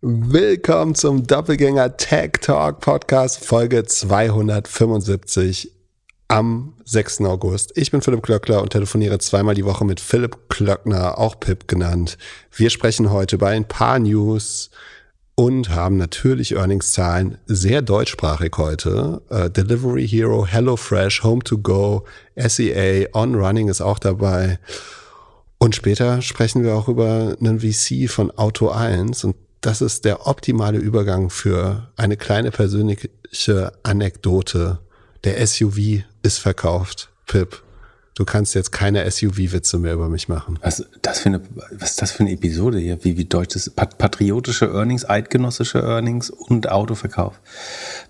Willkommen 0.00 0.94
zum 0.94 1.26
Doppelgänger 1.26 1.96
Tech 1.96 2.30
Talk 2.40 2.78
Podcast 2.78 3.44
Folge 3.44 3.82
275 3.82 5.72
am 6.28 6.74
6. 6.84 7.22
August. 7.22 7.76
Ich 7.76 7.90
bin 7.90 8.00
Philipp 8.00 8.22
Klöckler 8.22 8.62
und 8.62 8.70
telefoniere 8.70 9.18
zweimal 9.18 9.56
die 9.56 9.64
Woche 9.64 9.84
mit 9.84 9.98
Philipp 9.98 10.48
Klöckner, 10.50 11.18
auch 11.18 11.40
Pip 11.40 11.66
genannt. 11.66 12.16
Wir 12.52 12.70
sprechen 12.70 13.10
heute 13.10 13.34
über 13.34 13.48
ein 13.48 13.66
paar 13.66 13.98
News 13.98 14.70
und 15.34 15.70
haben 15.70 15.96
natürlich 15.96 16.54
Earningszahlen, 16.54 17.38
sehr 17.46 17.82
deutschsprachig 17.82 18.52
heute. 18.56 19.20
Uh, 19.32 19.48
Delivery 19.48 20.06
Hero, 20.06 20.46
HelloFresh, 20.46 21.24
Home 21.24 21.42
to 21.42 21.58
Go, 21.58 22.04
SEA, 22.36 23.08
On 23.14 23.34
Running 23.34 23.66
ist 23.66 23.80
auch 23.80 23.98
dabei. 23.98 24.60
Und 25.58 25.74
später 25.74 26.22
sprechen 26.22 26.62
wir 26.62 26.76
auch 26.76 26.86
über 26.86 27.36
einen 27.40 27.58
VC 27.58 28.08
von 28.08 28.30
Auto 28.30 28.68
1 28.68 29.24
und 29.24 29.34
das 29.60 29.80
ist 29.80 30.04
der 30.04 30.26
optimale 30.26 30.78
Übergang 30.78 31.30
für 31.30 31.90
eine 31.96 32.16
kleine 32.16 32.50
persönliche 32.50 33.72
Anekdote. 33.82 34.78
Der 35.24 35.44
SUV 35.46 36.04
ist 36.22 36.38
verkauft. 36.38 37.10
Pip, 37.26 37.62
du 38.14 38.24
kannst 38.24 38.54
jetzt 38.54 38.72
keine 38.72 39.08
SUV-Witze 39.10 39.78
mehr 39.78 39.94
über 39.94 40.08
mich 40.08 40.28
machen. 40.28 40.58
Was, 40.62 40.84
das 41.02 41.20
für 41.20 41.28
eine, 41.28 41.40
was 41.72 41.90
ist 41.90 42.02
das 42.02 42.12
für 42.12 42.20
eine 42.20 42.32
Episode 42.32 42.78
hier? 42.78 43.02
Wie, 43.04 43.16
wie 43.16 43.24
deutsches, 43.24 43.70
patriotische 43.70 44.66
Earnings, 44.66 45.08
eidgenössische 45.08 45.80
Earnings 45.80 46.30
und 46.30 46.70
Autoverkauf. 46.70 47.40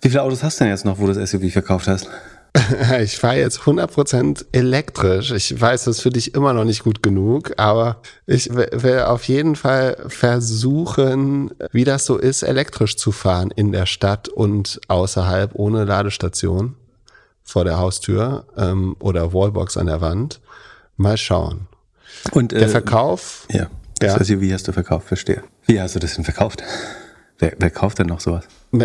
Wie 0.03 0.11
viele 0.11 0.23
Autos 0.23 0.43
hast 0.43 0.61
du 0.61 0.65
denn 0.65 0.73
jetzt 0.73 0.85
noch, 0.85 0.99
wo 0.99 1.07
du 1.07 1.15
das 1.15 1.31
SUV 1.31 1.51
verkauft 1.53 1.89
hast? 1.89 2.09
Ich 3.01 3.19
fahre 3.19 3.39
jetzt 3.39 3.61
100% 3.61 4.47
elektrisch. 4.53 5.31
Ich 5.33 5.61
weiß, 5.61 5.85
das 5.85 5.97
ist 5.97 6.03
für 6.03 6.11
dich 6.11 6.35
immer 6.35 6.53
noch 6.53 6.65
nicht 6.65 6.85
gut 6.85 7.03
genug, 7.03 7.53
aber 7.57 8.01
ich 8.27 8.55
will 8.55 9.01
auf 9.01 9.25
jeden 9.25 9.57
Fall 9.57 9.97
versuchen, 10.09 11.51
wie 11.73 11.85
das 11.85 12.07
so 12.07 12.17
ist, 12.17 12.43
elektrisch 12.43 12.97
zu 12.97 13.13
fahren 13.13 13.51
in 13.55 13.73
der 13.73 13.87
Stadt 13.87 14.29
und 14.29 14.81
außerhalb 14.89 15.53
ohne 15.55 15.85
Ladestation 15.85 16.77
vor 17.43 17.65
der 17.65 17.79
Haustür 17.79 18.47
ähm, 18.57 18.97
oder 18.99 19.33
Wallbox 19.33 19.77
an 19.77 19.87
der 19.87 20.01
Wand. 20.01 20.41
Mal 20.97 21.17
schauen. 21.17 21.67
Und 22.33 22.53
der 22.53 22.63
äh, 22.63 22.69
Verkauf? 22.69 23.47
Ja. 23.51 23.69
Das 24.01 24.15
ja. 24.15 24.21
heißt, 24.21 24.41
wie 24.41 24.53
hast 24.53 24.69
du 24.69 24.73
verkauft? 24.73 25.09
Verstehe. 25.09 25.43
Wie 25.67 25.81
hast 25.81 25.95
du 25.95 25.99
das 25.99 26.15
denn 26.15 26.25
verkauft? 26.25 26.63
Wer, 27.39 27.55
wer 27.59 27.71
kauft 27.71 27.99
denn 27.99 28.07
noch 28.07 28.21
sowas? 28.21 28.45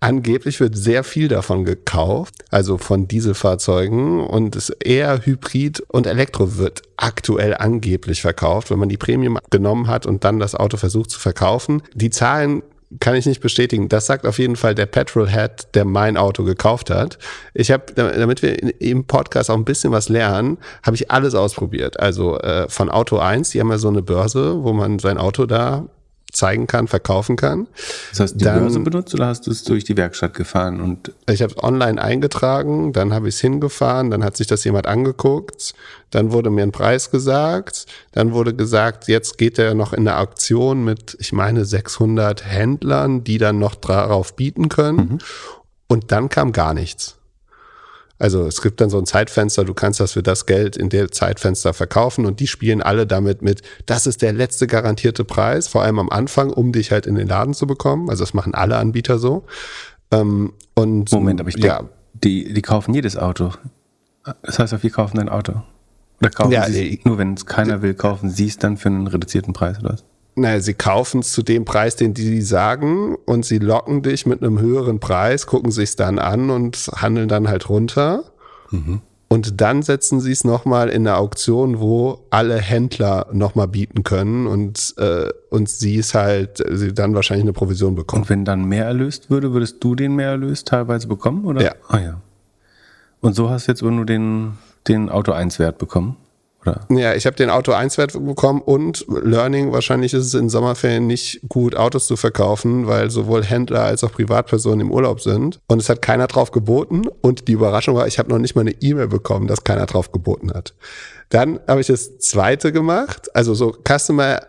Angeblich 0.00 0.60
wird 0.60 0.76
sehr 0.76 1.04
viel 1.04 1.28
davon 1.28 1.64
gekauft, 1.64 2.34
also 2.50 2.78
von 2.78 3.08
Dieselfahrzeugen 3.08 4.20
und 4.20 4.56
es 4.56 4.70
eher 4.70 5.24
Hybrid 5.24 5.80
und 5.88 6.06
Elektro 6.06 6.56
wird 6.56 6.82
aktuell 6.96 7.54
angeblich 7.54 8.22
verkauft, 8.22 8.70
wenn 8.70 8.78
man 8.78 8.88
die 8.88 8.96
Premium 8.96 9.38
genommen 9.50 9.88
hat 9.88 10.06
und 10.06 10.24
dann 10.24 10.38
das 10.38 10.54
Auto 10.54 10.76
versucht 10.76 11.10
zu 11.10 11.18
verkaufen. 11.18 11.82
Die 11.94 12.10
Zahlen 12.10 12.62
kann 13.00 13.14
ich 13.14 13.26
nicht 13.26 13.40
bestätigen. 13.40 13.88
Das 13.88 14.06
sagt 14.06 14.26
auf 14.26 14.38
jeden 14.38 14.56
Fall 14.56 14.74
der 14.74 14.86
Petrolhead, 14.86 15.74
der 15.74 15.84
mein 15.84 16.16
Auto 16.16 16.44
gekauft 16.44 16.90
hat. 16.90 17.18
Ich 17.54 17.70
habe, 17.70 17.92
damit 17.94 18.42
wir 18.42 18.80
im 18.80 19.06
Podcast 19.06 19.50
auch 19.50 19.56
ein 19.56 19.64
bisschen 19.64 19.92
was 19.92 20.08
lernen, 20.08 20.58
habe 20.82 20.96
ich 20.96 21.10
alles 21.10 21.34
ausprobiert. 21.34 21.98
Also 22.00 22.38
äh, 22.40 22.68
von 22.68 22.90
Auto 22.90 23.18
1, 23.18 23.50
die 23.50 23.60
haben 23.60 23.70
ja 23.70 23.78
so 23.78 23.88
eine 23.88 24.02
Börse, 24.02 24.62
wo 24.62 24.72
man 24.72 24.98
sein 24.98 25.18
Auto 25.18 25.46
da 25.46 25.86
zeigen 26.32 26.66
kann, 26.66 26.88
verkaufen 26.88 27.36
kann. 27.36 27.68
Das 28.10 28.20
heißt, 28.20 28.40
die 28.40 28.44
dann, 28.44 28.60
Börse 28.60 28.80
benutzt 28.80 29.14
oder 29.14 29.26
hast 29.26 29.46
du 29.46 29.50
es 29.50 29.64
durch 29.64 29.84
die 29.84 29.96
Werkstatt 29.96 30.34
gefahren? 30.34 30.80
und? 30.80 31.12
Ich 31.30 31.42
habe 31.42 31.52
es 31.52 31.62
online 31.62 32.00
eingetragen, 32.02 32.92
dann 32.92 33.12
habe 33.12 33.28
ich 33.28 33.36
es 33.36 33.40
hingefahren, 33.40 34.10
dann 34.10 34.24
hat 34.24 34.36
sich 34.36 34.46
das 34.46 34.64
jemand 34.64 34.86
angeguckt, 34.86 35.74
dann 36.10 36.32
wurde 36.32 36.50
mir 36.50 36.62
ein 36.62 36.72
Preis 36.72 37.10
gesagt, 37.10 37.86
dann 38.12 38.32
wurde 38.32 38.54
gesagt, 38.54 39.08
jetzt 39.08 39.38
geht 39.38 39.58
er 39.58 39.74
noch 39.74 39.92
in 39.92 40.08
eine 40.08 40.18
Auktion 40.18 40.84
mit, 40.84 41.16
ich 41.20 41.32
meine, 41.32 41.64
600 41.64 42.44
Händlern, 42.44 43.24
die 43.24 43.38
dann 43.38 43.58
noch 43.58 43.74
darauf 43.74 44.34
bieten 44.34 44.68
können. 44.68 44.96
Mhm. 44.96 45.18
Und 45.86 46.10
dann 46.12 46.30
kam 46.30 46.52
gar 46.52 46.72
nichts. 46.72 47.18
Also 48.18 48.46
es 48.46 48.62
gibt 48.62 48.80
dann 48.80 48.90
so 48.90 48.98
ein 48.98 49.06
Zeitfenster, 49.06 49.64
du 49.64 49.74
kannst 49.74 49.98
das 49.98 50.12
für 50.12 50.22
das 50.22 50.46
Geld 50.46 50.76
in 50.76 50.88
der 50.88 51.10
Zeitfenster 51.10 51.74
verkaufen 51.74 52.24
und 52.24 52.40
die 52.40 52.46
spielen 52.46 52.82
alle 52.82 53.06
damit 53.06 53.42
mit, 53.42 53.62
das 53.86 54.06
ist 54.06 54.22
der 54.22 54.32
letzte 54.32 54.66
garantierte 54.66 55.24
Preis, 55.24 55.66
vor 55.66 55.82
allem 55.82 55.98
am 55.98 56.08
Anfang, 56.08 56.50
um 56.50 56.72
dich 56.72 56.92
halt 56.92 57.06
in 57.06 57.16
den 57.16 57.28
Laden 57.28 57.54
zu 57.54 57.66
bekommen. 57.66 58.10
Also 58.10 58.22
das 58.22 58.34
machen 58.34 58.54
alle 58.54 58.76
Anbieter 58.76 59.18
so. 59.18 59.44
Ähm, 60.12 60.52
und 60.74 61.10
Moment, 61.10 61.40
aber 61.40 61.48
ich 61.48 61.56
ja, 61.56 61.78
glaub, 61.78 61.90
die, 62.22 62.52
die 62.52 62.62
kaufen 62.62 62.94
jedes 62.94 63.16
Auto. 63.16 63.50
Das 64.42 64.58
heißt, 64.58 64.82
wir 64.82 64.90
kaufen 64.90 65.18
ein 65.18 65.28
Auto. 65.28 65.62
Oder 66.20 66.30
kaufen 66.30 66.52
ja, 66.52 66.68
sie 66.68 66.98
es, 66.98 67.04
nur 67.04 67.18
wenn 67.18 67.34
es 67.34 67.46
keiner 67.46 67.82
will, 67.82 67.94
kaufen 67.94 68.30
sie 68.30 68.46
es 68.46 68.56
dann 68.56 68.76
für 68.76 68.88
einen 68.88 69.08
reduzierten 69.08 69.52
Preis 69.52 69.80
oder 69.80 69.94
was? 69.94 70.04
Naja, 70.34 70.60
sie 70.60 70.74
kaufen 70.74 71.20
es 71.20 71.32
zu 71.32 71.42
dem 71.42 71.64
Preis, 71.64 71.96
den 71.96 72.14
die 72.14 72.40
sagen, 72.40 73.16
und 73.26 73.44
sie 73.44 73.58
locken 73.58 74.02
dich 74.02 74.24
mit 74.26 74.42
einem 74.42 74.58
höheren 74.60 74.98
Preis, 74.98 75.46
gucken 75.46 75.70
sich's 75.70 75.96
dann 75.96 76.18
an 76.18 76.50
und 76.50 76.90
handeln 76.94 77.28
dann 77.28 77.48
halt 77.48 77.68
runter. 77.68 78.24
Mhm. 78.70 79.02
Und 79.28 79.62
dann 79.62 79.82
setzen 79.82 80.20
sie 80.20 80.32
es 80.32 80.44
nochmal 80.44 80.90
in 80.90 81.06
eine 81.06 81.16
Auktion, 81.16 81.80
wo 81.80 82.26
alle 82.28 82.58
Händler 82.58 83.28
nochmal 83.32 83.66
bieten 83.66 84.04
können 84.04 84.46
und, 84.46 84.94
äh, 84.98 85.30
und 85.48 85.70
sie 85.70 85.98
es 85.98 86.12
halt, 86.12 86.62
sie 86.70 86.92
dann 86.92 87.14
wahrscheinlich 87.14 87.44
eine 87.44 87.54
Provision 87.54 87.94
bekommen. 87.94 88.24
Und 88.24 88.28
wenn 88.28 88.44
dann 88.44 88.66
mehr 88.66 88.84
erlöst 88.84 89.30
würde, 89.30 89.54
würdest 89.54 89.82
du 89.82 89.94
den 89.94 90.16
mehr 90.16 90.28
erlöst 90.30 90.68
teilweise 90.68 91.08
bekommen, 91.08 91.46
oder? 91.46 91.62
Ja. 91.62 91.72
Ah 91.88 91.98
ja. 91.98 92.20
Und 93.22 93.34
so 93.34 93.48
hast 93.48 93.68
du 93.68 93.72
jetzt 93.72 93.82
nur 93.82 94.04
den, 94.04 94.58
den 94.86 95.08
Auto 95.08 95.32
1 95.32 95.58
Wert 95.58 95.78
bekommen? 95.78 96.16
Oder? 96.62 96.86
Ja, 96.90 97.14
ich 97.14 97.26
habe 97.26 97.36
den 97.36 97.50
Auto 97.50 97.72
1 97.72 97.98
Wert 97.98 98.12
bekommen 98.12 98.60
und 98.60 99.04
Learning, 99.08 99.72
wahrscheinlich 99.72 100.14
ist 100.14 100.26
es 100.26 100.34
in 100.34 100.48
Sommerferien 100.48 101.06
nicht 101.06 101.40
gut, 101.48 101.76
Autos 101.76 102.06
zu 102.06 102.16
verkaufen, 102.16 102.86
weil 102.86 103.10
sowohl 103.10 103.44
Händler 103.44 103.82
als 103.82 104.04
auch 104.04 104.12
Privatpersonen 104.12 104.80
im 104.80 104.90
Urlaub 104.90 105.20
sind. 105.20 105.60
Und 105.66 105.80
es 105.80 105.88
hat 105.88 106.02
keiner 106.02 106.26
drauf 106.28 106.52
geboten. 106.52 107.02
Und 107.20 107.48
die 107.48 107.52
Überraschung 107.52 107.96
war, 107.96 108.06
ich 108.06 108.18
habe 108.18 108.30
noch 108.30 108.38
nicht 108.38 108.54
mal 108.54 108.62
eine 108.62 108.74
E-Mail 108.80 109.08
bekommen, 109.08 109.46
dass 109.48 109.64
keiner 109.64 109.86
drauf 109.86 110.12
geboten 110.12 110.52
hat. 110.52 110.74
Dann 111.30 111.60
habe 111.66 111.80
ich 111.80 111.88
das 111.88 112.18
zweite 112.18 112.72
gemacht. 112.72 113.34
Also 113.34 113.54
so 113.54 113.74
Customer 113.86 114.40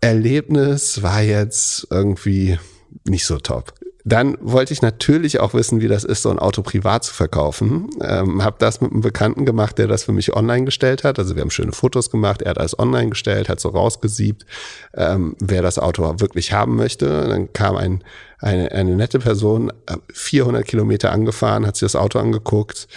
Erlebnis 0.00 1.02
war 1.02 1.22
jetzt 1.22 1.86
irgendwie 1.90 2.58
nicht 3.04 3.26
so 3.26 3.38
top. 3.38 3.74
Dann 4.04 4.36
wollte 4.40 4.72
ich 4.72 4.82
natürlich 4.82 5.40
auch 5.40 5.52
wissen, 5.52 5.80
wie 5.80 5.88
das 5.88 6.04
ist, 6.04 6.22
so 6.22 6.30
ein 6.30 6.38
Auto 6.38 6.62
privat 6.62 7.04
zu 7.04 7.12
verkaufen. 7.12 7.90
Ähm, 8.00 8.42
habe 8.42 8.56
das 8.58 8.80
mit 8.80 8.92
einem 8.92 9.02
Bekannten 9.02 9.44
gemacht, 9.44 9.78
der 9.78 9.88
das 9.88 10.04
für 10.04 10.12
mich 10.12 10.34
online 10.34 10.64
gestellt 10.64 11.04
hat. 11.04 11.18
Also 11.18 11.36
wir 11.36 11.42
haben 11.42 11.50
schöne 11.50 11.72
Fotos 11.72 12.10
gemacht, 12.10 12.42
er 12.42 12.50
hat 12.50 12.58
alles 12.58 12.78
online 12.78 13.10
gestellt, 13.10 13.48
hat 13.48 13.60
so 13.60 13.68
rausgesiebt, 13.68 14.46
ähm, 14.94 15.36
wer 15.38 15.62
das 15.62 15.78
Auto 15.78 16.20
wirklich 16.20 16.52
haben 16.52 16.76
möchte. 16.76 17.28
Dann 17.28 17.52
kam 17.52 17.76
ein, 17.76 18.02
eine, 18.38 18.72
eine 18.72 18.96
nette 18.96 19.18
Person, 19.18 19.72
400 20.12 20.62
äh, 20.62 20.64
Kilometer 20.64 21.12
angefahren, 21.12 21.66
hat 21.66 21.76
sich 21.76 21.86
das 21.86 21.96
Auto 21.96 22.18
angeguckt. 22.18 22.88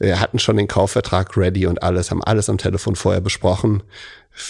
Wir 0.00 0.20
hatten 0.20 0.38
schon 0.38 0.56
den 0.56 0.68
Kaufvertrag 0.68 1.36
ready 1.36 1.66
und 1.66 1.82
alles, 1.82 2.10
haben 2.10 2.22
alles 2.22 2.48
am 2.48 2.58
Telefon 2.58 2.96
vorher 2.96 3.20
besprochen, 3.20 3.82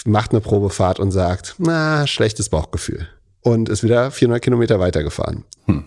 macht 0.04 0.32
eine 0.32 0.40
Probefahrt 0.40 1.00
und 1.00 1.10
sagt, 1.10 1.54
na, 1.58 2.06
schlechtes 2.06 2.48
Bauchgefühl. 2.48 3.08
Und 3.40 3.68
ist 3.70 3.82
wieder 3.82 4.10
400 4.10 4.42
Kilometer 4.42 4.78
weitergefahren. 4.78 5.44
Hm 5.66 5.84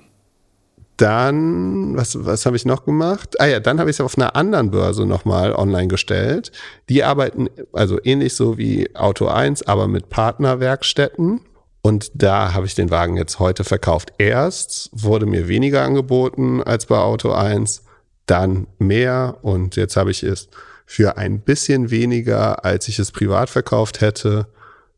dann, 1.02 1.98
was, 1.98 2.26
was 2.26 2.46
habe 2.46 2.56
ich 2.56 2.66
noch 2.66 2.86
gemacht? 2.86 3.42
Ah 3.42 3.48
ja, 3.48 3.60
dann 3.60 3.80
habe 3.80 3.90
ich 3.90 3.96
es 3.96 4.02
auf 4.02 4.18
einer 4.18 4.36
anderen 4.36 4.70
Börse 4.70 5.06
nochmal 5.06 5.54
online 5.54 5.88
gestellt. 5.88 6.52
Die 6.90 7.04
arbeiten 7.04 7.50
also 7.74 8.00
ähnlich 8.04 8.36
so 8.36 8.58
wie 8.58 8.96
Auto 8.96 9.28
1, 9.28 9.64
aber 9.64 9.88
mit 9.88 10.10
Partnerwerkstätten. 10.10 11.42
Und 11.82 12.12
da 12.14 12.54
habe 12.54 12.68
ich 12.68 12.76
den 12.76 12.92
Wagen 12.92 13.18
jetzt 13.18 13.40
heute 13.40 13.64
verkauft. 13.64 14.14
Erst 14.20 14.92
wurde 14.94 15.26
mir 15.26 15.48
weniger 15.48 15.82
angeboten 15.82 16.62
als 16.62 16.86
bei 16.86 16.98
Auto 16.98 17.32
1, 17.32 17.84
dann 18.28 18.68
mehr 18.78 19.38
und 19.42 19.76
jetzt 19.76 19.98
habe 19.98 20.12
ich 20.12 20.22
es 20.22 20.50
für 20.86 21.18
ein 21.18 21.40
bisschen 21.40 21.90
weniger, 21.90 22.64
als 22.64 22.88
ich 22.88 23.00
es 23.00 23.12
privat 23.12 23.50
verkauft 23.50 24.02
hätte, 24.02 24.46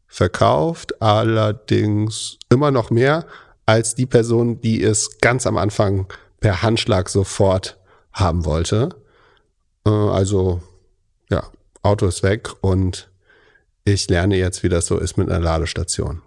verkauft. 0.08 1.02
Allerdings 1.02 2.38
immer 2.50 2.72
noch 2.72 2.92
mehr, 2.92 3.26
als 3.66 3.96
die 3.96 4.06
Person, 4.06 4.62
die 4.62 4.84
es 4.84 5.20
ganz 5.20 5.48
am 5.48 5.58
Anfang 5.58 6.08
per 6.40 6.62
Handschlag 6.62 7.10
sofort 7.10 7.78
haben 8.12 8.46
wollte. 8.46 8.90
Äh, 9.86 9.90
also 9.90 10.62
ja, 11.30 11.44
Auto 11.82 12.06
ist 12.08 12.24
weg 12.24 12.50
und 12.62 13.10
ich 13.86 14.10
lerne 14.10 14.38
jetzt, 14.38 14.64
wie 14.64 14.70
das 14.70 14.88
so 14.88 14.98
ist 14.98 15.18
mit 15.18 15.30
einer 15.30 15.40
Ladestation. 15.40 16.22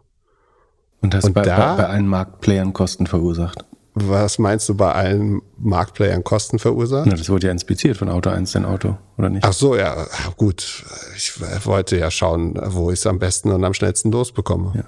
Und 1.01 1.15
hast 1.15 1.25
und 1.25 1.35
bei, 1.35 1.43
da, 1.43 1.77
bei 1.77 1.87
allen 1.87 2.07
Marktplayern 2.07 2.73
Kosten 2.73 3.07
verursacht? 3.07 3.65
Was 3.95 4.39
meinst 4.39 4.69
du 4.69 4.75
bei 4.75 4.93
allen 4.93 5.41
Marktplayern 5.57 6.23
Kosten 6.23 6.59
verursacht? 6.59 7.07
Na, 7.07 7.15
das 7.15 7.31
wurde 7.31 7.47
ja 7.47 7.53
inspiziert 7.53 7.97
von 7.97 8.11
Auto 8.11 8.29
1, 8.29 8.53
dein 8.53 8.67
Auto, 8.67 8.99
oder 9.17 9.31
nicht? 9.31 9.45
Ach 9.45 9.55
so, 9.55 9.75
ja, 9.75 10.07
gut. 10.37 10.85
Ich 11.17 11.33
wollte 11.65 11.97
ja 11.97 12.11
schauen, 12.11 12.59
wo 12.63 12.91
ich 12.91 12.99
es 12.99 13.07
am 13.07 13.19
besten 13.19 13.51
und 13.53 13.65
am 13.65 13.73
schnellsten 13.73 14.13
losbekomme. 14.13 14.73
Ja. 14.75 14.85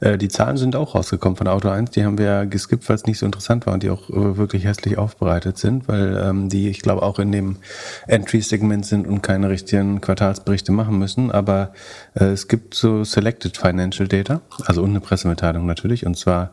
Äh, 0.00 0.18
die 0.18 0.28
Zahlen 0.28 0.56
sind 0.56 0.76
auch 0.76 0.94
rausgekommen 0.94 1.36
von 1.36 1.48
Auto 1.48 1.68
1. 1.68 1.90
Die 1.90 2.04
haben 2.04 2.18
wir 2.18 2.46
geskippt, 2.46 2.88
weil 2.88 2.96
es 2.96 3.06
nicht 3.06 3.18
so 3.18 3.26
interessant 3.26 3.66
war 3.66 3.74
und 3.74 3.82
die 3.82 3.90
auch 3.90 4.10
äh, 4.10 4.36
wirklich 4.36 4.64
hässlich 4.64 4.98
aufbereitet 4.98 5.58
sind, 5.58 5.88
weil 5.88 6.16
ähm, 6.22 6.48
die, 6.48 6.68
ich 6.68 6.80
glaube, 6.80 7.02
auch 7.02 7.18
in 7.18 7.32
dem 7.32 7.56
Entry-Segment 8.06 8.86
sind 8.86 9.06
und 9.06 9.22
keine 9.22 9.48
richtigen 9.48 10.00
Quartalsberichte 10.00 10.72
machen 10.72 10.98
müssen. 10.98 11.30
Aber 11.30 11.72
äh, 12.14 12.24
es 12.26 12.48
gibt 12.48 12.74
so 12.74 13.04
Selected 13.04 13.56
Financial 13.56 14.08
Data, 14.08 14.40
also 14.64 14.82
und 14.82 14.90
eine 14.90 15.00
Pressemitteilung 15.00 15.66
natürlich, 15.66 16.06
und 16.06 16.16
zwar 16.16 16.50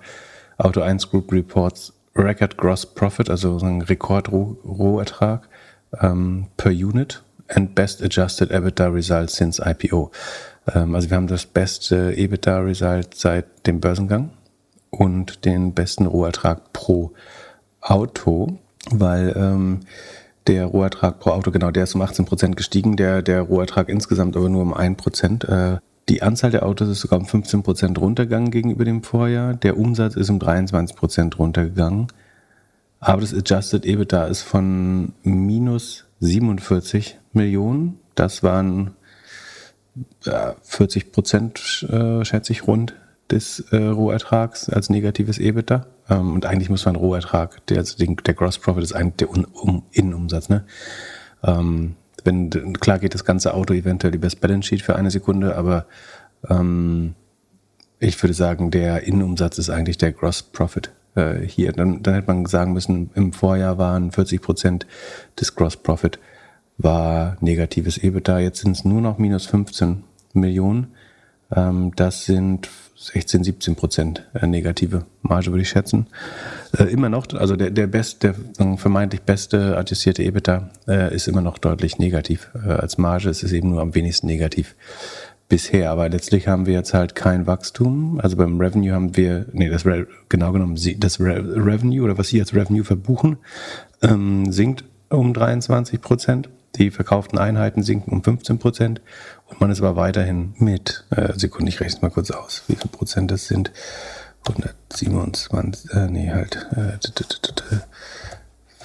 Auto 0.58 0.82
1 0.82 1.10
Group 1.10 1.32
Reports 1.32 1.94
Record 2.16 2.58
Gross 2.58 2.86
Profit, 2.86 3.30
also 3.30 3.60
so 3.60 3.66
ein 3.66 3.82
Rekord-Rohertrag 3.82 5.48
ähm, 6.02 6.48
per 6.58 6.72
Unit 6.72 7.24
and 7.48 7.76
Best 7.76 8.04
Adjusted 8.04 8.52
EBITDA 8.52 8.88
Result 8.88 9.30
since 9.30 9.60
IPO. 9.64 10.12
Ähm, 10.74 10.96
also 10.96 11.10
wir 11.10 11.18
haben 11.18 11.28
das 11.28 11.46
beste 11.46 12.14
EBITDA-Result 12.16 13.16
seit 13.16 13.68
dem 13.68 13.80
Börsengang 13.80 14.32
und 14.90 15.46
den 15.46 15.74
besten 15.74 16.06
Rohertrag 16.06 16.74
pro 16.74 17.12
Auto, 17.82 18.58
weil 18.92 19.34
ähm, 19.36 19.82
der 20.48 20.66
Rohertrag 20.66 21.20
pro 21.20 21.32
Auto, 21.32 21.52
genau, 21.52 21.72
der 21.72 21.84
ist 21.84 21.96
um 21.96 22.02
18 22.02 22.26
Prozent 22.26 22.58
gestiegen, 22.58 22.98
der, 22.98 23.22
der 23.22 23.42
Rohertrag 23.42 23.90
insgesamt 23.90 24.36
aber 24.36 24.50
nur 24.50 24.64
um 24.64 24.74
1 24.74 24.98
Prozent. 24.98 25.44
Äh, 25.44 25.78
die 26.10 26.24
Anzahl 26.24 26.50
der 26.50 26.66
Autos 26.66 26.90
ist 26.90 27.02
sogar 27.02 27.20
um 27.20 27.26
15 27.26 27.62
Prozent 27.62 28.00
runtergegangen 28.00 28.50
gegenüber 28.50 28.84
dem 28.84 29.04
Vorjahr. 29.04 29.54
Der 29.54 29.78
Umsatz 29.78 30.16
ist 30.16 30.30
um 30.32 30.40
23 30.40 30.96
Prozent 30.96 31.38
runtergegangen. 31.38 32.08
Aber 33.00 33.22
das 33.22 33.34
Adjusted 33.34 33.86
EBITDA 33.86 34.26
ist 34.26 34.42
von 34.42 35.14
minus 35.24 36.06
47 36.20 37.20
Millionen. 37.32 38.00
Das 38.16 38.42
waren 38.42 38.92
40 40.62 41.12
Prozent, 41.12 41.88
äh, 41.90 42.24
schätze 42.24 42.52
ich, 42.52 42.68
rund 42.68 42.96
des 43.32 43.60
äh, 43.72 43.78
Rohertrags 43.78 44.70
als 44.70 44.90
negatives 44.90 45.38
EBITDA. 45.38 45.86
Ähm, 46.10 46.34
und 46.34 46.46
eigentlich 46.46 46.70
muss 46.70 46.86
man 46.86 46.96
Rohertrag, 46.96 47.66
der, 47.68 47.78
also 47.78 47.98
den, 47.98 48.16
der 48.16 48.34
Gross 48.34 48.58
Profit 48.58 48.84
ist 48.84 48.94
eigentlich 48.94 49.18
der 49.18 49.30
Un 49.30 49.46
um 49.46 49.84
Innenumsatz. 49.92 50.50
Ne? 50.50 50.66
Ähm, 51.44 51.96
wenn, 52.24 52.74
klar 52.74 53.00
geht 53.00 53.14
das 53.14 53.26
ganze 53.26 53.54
Auto 53.54 53.74
eventuell 53.74 54.16
übers 54.16 54.36
Balance 54.36 54.68
Sheet 54.68 54.82
für 54.82 54.96
eine 54.96 55.12
Sekunde, 55.12 55.56
aber 55.56 55.86
ähm, 56.50 57.16
ich 58.00 58.22
würde 58.22 58.34
sagen, 58.34 58.72
der 58.72 59.04
Innenumsatz 59.04 59.58
ist 59.58 59.70
eigentlich 59.70 59.98
der 59.98 60.12
Gross 60.12 60.42
Profit 60.42 60.92
äh, 61.16 61.40
hier. 61.40 61.72
Dann, 61.72 62.02
dann 62.02 62.14
hätte 62.14 62.28
man 62.28 62.46
sagen 62.46 62.74
müssen, 62.74 63.12
im 63.16 63.34
Vorjahr 63.34 63.78
waren 63.78 64.12
40 64.12 64.42
Prozent 64.42 64.88
des 65.40 65.56
Gross 65.56 65.78
Profit 65.78 66.20
war 66.80 67.38
negatives 67.42 67.98
EBITDA. 67.98 68.40
Jetzt 68.40 68.62
sind 68.62 68.72
es 68.72 68.86
nur 68.86 69.02
noch 69.02 69.20
minus 69.20 69.46
15 69.46 70.04
Millionen. 70.34 70.88
Ähm, 71.56 71.92
das 71.96 72.26
sind 72.26 72.70
16, 72.96 73.44
17 73.44 73.76
Prozent 73.76 74.28
äh, 74.34 74.48
negative 74.48 75.06
Marge, 75.22 75.52
würde 75.52 75.62
ich 75.62 75.70
schätzen. 75.70 76.08
Äh, 76.78 76.86
immer 76.86 77.10
noch, 77.10 77.28
also 77.34 77.56
der, 77.56 77.70
der 77.70 77.88
best, 77.88 78.24
der 78.24 78.34
vermeintlich 78.78 79.22
beste 79.22 79.78
adjustierte 79.78 80.24
EBITDA 80.24 80.70
äh, 80.88 81.14
ist 81.14 81.28
immer 81.28 81.42
noch 81.42 81.58
deutlich 81.58 82.00
negativ. 82.00 82.50
Als 82.54 82.98
Marge 82.98 83.30
ist 83.30 83.44
es 83.44 83.52
eben 83.52 83.70
nur 83.70 83.82
am 83.82 83.94
wenigsten 83.94 84.28
negativ 84.28 84.76
bisher. 85.50 85.92
Aber 85.92 86.08
letztlich 86.08 86.48
haben 86.48 86.66
wir 86.66 86.76
jetzt 86.76 86.94
halt 86.94 87.16
kein 87.16 87.48
Wachstum. 87.48 88.20
Also 88.22 88.38
beim 88.38 88.60
Revenue 88.60 88.94
haben 88.94 89.18
wir, 89.18 89.48
nee, 89.52 89.70
das 89.70 89.86
Re, 89.86 90.08
genau 90.30 90.54
genommen, 90.54 90.78
das 90.98 91.20
Re, 91.20 91.44
Revenue 91.56 92.04
oder 92.04 92.18
was 92.18 92.30
Sie 92.30 92.40
als 92.40 92.54
Revenue 92.54 92.86
verbuchen, 92.86 93.38
ähm, 94.02 94.52
sinkt 94.52 94.86
um 95.10 95.34
23 95.34 96.00
Prozent. 96.00 96.50
Die 96.76 96.92
verkauften 96.92 97.38
Einheiten 97.40 97.84
sinken 97.84 98.12
um 98.12 98.24
15 98.24 98.60
Prozent 98.60 99.02
und 99.48 99.60
man 99.60 99.72
ist 99.72 99.80
aber 99.80 99.96
weiterhin 99.96 100.54
mit, 100.58 101.06
äh, 101.10 101.34
Sekunde, 101.38 101.70
ich 101.70 101.80
rechne 101.80 102.02
mal 102.02 102.12
kurz 102.12 102.32
aus, 102.32 102.64
wie 102.68 102.76
viel 102.76 102.90
Prozent 102.90 103.32
das 103.32 103.48
sind. 103.48 103.72
127, 104.48 105.92
äh, 105.92 106.08
nee, 106.08 106.32
halt 106.32 106.56
äh, 106.72 106.98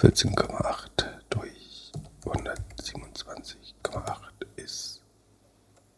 14,8 0.01 0.87
durch 1.31 1.93
127,8 2.25 4.17
ist 4.57 5.03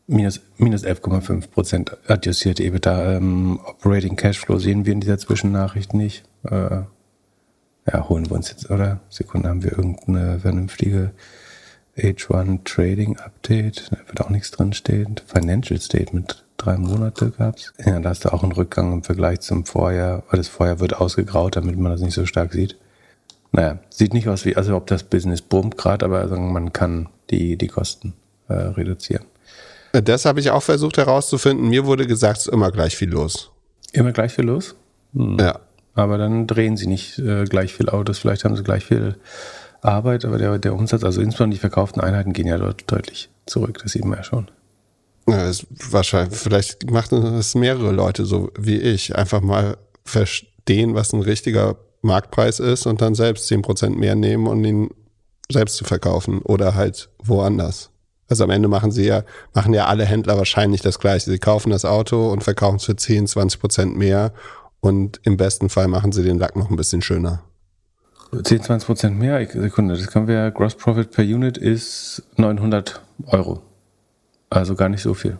minus, 0.06 0.41
minus 0.59 0.85
11,5 0.85 1.49
Prozent 1.50 1.97
adjustierte 2.09 2.62
EBITDA. 2.62 3.17
Ähm, 3.17 3.61
Operating 3.65 4.17
Cashflow 4.17 4.59
sehen 4.59 4.87
wir 4.87 4.93
in 4.93 5.00
dieser 5.00 5.19
Zwischennachricht 5.19 5.94
nicht. 5.94 6.25
Äh, 6.44 6.83
ja, 7.88 8.09
holen 8.09 8.29
wir 8.29 8.37
uns 8.37 8.50
jetzt, 8.50 8.71
oder? 8.71 9.00
Sekunde, 9.09 9.49
haben 9.49 9.62
wir 9.62 9.73
irgendeine 9.73 10.41
vernünftige 10.41 11.12
H1 11.96 12.64
Trading 12.64 13.16
Update, 13.19 13.90
da 13.90 13.98
wird 14.06 14.20
auch 14.20 14.31
nichts 14.31 14.50
drin 14.50 14.72
stehen. 14.72 15.16
Financial 15.26 15.81
Statement, 15.81 16.44
drei 16.56 16.76
Monate 16.76 17.31
gab's. 17.31 17.72
Ja, 17.84 17.98
da 18.00 18.10
hast 18.10 18.25
du 18.25 18.32
auch 18.32 18.43
einen 18.43 18.52
Rückgang 18.52 18.93
im 18.93 19.02
Vergleich 19.02 19.40
zum 19.40 19.64
Vorjahr, 19.64 20.22
weil 20.31 20.38
das 20.38 20.48
Vorjahr 20.48 20.81
wird 20.81 20.94
ausgegraut, 20.94 21.56
damit 21.56 21.78
man 21.78 21.93
das 21.93 22.00
nicht 22.00 22.14
so 22.14 22.26
stark 22.26 22.52
sieht. 22.52 22.76
Naja, 23.52 23.78
sieht 23.88 24.12
nicht 24.12 24.28
aus 24.28 24.44
wie, 24.44 24.56
also 24.56 24.76
ob 24.76 24.87
das 24.87 25.04
Business 25.04 25.40
boomt 25.40 25.78
gerade, 25.78 26.04
aber 26.04 26.19
also 26.19 26.37
man 26.37 26.72
kann 26.72 27.08
die, 27.31 27.56
die 27.56 27.69
Kosten 27.69 28.12
äh, 28.49 28.54
reduzieren. 28.54 29.25
Das 29.92 30.26
habe 30.26 30.40
ich 30.40 30.50
auch 30.50 30.62
versucht 30.62 30.99
herauszufinden. 30.99 31.69
Mir 31.69 31.87
wurde 31.87 32.06
gesagt, 32.06 32.38
es 32.38 32.46
ist 32.46 32.52
immer 32.52 32.70
gleich 32.70 32.96
viel 32.96 33.08
los. 33.08 33.50
Immer 33.92 34.12
gleich 34.12 34.32
viel 34.32 34.44
los? 34.44 34.75
Hm. 35.14 35.38
Ja. 35.40 35.60
Aber 35.94 36.19
dann 36.19 36.46
drehen 36.46 36.76
sie 36.76 36.87
nicht 36.87 37.19
äh, 37.19 37.44
gleich 37.44 37.72
viel 37.72 37.88
Autos, 37.88 38.19
vielleicht 38.19 38.44
haben 38.44 38.54
sie 38.54 38.62
gleich 38.62 38.84
viel 38.84 39.16
Arbeit, 39.87 40.25
aber 40.25 40.38
der, 40.38 40.59
der 40.59 40.75
Umsatz, 40.75 41.05
also 41.05 41.21
insbesondere 41.21 41.56
die 41.56 41.61
verkauften 41.61 42.00
Einheiten, 42.00 42.33
gehen 42.33 42.47
ja 42.47 42.59
dort 42.59 42.91
deutlich 42.91 43.31
zurück. 43.47 43.79
Das 43.83 43.93
sieht 43.93 44.05
man 44.05 44.19
ja 44.19 44.25
schon. 44.25 44.50
Ja, 45.29 45.50
wahrscheinlich, 45.91 46.38
vielleicht 46.38 46.91
machen 46.91 47.23
es 47.37 47.55
mehrere 47.55 47.93
Leute 47.93 48.25
so 48.25 48.50
wie 48.59 48.79
ich. 48.79 49.17
Einfach 49.17 49.41
mal 49.41 49.77
verstehen, 50.05 50.94
was 50.94 51.12
ein 51.12 51.23
richtiger 51.23 51.77
Marktpreis 52.03 52.61
ist 52.61 52.87
und 52.87 53.00
dann 53.00 53.15
selbst 53.15 53.50
10% 53.50 53.97
mehr 53.97 54.15
nehmen 54.15 54.47
und 54.47 54.65
ihn 54.65 54.91
selbst 55.50 55.77
zu 55.77 55.85
verkaufen 55.85 56.43
oder 56.43 56.75
halt 56.75 57.11
woanders. 57.23 57.91
Also 58.29 58.44
am 58.44 58.50
Ende 58.50 58.69
machen 58.69 58.91
sie 58.91 59.06
ja, 59.06 59.23
machen 59.55 59.75
ja 59.75 59.87
alle 59.87 60.05
Händler 60.05 60.37
wahrscheinlich 60.37 60.81
das 60.81 60.99
Gleiche. 60.99 61.31
Sie 61.31 61.38
kaufen 61.38 61.71
das 61.71 61.85
Auto 61.85 62.31
und 62.31 62.43
verkaufen 62.43 62.77
es 62.77 62.85
für 62.85 62.97
10, 62.97 63.27
20 63.27 63.61
Prozent 63.61 63.97
mehr 63.97 64.33
und 64.81 65.21
im 65.25 65.37
besten 65.37 65.69
Fall 65.69 65.88
machen 65.88 66.12
sie 66.12 66.23
den 66.23 66.38
Lack 66.38 66.56
noch 66.56 66.71
ein 66.71 66.77
bisschen 66.77 67.03
schöner. 67.03 67.43
10, 68.31 68.62
20 68.62 68.87
Prozent 68.87 69.19
mehr, 69.19 69.46
Sekunde, 69.49 69.96
das 69.96 70.06
können 70.08 70.28
wir, 70.28 70.50
Gross 70.50 70.75
Profit 70.75 71.11
per 71.11 71.25
Unit 71.25 71.58
ist 71.58 72.23
900 72.37 73.00
Euro. 73.26 73.62
Also 74.50 74.75
gar 74.75 74.88
nicht 74.88 75.02
so 75.02 75.14
viel. 75.14 75.38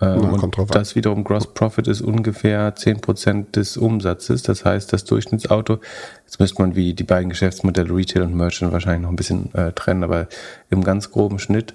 Ähm, 0.00 0.20
Na, 0.22 0.30
und 0.30 0.74
das 0.74 0.90
an. 0.90 0.96
wiederum 0.96 1.24
Gross 1.24 1.52
Profit 1.52 1.86
ist 1.86 2.00
ungefähr 2.00 2.74
10 2.74 3.00
Prozent 3.00 3.56
des 3.56 3.76
Umsatzes. 3.76 4.42
Das 4.42 4.64
heißt, 4.64 4.92
das 4.92 5.04
Durchschnittsauto, 5.04 5.78
jetzt 6.24 6.40
müsste 6.40 6.62
man 6.62 6.74
wie 6.74 6.94
die 6.94 7.04
beiden 7.04 7.28
Geschäftsmodelle 7.28 7.94
Retail 7.94 8.22
und 8.22 8.34
Merchant 8.34 8.72
wahrscheinlich 8.72 9.02
noch 9.02 9.10
ein 9.10 9.16
bisschen 9.16 9.54
äh, 9.54 9.72
trennen, 9.72 10.02
aber 10.04 10.28
im 10.70 10.82
ganz 10.82 11.10
groben 11.10 11.38
Schnitt 11.38 11.74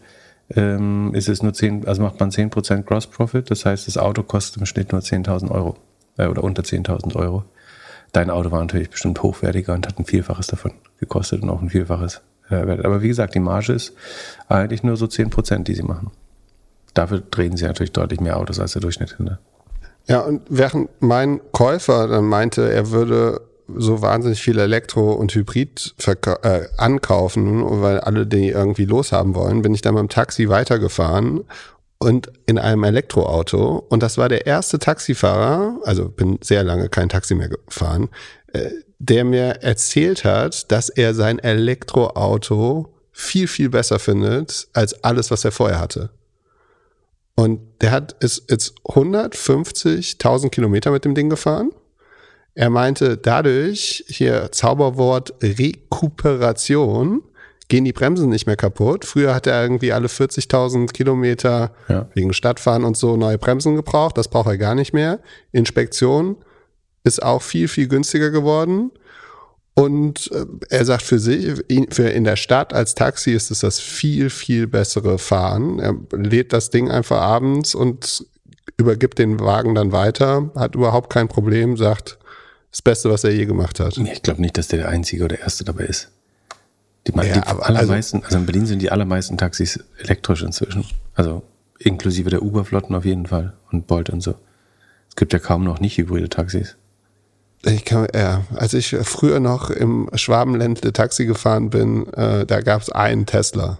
ähm, 0.56 1.13
ist 1.13 1.29
es 1.29 1.44
nur 1.44 1.53
10, 1.53 1.88
also 1.88 2.01
macht 2.01 2.19
man 2.19 2.31
10 2.31 2.50
Prozent 2.50 2.85
Gross 2.85 3.07
Profit. 3.07 3.50
Das 3.51 3.65
heißt, 3.65 3.88
das 3.88 3.97
Auto 3.97 4.23
kostet 4.23 4.57
im 4.59 4.65
Schnitt 4.65 4.91
nur 4.91 5.01
10.000 5.01 5.51
Euro 5.51 5.77
äh, 6.17 6.27
oder 6.27 6.44
unter 6.44 6.63
10.000 6.63 7.15
Euro. 7.15 7.45
Dein 8.11 8.29
Auto 8.29 8.51
war 8.51 8.59
natürlich 8.59 8.89
bestimmt 8.89 9.21
hochwertiger 9.21 9.73
und 9.73 9.87
hat 9.87 9.99
ein 9.99 10.06
Vielfaches 10.06 10.47
davon 10.47 10.71
gekostet 10.99 11.44
und 11.44 11.49
auch 11.49 11.61
ein 11.61 11.69
Vielfaches 11.69 12.21
äh, 12.49 12.66
Wert. 12.66 12.85
Aber 12.85 13.01
wie 13.01 13.07
gesagt, 13.07 13.35
die 13.35 13.39
Marge 13.39 13.73
ist 13.73 13.94
eigentlich 14.47 14.83
nur 14.83 14.97
so 14.97 15.07
10 15.07 15.30
Prozent, 15.30 15.68
die 15.68 15.75
sie 15.75 15.83
machen. 15.83 16.11
Dafür 16.94 17.21
drehen 17.21 17.56
sie 17.56 17.66
natürlich 17.66 17.92
deutlich 17.92 18.19
mehr 18.19 18.37
Autos 18.37 18.59
als 18.59 18.73
der 18.73 18.81
Durchschnitt. 18.81 19.16
Ne? 19.19 19.37
Ja, 20.07 20.21
und 20.21 20.42
während 20.49 20.89
mein 21.01 21.39
Käufer 21.51 22.07
dann 22.07 22.25
meinte, 22.25 22.71
er 22.71 22.89
würde 22.89 23.42
so 23.75 24.01
wahnsinnig 24.01 24.42
viel 24.42 24.57
Elektro- 24.57 25.13
und 25.13 25.33
Hybrid 25.35 25.94
äh, 26.42 26.61
ankaufen, 26.78 27.81
weil 27.81 27.99
alle 27.99 28.25
die 28.25 28.49
irgendwie 28.49 28.85
loshaben 28.85 29.35
wollen, 29.35 29.61
bin 29.61 29.75
ich 29.75 29.81
dann 29.81 29.94
beim 29.94 30.09
Taxi 30.09 30.49
weitergefahren 30.49 31.42
und 31.99 32.31
in 32.45 32.57
einem 32.57 32.83
Elektroauto. 32.83 33.85
Und 33.89 34.01
das 34.01 34.18
war 34.18 34.29
der 34.29 34.47
erste 34.47 34.79
Taxifahrer, 34.79 35.79
also 35.83 36.09
bin 36.09 36.39
sehr 36.41 36.63
lange 36.63 36.89
kein 36.89 37.09
Taxi 37.09 37.35
mehr 37.35 37.49
gefahren, 37.49 38.09
äh, 38.53 38.69
der 38.99 39.25
mir 39.25 39.61
erzählt 39.61 40.23
hat, 40.23 40.71
dass 40.71 40.89
er 40.89 41.13
sein 41.13 41.39
Elektroauto 41.39 42.94
viel, 43.11 43.47
viel 43.47 43.69
besser 43.69 43.99
findet 43.99 44.68
als 44.73 45.03
alles, 45.03 45.29
was 45.29 45.45
er 45.45 45.51
vorher 45.51 45.79
hatte. 45.79 46.09
Und 47.35 47.59
der 47.81 47.91
hat 47.91 48.15
ist 48.19 48.49
jetzt 48.49 48.73
150.000 48.85 50.49
Kilometer 50.49 50.91
mit 50.91 51.06
dem 51.06 51.15
Ding 51.15 51.29
gefahren. 51.29 51.71
Er 52.56 52.69
meinte 52.69 53.18
dadurch, 53.18 54.03
hier 54.07 54.51
Zauberwort 54.51 55.33
Rekuperation, 55.41 57.23
gehen 57.69 57.85
die 57.85 57.94
Bremsen 57.94 58.30
nicht 58.30 58.47
mehr 58.47 58.57
kaputt. 58.57 59.06
Früher 59.06 59.33
hat 59.33 59.47
er 59.47 59.61
irgendwie 59.61 59.94
alle 59.94 60.07
40.000 60.07 60.92
Kilometer 60.92 61.71
ja. 61.88 62.09
wegen 62.14 62.33
Stadtfahren 62.33 62.83
und 62.83 62.97
so 62.97 63.16
neue 63.16 63.38
Bremsen 63.38 63.76
gebraucht. 63.76 64.18
Das 64.18 64.28
braucht 64.28 64.47
er 64.47 64.57
gar 64.57 64.76
nicht 64.76 64.92
mehr. 64.92 65.19
Inspektion 65.52 66.35
ist 67.04 67.23
auch 67.23 67.42
viel, 67.42 67.68
viel 67.68 67.88
günstiger 67.88 68.31
geworden. 68.31 68.92
Und 69.76 70.30
äh, 70.33 70.45
er 70.69 70.83
sagt 70.83 71.04
für 71.04 71.19
sich, 71.19 71.64
für 71.92 72.09
in 72.09 72.23
der 72.26 72.35
Stadt 72.35 72.73
als 72.73 72.95
Taxi 72.95 73.31
ist 73.31 73.49
es 73.52 73.59
das 73.59 73.80
viel, 73.80 74.30
viel 74.30 74.68
bessere 74.68 75.18
Fahren. 75.19 75.80
Er 75.80 75.95
lädt 76.11 76.52
das 76.52 76.71
Ding 76.71 76.92
einfach 76.92 77.21
abends 77.21 77.76
und 77.76 78.26
übergibt 78.78 79.19
den 79.19 79.40
Wagen 79.40 79.76
dann 79.76 79.92
weiter, 79.92 80.52
hat 80.56 80.76
überhaupt 80.76 81.11
kein 81.11 81.28
Problem, 81.28 81.78
sagt, 81.78 82.18
das 82.71 82.81
Beste, 82.81 83.09
was 83.09 83.23
er 83.23 83.31
je 83.31 83.45
gemacht 83.45 83.80
hat. 83.80 83.97
Ich 83.97 84.21
glaube 84.21 84.42
nicht, 84.42 84.57
dass 84.57 84.68
der 84.68 84.80
der 84.80 84.90
Einzige 84.90 85.23
oder 85.23 85.40
Erste 85.40 85.64
dabei 85.64 85.85
ist. 85.85 86.11
Die, 87.11 87.28
ja, 87.28 87.33
die 87.33 87.47
aber, 87.47 87.66
allermeisten, 87.66 88.18
also, 88.18 88.28
also, 88.28 88.37
in 88.37 88.45
Berlin 88.45 88.66
sind 88.66 88.81
die 88.81 88.92
allermeisten 88.92 89.37
Taxis 89.37 89.83
elektrisch 89.97 90.44
inzwischen. 90.44 90.85
Also 91.16 91.44
inklusive 91.80 92.30
der 92.30 92.44
Uber-Flotten 92.44 92.95
auf 92.95 93.06
jeden 93.06 93.25
Fall 93.25 93.54
und 93.71 93.87
Bolt 93.87 94.09
und 94.09 94.21
so. 94.21 94.35
Es 95.07 95.16
gibt 95.16 95.33
ja 95.33 95.39
kaum 95.39 95.63
noch 95.63 95.80
nicht 95.80 95.97
hybride 95.97 96.30
Taxis. 96.30 96.75
Ich 97.66 97.83
kann, 97.83 98.07
ja, 98.13 98.44
als 98.56 98.73
ich 98.73 98.95
früher 99.04 99.39
noch 99.39 99.69
im 99.69 100.09
Schwabenländle 100.13 100.94
Taxi 100.94 101.25
gefahren 101.25 101.69
bin, 101.69 102.07
äh, 102.13 102.45
da 102.45 102.61
gab 102.61 102.81
es 102.81 102.89
einen 102.89 103.25
Tesla. 103.25 103.80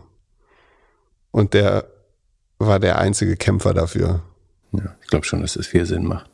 Und 1.32 1.54
der 1.54 1.86
war 2.58 2.80
der 2.80 3.00
einzige 3.00 3.38
Kämpfer 3.38 3.74
dafür. 3.74 4.22
Ja, 4.74 4.96
ich 5.02 5.08
glaube 5.08 5.26
schon, 5.26 5.42
dass 5.42 5.54
das 5.54 5.68
viel 5.68 5.86
Sinn 5.86 6.06
macht. 6.06 6.30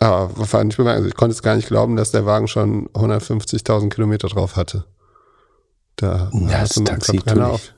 Aber 0.00 0.28
fand 0.46 0.72
ich 0.72 0.76
bemerkenswert. 0.78 1.12
Ich 1.12 1.16
konnte 1.16 1.34
es 1.34 1.42
gar 1.42 1.54
nicht 1.56 1.68
glauben, 1.68 1.94
dass 1.94 2.10
der 2.10 2.26
Wagen 2.26 2.48
schon 2.48 2.88
150.000 2.88 3.90
Kilometer 3.90 4.28
drauf 4.28 4.56
hatte. 4.56 4.86
Da 6.00 6.30
ja, 6.32 6.60
hast 6.60 6.76
du 6.76 6.84
Taxi 6.84 7.18
Verbrenner 7.18 7.48
auf. 7.48 7.74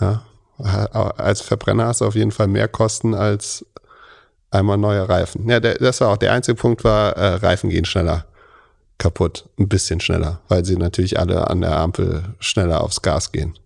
Ja, 0.00 0.24
als 0.58 1.42
Verbrenner 1.42 1.86
hast 1.86 2.00
du 2.00 2.06
auf 2.06 2.14
jeden 2.14 2.30
Fall 2.30 2.48
mehr 2.48 2.68
Kosten 2.68 3.14
als 3.14 3.64
einmal 4.50 4.78
neue 4.78 5.08
Reifen. 5.08 5.48
Ja, 5.48 5.60
der, 5.60 5.74
das 5.74 6.00
war 6.00 6.08
auch 6.08 6.16
der 6.16 6.32
einzige 6.32 6.56
Punkt 6.56 6.82
war, 6.84 7.16
äh, 7.16 7.34
Reifen 7.34 7.70
gehen 7.70 7.84
schneller 7.84 8.26
kaputt, 8.98 9.48
ein 9.58 9.68
bisschen 9.68 9.98
schneller, 10.00 10.40
weil 10.48 10.64
sie 10.64 10.76
natürlich 10.76 11.18
alle 11.18 11.50
an 11.50 11.60
der 11.60 11.76
Ampel 11.76 12.22
schneller 12.38 12.82
aufs 12.82 13.02
Gas 13.02 13.32
gehen 13.32 13.58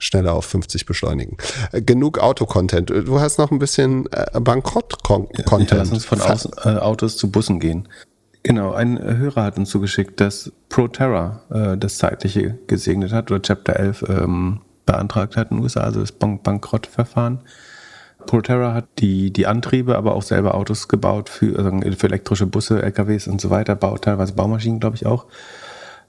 schneller 0.00 0.34
auf 0.34 0.46
50 0.46 0.86
beschleunigen. 0.86 1.36
Äh, 1.72 1.82
genug 1.82 2.18
Autocontent. 2.18 2.90
Du 2.90 3.20
hast 3.20 3.38
noch 3.38 3.50
ein 3.50 3.58
bisschen 3.58 4.10
äh, 4.12 4.40
Bankrott-Content. 4.40 5.70
Ja, 5.70 5.76
lass 5.76 5.90
uns 5.90 6.04
von 6.04 6.20
Aus, 6.20 6.48
äh, 6.64 6.70
Autos 6.70 7.16
zu 7.16 7.30
Bussen 7.30 7.60
gehen. 7.60 7.86
Genau, 8.42 8.72
ein 8.72 8.98
Hörer 8.98 9.44
hat 9.44 9.58
uns 9.58 9.68
zugeschickt, 9.70 10.20
dass 10.20 10.50
ProTerra 10.70 11.42
äh, 11.50 11.76
das 11.76 11.98
Zeitliche 11.98 12.58
gesegnet 12.66 13.12
hat 13.12 13.30
oder 13.30 13.42
Chapter 13.42 13.76
11 13.76 14.04
ähm, 14.08 14.60
beantragt 14.86 15.36
hat 15.36 15.50
in 15.50 15.58
den 15.58 15.62
USA, 15.62 15.80
also 15.80 16.00
das 16.00 16.12
Bank 16.12 16.42
Bankrottverfahren. 16.42 17.40
ProTerra 18.26 18.74
hat 18.74 18.86
die, 18.98 19.30
die 19.30 19.46
Antriebe, 19.46 19.96
aber 19.96 20.14
auch 20.14 20.22
selber 20.22 20.54
Autos 20.54 20.88
gebaut 20.88 21.28
für, 21.28 21.58
also 21.58 21.70
für 21.96 22.06
elektrische 22.06 22.46
Busse, 22.46 22.82
LKWs 22.82 23.28
und 23.28 23.40
so 23.40 23.50
weiter, 23.50 23.74
baut 23.74 24.02
teilweise 24.02 24.32
Baumaschinen, 24.32 24.80
glaube 24.80 24.96
ich 24.96 25.06
auch. 25.06 25.26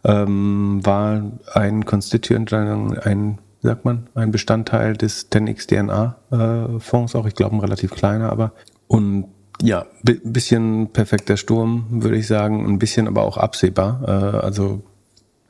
Ähm, 0.04 0.80
war 0.84 1.22
ein 1.54 1.86
Constituent, 1.86 2.52
ein 2.54 3.40
wie 3.62 3.68
sagt 3.68 3.86
man, 3.86 4.08
ein 4.16 4.32
Bestandteil 4.32 4.98
des 4.98 5.32
10x 5.32 5.68
DNA-Fonds, 5.68 7.16
auch 7.16 7.28
ich 7.28 7.36
glaube 7.36 7.56
ein 7.56 7.60
relativ 7.60 7.92
kleiner, 7.92 8.32
aber 8.32 8.54
und 8.88 9.26
ja, 9.62 9.86
bisschen 10.04 10.90
perfekter 10.92 11.38
Sturm, 11.38 11.86
würde 11.90 12.18
ich 12.18 12.28
sagen, 12.28 12.66
ein 12.66 12.80
bisschen 12.80 13.08
aber 13.08 13.24
auch 13.24 13.38
absehbar. 13.38 14.02
Äh, 14.08 14.38
also 14.38 14.84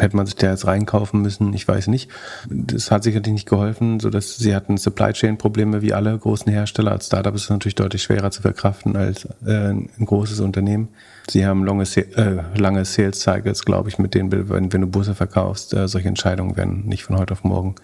hätte 0.01 0.18
man 0.18 0.25
sich 0.25 0.36
da 0.36 0.50
jetzt 0.50 0.65
reinkaufen 0.65 1.22
müssen, 1.22 1.53
ich 1.53 1.68
weiß 1.68 1.88
nicht. 1.88 2.10
Das 2.50 2.91
hat 2.91 3.03
sicherlich 3.03 3.32
nicht 3.32 3.48
geholfen, 3.48 4.00
so 4.00 4.10
dass 4.10 4.38
sie 4.38 4.56
hatten 4.56 4.77
Supply 4.77 5.13
Chain 5.13 5.38
Probleme 5.38 5.82
wie 5.82 5.94
alle 5.94 6.18
großen 6.18 6.51
Hersteller. 6.51 6.91
Als 6.91 7.06
Startup 7.06 7.34
ist 7.36 7.44
es 7.44 7.50
natürlich 7.50 7.75
deutlich 7.75 8.01
schwerer 8.01 8.32
zu 8.32 8.41
verkraften 8.41 8.96
als 8.96 9.25
äh, 9.46 9.70
ein 9.70 9.89
großes 10.03 10.39
Unternehmen. 10.39 10.89
Sie 11.30 11.46
haben 11.46 11.63
lange, 11.63 11.84
äh, 11.84 12.39
lange 12.58 12.84
Sales 12.84 13.22
Cycles, 13.22 13.63
glaube 13.63 13.89
ich, 13.89 14.00
mit 14.00 14.15
denen, 14.15 14.32
wenn, 14.32 14.74
wenn 14.74 14.82
du 14.82 14.88
Busse 14.88 15.15
verkaufst, 15.15 15.74
äh, 15.74 15.88
solche 15.88 16.08
Entscheidungen 16.08 16.58
werden 16.58 16.88
nicht 16.88 17.03
von 17.03 17.18
heute 17.18 17.34
auf 17.34 17.44
morgen 17.44 17.75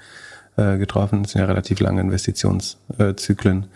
äh, 0.57 0.77
getroffen. 0.77 1.23
Das 1.23 1.33
sind 1.33 1.41
ja 1.41 1.47
relativ 1.47 1.79
lange 1.79 2.01
Investitionszyklen. 2.01 3.67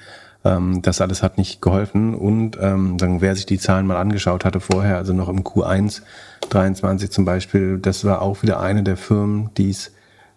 Ähm, 0.44 0.82
das 0.82 1.02
alles 1.02 1.24
hat 1.24 1.38
nicht 1.38 1.62
geholfen. 1.62 2.16
Und 2.16 2.58
ähm, 2.60 2.98
dann, 2.98 3.22
wer 3.22 3.36
sich 3.36 3.46
die 3.46 3.60
Zahlen 3.60 3.88
mal 3.88 3.98
angeschaut 3.98 4.46
hatte 4.46 4.60
vorher, 4.60 4.98
also 4.98 5.14
noch 5.14 5.30
im 5.30 5.44
Q1 5.44 6.02
23 6.50 7.12
zum 7.12 7.26
Beispiel, 7.26 7.78
das 7.78 8.06
war 8.06 8.22
auch 8.22 8.42
wieder 8.42 8.60
eine 8.60 8.84
der 8.84 8.98
Firmen, 8.98 9.50
die 9.58 9.70
es 9.70 9.92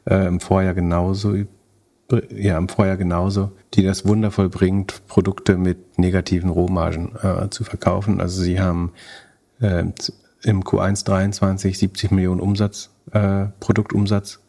äh, 0.04 0.26
im 0.26 0.40
Vorjahr 0.40 0.74
genauso 0.74 1.34
ja, 2.30 2.58
im 2.58 2.68
Vorjahr 2.68 2.96
genauso, 2.96 3.52
die 3.74 3.82
das 3.82 4.06
wundervoll 4.06 4.48
bringt, 4.48 5.06
Produkte 5.06 5.56
mit 5.56 5.98
negativen 5.98 6.50
Rohmargen 6.50 7.16
äh, 7.22 7.48
zu 7.50 7.64
verkaufen. 7.64 8.20
Also 8.20 8.42
sie 8.42 8.60
haben 8.60 8.92
äh, 9.60 9.84
im 10.42 10.62
Q1 10.62 11.04
23 11.06 11.78
70 11.78 12.10
Millionen 12.10 12.40
Umsatz, 12.40 12.90
äh, 13.12 13.46
Produktumsatz 13.60 14.40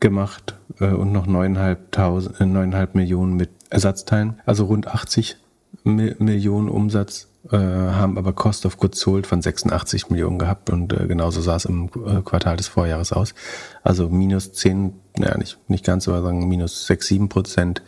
gemacht 0.00 0.56
äh, 0.80 0.86
und 0.86 1.12
noch 1.12 1.26
9,5 1.26 2.74
äh, 2.74 2.86
Millionen 2.92 3.34
mit 3.34 3.50
Ersatzteilen, 3.70 4.40
also 4.46 4.64
rund 4.64 4.88
80 4.88 5.36
Mi 5.84 6.14
Millionen 6.18 6.68
Umsatz, 6.68 7.28
äh, 7.50 7.56
haben 7.56 8.18
aber 8.18 8.32
Cost 8.32 8.66
of 8.66 8.78
Goods 8.78 9.00
Sold 9.00 9.26
von 9.26 9.42
86 9.42 10.10
Millionen 10.10 10.38
gehabt 10.38 10.70
und 10.70 10.92
äh, 10.92 11.06
genauso 11.06 11.40
sah 11.40 11.56
es 11.56 11.66
im 11.66 11.90
äh, 12.06 12.22
Quartal 12.22 12.56
des 12.56 12.68
Vorjahres 12.68 13.12
aus. 13.12 13.34
Also 13.82 14.08
minus 14.08 14.52
10, 14.52 14.94
naja, 15.18 15.36
nicht, 15.38 15.58
nicht 15.68 15.84
ganz, 15.84 16.08
aber 16.08 16.22
sagen 16.22 16.48
minus 16.48 16.86
6, 16.86 17.06
7 17.06 17.28
Prozent 17.28 17.82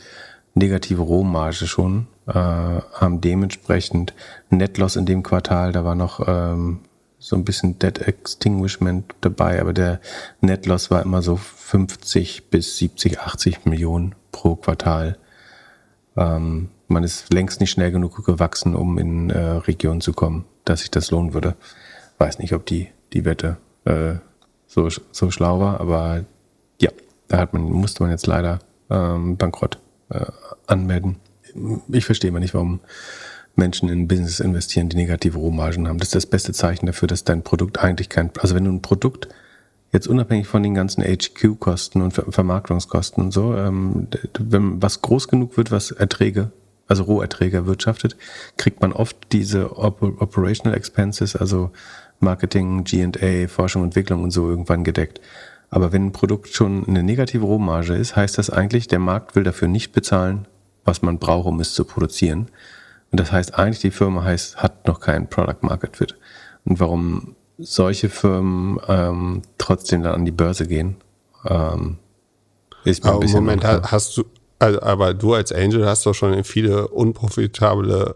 negative 0.54 1.02
Rohmarge 1.02 1.66
schon, 1.66 2.06
äh, 2.26 2.34
haben 2.34 3.20
dementsprechend 3.20 4.14
Netloss 4.50 4.96
in 4.96 5.06
dem 5.06 5.22
Quartal, 5.22 5.72
da 5.72 5.84
war 5.84 5.94
noch 5.94 6.26
ähm, 6.26 6.80
so 7.18 7.37
ein 7.37 7.44
bisschen 7.44 7.78
Dead 7.78 7.99
Extinguishment 7.99 9.14
dabei, 9.20 9.60
aber 9.60 9.72
der 9.72 10.00
Net 10.40 10.66
Loss 10.66 10.90
war 10.90 11.02
immer 11.02 11.22
so 11.22 11.37
50 11.37 12.50
bis 12.50 12.78
70, 12.78 13.20
80 13.20 13.66
Millionen 13.66 14.14
pro 14.32 14.56
Quartal. 14.56 15.18
Ähm, 16.21 16.69
man 16.87 17.03
ist 17.03 17.33
längst 17.33 17.61
nicht 17.61 17.71
schnell 17.71 17.91
genug 17.91 18.25
gewachsen, 18.25 18.75
um 18.77 18.99
in 18.99 19.31
äh, 19.31 19.39
Regionen 19.39 20.00
zu 20.00 20.12
kommen, 20.12 20.45
dass 20.65 20.81
sich 20.81 20.91
das 20.91 21.11
lohnen 21.11 21.35
würde. 21.35 21.57
Weiß 22.19 22.39
nicht, 22.39 22.53
ob 22.53 22.67
die, 22.67 22.89
die 23.15 23.25
Wette 23.25 23.57
äh, 23.87 24.15
so, 24.67 24.89
so 24.89 25.31
schlau 25.31 25.59
war, 25.61 25.81
aber 25.81 26.25
ja, 26.81 26.91
da 27.29 27.39
hat 27.39 27.55
man, 27.55 27.62
musste 27.62 28.03
man 28.03 28.12
jetzt 28.12 28.27
leider 28.27 28.61
ähm, 28.91 29.37
Bankrott 29.37 29.79
äh, 30.11 30.27
anmelden. 30.67 31.17
Ich 31.89 32.05
verstehe 32.05 32.31
mal 32.31 32.41
nicht, 32.41 32.55
warum 32.55 32.81
Menschen 33.57 33.89
in 33.89 34.07
Business 34.07 34.41
investieren, 34.41 34.89
die 34.89 34.97
negative 34.97 35.39
Rohmargen 35.39 35.89
haben. 35.89 35.99
Das 35.99 36.09
ist 36.09 36.15
das 36.15 36.27
beste 36.27 36.53
Zeichen 36.53 36.87
dafür, 36.87 37.09
dass 37.09 37.25
dein 37.25 37.43
Produkt 37.43 37.79
eigentlich 37.79 38.09
kein, 38.09 38.31
also 38.39 38.55
wenn 38.55 38.65
du 38.65 38.71
ein 38.71 38.83
Produkt 38.83 39.29
jetzt 39.92 40.06
unabhängig 40.06 40.47
von 40.47 40.62
den 40.62 40.75
ganzen 40.75 41.02
HQ-Kosten 41.02 42.02
und 42.02 42.12
Vermarktungskosten 42.12 43.25
und 43.25 43.32
so, 43.32 43.54
ähm, 43.54 44.09
wenn 44.38 44.80
was 44.82 45.02
groß 45.02 45.28
genug 45.28 45.56
wird, 45.56 45.70
was 45.70 45.90
Erträge, 45.90 46.52
also 46.87 47.04
Roherträge 47.04 47.59
erwirtschaftet, 47.59 48.16
kriegt 48.56 48.80
man 48.80 48.92
oft 48.92 49.16
diese 49.32 49.76
Operational 49.76 50.76
Expenses, 50.76 51.37
also 51.37 51.70
Marketing, 52.20 52.85
G&A, 52.85 53.49
Forschung, 53.49 53.85
Entwicklung 53.85 54.23
und 54.23 54.30
so 54.30 54.49
irgendwann 54.49 54.85
gedeckt. 54.85 55.20
Aber 55.70 55.92
wenn 55.92 56.06
ein 56.06 56.12
Produkt 56.12 56.49
schon 56.49 56.87
eine 56.87 57.02
negative 57.02 57.44
Rohmarge 57.44 57.94
ist, 57.94 58.16
heißt 58.16 58.38
das 58.38 58.50
eigentlich, 58.50 58.88
der 58.88 58.99
Markt 58.99 59.37
will 59.37 59.44
dafür 59.44 59.68
nicht 59.68 59.92
bezahlen, 59.92 60.47
was 60.85 61.02
man 61.02 61.18
braucht, 61.18 61.47
um 61.47 61.61
es 61.61 61.75
zu 61.75 61.85
produzieren. 61.85 62.49
Und 63.11 63.20
das 63.20 63.32
heißt 63.32 63.54
eigentlich, 63.59 63.80
die 63.80 63.90
Firma 63.90 64.25
heißt, 64.25 64.56
hat 64.56 64.87
noch 64.87 65.00
keinen 65.00 65.28
Product 65.28 65.62
Market 65.62 65.97
Fit. 65.97 66.16
Und 66.64 66.80
warum 66.80 67.37
solche 67.62 68.09
Firmen 68.09 68.81
ähm, 68.88 69.43
trotzdem 69.59 70.02
dann 70.02 70.14
an 70.14 70.25
die 70.25 70.31
Börse 70.31 70.67
gehen, 70.67 70.97
ähm, 71.47 71.99
ist 72.85 73.05
mir 73.05 73.11
aber 73.11 73.19
ein 73.19 73.21
bisschen 73.21 73.45
Moment, 73.45 73.64
unklar. 73.64 73.90
hast 73.90 74.17
du, 74.17 74.25
also, 74.59 74.83
aber 74.83 75.14
du 75.14 75.35
als 75.35 75.52
Angel 75.52 75.87
hast 75.87 76.07
doch 76.07 76.14
schon 76.14 76.33
in 76.33 76.45
viele 76.45 76.88
unprofitable 76.88 78.14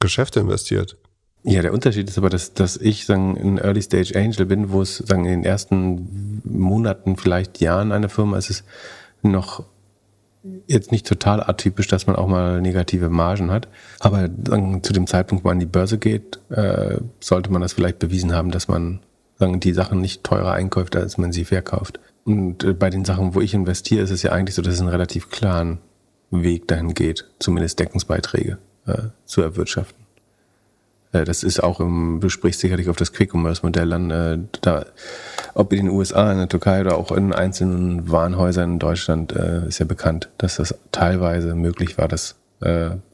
Geschäfte 0.00 0.40
investiert. 0.40 0.96
Ja, 1.42 1.62
der 1.62 1.72
Unterschied 1.72 2.08
ist 2.08 2.18
aber, 2.18 2.28
dass, 2.28 2.54
dass 2.54 2.76
ich 2.76 3.06
sagen, 3.06 3.36
ein 3.36 3.58
Early 3.58 3.80
Stage 3.80 4.18
Angel 4.18 4.46
bin, 4.46 4.72
wo 4.72 4.82
es 4.82 4.98
sagen, 4.98 5.24
in 5.26 5.42
den 5.42 5.44
ersten 5.44 6.42
Monaten, 6.44 7.16
vielleicht 7.16 7.60
Jahren 7.60 7.92
einer 7.92 8.08
Firma 8.08 8.36
ist 8.36 8.50
es 8.50 8.64
noch 9.22 9.64
jetzt 10.66 10.92
nicht 10.92 11.06
total 11.06 11.42
atypisch, 11.42 11.88
dass 11.88 12.06
man 12.06 12.16
auch 12.16 12.26
mal 12.26 12.60
negative 12.60 13.08
Margen 13.08 13.50
hat. 13.50 13.68
Aber 14.00 14.28
dann, 14.28 14.82
zu 14.82 14.92
dem 14.92 15.06
Zeitpunkt, 15.06 15.44
wo 15.44 15.48
man 15.48 15.56
an 15.56 15.60
die 15.60 15.66
Börse 15.66 15.98
geht, 15.98 16.40
äh, 16.50 16.98
sollte 17.20 17.50
man 17.50 17.62
das 17.62 17.72
vielleicht 17.72 17.98
bewiesen 17.98 18.32
haben, 18.32 18.50
dass 18.50 18.68
man 18.68 19.00
sagen, 19.38 19.60
die 19.60 19.72
Sachen 19.72 20.00
nicht 20.00 20.24
teurer 20.24 20.52
einkauft, 20.52 20.96
als 20.96 21.18
man 21.18 21.32
sie 21.32 21.44
verkauft. 21.44 22.00
Und 22.24 22.64
äh, 22.64 22.72
bei 22.72 22.90
den 22.90 23.04
Sachen, 23.04 23.34
wo 23.34 23.40
ich 23.40 23.54
investiere, 23.54 24.02
ist 24.02 24.10
es 24.10 24.22
ja 24.22 24.32
eigentlich 24.32 24.54
so, 24.54 24.62
dass 24.62 24.74
es 24.74 24.80
einen 24.80 24.88
relativ 24.88 25.30
klaren 25.30 25.78
Weg 26.30 26.66
dahin 26.68 26.94
geht, 26.94 27.24
zumindest 27.38 27.78
Deckungsbeiträge 27.78 28.58
äh, 28.86 29.02
zu 29.24 29.42
erwirtschaften. 29.42 30.06
Äh, 31.12 31.24
das 31.24 31.42
ist 31.42 31.62
auch 31.62 31.80
im, 31.80 32.18
du 32.20 32.28
sprichst 32.28 32.60
sicherlich 32.60 32.88
auf 32.88 32.96
das 32.96 33.12
Quick-Commerce-Modell 33.12 33.92
an. 33.92 34.10
Äh, 34.10 34.38
da, 34.60 34.86
ob 35.56 35.72
in 35.72 35.86
den 35.86 35.94
USA, 35.94 36.30
in 36.32 36.38
der 36.38 36.48
Türkei 36.48 36.82
oder 36.82 36.98
auch 36.98 37.10
in 37.12 37.32
einzelnen 37.32 38.10
Warenhäusern 38.10 38.74
in 38.74 38.78
Deutschland 38.78 39.32
äh, 39.32 39.66
ist 39.66 39.78
ja 39.78 39.86
bekannt, 39.86 40.28
dass 40.38 40.56
das 40.56 40.74
teilweise 40.92 41.54
möglich 41.54 41.98
war, 41.98 42.08
das 42.08 42.36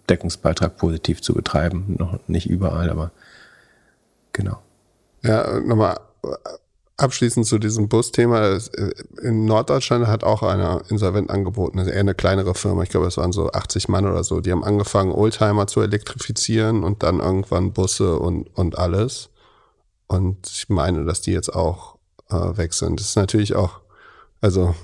Deckungsbeitrag 0.08 0.76
positiv 0.76 1.20
zu 1.20 1.34
betreiben. 1.34 1.96
Noch 1.98 2.18
nicht 2.28 2.48
überall, 2.48 2.90
aber 2.90 3.10
genau. 4.32 4.58
Ja, 5.22 5.60
nochmal 5.60 5.98
abschließend 6.96 7.46
zu 7.46 7.58
diesem 7.58 7.88
Busthema. 7.88 8.56
Äh, 8.56 8.60
in 9.22 9.44
Norddeutschland 9.44 10.06
hat 10.06 10.24
auch 10.24 10.42
einer 10.42 10.82
Insolvent 10.88 11.30
angeboten, 11.30 11.78
eher 11.78 12.00
eine 12.00 12.14
kleinere 12.14 12.54
Firma. 12.54 12.82
Ich 12.82 12.90
glaube, 12.90 13.06
es 13.06 13.16
waren 13.16 13.32
so 13.32 13.50
80 13.50 13.88
Mann 13.88 14.06
oder 14.06 14.24
so. 14.24 14.40
Die 14.40 14.52
haben 14.52 14.64
angefangen, 14.64 15.12
Oldtimer 15.12 15.66
zu 15.66 15.80
elektrifizieren 15.80 16.84
und 16.84 17.02
dann 17.02 17.20
irgendwann 17.20 17.72
Busse 17.72 18.18
und, 18.18 18.48
und 18.56 18.78
alles. 18.78 19.30
Und 20.06 20.46
ich 20.46 20.68
meine, 20.68 21.04
dass 21.04 21.22
die 21.22 21.32
jetzt 21.32 21.54
auch 21.54 21.91
äh, 22.32 22.68
sind. 22.70 23.00
Das 23.00 23.08
ist 23.08 23.16
natürlich 23.16 23.54
auch, 23.54 23.80
also 24.40 24.74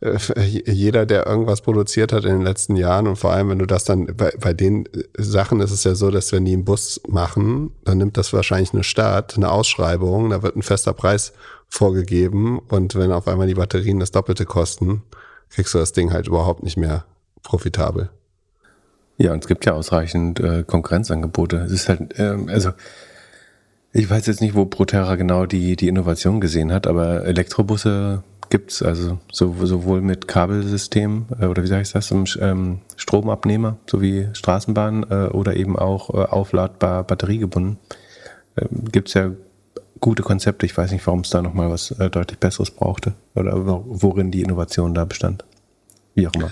äh, 0.00 0.18
jeder, 0.44 1.06
der 1.06 1.26
irgendwas 1.26 1.60
produziert 1.60 2.12
hat 2.12 2.24
in 2.24 2.30
den 2.30 2.42
letzten 2.42 2.76
Jahren 2.76 3.06
und 3.06 3.16
vor 3.16 3.32
allem, 3.32 3.50
wenn 3.50 3.58
du 3.58 3.66
das 3.66 3.84
dann 3.84 4.06
bei, 4.16 4.32
bei 4.38 4.52
den 4.52 4.88
Sachen 5.16 5.60
ist 5.60 5.70
es 5.70 5.84
ja 5.84 5.94
so, 5.94 6.10
dass 6.10 6.32
wenn 6.32 6.44
die 6.44 6.52
einen 6.52 6.64
Bus 6.64 7.00
machen, 7.08 7.70
dann 7.84 7.98
nimmt 7.98 8.16
das 8.16 8.32
wahrscheinlich 8.32 8.72
eine 8.72 8.84
Stadt, 8.84 9.36
eine 9.36 9.50
Ausschreibung, 9.50 10.30
da 10.30 10.42
wird 10.42 10.56
ein 10.56 10.62
fester 10.62 10.92
Preis 10.92 11.32
vorgegeben 11.68 12.58
und 12.58 12.96
wenn 12.96 13.12
auf 13.12 13.28
einmal 13.28 13.46
die 13.46 13.54
Batterien 13.54 14.00
das 14.00 14.10
Doppelte 14.10 14.44
kosten, 14.44 15.02
kriegst 15.50 15.74
du 15.74 15.78
das 15.78 15.92
Ding 15.92 16.12
halt 16.12 16.26
überhaupt 16.26 16.62
nicht 16.62 16.76
mehr 16.76 17.04
profitabel. 17.42 18.10
Ja, 19.18 19.32
und 19.32 19.44
es 19.44 19.46
gibt 19.46 19.64
ja 19.66 19.74
ausreichend 19.74 20.40
äh, 20.40 20.64
Konkurrenzangebote. 20.66 21.58
Es 21.58 21.72
ist 21.72 21.88
halt, 21.88 22.18
ähm, 22.18 22.48
also 22.48 22.72
ich 23.92 24.08
weiß 24.08 24.26
jetzt 24.26 24.40
nicht, 24.40 24.54
wo 24.54 24.64
Proterra 24.64 25.16
genau 25.16 25.46
die, 25.46 25.76
die 25.76 25.88
Innovation 25.88 26.40
gesehen 26.40 26.72
hat, 26.72 26.86
aber 26.86 27.24
Elektrobusse 27.24 28.22
gibt's 28.48 28.82
also 28.82 29.18
sowohl 29.30 30.02
mit 30.02 30.28
Kabelsystem 30.28 31.26
äh, 31.40 31.46
oder 31.46 31.62
wie 31.62 31.74
ich 31.74 31.92
das, 31.92 32.10
ähm, 32.40 32.80
Stromabnehmer 32.96 33.78
sowie 33.88 34.28
Straßenbahn 34.32 35.06
äh, 35.08 35.14
oder 35.28 35.56
eben 35.56 35.78
auch 35.78 36.10
äh, 36.10 36.24
aufladbar 36.24 37.04
batteriegebunden. 37.04 37.78
Ähm, 38.56 38.84
gibt's 38.90 39.14
ja 39.14 39.30
gute 40.00 40.22
Konzepte. 40.22 40.66
Ich 40.66 40.76
weiß 40.76 40.90
nicht, 40.92 41.06
warum 41.06 41.20
es 41.20 41.30
da 41.30 41.40
nochmal 41.40 41.70
was 41.70 41.94
deutlich 42.10 42.38
Besseres 42.38 42.70
brauchte 42.70 43.14
oder 43.34 43.52
worin 43.64 44.30
die 44.30 44.42
Innovation 44.42 44.94
da 44.94 45.04
bestand. 45.04 45.44
Wie 46.14 46.26
auch 46.26 46.34
immer 46.34 46.50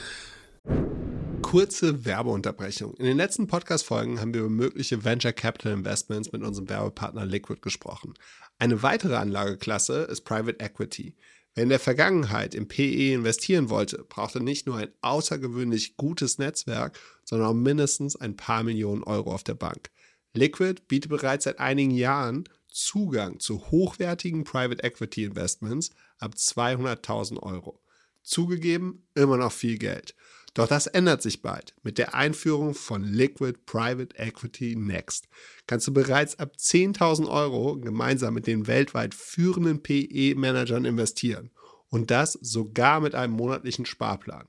kurze 1.42 2.04
Werbeunterbrechung. 2.04 2.94
In 2.94 3.06
den 3.06 3.16
letzten 3.16 3.46
Podcast-Folgen 3.46 4.20
haben 4.20 4.34
wir 4.34 4.42
über 4.42 4.50
mögliche 4.50 5.04
Venture 5.04 5.32
Capital 5.32 5.72
Investments 5.72 6.32
mit 6.32 6.42
unserem 6.42 6.68
Werbepartner 6.68 7.24
Liquid 7.24 7.60
gesprochen. 7.60 8.14
Eine 8.58 8.82
weitere 8.82 9.16
Anlageklasse 9.16 10.02
ist 10.02 10.22
Private 10.22 10.60
Equity. 10.60 11.16
Wer 11.54 11.64
in 11.64 11.68
der 11.70 11.80
Vergangenheit 11.80 12.54
im 12.54 12.68
PE 12.68 13.14
investieren 13.14 13.70
wollte, 13.70 14.04
brauchte 14.08 14.40
nicht 14.40 14.66
nur 14.66 14.76
ein 14.76 14.92
außergewöhnlich 15.00 15.96
gutes 15.96 16.38
Netzwerk, 16.38 16.98
sondern 17.24 17.48
auch 17.48 17.54
mindestens 17.54 18.16
ein 18.16 18.36
paar 18.36 18.62
Millionen 18.62 19.02
Euro 19.02 19.34
auf 19.34 19.42
der 19.42 19.54
Bank. 19.54 19.90
Liquid 20.34 20.82
bietet 20.86 21.10
bereits 21.10 21.44
seit 21.44 21.58
einigen 21.58 21.90
Jahren 21.90 22.44
Zugang 22.68 23.40
zu 23.40 23.70
hochwertigen 23.70 24.44
Private 24.44 24.84
Equity 24.84 25.24
Investments 25.24 25.90
ab 26.18 26.34
200.000 26.36 27.42
Euro. 27.42 27.82
Zugegeben, 28.22 29.06
immer 29.14 29.38
noch 29.38 29.52
viel 29.52 29.78
Geld. 29.78 30.14
Doch 30.54 30.66
das 30.66 30.86
ändert 30.88 31.22
sich 31.22 31.42
bald. 31.42 31.74
Mit 31.82 31.98
der 31.98 32.14
Einführung 32.14 32.74
von 32.74 33.04
Liquid 33.04 33.60
Private 33.66 34.16
Equity 34.16 34.74
Next 34.76 35.28
kannst 35.66 35.86
du 35.86 35.92
bereits 35.92 36.38
ab 36.38 36.54
10.000 36.58 37.30
Euro 37.30 37.78
gemeinsam 37.78 38.34
mit 38.34 38.48
den 38.48 38.66
weltweit 38.66 39.14
führenden 39.14 39.82
PE-Managern 39.82 40.84
investieren. 40.84 41.50
Und 41.88 42.10
das 42.10 42.32
sogar 42.40 43.00
mit 43.00 43.14
einem 43.14 43.34
monatlichen 43.34 43.86
Sparplan. 43.86 44.48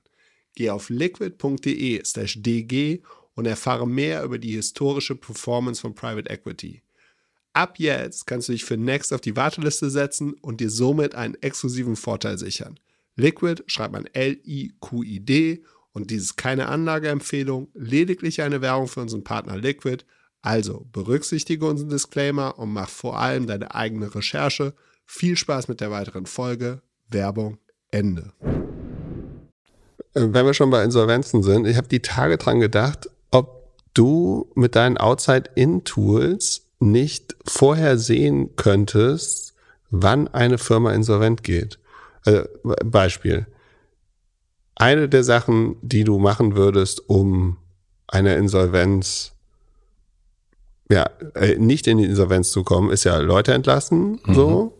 Geh 0.56 0.72
auf 0.72 0.90
liquid.de/dg 0.90 1.34
und 3.36 3.46
erfahre 3.46 3.88
mehr 3.88 4.24
über 4.24 4.38
die 4.38 4.54
historische 4.54 5.16
Performance 5.16 5.82
von 5.82 5.96
Private 5.96 6.30
Equity. 6.30 6.82
Ab 7.54 7.80
jetzt 7.80 8.28
kannst 8.28 8.48
du 8.48 8.54
dich 8.54 8.66
für 8.66 8.78
Next 8.78 9.14
auf 9.14 9.22
die 9.22 9.36
Warteliste 9.36 9.90
setzen 9.90 10.34
und 10.42 10.62
dir 10.62 10.70
somit 10.70 11.16
einen 11.16 11.36
exklusiven 11.42 11.96
Vorteil 11.96 12.38
sichern. 12.38 12.80
Liquid 13.16 13.64
schreibt 13.68 13.94
man 13.94 14.06
L-I-Q-I-D 14.06 15.64
und 15.94 16.10
dies 16.10 16.24
ist 16.24 16.38
keine 16.38 16.68
Anlageempfehlung, 16.68 17.68
lediglich 17.74 18.42
eine 18.42 18.62
Werbung 18.62 18.88
für 18.88 19.02
unseren 19.02 19.24
Partner 19.24 19.58
Liquid. 19.58 20.06
Also 20.42 20.88
berücksichtige 20.92 21.66
unseren 21.66 21.90
Disclaimer 21.90 22.58
und 22.58 22.74
mach 22.74 22.90
vor 22.90 23.20
allem 23.20 23.46
deine 23.46 23.76
eigene 23.76 24.14
Recherche. 24.16 24.74
Viel 25.06 25.36
Spaß 25.36 25.68
mit 25.68 25.82
der 25.82 25.92
weiteren 25.92 26.26
Folge. 26.26 26.82
Werbung 27.10 27.58
Ende. 27.92 28.32
Äh, 30.14 30.28
wenn 30.32 30.46
wir 30.46 30.54
schon 30.54 30.70
bei 30.70 30.84
Insolvenzen 30.84 31.44
sind, 31.44 31.68
ich 31.68 31.78
habe 31.78 31.90
die 31.90 32.02
Tage 32.02 32.38
dran 32.38 32.60
gedacht, 32.60 33.10
ob 33.32 33.70
du 33.94 34.50
mit 34.56 34.76
deinen 34.76 34.98
Outside-In-Tools 34.98 36.68
nicht 36.80 37.36
vorher 37.46 37.98
sehen 37.98 38.56
könntest, 38.56 39.54
wann 39.92 40.30
eine 40.30 40.58
Firma 40.58 40.94
insolvent 40.94 41.44
geht. 41.44 41.78
Also, 42.26 42.48
Beispiel 42.86 43.46
eine 44.82 45.08
der 45.08 45.24
Sachen, 45.24 45.76
die 45.82 46.04
du 46.04 46.18
machen 46.18 46.56
würdest, 46.56 47.08
um 47.08 47.58
eine 48.08 48.36
Insolvenz, 48.36 49.34
ja, 50.90 51.10
äh, 51.36 51.56
nicht 51.58 51.88
in 51.88 52.00
die 52.00 52.06
Insolvenz 52.06 52.52
zu 52.52 52.64
kommen, 52.64 52.90
ist 52.90 53.04
ja 53.04 53.18
Leute 53.20 53.54
entlassen, 53.54 54.20
mhm. 54.26 54.34
so, 54.34 54.78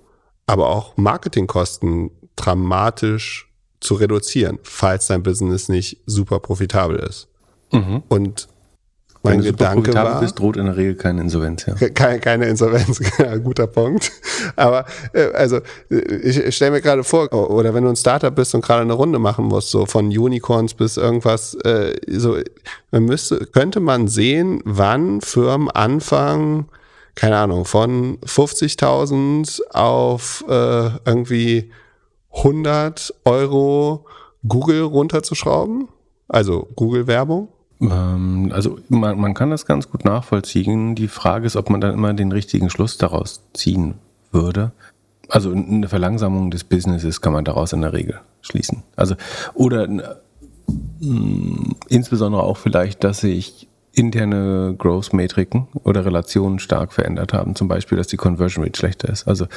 aber 0.48 0.70
auch 0.70 0.98
Marketingkosten 0.98 2.12
dramatisch 2.36 3.50
zu 3.80 3.94
reduzieren, 3.96 4.60
falls 4.64 5.08
dein 5.08 5.24
Business 5.24 5.70
nicht 5.70 5.98
super 6.06 6.40
profitabel 6.40 6.98
ist. 6.98 7.28
Mhm. 7.72 8.04
Und 8.10 8.48
mein 9.24 9.38
Wenn 9.38 9.46
du 9.46 9.52
Gedanke 9.52 9.94
war, 9.94 10.20
bist, 10.20 10.40
droht 10.40 10.58
in 10.58 10.66
der 10.66 10.76
Regel 10.76 10.96
keine 10.96 11.22
Insolvenz. 11.22 11.66
Ja. 11.68 11.90
Keine, 11.90 12.20
keine 12.20 12.46
Insolvenz, 12.48 13.00
guter 13.44 13.68
Punkt. 13.68 14.12
Aber 14.56 14.86
äh, 15.14 15.32
also 15.34 15.60
ich 15.90 16.56
stelle 16.56 16.72
mir 16.72 16.82
gerade 16.82 17.04
vor, 17.04 17.32
oder 17.32 17.74
wenn 17.74 17.84
du 17.84 17.90
ein 17.90 17.96
Startup 17.96 18.34
bist 18.34 18.56
und 18.56 18.66
gerade 18.66 18.82
eine 18.82 18.94
Runde 18.94 19.20
machen 19.20 19.46
musst, 19.46 19.70
so 19.70 19.86
von 19.86 20.06
Unicorns 20.08 20.74
bis 20.74 20.98
irgendwas, 20.98 21.54
äh, 21.66 21.96
so 22.08 22.38
man 22.90 23.06
müsste, 23.06 23.46
könnte 23.46 23.80
man 23.80 24.08
sehen, 24.08 24.62
wann 24.66 25.22
Firmen 25.22 25.70
anfangen, 25.70 26.70
keine 27.14 27.38
Ahnung, 27.38 27.66
von 27.66 28.18
50.000 28.20 29.62
auf 29.72 30.44
äh, 30.48 30.90
irgendwie 31.06 31.72
100 32.34 33.14
Euro 33.26 34.06
Google 34.48 34.82
runterzuschrauben, 34.82 35.90
also 36.28 36.68
Google-Werbung. 36.76 37.50
Ähm, 37.82 38.52
also 38.54 38.80
man, 38.90 39.20
man 39.20 39.34
kann 39.34 39.50
das 39.50 39.66
ganz 39.66 39.90
gut 39.90 40.06
nachvollziehen. 40.06 40.96
Die 40.96 41.08
Frage 41.08 41.48
ist, 41.48 41.56
ob 41.56 41.70
man 41.70 41.82
dann 41.82 41.94
immer 41.94 42.14
den 42.14 42.32
richtigen 42.32 42.70
Schluss 42.70 42.98
daraus 42.98 43.44
ziehen 43.54 43.96
würde. 44.32 44.72
Also 45.28 45.52
eine 45.52 45.88
Verlangsamung 45.88 46.52
des 46.52 46.64
Businesses 46.64 47.22
kann 47.22 47.34
man 47.34 47.46
daraus 47.46 47.74
in 47.74 47.82
der 47.82 47.94
Regel 47.94 48.20
schließen. 48.42 48.84
Also 48.96 49.16
oder 49.54 49.88
mm, 49.88 51.76
insbesondere 51.88 52.44
auch 52.44 52.58
vielleicht, 52.58 53.04
dass 53.04 53.22
sich 53.22 53.68
interne 53.94 54.76
Growth-Metriken 54.78 55.68
oder 55.84 56.06
Relationen 56.06 56.60
stark 56.60 56.94
verändert 56.94 57.34
haben. 57.34 57.56
Zum 57.56 57.68
Beispiel, 57.68 57.98
dass 57.98 58.08
die 58.08 58.18
Conversion 58.18 58.64
Rate 58.64 58.78
schlechter 58.78 59.10
ist. 59.10 59.28
Also 59.28 59.48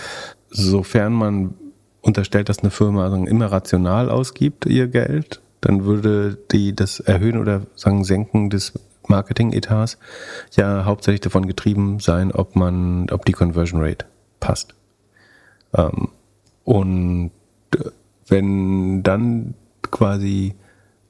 sofern 0.50 1.12
man 1.12 1.54
unterstellt, 2.00 2.48
dass 2.48 2.58
eine 2.58 2.70
Firma 2.70 3.14
immer 3.26 3.46
rational 3.46 4.10
ausgibt 4.10 4.66
ihr 4.66 4.88
Geld 4.88 5.40
dann 5.64 5.85
würde 5.87 6.37
die 6.53 6.77
das 6.77 7.00
Erhöhen 7.00 7.38
oder 7.38 7.62
sagen 7.74 8.05
Senken 8.05 8.50
des 8.50 8.74
Marketing-Etats 9.09 9.98
ja 10.57 10.85
hauptsächlich 10.85 11.22
davon 11.22 11.46
getrieben 11.46 12.00
sein, 12.00 12.33
ob 12.33 12.55
man, 12.55 13.09
ob 13.11 13.24
die 13.24 13.33
Conversion 13.33 13.81
Rate 13.83 14.05
passt. 14.40 14.74
Ähm, 15.74 16.09
und 16.64 17.31
äh, 17.74 17.90
wenn 18.29 19.03
dann 19.03 19.55
quasi, 19.90 20.55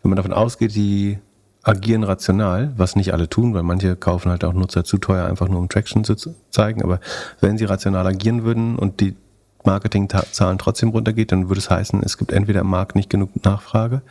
wenn 0.03 0.11
man 0.11 0.17
davon 0.17 0.33
ausgeht, 0.33 0.75
die 0.75 1.19
agieren 1.63 2.05
rational, 2.05 2.73
was 2.77 2.95
nicht 2.95 3.13
alle 3.13 3.29
tun, 3.29 3.55
weil 3.55 3.63
manche 3.63 3.97
kaufen 3.97 4.31
halt 4.31 4.45
auch 4.45 4.53
Nutzer 4.53 4.85
zu 4.85 4.99
teuer, 4.99 5.27
einfach 5.27 5.49
nur 5.49 5.59
um 5.59 5.69
Traction 5.69 6.05
zu 6.05 6.15
zeigen, 6.51 6.83
aber 6.83 7.01
wenn 7.41 7.59
sie 7.59 7.65
rational 7.65 8.07
agieren 8.07 8.45
würden 8.45 8.77
und 8.77 9.01
die 9.01 9.17
Marketingzahlen 9.65 10.59
trotzdem 10.59 10.91
runtergeht, 10.91 11.33
dann 11.33 11.49
würde 11.49 11.61
es 11.61 11.71
heißen, 11.71 12.03
es 12.05 12.19
gibt 12.19 12.33
entweder 12.33 12.61
im 12.61 12.67
Markt 12.67 12.95
nicht 12.95 13.09
genug 13.09 13.45
Nachfrage 13.45 14.03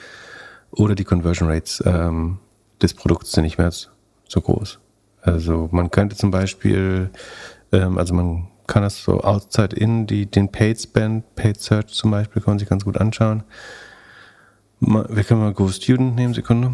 oder 0.75 0.95
die 0.95 1.03
Conversion 1.03 1.49
Rates 1.49 1.81
ähm, 1.85 2.39
des 2.81 2.93
Produkts 2.93 3.31
sind 3.31 3.43
nicht 3.43 3.57
mehr 3.57 3.71
so 3.71 4.41
groß. 4.41 4.79
Also 5.21 5.69
man 5.71 5.91
könnte 5.91 6.15
zum 6.15 6.31
Beispiel, 6.31 7.09
ähm, 7.71 7.97
also 7.97 8.13
man 8.13 8.47
kann 8.67 8.83
das 8.83 9.03
so 9.03 9.21
outside 9.21 9.75
in, 9.75 10.07
die, 10.07 10.25
den 10.25 10.51
Paid 10.51 10.81
Spend, 10.81 11.35
Paid 11.35 11.59
Search 11.61 11.87
zum 11.87 12.11
Beispiel, 12.11 12.41
kann 12.41 12.53
man 12.53 12.59
sich 12.59 12.69
ganz 12.69 12.83
gut 12.83 12.97
anschauen. 12.97 13.43
Wir 14.79 15.23
können 15.23 15.41
mal 15.41 15.53
Go 15.53 15.69
Student 15.69 16.15
nehmen, 16.15 16.33
Sekunde. 16.33 16.73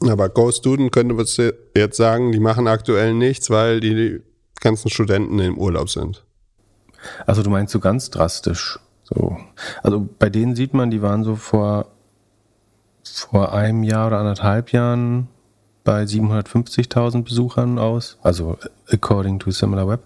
Aber 0.00 0.28
Go 0.28 0.50
Student 0.50 0.92
könnte 0.92 1.14
man 1.14 1.26
jetzt 1.74 1.96
sagen, 1.96 2.32
die 2.32 2.40
machen 2.40 2.68
aktuell 2.68 3.14
nichts, 3.14 3.48
weil 3.48 3.80
die 3.80 4.20
ganzen 4.60 4.90
Studenten 4.90 5.38
im 5.38 5.56
Urlaub 5.56 5.88
sind. 5.88 6.24
Also 7.26 7.42
du 7.42 7.50
meinst 7.50 7.72
so 7.72 7.80
ganz 7.80 8.10
drastisch. 8.10 8.78
So. 9.04 9.38
Also 9.82 10.06
bei 10.18 10.28
denen 10.28 10.56
sieht 10.56 10.74
man, 10.74 10.90
die 10.90 11.00
waren 11.00 11.24
so 11.24 11.36
vor 11.36 11.86
vor 13.14 13.52
einem 13.52 13.82
Jahr 13.82 14.08
oder 14.08 14.18
anderthalb 14.18 14.72
Jahren 14.72 15.28
bei 15.84 16.02
750.000 16.02 17.22
Besuchern 17.22 17.78
aus, 17.78 18.18
also 18.22 18.58
according 18.90 19.38
to 19.38 19.50
SimilarWeb. 19.50 20.00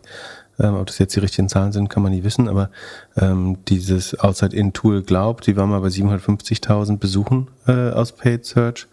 Ähm, 0.58 0.74
ob 0.74 0.86
das 0.86 0.98
jetzt 0.98 1.16
die 1.16 1.20
richtigen 1.20 1.48
Zahlen 1.48 1.72
sind, 1.72 1.88
kann 1.88 2.02
man 2.02 2.12
nie 2.12 2.22
wissen, 2.22 2.48
aber 2.48 2.70
ähm, 3.16 3.58
dieses 3.68 4.18
Outside-In-Tool 4.20 5.02
glaubt, 5.02 5.46
die 5.46 5.56
waren 5.56 5.70
mal 5.70 5.80
bei 5.80 5.88
750.000 5.88 6.98
Besuchen 6.98 7.48
äh, 7.66 7.90
aus 7.90 8.12
Paid 8.12 8.44
Search 8.44 8.86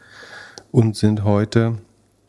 und 0.71 0.95
sind 0.95 1.25
heute 1.25 1.77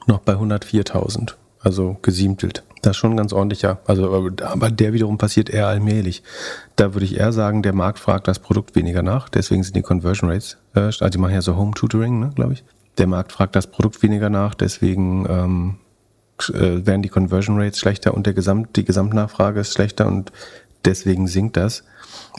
noch 0.07 0.19
bei 0.19 0.35
104.000, 0.35 1.35
also 1.61 1.97
gesiemtelt. 2.03 2.65
Das 2.83 2.93
ist 2.93 2.97
schon 2.99 3.17
ganz 3.17 3.33
ordentlicher. 3.33 3.79
Also, 3.87 4.31
aber 4.43 4.71
der 4.71 4.93
wiederum 4.93 5.19
passiert 5.19 5.51
eher 5.51 5.67
allmählich. 5.67 6.23
Da 6.77 6.95
würde 6.95 7.05
ich 7.07 7.19
eher 7.19 7.33
sagen, 7.33 7.63
der 7.63 7.73
Markt 7.73 7.99
fragt 7.99 8.29
das 8.29 8.39
Produkt 8.39 8.77
weniger 8.77 9.03
nach. 9.03 9.29
Deswegen 9.29 9.63
sind 9.63 9.75
die 9.77 9.83
Conversion 9.83 10.31
Rates, 10.31 10.59
äh, 10.75 10.81
also 10.81 11.09
die 11.09 11.19
machen 11.19 11.35
ja 11.35 11.43
so 11.43 11.57
Home 11.57 11.73
Tutoring, 11.75 12.21
ne, 12.21 12.31
glaube 12.35 12.53
ich. 12.53 12.65
Der 12.99 13.07
Markt 13.07 13.33
fragt 13.33 13.57
das 13.57 13.69
Produkt 13.69 14.03
weniger 14.03 14.31
nach. 14.31 14.55
Deswegen 14.55 15.27
ähm, 15.29 15.79
äh, 16.49 16.87
werden 16.87 17.03
die 17.03 17.09
Conversion 17.09 17.61
Rates 17.61 17.79
schlechter 17.79 18.15
und 18.15 18.27
der 18.27 18.35
Gesamt, 18.35 18.77
die 18.77 18.85
Gesamtnachfrage 18.85 19.61
ist 19.61 19.73
schlechter 19.73 20.07
und 20.07 20.33
deswegen 20.85 21.27
sinkt 21.27 21.57
das. 21.57 21.85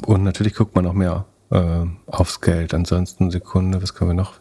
Und 0.05 0.23
natürlich 0.23 0.55
guckt 0.55 0.75
man 0.75 0.85
auch 0.87 0.93
mehr 0.93 1.25
äh, 1.51 1.85
aufs 2.07 2.41
Geld. 2.41 2.73
Ansonsten 2.73 3.31
Sekunde, 3.31 3.81
was 3.81 3.93
können 3.93 4.11
wir 4.11 4.15
noch? 4.15 4.33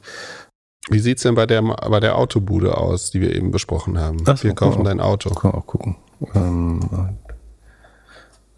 Wie 0.91 0.99
sieht's 0.99 1.23
denn 1.23 1.35
bei 1.35 1.47
der, 1.47 1.63
bei 1.63 2.01
der 2.01 2.17
Autobude 2.17 2.77
aus, 2.77 3.11
die 3.11 3.21
wir 3.21 3.35
eben 3.35 3.51
besprochen 3.51 3.99
haben? 3.99 4.25
So, 4.25 4.43
wir 4.43 4.55
kaufen 4.55 4.85
dein 4.85 5.01
Auto. 5.01 5.31
Kann 5.31 5.53
man 5.53 5.61
auch 5.61 5.67
gucken. 5.67 5.97
Ähm, 6.35 6.81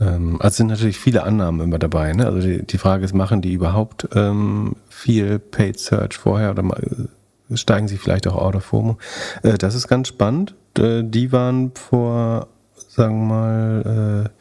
ähm, 0.00 0.36
also 0.40 0.56
sind 0.56 0.68
natürlich 0.68 0.98
viele 0.98 1.22
Annahmen 1.22 1.60
immer 1.60 1.78
dabei. 1.78 2.12
Ne? 2.12 2.26
Also 2.26 2.40
die, 2.40 2.64
die 2.64 2.78
Frage 2.78 3.04
ist, 3.04 3.14
machen 3.14 3.42
die 3.42 3.52
überhaupt 3.52 4.08
ähm, 4.14 4.76
viel 4.88 5.38
Paid 5.38 5.78
Search 5.78 6.16
vorher 6.16 6.50
oder 6.50 6.62
äh, 6.62 7.56
steigen 7.56 7.88
sie 7.88 7.98
vielleicht 7.98 8.26
auch 8.26 8.36
out 8.36 8.56
of 8.56 8.64
FOMO? 8.64 8.96
Äh, 9.42 9.58
das 9.58 9.74
ist 9.74 9.88
ganz 9.88 10.08
spannend. 10.08 10.54
Äh, 10.78 11.02
die 11.04 11.32
waren 11.32 11.72
vor, 11.74 12.48
sagen 12.74 13.28
wir 13.28 13.34
mal, 13.34 14.26
äh, 14.26 14.39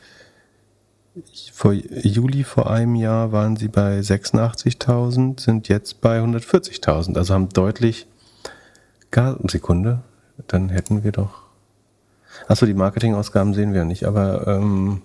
vor 1.53 1.73
Juli 1.73 2.43
vor 2.43 2.69
einem 2.69 2.95
Jahr 2.95 3.31
waren 3.31 3.55
sie 3.55 3.67
bei 3.67 3.99
86.000, 3.99 5.39
sind 5.39 5.67
jetzt 5.67 6.01
bei 6.01 6.19
140.000. 6.19 7.17
Also 7.17 7.33
haben 7.33 7.49
deutlich, 7.49 8.07
Sekunde, 9.49 10.01
dann 10.47 10.69
hätten 10.69 11.03
wir 11.03 11.11
doch, 11.11 11.43
achso, 12.47 12.65
die 12.65 12.73
Marketingausgaben 12.73 13.53
sehen 13.53 13.73
wir 13.73 13.85
nicht, 13.85 14.03
aber 14.05 14.47
ähm, 14.47 15.01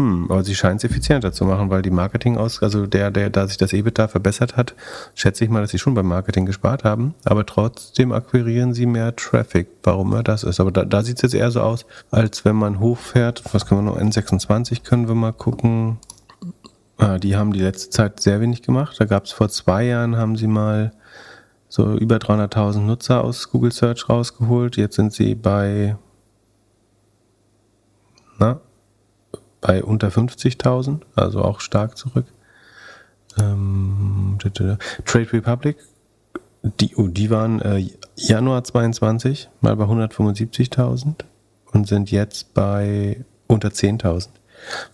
hm, 0.00 0.30
aber 0.30 0.44
sie 0.44 0.54
scheint 0.54 0.82
es 0.82 0.90
effizienter 0.90 1.30
zu 1.30 1.44
machen, 1.44 1.68
weil 1.68 1.82
die 1.82 1.90
Marketing 1.90 2.38
aus, 2.38 2.62
also 2.62 2.86
der, 2.86 3.10
der, 3.10 3.28
da 3.28 3.46
sich 3.46 3.58
das 3.58 3.74
EBITDA 3.74 4.08
verbessert 4.08 4.56
hat, 4.56 4.74
schätze 5.14 5.44
ich 5.44 5.50
mal, 5.50 5.60
dass 5.60 5.72
sie 5.72 5.78
schon 5.78 5.92
beim 5.92 6.06
Marketing 6.06 6.46
gespart 6.46 6.84
haben, 6.84 7.14
aber 7.24 7.44
trotzdem 7.44 8.10
akquirieren 8.12 8.72
sie 8.72 8.86
mehr 8.86 9.14
Traffic, 9.14 9.68
warum 9.82 10.14
er 10.14 10.22
das 10.22 10.42
ist. 10.42 10.58
Aber 10.58 10.72
da, 10.72 10.86
da 10.86 11.02
sieht 11.02 11.16
es 11.16 11.22
jetzt 11.22 11.34
eher 11.34 11.50
so 11.50 11.60
aus, 11.60 11.84
als 12.10 12.46
wenn 12.46 12.56
man 12.56 12.80
hochfährt. 12.80 13.42
Was 13.52 13.66
können 13.66 13.84
wir 13.84 13.92
noch? 13.92 14.00
N26 14.00 14.84
können 14.84 15.06
wir 15.06 15.14
mal 15.14 15.32
gucken. 15.32 15.98
Ah, 16.96 17.18
die 17.18 17.36
haben 17.36 17.52
die 17.52 17.60
letzte 17.60 17.90
Zeit 17.90 18.20
sehr 18.20 18.40
wenig 18.40 18.62
gemacht. 18.62 18.96
Da 18.98 19.04
gab 19.04 19.26
es 19.26 19.32
vor 19.32 19.50
zwei 19.50 19.84
Jahren, 19.84 20.16
haben 20.16 20.36
sie 20.36 20.46
mal 20.46 20.92
so 21.68 21.94
über 21.94 22.16
300.000 22.16 22.78
Nutzer 22.80 23.22
aus 23.22 23.50
Google 23.50 23.72
Search 23.72 24.08
rausgeholt. 24.08 24.78
Jetzt 24.78 24.96
sind 24.96 25.12
sie 25.12 25.34
bei 25.34 25.96
na, 28.38 28.60
bei 29.60 29.82
unter 29.82 30.08
50.000, 30.08 31.02
also 31.14 31.42
auch 31.42 31.60
stark 31.60 31.96
zurück. 31.96 32.26
Ähm, 33.38 34.38
Trade 35.04 35.32
Republic, 35.32 35.76
die, 36.62 36.94
oh, 36.96 37.08
die 37.08 37.30
waren 37.30 37.60
äh, 37.60 37.88
Januar 38.16 38.64
22 38.64 39.48
mal 39.60 39.76
bei 39.76 39.84
175.000 39.84 41.24
und 41.72 41.88
sind 41.88 42.10
jetzt 42.10 42.52
bei 42.54 43.24
unter 43.46 43.68
10.000. 43.68 44.28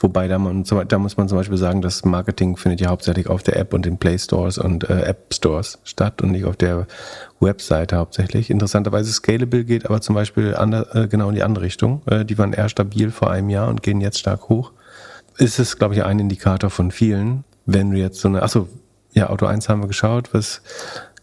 Wobei 0.01 0.29
da, 0.29 0.39
man, 0.39 0.65
da 0.65 0.99
muss 0.99 1.17
man 1.17 1.29
zum 1.29 1.39
Beispiel 1.39 1.59
sagen, 1.59 1.83
das 1.83 2.05
Marketing 2.05 2.57
findet 2.57 2.81
ja 2.81 2.89
hauptsächlich 2.89 3.29
auf 3.29 3.43
der 3.43 3.57
App 3.57 3.75
und 3.75 3.87
den 3.87 3.99
Play 3.99 4.19
Stores 4.19 4.59
und 4.59 4.89
äh, 4.89 5.03
App 5.03 5.33
Stores 5.33 5.79
statt 5.85 6.23
und 6.23 6.31
nicht 6.33 6.45
auf 6.45 6.57
der 6.57 6.87
Webseite 7.41 7.97
hauptsächlich. 7.97 8.51
Interessanterweise 8.51 9.13
Scalable 9.13 9.65
geht 9.65 9.87
aber 9.87 10.01
zum 10.01 10.15
Beispiel 10.15 10.55
ander, 10.55 10.95
äh, 10.95 11.09
genau 11.09 11.29
in 11.29 11.35
die 11.35 11.43
andere 11.43 11.65
Richtung. 11.65 12.03
Äh, 12.07 12.25
die 12.25 12.39
waren 12.39 12.53
eher 12.53 12.69
stabil 12.69 13.11
vor 13.11 13.31
einem 13.31 13.51
Jahr 13.51 13.69
und 13.69 13.83
gehen 13.83 14.01
jetzt 14.01 14.19
stark 14.19 14.49
hoch. 14.49 14.73
Ist 15.39 15.59
es, 15.59 15.79
glaube 15.79 15.95
ich, 15.95 16.05
ein 16.05 16.19
Indikator 16.19 16.71
von 16.71 16.91
vielen. 16.91 17.45
Wenn 17.67 17.91
du 17.91 17.99
jetzt 17.99 18.21
so 18.21 18.29
eine, 18.29 18.43
achso, 18.43 18.69
ja, 19.13 19.29
Auto 19.31 19.47
1 19.47 19.69
haben 19.69 19.83
wir 19.83 19.89
geschaut. 19.89 20.33
Was 20.33 20.63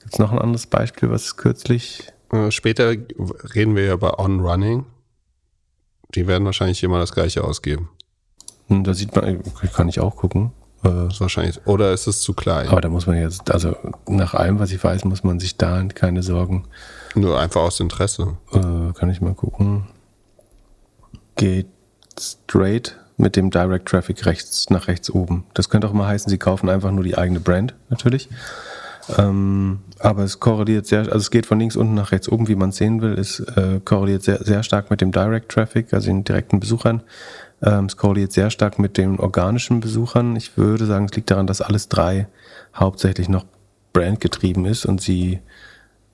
gibt's 0.02 0.20
noch 0.20 0.32
ein 0.32 0.40
anderes 0.40 0.68
Beispiel, 0.68 1.10
was 1.10 1.38
kürzlich? 1.38 2.12
Äh, 2.32 2.52
später 2.52 2.90
reden 3.56 3.76
wir 3.76 3.86
ja 3.86 3.94
über 3.94 4.20
On-Running. 4.20 4.86
Die 6.16 6.28
werden 6.28 6.46
wahrscheinlich 6.46 6.84
immer 6.84 7.00
das 7.00 7.14
gleiche 7.14 7.44
ausgeben. 7.44 7.90
Hm, 8.68 8.84
da 8.84 8.94
sieht 8.94 9.16
man, 9.16 9.42
kann 9.74 9.90
ich 9.90 10.00
auch 10.00 10.16
gucken. 10.16 10.52
Äh, 10.84 11.08
ist 11.08 11.22
wahrscheinlich, 11.22 11.66
oder 11.66 11.94
ist 11.94 12.08
es 12.08 12.22
zu 12.22 12.34
klein? 12.34 12.68
Aber 12.68 12.82
da 12.82 12.90
muss 12.90 13.08
man 13.08 13.16
jetzt, 13.16 13.52
also 13.52 13.76
nach 14.08 14.34
allem, 14.34 14.60
was 14.60 14.72
ich 14.72 14.84
weiß, 14.84 15.06
muss 15.06 15.24
man 15.24 15.40
sich 15.40 15.58
da 15.58 15.84
keine 15.84 16.24
Sorgen. 16.24 16.66
Nur 17.16 17.40
einfach 17.40 17.62
aus 17.62 17.80
Interesse. 17.80 18.38
Äh, 18.52 18.94
kann 18.94 19.10
ich 19.10 19.22
mal 19.22 19.34
gucken. 19.34 19.88
Geht 21.36 21.68
straight 22.20 22.98
mit 23.18 23.36
dem 23.36 23.50
Direct 23.50 23.88
Traffic 23.88 24.26
rechts 24.26 24.70
nach 24.70 24.88
rechts 24.88 25.10
oben. 25.10 25.46
Das 25.54 25.70
könnte 25.70 25.88
auch 25.88 25.94
mal 25.94 26.08
heißen, 26.08 26.30
sie 26.30 26.38
kaufen 26.38 26.70
einfach 26.70 26.92
nur 26.92 27.04
die 27.04 27.18
eigene 27.18 27.40
Brand, 27.40 27.76
natürlich. 27.90 28.30
Ähm, 29.18 29.80
aber 30.00 30.24
es 30.24 30.40
korreliert 30.40 30.86
sehr, 30.86 31.00
also 31.00 31.18
es 31.18 31.32
geht 31.32 31.46
von 31.46 31.60
links 31.60 31.76
unten 31.76 31.94
nach 31.94 32.12
rechts 32.12 32.30
oben, 32.30 32.48
wie 32.48 32.56
man 32.56 32.70
es 32.70 32.78
sehen 32.78 33.02
will. 33.02 33.14
Es 33.14 33.40
äh, 33.40 33.82
korreliert 33.84 34.24
sehr, 34.24 34.44
sehr 34.44 34.64
stark 34.64 34.90
mit 34.90 35.02
dem 35.02 35.12
Direct 35.12 35.52
Traffic, 35.52 35.94
also 35.94 36.08
den 36.08 36.24
direkten 36.24 36.60
Besuchern. 36.60 37.04
Ähm, 37.64 37.86
es 37.86 37.98
korreliert 37.98 38.34
sehr 38.34 38.50
stark 38.50 38.78
mit 38.78 38.98
den 38.98 39.20
organischen 39.20 39.80
Besuchern. 39.80 40.36
Ich 40.36 40.58
würde 40.58 40.86
sagen, 40.86 41.06
es 41.06 41.16
liegt 41.16 41.32
daran, 41.32 41.48
dass 41.48 41.62
alles 41.62 41.88
drei 41.88 42.28
hauptsächlich 42.76 43.30
noch 43.30 43.46
brandgetrieben 43.94 44.66
ist 44.66 44.86
und 44.86 45.02
sie, 45.02 45.40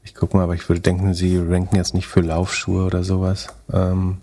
ich 0.03 0.13
gucke 0.13 0.37
mal, 0.37 0.43
aber 0.43 0.55
ich 0.55 0.67
würde 0.69 0.81
denken, 0.81 1.13
sie 1.13 1.37
ranken 1.37 1.75
jetzt 1.75 1.93
nicht 1.93 2.07
für 2.07 2.21
Laufschuhe 2.21 2.85
oder 2.85 3.03
sowas. 3.03 3.47
Ähm, 3.71 4.17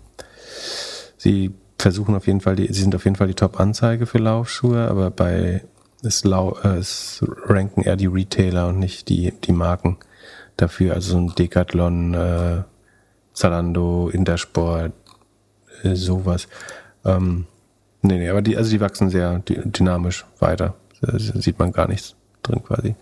sie 1.17 1.53
versuchen 1.77 2.15
auf 2.15 2.27
jeden 2.27 2.41
Fall, 2.41 2.55
die, 2.55 2.67
sie 2.67 2.81
sind 2.81 2.95
auf 2.95 3.03
jeden 3.03 3.15
Fall 3.15 3.27
die 3.27 3.33
Top-Anzeige 3.33 4.05
für 4.05 4.19
Laufschuhe, 4.19 4.87
aber 4.87 5.11
bei 5.11 5.63
es, 6.03 6.23
lau, 6.23 6.57
äh, 6.63 6.77
es 6.77 7.23
ranken 7.45 7.81
eher 7.81 7.95
die 7.95 8.07
Retailer 8.07 8.67
und 8.67 8.79
nicht 8.79 9.09
die, 9.09 9.33
die 9.43 9.51
Marken 9.51 9.97
dafür. 10.55 10.93
Also 10.93 11.11
so 11.13 11.17
ein 11.17 11.35
Decathlon, 11.35 12.13
äh, 12.13 12.63
Zalando, 13.33 14.09
Intersport, 14.09 14.93
äh, 15.83 15.95
sowas. 15.95 16.47
Ähm, 17.07 17.45
nee, 18.01 18.19
nee, 18.19 18.29
aber 18.29 18.41
die, 18.41 18.57
also 18.57 18.69
die 18.69 18.81
wachsen 18.81 19.09
sehr 19.09 19.39
dynamisch 19.45 20.25
weiter. 20.39 20.75
Da 21.01 21.17
sieht 21.17 21.59
man 21.59 21.71
gar 21.71 21.87
nichts 21.87 22.15
drin 22.43 22.63
quasi. 22.63 22.95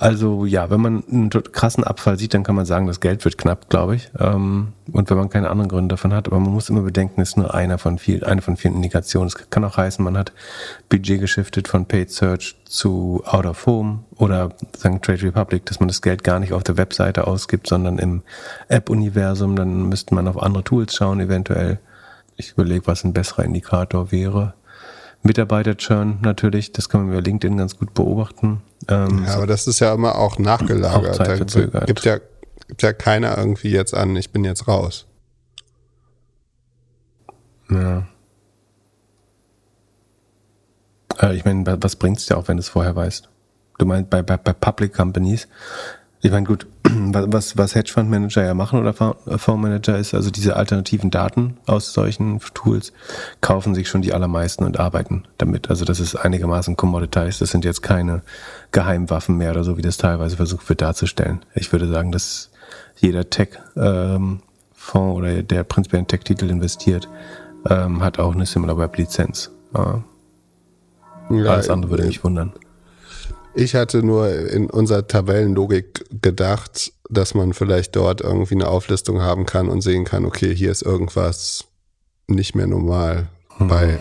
Also 0.00 0.46
ja, 0.46 0.70
wenn 0.70 0.80
man 0.80 1.04
einen 1.12 1.28
krassen 1.28 1.84
Abfall 1.84 2.18
sieht, 2.18 2.32
dann 2.32 2.42
kann 2.42 2.54
man 2.54 2.64
sagen, 2.64 2.86
das 2.86 3.00
Geld 3.00 3.22
wird 3.26 3.36
knapp, 3.36 3.68
glaube 3.68 3.96
ich. 3.96 4.10
Ähm, 4.18 4.68
und 4.90 5.10
wenn 5.10 5.18
man 5.18 5.28
keine 5.28 5.50
anderen 5.50 5.68
Gründe 5.68 5.92
davon 5.92 6.14
hat, 6.14 6.26
aber 6.26 6.40
man 6.40 6.54
muss 6.54 6.70
immer 6.70 6.80
bedenken, 6.80 7.20
es 7.20 7.30
ist 7.30 7.36
nur 7.36 7.52
einer 7.52 7.76
von 7.76 7.98
vielen, 7.98 8.22
eine 8.22 8.40
von 8.40 8.56
vielen 8.56 8.76
Indikationen. 8.76 9.28
Es 9.28 9.50
kann 9.50 9.62
auch 9.62 9.76
heißen, 9.76 10.02
man 10.02 10.16
hat 10.16 10.32
Budget 10.88 11.20
geschiftet 11.20 11.68
von 11.68 11.84
Paid 11.84 12.10
Search 12.10 12.56
zu 12.64 13.22
Out 13.26 13.44
of 13.44 13.66
Home 13.66 14.04
oder 14.16 14.54
sagen 14.74 15.02
Trade 15.02 15.22
Republic, 15.22 15.66
dass 15.66 15.80
man 15.80 15.88
das 15.88 16.00
Geld 16.00 16.24
gar 16.24 16.38
nicht 16.38 16.54
auf 16.54 16.64
der 16.64 16.78
Webseite 16.78 17.26
ausgibt, 17.26 17.66
sondern 17.66 17.98
im 17.98 18.22
App-Universum. 18.68 19.54
Dann 19.54 19.90
müsste 19.90 20.14
man 20.14 20.28
auf 20.28 20.42
andere 20.42 20.64
Tools 20.64 20.94
schauen, 20.94 21.20
eventuell. 21.20 21.78
Ich 22.40 22.52
überlege, 22.52 22.86
was 22.86 23.04
ein 23.04 23.12
besserer 23.12 23.44
Indikator 23.44 24.10
wäre. 24.12 24.54
Mitarbeiter-Churn 25.22 26.20
natürlich, 26.22 26.72
das 26.72 26.88
kann 26.88 27.02
man 27.02 27.12
über 27.12 27.20
LinkedIn 27.20 27.58
ganz 27.58 27.76
gut 27.78 27.92
beobachten. 27.92 28.62
Ähm, 28.88 29.24
ja, 29.26 29.34
aber 29.34 29.46
das 29.46 29.66
ist 29.66 29.80
ja 29.80 29.92
immer 29.92 30.16
auch 30.16 30.38
nachgelagert. 30.38 31.20
Auch 31.20 31.24
da 31.24 31.36
gibt 31.84 32.04
ja, 32.04 32.18
gibt 32.68 32.82
ja 32.82 32.92
keiner 32.92 33.36
irgendwie 33.36 33.70
jetzt 33.70 33.94
an, 33.94 34.16
ich 34.16 34.30
bin 34.30 34.44
jetzt 34.44 34.66
raus. 34.66 35.06
Ja. 37.68 38.06
Äh, 41.20 41.36
ich 41.36 41.44
meine, 41.44 41.64
was 41.82 41.96
bringt 41.96 42.18
es 42.18 42.26
dir 42.26 42.38
auch, 42.38 42.48
wenn 42.48 42.56
du 42.56 42.62
es 42.62 42.68
vorher 42.68 42.96
weißt? 42.96 43.28
Du 43.78 43.86
meinst 43.86 44.10
bei, 44.10 44.22
bei, 44.22 44.36
bei 44.36 44.52
Public 44.52 44.94
Companies 44.94 45.48
ich 46.22 46.30
meine, 46.30 46.46
gut, 46.46 46.66
was, 46.84 47.56
was 47.56 47.74
Hedgefondsmanager 47.74 48.44
ja 48.44 48.54
machen 48.54 48.78
oder 48.78 48.92
Fondsmanager 48.92 49.96
ist, 49.96 50.14
also 50.14 50.30
diese 50.30 50.56
alternativen 50.56 51.10
Daten 51.10 51.56
aus 51.66 51.92
solchen 51.92 52.40
Tools 52.54 52.92
kaufen 53.40 53.74
sich 53.74 53.88
schon 53.88 54.02
die 54.02 54.12
allermeisten 54.12 54.64
und 54.64 54.78
arbeiten 54.78 55.24
damit. 55.38 55.70
Also 55.70 55.84
das 55.84 55.98
ist 55.98 56.16
einigermaßen 56.16 56.76
commoditized. 56.76 57.40
Das 57.40 57.50
sind 57.50 57.64
jetzt 57.64 57.82
keine 57.82 58.22
Geheimwaffen 58.70 59.36
mehr 59.36 59.52
oder 59.52 59.64
so, 59.64 59.78
wie 59.78 59.82
das 59.82 59.96
teilweise 59.96 60.36
versucht 60.36 60.68
wird 60.68 60.82
darzustellen. 60.82 61.40
Ich 61.54 61.72
würde 61.72 61.88
sagen, 61.88 62.12
dass 62.12 62.50
jeder 62.96 63.30
Tech-Fonds 63.30 63.74
ähm, 63.76 64.40
oder 64.94 65.42
der 65.42 65.64
prinzipiell 65.64 66.00
in 66.00 66.06
Tech-Titel 66.06 66.50
investiert, 66.50 67.08
ähm, 67.68 68.02
hat 68.02 68.18
auch 68.18 68.34
eine 68.34 68.44
Similar 68.44 68.76
Web 68.76 68.96
Lizenz. 68.96 69.50
Ja, 71.30 71.52
Alles 71.52 71.70
andere 71.70 71.92
würde 71.92 72.06
mich 72.06 72.22
wundern. 72.24 72.52
Ich 73.54 73.74
hatte 73.74 74.02
nur 74.02 74.28
in 74.50 74.70
unserer 74.70 75.06
Tabellenlogik 75.06 76.04
gedacht, 76.22 76.92
dass 77.08 77.34
man 77.34 77.52
vielleicht 77.52 77.96
dort 77.96 78.20
irgendwie 78.20 78.54
eine 78.54 78.68
Auflistung 78.68 79.20
haben 79.20 79.44
kann 79.44 79.68
und 79.68 79.80
sehen 79.80 80.04
kann, 80.04 80.24
okay, 80.24 80.54
hier 80.54 80.70
ist 80.70 80.82
irgendwas 80.82 81.64
nicht 82.28 82.54
mehr 82.54 82.68
normal 82.68 83.28
hm. 83.56 83.68
bei 83.68 84.00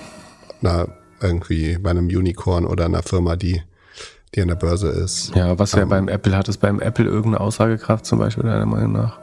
einer 0.62 0.89
irgendwie 1.21 1.77
bei 1.77 1.89
einem 1.89 2.07
Unicorn 2.07 2.65
oder 2.65 2.85
einer 2.85 3.03
Firma, 3.03 3.35
die, 3.35 3.62
die 4.35 4.41
an 4.41 4.47
der 4.47 4.55
Börse 4.55 4.89
ist. 4.89 5.35
Ja, 5.35 5.57
was 5.59 5.73
ja 5.73 5.81
ähm, 5.81 5.89
beim 5.89 6.07
Apple 6.07 6.35
hat 6.38 6.47
es 6.47 6.57
beim 6.57 6.79
Apple 6.79 7.05
irgendeine 7.05 7.41
Aussagekraft 7.41 8.05
zum 8.05 8.19
Beispiel, 8.19 8.43
deiner 8.43 8.65
Meinung 8.65 8.93
nach? 8.93 9.19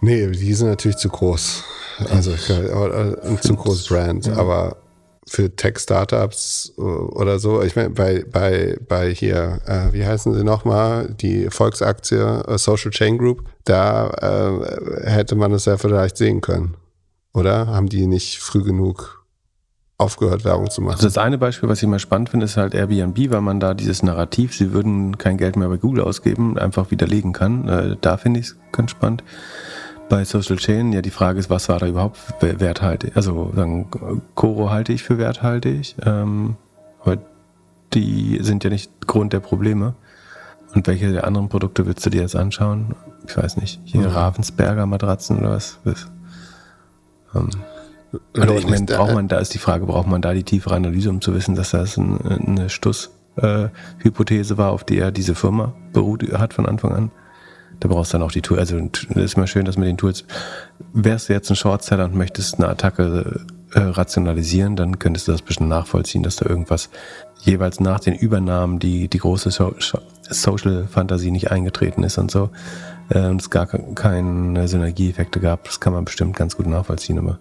Nee, 0.00 0.26
die 0.26 0.54
sind 0.54 0.68
natürlich 0.68 0.96
zu 0.96 1.08
groß. 1.08 1.64
Also 2.10 2.32
äh, 2.32 3.26
ein 3.26 3.40
zu 3.40 3.54
großes 3.54 3.86
Brand. 3.86 4.26
Ja. 4.26 4.36
Aber 4.36 4.76
für 5.26 5.54
Tech-Startups 5.54 6.74
oder 6.76 7.38
so, 7.38 7.62
ich 7.62 7.76
meine, 7.76 7.90
bei, 7.90 8.24
bei, 8.30 8.76
bei 8.88 9.10
hier, 9.12 9.60
äh, 9.66 9.92
wie 9.92 10.04
heißen 10.04 10.34
sie 10.34 10.44
nochmal, 10.44 11.14
die 11.14 11.48
Volksaktie 11.48 12.42
uh, 12.48 12.58
Social 12.58 12.90
Chain 12.90 13.18
Group, 13.18 13.44
da 13.64 14.10
äh, 14.10 15.10
hätte 15.10 15.36
man 15.36 15.52
es 15.52 15.64
ja 15.66 15.78
vielleicht 15.78 16.16
sehen 16.16 16.40
können. 16.40 16.76
Oder? 17.34 17.68
Haben 17.68 17.88
die 17.88 18.06
nicht 18.06 18.40
früh 18.40 18.62
genug 18.62 19.24
aufgehört, 19.96 20.44
Werbung 20.44 20.70
zu 20.70 20.82
machen? 20.82 20.94
Also 20.94 21.06
das 21.06 21.18
eine 21.18 21.38
Beispiel, 21.38 21.68
was 21.68 21.80
ich 21.80 21.88
mal 21.88 22.00
spannend 22.00 22.30
finde, 22.30 22.44
ist 22.44 22.56
halt 22.56 22.74
Airbnb, 22.74 23.30
weil 23.30 23.40
man 23.40 23.60
da 23.60 23.74
dieses 23.74 24.02
Narrativ, 24.02 24.54
sie 24.54 24.72
würden 24.72 25.18
kein 25.18 25.38
Geld 25.38 25.56
mehr 25.56 25.68
bei 25.68 25.76
Google 25.76 26.02
ausgeben, 26.02 26.58
einfach 26.58 26.90
widerlegen 26.90 27.32
kann. 27.32 27.68
Äh, 27.68 27.96
da 28.00 28.16
finde 28.16 28.40
ich 28.40 28.46
es 28.46 28.56
ganz 28.72 28.90
spannend 28.90 29.22
bei 30.08 30.24
Social 30.24 30.56
Chain 30.56 30.92
ja 30.92 31.02
die 31.02 31.10
Frage 31.10 31.38
ist, 31.38 31.50
was 31.50 31.68
war 31.68 31.78
da 31.78 31.86
überhaupt 31.86 32.18
werthaltig? 32.40 33.16
Also 33.16 33.52
sagen, 33.54 33.88
Coro 34.34 34.70
halte 34.70 34.92
ich 34.92 35.02
für 35.02 35.18
werthaltig, 35.18 35.96
ähm, 36.04 36.56
aber 37.00 37.18
die 37.94 38.38
sind 38.42 38.64
ja 38.64 38.70
nicht 38.70 39.06
Grund 39.06 39.32
der 39.32 39.40
Probleme. 39.40 39.94
Und 40.74 40.86
welche 40.86 41.12
der 41.12 41.26
anderen 41.26 41.48
Produkte 41.48 41.86
würdest 41.86 42.06
du 42.06 42.10
dir 42.10 42.22
jetzt 42.22 42.36
anschauen? 42.36 42.94
Ich 43.26 43.36
weiß 43.36 43.58
nicht. 43.58 43.80
Hier 43.84 44.00
mhm. 44.00 44.06
Ravensberger 44.06 44.86
Matratzen 44.86 45.38
oder 45.38 45.50
was? 45.50 45.78
was? 45.84 46.06
Ähm, 47.34 47.50
also 48.36 48.54
ich 48.54 48.68
meine, 48.68 48.86
braucht 48.86 49.14
man, 49.14 49.28
da 49.28 49.38
ist 49.38 49.54
die 49.54 49.58
Frage, 49.58 49.86
braucht 49.86 50.06
man 50.06 50.22
da 50.22 50.34
die 50.34 50.44
tiefere 50.44 50.74
Analyse, 50.74 51.10
um 51.10 51.20
zu 51.20 51.34
wissen, 51.34 51.54
dass 51.54 51.70
das 51.70 51.96
ein, 51.96 52.20
eine 52.20 52.68
Stuss-Hypothese 52.68 54.54
äh, 54.54 54.58
war, 54.58 54.70
auf 54.70 54.84
die 54.84 54.98
er 54.98 55.10
diese 55.10 55.34
Firma 55.34 55.72
beruht 55.92 56.30
hat 56.32 56.54
von 56.54 56.66
Anfang 56.66 56.92
an? 56.92 57.10
Da 57.82 57.88
brauchst 57.88 58.12
du 58.12 58.18
dann 58.18 58.24
auch 58.24 58.30
die 58.30 58.42
Tools. 58.42 58.60
Also 58.60 58.78
es 58.78 59.16
ist 59.16 59.36
immer 59.36 59.48
schön, 59.48 59.64
dass 59.64 59.76
mit 59.76 59.88
den 59.88 59.96
Tools, 59.98 60.24
wärst 60.92 61.28
du 61.28 61.32
jetzt 61.32 61.50
ein 61.50 61.56
Shortseller 61.56 62.04
und 62.04 62.14
möchtest 62.14 62.54
eine 62.54 62.68
Attacke 62.68 63.40
äh, 63.74 63.80
rationalisieren, 63.80 64.76
dann 64.76 65.00
könntest 65.00 65.26
du 65.26 65.32
das 65.32 65.42
ein 65.42 65.46
bisschen 65.46 65.66
nachvollziehen, 65.66 66.22
dass 66.22 66.36
da 66.36 66.48
irgendwas 66.48 66.90
jeweils 67.40 67.80
nach 67.80 67.98
den 67.98 68.14
Übernahmen 68.14 68.78
die, 68.78 69.08
die 69.08 69.18
große 69.18 69.50
so 69.50 69.74
Social-Fantasie 70.30 71.32
nicht 71.32 71.50
eingetreten 71.50 72.04
ist 72.04 72.18
und 72.18 72.30
so. 72.30 72.50
Äh, 73.08 73.26
und 73.26 73.40
es 73.40 73.50
gar 73.50 73.66
keine 73.66 74.68
Synergieeffekte 74.68 75.40
gab. 75.40 75.64
Das 75.64 75.80
kann 75.80 75.92
man 75.92 76.04
bestimmt 76.04 76.36
ganz 76.36 76.56
gut 76.56 76.68
nachvollziehen, 76.68 77.18
aber 77.18 77.40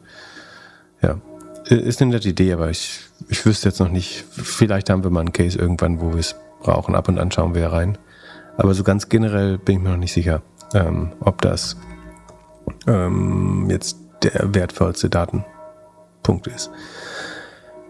ja. 1.03 1.21
Ist 1.65 2.01
eine 2.01 2.13
nette 2.13 2.29
Idee, 2.29 2.53
aber 2.53 2.71
ich, 2.71 3.01
ich 3.29 3.45
wüsste 3.45 3.69
jetzt 3.69 3.79
noch 3.79 3.91
nicht, 3.91 4.25
vielleicht 4.31 4.89
haben 4.89 5.03
wir 5.03 5.11
mal 5.11 5.19
einen 5.19 5.33
Case 5.33 5.59
irgendwann, 5.59 6.01
wo 6.01 6.13
wir 6.13 6.19
es 6.19 6.35
brauchen. 6.63 6.95
Ab 6.95 7.09
und 7.09 7.19
an 7.19 7.29
schauen 7.29 7.53
wir 7.53 7.67
rein. 7.67 7.99
Aber 8.61 8.75
so 8.75 8.83
ganz 8.83 9.09
generell 9.09 9.57
bin 9.57 9.77
ich 9.77 9.81
mir 9.81 9.89
noch 9.89 9.97
nicht 9.97 10.13
sicher, 10.13 10.43
ähm, 10.75 11.13
ob 11.19 11.41
das 11.41 11.77
ähm, 12.85 13.65
jetzt 13.71 13.97
der 14.21 14.53
wertvollste 14.53 15.09
Datenpunkt 15.09 16.45
ist. 16.45 16.69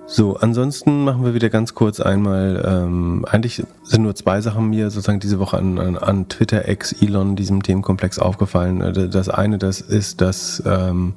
So, 0.06 0.38
ansonsten 0.38 1.04
machen 1.04 1.26
wir 1.26 1.34
wieder 1.34 1.50
ganz 1.50 1.76
kurz 1.76 2.00
einmal, 2.00 2.64
ähm, 2.66 3.26
eigentlich 3.30 3.64
sind 3.84 4.04
nur 4.04 4.16
zwei 4.16 4.40
Sachen 4.40 4.70
mir 4.70 4.90
sozusagen 4.90 5.20
diese 5.20 5.40
Woche 5.40 5.58
an, 5.58 5.78
an, 5.78 5.98
an 5.98 6.30
Twitter 6.30 6.70
X 6.70 6.94
Elon 7.02 7.36
diesem 7.36 7.64
Themenkomplex 7.64 8.18
aufgefallen. 8.18 8.80
Äh, 8.80 9.10
das 9.10 9.28
eine, 9.28 9.58
das 9.58 9.82
ist, 9.82 10.22
dass 10.22 10.64
ähm, 10.66 11.16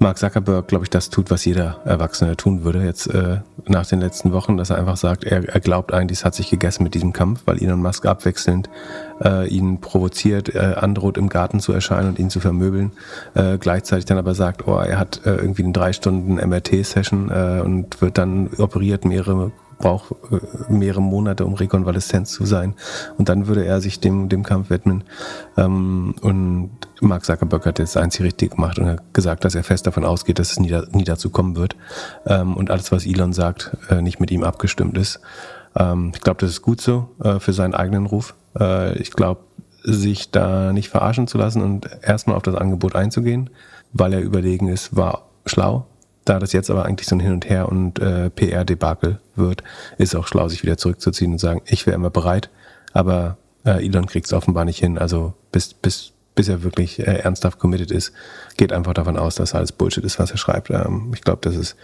Mark 0.00 0.16
Zuckerberg, 0.16 0.68
glaube 0.68 0.84
ich, 0.84 0.90
das 0.90 1.10
tut, 1.10 1.28
was 1.28 1.44
jeder 1.44 1.80
Erwachsene 1.84 2.36
tun 2.36 2.62
würde 2.62 2.84
jetzt 2.84 3.08
äh, 3.08 3.38
nach 3.66 3.84
den 3.84 4.00
letzten 4.00 4.32
Wochen, 4.32 4.56
dass 4.56 4.70
er 4.70 4.78
einfach 4.78 4.96
sagt, 4.96 5.24
er, 5.24 5.48
er 5.48 5.60
glaubt 5.60 5.92
eigentlich, 5.92 6.20
es 6.20 6.24
hat 6.24 6.36
sich 6.36 6.50
gegessen 6.50 6.84
mit 6.84 6.94
diesem 6.94 7.12
Kampf, 7.12 7.42
weil 7.46 7.60
Elon 7.60 7.82
Musk 7.82 8.06
abwechselnd 8.06 8.70
äh, 9.24 9.48
ihn 9.48 9.80
provoziert, 9.80 10.54
äh, 10.54 10.74
androht 10.76 11.18
im 11.18 11.28
Garten 11.28 11.58
zu 11.58 11.72
erscheinen 11.72 12.10
und 12.10 12.20
ihn 12.20 12.30
zu 12.30 12.38
vermöbeln, 12.38 12.92
äh, 13.34 13.58
gleichzeitig 13.58 14.04
dann 14.04 14.18
aber 14.18 14.36
sagt, 14.36 14.68
oh, 14.68 14.78
er 14.78 15.00
hat 15.00 15.22
äh, 15.24 15.34
irgendwie 15.34 15.64
eine 15.64 15.72
drei 15.72 15.92
Stunden 15.92 16.36
MRT-Session 16.36 17.30
äh, 17.30 17.60
und 17.64 18.00
wird 18.00 18.18
dann 18.18 18.50
operiert 18.58 19.04
mehrere 19.04 19.50
braucht 19.78 20.12
äh, 20.30 20.72
mehrere 20.72 21.02
Monate, 21.02 21.46
um 21.46 21.54
Rekonvaleszenz 21.54 22.32
zu 22.32 22.44
sein. 22.44 22.74
Und 23.16 23.28
dann 23.28 23.46
würde 23.46 23.64
er 23.64 23.80
sich 23.80 24.00
dem, 24.00 24.28
dem 24.28 24.42
Kampf 24.42 24.70
widmen. 24.70 25.04
Ähm, 25.56 26.14
und 26.20 26.70
Mark 27.00 27.24
Zuckerberg 27.24 27.64
hat 27.66 27.78
jetzt 27.78 27.96
einzig 27.96 28.22
richtig 28.22 28.52
gemacht 28.52 28.78
und 28.78 29.00
gesagt, 29.12 29.44
dass 29.44 29.54
er 29.54 29.64
fest 29.64 29.86
davon 29.86 30.04
ausgeht, 30.04 30.38
dass 30.38 30.52
es 30.52 30.60
nie, 30.60 30.76
nie 30.92 31.04
dazu 31.04 31.30
kommen 31.30 31.56
wird. 31.56 31.76
Ähm, 32.26 32.56
und 32.56 32.70
alles, 32.70 32.92
was 32.92 33.06
Elon 33.06 33.32
sagt, 33.32 33.76
äh, 33.88 34.02
nicht 34.02 34.20
mit 34.20 34.30
ihm 34.30 34.44
abgestimmt 34.44 34.98
ist. 34.98 35.20
Ähm, 35.76 36.12
ich 36.14 36.20
glaube, 36.20 36.40
das 36.40 36.50
ist 36.50 36.62
gut 36.62 36.80
so 36.80 37.10
äh, 37.22 37.38
für 37.38 37.52
seinen 37.52 37.74
eigenen 37.74 38.06
Ruf. 38.06 38.34
Ich 38.96 39.12
glaube, 39.12 39.42
sich 39.84 40.32
da 40.32 40.72
nicht 40.72 40.88
verarschen 40.88 41.28
zu 41.28 41.38
lassen 41.38 41.62
und 41.62 41.88
erstmal 42.02 42.34
auf 42.34 42.42
das 42.42 42.56
Angebot 42.56 42.96
einzugehen, 42.96 43.50
weil 43.92 44.14
er 44.14 44.20
überlegen 44.20 44.66
ist, 44.66 44.96
war 44.96 45.28
schlau 45.46 45.86
da 46.28 46.38
das 46.38 46.52
jetzt 46.52 46.70
aber 46.70 46.84
eigentlich 46.84 47.08
so 47.08 47.16
ein 47.16 47.20
Hin 47.20 47.32
und 47.32 47.48
Her 47.48 47.68
und 47.68 47.98
äh, 47.98 48.30
PR-Debakel 48.30 49.18
wird, 49.36 49.62
ist 49.96 50.14
auch 50.14 50.26
schlau, 50.26 50.48
sich 50.48 50.62
wieder 50.62 50.76
zurückzuziehen 50.76 51.32
und 51.32 51.38
sagen, 51.38 51.62
ich 51.66 51.86
wäre 51.86 51.94
immer 51.94 52.10
bereit, 52.10 52.50
aber 52.92 53.36
äh, 53.64 53.84
Elon 53.84 54.06
kriegt 54.06 54.26
es 54.26 54.32
offenbar 54.32 54.64
nicht 54.64 54.78
hin. 54.78 54.98
Also 54.98 55.34
bis, 55.52 55.74
bis, 55.74 56.12
bis 56.34 56.48
er 56.48 56.62
wirklich 56.62 56.98
äh, 57.00 57.20
ernsthaft 57.20 57.58
committed 57.58 57.90
ist, 57.90 58.12
geht 58.56 58.72
einfach 58.72 58.94
davon 58.94 59.16
aus, 59.16 59.34
dass 59.36 59.54
alles 59.54 59.72
Bullshit 59.72 60.04
ist, 60.04 60.18
was 60.18 60.30
er 60.30 60.36
schreibt. 60.36 60.70
Ähm, 60.70 61.12
ich 61.14 61.22
glaube, 61.22 61.40
das 61.42 61.56
ist 61.56 61.76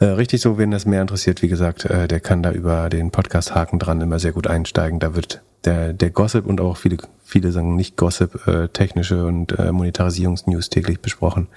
äh, 0.00 0.06
richtig 0.06 0.40
so, 0.40 0.58
wenn 0.58 0.70
das 0.70 0.86
mehr 0.86 1.02
interessiert, 1.02 1.42
wie 1.42 1.48
gesagt, 1.48 1.84
äh, 1.84 2.08
der 2.08 2.20
kann 2.20 2.42
da 2.42 2.52
über 2.52 2.88
den 2.88 3.10
Podcast 3.10 3.54
Haken 3.54 3.78
dran 3.78 4.00
immer 4.00 4.18
sehr 4.18 4.32
gut 4.32 4.46
einsteigen. 4.46 4.98
Da 4.98 5.14
wird 5.14 5.42
der, 5.64 5.92
der 5.92 6.10
Gossip 6.10 6.46
und 6.46 6.60
auch 6.60 6.76
viele, 6.76 6.96
viele 7.22 7.52
sagen 7.52 7.76
nicht 7.76 7.96
Gossip, 7.96 8.46
äh, 8.46 8.68
technische 8.68 9.26
und 9.26 9.58
äh, 9.58 9.72
Monetarisierungsnews 9.72 10.70
täglich 10.70 11.00
besprochen. 11.00 11.48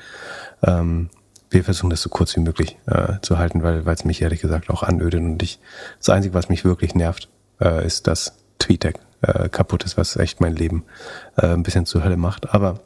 Ähm, 0.61 1.09
wir 1.53 1.63
versuchen 1.63 1.89
das 1.89 2.01
so 2.01 2.09
kurz 2.09 2.35
wie 2.35 2.41
möglich 2.41 2.77
äh, 2.87 3.13
zu 3.21 3.37
halten, 3.37 3.63
weil 3.63 3.87
es 3.87 4.05
mich 4.05 4.21
ehrlich 4.21 4.41
gesagt 4.41 4.69
auch 4.69 4.83
anödet 4.83 5.21
und 5.21 5.41
ich 5.41 5.59
das 5.99 6.09
Einzige, 6.09 6.33
was 6.33 6.49
mich 6.49 6.65
wirklich 6.65 6.95
nervt, 6.95 7.29
äh, 7.61 7.85
ist, 7.85 8.07
dass 8.07 8.33
TweetDeck 8.59 8.99
äh, 9.21 9.49
kaputt 9.49 9.83
ist, 9.83 9.97
was 9.97 10.15
echt 10.15 10.41
mein 10.41 10.55
Leben 10.55 10.83
äh, 11.37 11.47
ein 11.47 11.63
bisschen 11.63 11.85
zur 11.85 12.03
Hölle 12.03 12.17
macht. 12.17 12.53
Aber 12.53 12.79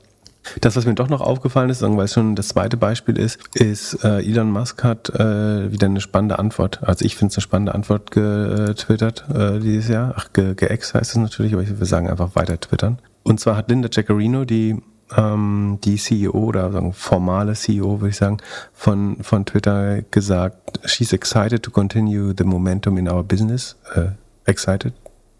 das, 0.61 0.75
was 0.75 0.85
mir 0.85 0.93
doch 0.93 1.09
noch 1.09 1.21
aufgefallen 1.21 1.69
ist, 1.69 1.81
weil 1.81 2.05
es 2.05 2.13
schon 2.13 2.35
das 2.35 2.49
zweite 2.49 2.77
Beispiel 2.77 3.17
ist, 3.17 3.39
ist, 3.53 4.03
äh, 4.03 4.19
Elon 4.19 4.51
Musk 4.51 4.83
hat 4.83 5.09
äh, 5.09 5.71
wieder 5.71 5.87
eine 5.87 6.01
spannende 6.01 6.39
Antwort. 6.39 6.83
Also 6.83 7.05
ich 7.05 7.15
finde 7.15 7.31
es 7.31 7.37
eine 7.37 7.41
spannende 7.41 7.75
Antwort 7.75 8.11
getwittert 8.11 9.25
äh, 9.33 9.59
dieses 9.59 9.89
Jahr. 9.89 10.13
Ach, 10.15 10.31
ge-ex 10.33 10.93
heißt 10.93 11.11
es 11.11 11.17
natürlich, 11.17 11.53
aber 11.53 11.63
ich 11.63 11.69
würde 11.69 11.85
sagen 11.85 12.09
einfach 12.09 12.35
weiter 12.35 12.59
twittern. 12.59 12.99
Und 13.23 13.39
zwar 13.39 13.57
hat 13.57 13.69
Linda 13.69 13.89
Jaccarino, 13.91 14.45
die 14.45 14.81
ähm, 15.15 15.79
die 15.83 15.95
CEO 15.95 16.31
oder 16.31 16.71
sagen 16.71 16.93
formale 16.93 17.53
CEO, 17.53 18.01
würde 18.01 18.09
ich 18.09 18.17
sagen, 18.17 18.37
von, 18.73 19.17
von 19.21 19.45
Twitter 19.45 20.01
gesagt, 20.11 20.79
she's 20.85 21.13
excited 21.13 21.63
to 21.63 21.71
continue 21.71 22.33
the 22.37 22.43
momentum 22.43 22.97
in 22.97 23.09
our 23.09 23.23
business. 23.23 23.75
Äh, 23.95 24.09
excited 24.45 24.93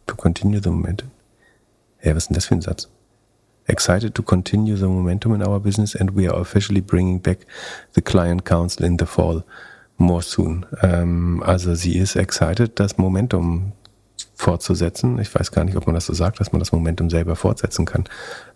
to 0.06 0.16
continue 0.16 0.62
the 0.62 0.70
momentum. 0.70 1.12
Ja, 2.02 2.16
was 2.16 2.24
ist 2.24 2.30
denn 2.30 2.36
das 2.36 2.46
für 2.46 2.56
ein 2.56 2.62
Satz? 2.62 2.90
Excited 3.66 4.16
to 4.16 4.24
continue 4.24 4.78
the 4.78 4.86
momentum 4.86 5.34
in 5.36 5.46
our 5.46 5.60
business 5.60 5.96
and 5.96 6.16
we 6.16 6.30
are 6.30 6.40
officially 6.40 6.80
bringing 6.80 7.20
back 7.20 7.40
the 7.96 8.02
client 8.02 8.46
council 8.46 8.86
in 8.86 8.98
the 8.98 9.06
fall 9.06 9.44
more 9.98 10.22
soon. 10.22 10.66
Ähm, 10.82 11.44
also 11.46 11.76
sie 11.76 11.98
ist 11.98 12.16
excited, 12.16 12.80
das 12.80 12.98
Momentum 12.98 13.74
fortzusetzen. 14.38 15.20
Ich 15.20 15.34
weiß 15.34 15.52
gar 15.52 15.64
nicht, 15.64 15.76
ob 15.76 15.88
man 15.88 15.96
das 15.96 16.06
so 16.06 16.14
sagt, 16.14 16.40
dass 16.40 16.52
man 16.52 16.60
das 16.60 16.72
Momentum 16.72 17.10
selber 17.10 17.36
fortsetzen 17.36 17.86
kann. 17.86 18.06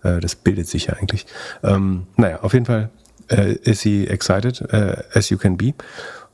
Äh, 0.03 0.19
das 0.19 0.35
bildet 0.35 0.67
sich 0.67 0.85
ja 0.85 0.93
eigentlich. 0.93 1.25
Ähm, 1.63 2.05
naja, 2.15 2.39
auf 2.41 2.53
jeden 2.53 2.65
Fall 2.65 2.89
äh, 3.29 3.53
ist 3.53 3.81
sie 3.81 4.07
excited, 4.07 4.61
äh, 4.71 5.03
as 5.13 5.29
you 5.29 5.37
can 5.37 5.57
be. 5.57 5.73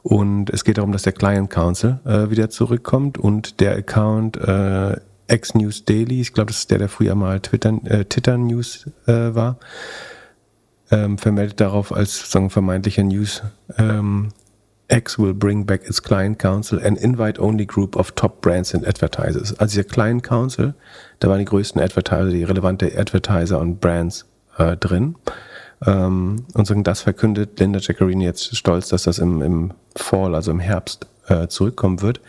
Und 0.03 0.49
es 0.49 0.63
geht 0.63 0.77
darum, 0.77 0.91
dass 0.91 1.03
der 1.03 1.13
Client 1.13 1.49
Council 1.49 1.99
äh, 2.05 2.29
wieder 2.29 2.49
zurückkommt 2.49 3.17
und 3.17 3.59
der 3.59 3.75
Account 3.75 4.37
äh, 4.37 4.97
X 5.29 5.55
News 5.55 5.85
Daily, 5.85 6.21
ich 6.21 6.33
glaube, 6.33 6.47
das 6.47 6.59
ist 6.59 6.71
der, 6.71 6.77
der 6.77 6.89
früher 6.89 7.15
mal 7.15 7.39
Twitter, 7.39 7.73
äh, 7.85 8.05
Twitter 8.05 8.37
News 8.37 8.89
äh, 9.05 9.33
war, 9.33 9.57
ähm, 10.91 11.17
vermeldet 11.17 11.59
darauf 11.59 11.91
als 11.93 12.31
sagen, 12.31 12.49
vermeintlicher 12.49 13.03
News 13.03 13.43
ähm, 13.77 14.29
X 14.89 15.19
will 15.19 15.33
bring 15.33 15.65
back 15.65 15.83
its 15.85 16.01
Client 16.01 16.39
Council 16.39 16.79
and 16.79 16.97
invite-only 16.97 17.65
group 17.65 17.95
of 17.95 18.15
top 18.15 18.41
brands 18.41 18.73
and 18.73 18.87
advertisers. 18.87 19.53
Also 19.59 19.81
dieser 19.81 19.83
Client 19.83 20.23
Council, 20.23 20.73
da 21.19 21.29
waren 21.29 21.39
die 21.39 21.45
größten 21.45 21.81
Advertiser, 21.81 22.29
die 22.29 22.43
relevante 22.43 22.97
Advertiser 22.97 23.59
und 23.59 23.81
Brands 23.81 24.25
äh, 24.57 24.77
drin. 24.77 25.15
Ähm, 25.85 26.45
und 26.53 26.65
sagen, 26.65 26.83
das 26.83 27.01
verkündet 27.01 27.59
Linda 27.59 27.79
Jaccarini 27.79 28.23
jetzt 28.23 28.55
stolz, 28.55 28.89
dass 28.89 29.03
das 29.03 29.19
im, 29.19 29.41
im 29.41 29.73
Fall, 29.95 30.33
also 30.33 30.51
im 30.51 30.59
Herbst, 30.59 31.07
äh, 31.27 31.47
zurückkommen 31.47 32.01
wird. 32.01 32.21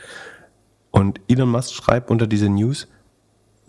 Und 0.91 1.21
Elon 1.29 1.51
Musk 1.51 1.75
schreibt 1.75 2.11
unter 2.11 2.27
diese 2.27 2.49
News, 2.49 2.89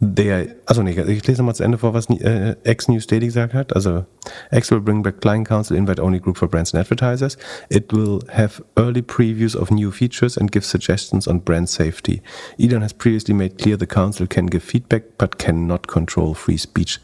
der, 0.02 0.56
also 0.66 0.82
nee, 0.82 0.92
ich 0.92 1.28
lese 1.28 1.44
mal 1.44 1.54
zu 1.54 1.64
Ende 1.64 1.78
vor, 1.78 1.94
was 1.94 2.10
äh, 2.10 2.56
X 2.64 2.88
News 2.88 3.08
Daily 3.08 3.28
gesagt 3.28 3.54
hat. 3.54 3.76
Also 3.76 4.06
X 4.52 4.72
will 4.72 4.80
bring 4.80 5.04
back 5.04 5.20
Client 5.20 5.48
Council 5.48 5.76
Invite 5.76 6.02
Only 6.02 6.20
Group 6.20 6.38
for 6.38 6.48
Brands 6.48 6.74
and 6.74 6.82
Advertisers. 6.82 7.38
It 7.70 7.92
will 7.92 8.22
have 8.30 8.64
early 8.78 9.02
previews 9.02 9.56
of 9.56 9.72
new 9.72 9.92
features 9.92 10.38
and 10.38 10.52
give 10.52 10.66
suggestions 10.66 11.28
on 11.28 11.42
brand 11.42 11.70
safety. 11.70 12.22
Elon 12.58 12.82
has 12.82 12.94
previously 12.94 13.34
made 13.34 13.58
clear 13.58 13.78
the 13.78 13.86
council 13.86 14.26
can 14.26 14.46
give 14.46 14.64
feedback, 14.64 15.04
but 15.18 15.38
cannot 15.38 15.88
control 15.88 16.34
free 16.34 16.58
speech 16.58 17.00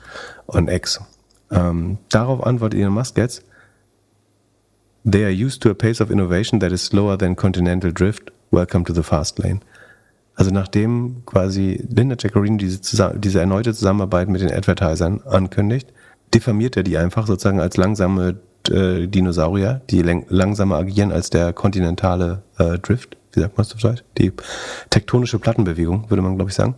on 0.48 0.70
X. 0.70 1.02
Ähm, 1.52 1.98
darauf 2.10 2.46
antwortet 2.46 2.80
Elon 2.80 2.94
Musk 2.94 3.18
jetzt. 3.18 3.44
They 5.04 5.24
are 5.24 5.30
used 5.30 5.62
to 5.64 5.70
a 5.70 5.76
pace 5.76 6.02
of 6.02 6.10
innovation 6.10 6.60
that 6.62 6.72
is 6.72 6.82
slower 6.82 7.18
than 7.18 7.36
continental 7.36 7.92
drift. 7.92 8.32
Welcome 8.52 8.86
to 8.86 8.94
the 8.94 9.04
fast 9.04 9.38
lane. 9.38 9.60
Also 10.36 10.52
nachdem 10.52 11.24
quasi 11.26 11.84
Linda 11.90 12.16
Jaccarino 12.20 12.58
diese, 12.58 12.80
diese 13.18 13.40
erneute 13.40 13.74
Zusammenarbeit 13.74 14.28
mit 14.28 14.42
den 14.42 14.52
Advertisern 14.52 15.22
ankündigt, 15.22 15.94
diffamiert 16.34 16.76
er 16.76 16.84
die 16.84 16.98
einfach 16.98 17.26
sozusagen 17.26 17.62
als 17.62 17.78
langsame 17.78 18.36
äh, 18.70 19.08
Dinosaurier, 19.08 19.82
die 19.90 20.02
langsamer 20.02 20.76
agieren 20.76 21.12
als 21.12 21.30
der 21.30 21.54
kontinentale 21.54 22.44
äh, 22.58 22.78
Drift, 22.80 23.18
wie 23.34 23.40
sagt 23.40 23.58
man 23.58 23.66
das 23.66 23.76
auf 23.76 23.82
Deutsch? 23.82 24.04
Die 24.18 24.34
tektonische 24.90 25.40
Plattenbewegung, 25.40 26.10
würde 26.10 26.22
man 26.22 26.36
glaube 26.36 26.50
ich 26.50 26.56
sagen. 26.56 26.76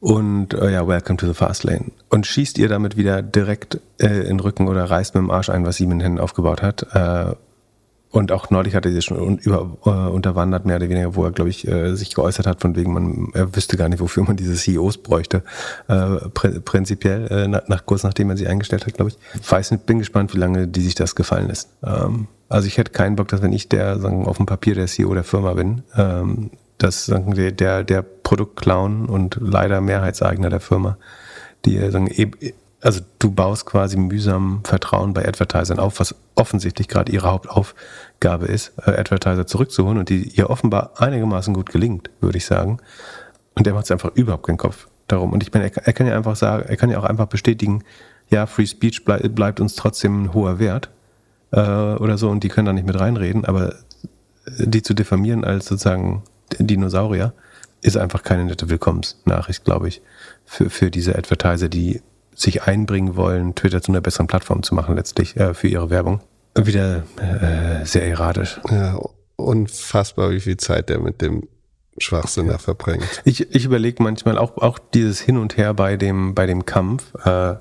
Und 0.00 0.54
äh, 0.54 0.72
ja, 0.72 0.86
Welcome 0.86 1.16
to 1.16 1.26
the 1.26 1.34
Fast 1.34 1.64
Lane. 1.64 1.86
Und 2.08 2.26
schießt 2.26 2.58
ihr 2.58 2.68
damit 2.68 2.96
wieder 2.96 3.20
direkt 3.20 3.80
äh, 4.00 4.20
in 4.20 4.38
den 4.38 4.40
Rücken 4.40 4.68
oder 4.68 4.84
reißt 4.84 5.14
mit 5.14 5.22
dem 5.22 5.30
Arsch 5.30 5.50
ein, 5.50 5.64
was 5.64 5.76
sie 5.76 5.86
mit 5.86 5.96
den 5.96 6.00
Händen 6.00 6.20
aufgebaut 6.20 6.62
hat. 6.62 6.86
Äh, 8.12 8.16
und 8.16 8.32
auch 8.32 8.50
neulich 8.50 8.74
hatte 8.74 8.90
sie 8.90 9.02
schon 9.02 9.38
über, 9.38 9.76
äh, 9.84 9.90
unterwandert, 10.10 10.64
mehr 10.64 10.76
oder 10.76 10.88
weniger, 10.88 11.14
wo 11.14 11.24
er, 11.24 11.30
glaube 11.30 11.50
ich, 11.50 11.66
äh, 11.68 11.94
sich 11.94 12.14
geäußert 12.14 12.46
hat, 12.46 12.60
von 12.60 12.76
wegen, 12.76 12.92
man, 12.92 13.28
er 13.34 13.54
wüsste 13.54 13.76
gar 13.76 13.88
nicht, 13.88 14.00
wofür 14.00 14.24
man 14.24 14.36
diese 14.36 14.54
CEOs 14.54 14.98
bräuchte. 14.98 15.42
Äh, 15.88 16.28
pr 16.32 16.60
prinzipiell, 16.60 17.26
äh, 17.28 17.48
nach, 17.48 17.86
kurz 17.86 18.02
nachdem 18.02 18.30
er 18.30 18.36
sie 18.36 18.46
eingestellt 18.46 18.86
hat, 18.86 18.94
glaube 18.94 19.10
ich. 19.10 19.50
Weiß 19.50 19.70
nicht, 19.70 19.86
bin 19.86 19.98
gespannt, 19.98 20.34
wie 20.34 20.38
lange 20.38 20.68
die 20.68 20.80
sich 20.80 20.94
das 20.94 21.14
gefallen 21.14 21.48
lässt. 21.48 21.70
Ähm, 21.84 22.28
also 22.48 22.66
ich 22.66 22.78
hätte 22.78 22.92
keinen 22.92 23.16
Bock, 23.16 23.28
dass 23.28 23.42
wenn 23.42 23.52
ich 23.52 23.68
der, 23.68 23.98
sagen, 23.98 24.26
auf 24.26 24.38
dem 24.38 24.46
Papier 24.46 24.74
der 24.74 24.86
CEO 24.86 25.12
der 25.14 25.24
Firma 25.24 25.52
bin, 25.54 25.82
ähm, 25.96 26.50
dass 26.78 27.06
sagen, 27.06 27.34
der, 27.34 27.52
der, 27.52 27.84
der 27.84 28.02
Produktclown 28.02 29.06
und 29.06 29.38
leider 29.40 29.80
Mehrheitseigner 29.80 30.48
der 30.48 30.60
Firma, 30.60 30.96
die 31.64 31.78
sagen, 31.90 32.08
e 32.10 32.30
also 32.80 33.00
du 33.18 33.30
baust 33.32 33.66
quasi 33.66 33.96
mühsam 33.96 34.60
Vertrauen 34.64 35.12
bei 35.12 35.26
Advertisern 35.26 35.78
auf, 35.78 35.98
was 35.98 36.14
offensichtlich 36.34 36.88
gerade 36.88 37.10
ihre 37.10 37.28
Hauptaufgabe 37.28 38.46
ist, 38.46 38.72
äh, 38.86 38.92
Advertiser 38.92 39.46
zurückzuholen 39.46 39.98
und 39.98 40.08
die 40.08 40.28
ihr 40.28 40.50
offenbar 40.50 40.92
einigermaßen 40.96 41.54
gut 41.54 41.70
gelingt, 41.70 42.10
würde 42.20 42.38
ich 42.38 42.46
sagen. 42.46 42.78
Und 43.54 43.66
der 43.66 43.74
macht 43.74 43.86
es 43.86 43.90
einfach 43.90 44.14
überhaupt 44.14 44.46
keinen 44.46 44.58
Kopf 44.58 44.86
darum. 45.08 45.32
Und 45.32 45.42
ich 45.42 45.52
meine, 45.52 45.74
er, 45.74 45.92
kann 45.92 46.06
ja 46.06 46.16
einfach 46.16 46.36
sagen, 46.36 46.68
er 46.68 46.76
kann 46.76 46.90
ja 46.90 46.98
auch 46.98 47.04
einfach 47.04 47.26
bestätigen, 47.26 47.82
ja, 48.30 48.46
Free 48.46 48.66
Speech 48.66 49.04
bleib, 49.04 49.34
bleibt 49.34 49.58
uns 49.58 49.74
trotzdem 49.74 50.24
ein 50.24 50.34
hoher 50.34 50.58
Wert 50.58 50.90
äh, 51.50 51.60
oder 51.60 52.18
so 52.18 52.28
und 52.30 52.44
die 52.44 52.48
können 52.48 52.66
da 52.66 52.72
nicht 52.72 52.86
mit 52.86 52.98
reinreden, 53.00 53.44
aber 53.44 53.74
die 54.58 54.82
zu 54.82 54.94
diffamieren 54.94 55.44
als 55.44 55.66
sozusagen 55.66 56.22
Dinosaurier 56.58 57.32
ist 57.80 57.96
einfach 57.96 58.22
keine 58.22 58.44
nette 58.44 58.70
Willkommensnachricht, 58.70 59.64
glaube 59.64 59.88
ich, 59.88 60.02
für, 60.44 60.70
für 60.70 60.90
diese 60.90 61.16
Advertiser, 61.16 61.68
die 61.68 62.02
sich 62.40 62.62
einbringen 62.62 63.16
wollen, 63.16 63.54
Twitter 63.54 63.82
zu 63.82 63.92
einer 63.92 64.00
besseren 64.00 64.26
Plattform 64.26 64.62
zu 64.62 64.74
machen, 64.74 64.96
letztlich 64.96 65.36
äh, 65.36 65.54
für 65.54 65.68
ihre 65.68 65.90
Werbung. 65.90 66.20
Wieder 66.56 67.04
äh, 67.16 67.84
sehr 67.84 68.06
erratisch. 68.06 68.60
Ja, 68.70 68.98
unfassbar, 69.36 70.30
wie 70.30 70.40
viel 70.40 70.56
Zeit 70.56 70.88
der 70.88 71.00
mit 71.00 71.20
dem 71.20 71.48
Schwachsinn 71.98 72.46
ja. 72.46 72.52
da 72.52 72.58
verbringt. 72.58 73.22
Ich, 73.24 73.54
ich 73.54 73.64
überlege 73.64 74.02
manchmal 74.02 74.38
auch, 74.38 74.56
auch 74.58 74.78
dieses 74.78 75.20
Hin 75.20 75.36
und 75.36 75.56
Her 75.56 75.74
bei 75.74 75.96
dem, 75.96 76.34
bei 76.34 76.46
dem 76.46 76.64
Kampf. 76.64 77.12
Äh, 77.24 77.56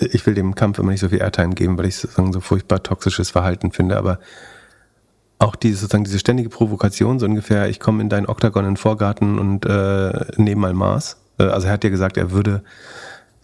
ich 0.00 0.26
will 0.26 0.34
dem 0.34 0.56
Kampf 0.56 0.78
immer 0.78 0.90
nicht 0.90 1.00
so 1.00 1.08
viel 1.08 1.20
Airtime 1.20 1.54
geben, 1.54 1.78
weil 1.78 1.86
ich 1.86 1.96
sozusagen 1.96 2.32
so 2.32 2.40
furchtbar 2.40 2.82
toxisches 2.82 3.30
Verhalten 3.30 3.70
finde, 3.70 3.96
aber 3.96 4.18
auch 5.38 5.54
diese 5.54 5.76
sozusagen 5.76 6.04
diese 6.04 6.18
ständige 6.18 6.48
Provokation, 6.48 7.18
so 7.18 7.26
ungefähr, 7.26 7.68
ich 7.68 7.78
komme 7.78 8.02
in 8.02 8.08
deinen 8.08 8.26
Oktagon 8.26 8.64
in 8.64 8.70
den 8.72 8.76
Vorgarten 8.76 9.38
und 9.38 9.66
äh, 9.66 10.26
nehme 10.36 10.62
mal 10.62 10.74
Maß. 10.74 11.16
Äh, 11.38 11.44
also 11.44 11.68
er 11.68 11.74
hat 11.74 11.84
ja 11.84 11.90
gesagt, 11.90 12.16
er 12.16 12.32
würde 12.32 12.64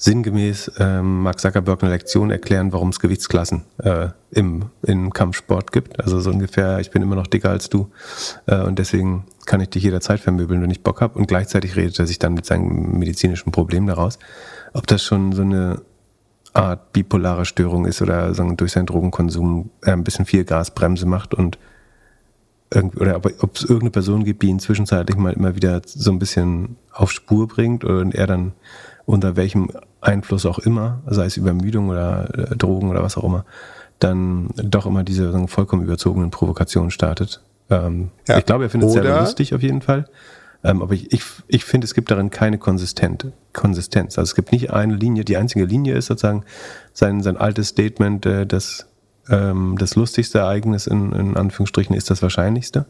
sinngemäß 0.03 0.73
ähm, 0.79 1.23
Mark 1.23 1.41
Zuckerberg 1.41 1.83
eine 1.83 1.93
Lektion 1.93 2.31
erklären, 2.31 2.73
warum 2.73 2.89
es 2.89 3.01
Gewichtsklassen 3.01 3.65
äh, 3.83 4.09
im, 4.31 4.71
im 4.81 5.13
Kampfsport 5.13 5.73
gibt. 5.73 6.01
Also 6.01 6.21
so 6.21 6.31
ungefähr, 6.31 6.79
ich 6.81 6.91
bin 6.91 7.03
immer 7.03 7.17
noch 7.17 7.27
dicker 7.27 7.51
als 7.51 7.69
du 7.69 7.91
äh, 8.47 8.63
und 8.63 8.79
deswegen 8.79 9.27
kann 9.45 9.61
ich 9.61 9.69
dich 9.69 9.83
jederzeit 9.83 10.19
vermöbeln, 10.19 10.63
wenn 10.63 10.71
ich 10.71 10.83
Bock 10.83 11.03
habe. 11.03 11.19
Und 11.19 11.29
gleichzeitig 11.29 11.77
redet 11.77 11.99
er 11.99 12.07
sich 12.07 12.19
dann 12.19 12.33
mit 12.33 12.47
seinem 12.47 12.99
medizinischen 12.99 13.53
Problem 13.53 13.87
daraus. 13.87 14.19
Ob 14.73 14.87
das 14.87 15.05
schon 15.05 15.33
so 15.33 15.43
eine 15.43 15.83
Art 16.55 16.95
bipolare 16.95 17.45
Störung 17.45 17.85
ist 17.85 18.01
oder 18.01 18.33
sagen, 18.33 18.57
durch 18.57 18.73
seinen 18.73 18.87
Drogenkonsum 18.87 19.69
äh, 19.83 19.91
ein 19.91 20.03
bisschen 20.03 20.25
viel 20.25 20.45
Gasbremse 20.45 21.05
macht 21.05 21.35
und 21.35 21.59
oder 22.73 23.17
ob 23.17 23.57
es 23.57 23.63
irgendeine 23.63 23.91
Person 23.91 24.23
gibt, 24.23 24.43
die 24.43 24.47
ihn 24.47 24.61
zwischenzeitlich 24.61 25.17
mal 25.17 25.33
immer 25.33 25.57
wieder 25.57 25.83
so 25.85 26.13
ein 26.13 26.21
bisschen 26.21 26.77
auf 26.93 27.11
Spur 27.11 27.49
bringt 27.49 27.83
und 27.83 28.15
er 28.15 28.29
dann 28.29 28.53
unter 29.07 29.35
welchem 29.35 29.71
Einfluss 30.01 30.47
auch 30.47 30.59
immer, 30.59 31.01
sei 31.07 31.27
es 31.27 31.37
Übermüdung 31.37 31.89
oder 31.89 32.53
äh, 32.53 32.57
Drogen 32.57 32.89
oder 32.89 33.03
was 33.03 33.17
auch 33.17 33.25
immer, 33.25 33.45
dann 33.99 34.49
doch 34.57 34.87
immer 34.87 35.05
diese 35.05 35.47
vollkommen 35.49 35.83
überzogenen 35.83 36.31
Provokationen 36.31 36.91
startet. 36.91 37.43
Ähm, 37.69 38.11
ja. 38.27 38.39
Ich 38.39 38.47
glaube, 38.47 38.65
er 38.65 38.71
findet 38.71 38.89
es 38.89 38.95
sehr 38.95 39.21
lustig 39.21 39.55
auf 39.55 39.63
jeden 39.63 39.83
Fall. 39.83 40.07
Ähm, 40.63 40.83
aber 40.83 40.93
ich, 40.93 41.13
ich, 41.13 41.23
ich 41.49 41.65
finde, 41.65 41.87
es 41.87 41.95
gibt 41.95 42.11
darin 42.11 42.31
keine 42.31 42.59
Konsistent, 42.59 43.27
Konsistenz. 43.53 44.19
Also 44.19 44.31
es 44.31 44.35
gibt 44.35 44.53
nicht 44.53 44.71
eine 44.71 44.95
Linie. 44.95 45.25
Die 45.25 45.37
einzige 45.37 45.65
Linie 45.65 45.95
ist 45.95 46.07
sozusagen 46.07 46.45
sein, 46.93 47.23
sein 47.23 47.37
altes 47.37 47.69
Statement, 47.69 48.27
äh, 48.27 48.47
das, 48.47 48.87
ähm, 49.31 49.77
das 49.79 49.97
lustigste 49.97 50.41
Ereignis 50.41 50.87
in, 50.87 51.13
in 51.13 51.37
Anführungsstrichen 51.37 51.97
ist 51.97 52.11
das 52.11 52.23
wahrscheinlichste. 52.23 52.87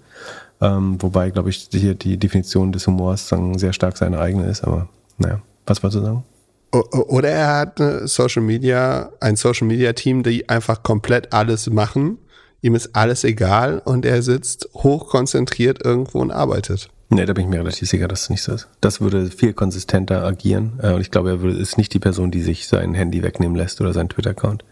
Ähm, 0.61 1.01
wobei, 1.01 1.31
glaube 1.31 1.51
ich, 1.51 1.69
hier 1.71 1.95
die 1.95 2.17
Definition 2.17 2.73
des 2.73 2.87
Humors 2.87 3.29
sagen, 3.29 3.57
sehr 3.59 3.73
stark 3.73 3.97
seine 3.97 4.19
eigene 4.19 4.47
ist. 4.47 4.65
Aber 4.65 4.89
naja, 5.19 5.41
was 5.67 5.83
wolltest 5.83 6.03
du 6.03 6.07
sagen? 6.07 6.25
Oder 6.73 7.31
er 7.31 7.57
hat 7.59 7.81
eine 7.81 8.07
Social 8.07 8.43
Media, 8.43 9.11
ein 9.21 9.37
Social 9.37 9.67
Media 9.67 9.93
Team, 9.93 10.23
die 10.23 10.49
einfach 10.49 10.83
komplett 10.83 11.33
alles 11.33 11.69
machen. 11.69 12.19
Ihm 12.63 12.75
ist 12.75 12.95
alles 12.95 13.25
egal 13.25 13.81
und 13.85 14.05
er 14.05 14.23
sitzt 14.23 14.69
hochkonzentriert 14.75 15.85
irgendwo 15.85 16.21
und 16.21 16.31
arbeitet. 16.31 16.91
Nee, 17.09 17.27
da 17.27 17.33
bin 17.33 17.45
ich 17.45 17.51
mir 17.51 17.59
relativ 17.59 17.89
sicher, 17.89 18.07
dass 18.07 18.23
es 18.23 18.31
nicht 18.31 18.43
so 18.43 18.53
ist. 18.53 18.69
Das 18.81 19.01
würde 19.01 19.31
viel 19.31 19.53
konsistenter 19.53 20.25
agieren. 20.25 20.79
Äh, 20.81 20.93
und 20.93 21.01
ich 21.01 21.11
glaube, 21.11 21.31
er 21.31 21.45
ist 21.45 21.77
nicht 21.77 21.93
die 21.93 21.99
Person, 21.99 22.31
die 22.31 22.43
sich 22.43 22.69
sein 22.69 22.95
Handy 22.95 23.23
wegnehmen 23.25 23.57
lässt 23.57 23.81
oder 23.81 23.93
seinen 23.93 24.09
Twitter-Account. 24.09 24.65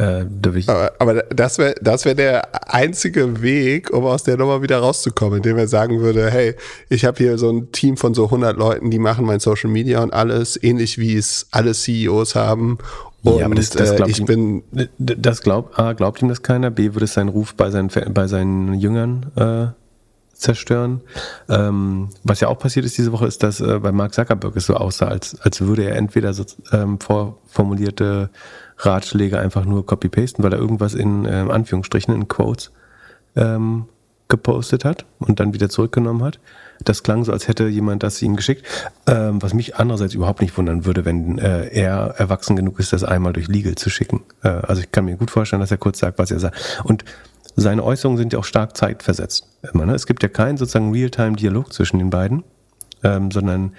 Äh, 0.00 0.24
aber, 0.66 0.92
aber, 0.98 1.14
das 1.24 1.58
wäre 1.58 1.74
das 1.82 2.06
wär 2.06 2.14
der 2.14 2.72
einzige 2.72 3.42
Weg, 3.42 3.90
um 3.90 4.06
aus 4.06 4.22
der 4.22 4.38
Nummer 4.38 4.62
wieder 4.62 4.78
rauszukommen, 4.78 5.38
indem 5.38 5.58
er 5.58 5.68
sagen 5.68 6.00
würde, 6.00 6.30
hey, 6.30 6.54
ich 6.88 7.04
habe 7.04 7.18
hier 7.18 7.36
so 7.36 7.50
ein 7.50 7.70
Team 7.70 7.98
von 7.98 8.14
so 8.14 8.24
100 8.24 8.56
Leuten, 8.56 8.90
die 8.90 8.98
machen 8.98 9.26
mein 9.26 9.40
Social 9.40 9.68
Media 9.68 10.02
und 10.02 10.14
alles, 10.14 10.58
ähnlich 10.62 10.96
wie 10.96 11.16
es 11.16 11.48
alle 11.50 11.74
CEOs 11.74 12.34
haben. 12.34 12.78
Und 13.24 13.40
ja, 13.40 13.44
aber 13.44 13.54
das, 13.54 13.68
das 13.68 13.90
äh, 13.90 14.08
ich 14.08 14.20
ihm, 14.20 14.24
bin... 14.24 14.62
Das 14.96 15.42
glaubt, 15.42 15.78
A, 15.78 15.92
glaubt 15.92 16.22
ihm 16.22 16.30
das 16.30 16.40
keiner, 16.40 16.70
B, 16.70 16.94
würde 16.94 17.04
es 17.04 17.12
seinen 17.12 17.28
Ruf 17.28 17.54
bei 17.54 17.70
seinen, 17.70 17.90
bei 18.14 18.26
seinen 18.26 18.72
Jüngern 18.72 19.26
äh, 19.36 19.66
zerstören. 20.32 21.02
Ähm, 21.50 22.08
was 22.24 22.40
ja 22.40 22.48
auch 22.48 22.58
passiert 22.58 22.86
ist 22.86 22.96
diese 22.96 23.12
Woche, 23.12 23.26
ist, 23.26 23.42
dass 23.42 23.60
äh, 23.60 23.78
bei 23.80 23.92
Mark 23.92 24.14
Zuckerberg 24.14 24.56
es 24.56 24.64
so 24.64 24.76
aussah, 24.76 25.08
als, 25.08 25.38
als 25.42 25.60
würde 25.60 25.84
er 25.84 25.96
entweder 25.96 26.32
so 26.32 26.46
ähm, 26.72 26.98
vorformulierte 26.98 28.30
Ratschläge 28.84 29.38
einfach 29.38 29.64
nur 29.64 29.86
copy-pasten, 29.86 30.42
weil 30.42 30.52
er 30.52 30.58
irgendwas 30.58 30.94
in 30.94 31.26
ähm, 31.26 31.50
Anführungsstrichen, 31.50 32.14
in 32.14 32.28
Quotes, 32.28 32.72
ähm, 33.36 33.86
gepostet 34.28 34.84
hat 34.84 35.04
und 35.18 35.40
dann 35.40 35.52
wieder 35.52 35.68
zurückgenommen 35.68 36.22
hat. 36.22 36.38
Das 36.82 37.02
klang 37.02 37.24
so, 37.24 37.32
als 37.32 37.48
hätte 37.48 37.66
jemand 37.66 38.02
das 38.02 38.22
ihm 38.22 38.36
geschickt, 38.36 38.64
ähm, 39.06 39.42
was 39.42 39.52
mich 39.52 39.76
andererseits 39.76 40.14
überhaupt 40.14 40.40
nicht 40.40 40.56
wundern 40.56 40.86
würde, 40.86 41.04
wenn 41.04 41.38
äh, 41.38 41.66
er 41.66 42.14
erwachsen 42.16 42.56
genug 42.56 42.78
ist, 42.78 42.94
das 42.94 43.04
einmal 43.04 43.34
durch 43.34 43.48
Legal 43.48 43.74
zu 43.74 43.90
schicken. 43.90 44.22
Äh, 44.42 44.48
also 44.48 44.80
ich 44.80 44.90
kann 44.90 45.04
mir 45.04 45.16
gut 45.16 45.30
vorstellen, 45.30 45.60
dass 45.60 45.70
er 45.70 45.76
kurz 45.76 45.98
sagt, 45.98 46.18
was 46.18 46.30
er 46.30 46.38
sagt. 46.38 46.80
Und 46.84 47.04
seine 47.56 47.84
Äußerungen 47.84 48.16
sind 48.16 48.32
ja 48.32 48.38
auch 48.38 48.44
stark 48.44 48.76
zeitversetzt. 48.76 49.46
Immer, 49.74 49.84
ne? 49.84 49.94
Es 49.94 50.06
gibt 50.06 50.22
ja 50.22 50.28
keinen 50.28 50.56
sozusagen 50.56 50.92
Realtime-Dialog 50.92 51.72
zwischen 51.72 51.98
den 51.98 52.08
beiden, 52.08 52.44
ähm, 53.02 53.30
sondern 53.30 53.72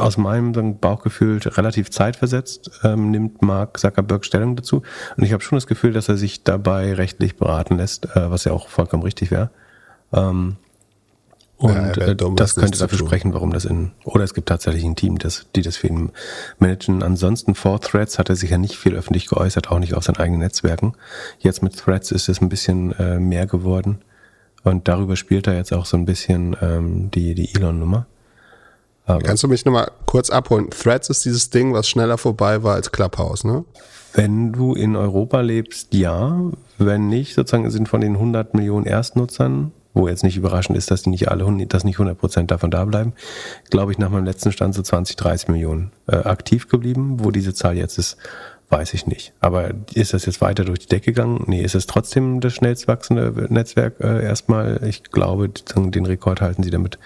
aus 0.00 0.16
meinem 0.16 0.78
Bauchgefühl 0.78 1.38
relativ 1.44 1.90
zeitversetzt 1.90 2.70
ähm, 2.82 3.10
nimmt 3.10 3.42
Mark 3.42 3.78
Zuckerberg 3.78 4.24
Stellung 4.24 4.56
dazu. 4.56 4.82
Und 5.16 5.24
ich 5.24 5.32
habe 5.32 5.42
schon 5.42 5.56
das 5.56 5.66
Gefühl, 5.66 5.92
dass 5.92 6.08
er 6.08 6.16
sich 6.16 6.42
dabei 6.42 6.94
rechtlich 6.94 7.36
beraten 7.36 7.76
lässt, 7.76 8.16
äh, 8.16 8.30
was 8.30 8.44
ja 8.44 8.52
auch 8.52 8.68
vollkommen 8.68 9.02
richtig 9.02 9.30
wäre. 9.30 9.50
Ähm, 10.12 10.56
und 11.60 11.74
ja, 11.74 12.06
äh, 12.06 12.16
das 12.36 12.54
könnte 12.54 12.78
dafür 12.78 12.98
sprechen, 12.98 13.34
warum 13.34 13.52
das 13.52 13.66
in, 13.66 13.90
oder 14.04 14.24
es 14.24 14.32
gibt 14.32 14.48
tatsächlich 14.48 14.82
ein 14.82 14.96
Team, 14.96 15.18
das, 15.18 15.44
die 15.54 15.60
das 15.60 15.76
für 15.76 15.88
ihn 15.88 16.10
managen. 16.58 17.02
Ansonsten 17.02 17.54
vor 17.54 17.82
Threads 17.82 18.18
hat 18.18 18.30
er 18.30 18.36
sich 18.36 18.48
ja 18.48 18.56
nicht 18.56 18.76
viel 18.76 18.94
öffentlich 18.94 19.26
geäußert, 19.26 19.70
auch 19.70 19.78
nicht 19.78 19.92
auf 19.92 20.04
seinen 20.04 20.16
eigenen 20.16 20.40
Netzwerken. 20.40 20.94
Jetzt 21.38 21.62
mit 21.62 21.76
Threads 21.76 22.12
ist 22.12 22.30
es 22.30 22.40
ein 22.40 22.48
bisschen 22.48 22.92
äh, 22.98 23.20
mehr 23.20 23.46
geworden. 23.46 23.98
Und 24.62 24.88
darüber 24.88 25.16
spielt 25.16 25.46
er 25.46 25.54
jetzt 25.54 25.74
auch 25.74 25.84
so 25.84 25.98
ein 25.98 26.06
bisschen 26.06 26.56
ähm, 26.62 27.10
die, 27.10 27.34
die 27.34 27.54
Elon-Nummer. 27.54 28.06
Aber 29.06 29.20
Kannst 29.22 29.42
du 29.42 29.48
mich 29.48 29.64
nochmal 29.64 29.90
kurz 30.06 30.30
abholen? 30.30 30.70
Threads 30.70 31.10
ist 31.10 31.24
dieses 31.24 31.50
Ding, 31.50 31.72
was 31.72 31.88
schneller 31.88 32.18
vorbei 32.18 32.62
war 32.62 32.74
als 32.74 32.92
Clubhouse, 32.92 33.44
ne? 33.44 33.64
Wenn 34.12 34.52
du 34.52 34.74
in 34.74 34.96
Europa 34.96 35.40
lebst, 35.40 35.94
ja. 35.94 36.40
Wenn 36.78 37.08
nicht, 37.08 37.34
sozusagen 37.34 37.70
sind 37.70 37.88
von 37.88 38.00
den 38.00 38.14
100 38.14 38.54
Millionen 38.54 38.86
Erstnutzern, 38.86 39.72
wo 39.94 40.08
jetzt 40.08 40.22
nicht 40.22 40.36
überraschend 40.36 40.78
ist, 40.78 40.90
dass 40.90 41.02
die 41.02 41.10
nicht 41.10 41.28
alle, 41.28 41.44
dass 41.66 41.84
nicht 41.84 41.96
100 41.96 42.18
Prozent 42.18 42.50
davon 42.50 42.70
da 42.70 42.84
bleiben, 42.84 43.12
glaube 43.70 43.92
ich 43.92 43.98
nach 43.98 44.10
meinem 44.10 44.24
letzten 44.24 44.52
Stand 44.52 44.74
so 44.74 44.82
20, 44.82 45.16
30 45.16 45.48
Millionen 45.48 45.92
äh, 46.06 46.16
aktiv 46.16 46.68
geblieben. 46.68 47.18
Wo 47.20 47.30
diese 47.30 47.54
Zahl 47.54 47.76
jetzt 47.76 47.98
ist, 47.98 48.16
weiß 48.68 48.94
ich 48.94 49.06
nicht. 49.06 49.32
Aber 49.40 49.70
ist 49.94 50.14
das 50.14 50.26
jetzt 50.26 50.40
weiter 50.40 50.64
durch 50.64 50.80
die 50.80 50.88
Decke 50.88 51.12
gegangen? 51.12 51.44
Nee, 51.46 51.62
ist 51.62 51.74
es 51.74 51.86
trotzdem 51.86 52.40
das 52.40 52.54
schnellst 52.54 52.88
wachsende 52.88 53.46
Netzwerk 53.48 54.00
äh, 54.00 54.24
erstmal? 54.24 54.80
Ich 54.84 55.04
glaube, 55.04 55.48
den 55.48 56.06
Rekord 56.06 56.40
halten 56.40 56.62
sie 56.62 56.70
damit 56.70 56.98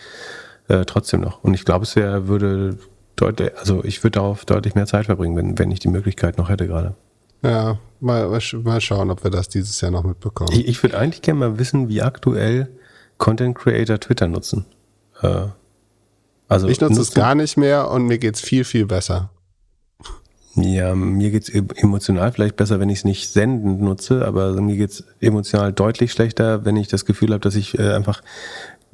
äh, 0.68 0.84
trotzdem 0.84 1.20
noch. 1.20 1.42
Und 1.44 1.54
ich 1.54 1.64
glaube, 1.64 1.84
es 1.84 1.96
wäre, 1.96 2.28
würde 2.28 2.78
deutlich, 3.16 3.56
also 3.58 3.84
ich 3.84 4.02
würde 4.02 4.18
darauf 4.18 4.44
deutlich 4.44 4.74
mehr 4.74 4.86
Zeit 4.86 5.06
verbringen, 5.06 5.36
wenn, 5.36 5.58
wenn 5.58 5.70
ich 5.70 5.80
die 5.80 5.88
Möglichkeit 5.88 6.38
noch 6.38 6.48
hätte 6.48 6.66
gerade. 6.66 6.94
Ja, 7.42 7.78
mal, 8.00 8.40
mal 8.62 8.80
schauen, 8.80 9.10
ob 9.10 9.22
wir 9.22 9.30
das 9.30 9.48
dieses 9.48 9.80
Jahr 9.80 9.90
noch 9.90 10.04
mitbekommen. 10.04 10.50
Ich, 10.52 10.66
ich 10.66 10.82
würde 10.82 10.98
eigentlich 10.98 11.22
gerne 11.22 11.40
mal 11.40 11.58
wissen, 11.58 11.88
wie 11.88 12.00
aktuell 12.00 12.70
Content 13.18 13.54
Creator 13.56 14.00
Twitter 14.00 14.28
nutzen. 14.28 14.64
Äh, 15.20 15.46
also 16.48 16.68
ich 16.68 16.80
nutze 16.80 17.00
es 17.00 17.12
gar 17.12 17.34
nicht 17.34 17.56
mehr 17.56 17.90
und 17.90 18.06
mir 18.06 18.18
geht 18.18 18.36
es 18.36 18.40
viel, 18.40 18.64
viel 18.64 18.86
besser. 18.86 19.30
Ja, 20.56 20.94
mir 20.94 21.30
geht's 21.30 21.48
e-, 21.48 21.64
emotional 21.76 22.30
vielleicht 22.32 22.56
besser, 22.56 22.78
wenn 22.78 22.88
ich 22.88 22.98
es 22.98 23.04
nicht 23.04 23.28
sendend 23.28 23.80
nutze, 23.80 24.24
aber 24.24 24.52
mir 24.60 24.76
geht's 24.76 25.04
emotional 25.20 25.72
deutlich 25.72 26.12
schlechter, 26.12 26.64
wenn 26.64 26.76
ich 26.76 26.86
das 26.86 27.04
Gefühl 27.04 27.30
habe, 27.30 27.40
dass 27.40 27.56
ich 27.56 27.76
äh, 27.78 27.92
einfach 27.92 28.22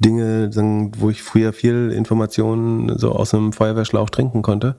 Dinge, 0.01 0.49
wo 0.97 1.09
ich 1.09 1.23
früher 1.23 1.53
viel 1.53 1.91
Informationen 1.91 2.97
so 2.97 3.11
aus 3.11 3.33
einem 3.33 3.53
Feuerwehrschlauch 3.53 4.09
trinken 4.09 4.41
konnte, 4.41 4.75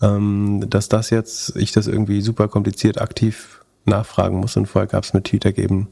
ähm, 0.00 0.64
dass 0.68 0.88
das 0.88 1.10
jetzt, 1.10 1.56
ich 1.56 1.72
das 1.72 1.86
irgendwie 1.86 2.20
super 2.22 2.48
kompliziert 2.48 3.00
aktiv 3.00 3.64
nachfragen 3.84 4.38
muss 4.38 4.56
und 4.56 4.66
vorher 4.66 4.86
gab 4.86 5.04
es 5.04 5.12
mit 5.12 5.24
TweetDeck 5.24 5.58
eben 5.58 5.88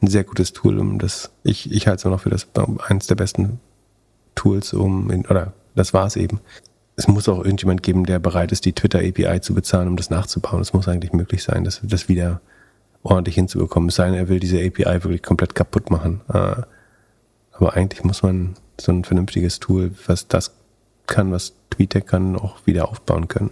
ein 0.00 0.08
sehr 0.08 0.24
gutes 0.24 0.52
Tool, 0.52 0.78
um 0.78 0.98
das, 0.98 1.30
ich, 1.44 1.70
ich 1.70 1.86
halte 1.86 1.98
es 1.98 2.04
immer 2.04 2.14
noch 2.14 2.22
für 2.22 2.30
das 2.30 2.48
eines 2.88 3.06
der 3.06 3.14
besten 3.14 3.60
Tools, 4.34 4.72
um, 4.72 5.10
in, 5.10 5.26
oder 5.26 5.52
das 5.74 5.94
war 5.94 6.06
es 6.06 6.16
eben, 6.16 6.40
es 6.96 7.08
muss 7.08 7.28
auch 7.28 7.38
irgendjemand 7.38 7.82
geben, 7.82 8.04
der 8.04 8.18
bereit 8.18 8.52
ist, 8.52 8.64
die 8.64 8.72
Twitter-API 8.72 9.40
zu 9.40 9.54
bezahlen, 9.54 9.88
um 9.88 9.96
das 9.96 10.10
nachzubauen. 10.10 10.60
Es 10.60 10.72
muss 10.72 10.88
eigentlich 10.88 11.12
möglich 11.12 11.42
sein, 11.42 11.64
das, 11.64 11.80
das 11.82 12.08
wieder 12.08 12.40
ordentlich 13.02 13.34
hinzubekommen. 13.34 13.88
Es 13.88 13.94
sei 13.94 14.06
denn, 14.06 14.14
er 14.14 14.28
will 14.28 14.40
diese 14.40 14.58
API 14.58 15.02
wirklich 15.02 15.22
komplett 15.22 15.54
kaputt 15.54 15.90
machen. 15.90 16.20
Äh, 16.32 16.62
aber 17.52 17.74
eigentlich 17.74 18.04
muss 18.04 18.22
man 18.22 18.54
so 18.80 18.92
ein 18.92 19.04
vernünftiges 19.04 19.60
Tool, 19.60 19.92
was 20.06 20.28
das 20.28 20.52
kann, 21.06 21.32
was 21.32 21.54
TweetDeck 21.70 22.06
kann, 22.06 22.36
auch 22.36 22.66
wieder 22.66 22.88
aufbauen 22.88 23.28
können. 23.28 23.50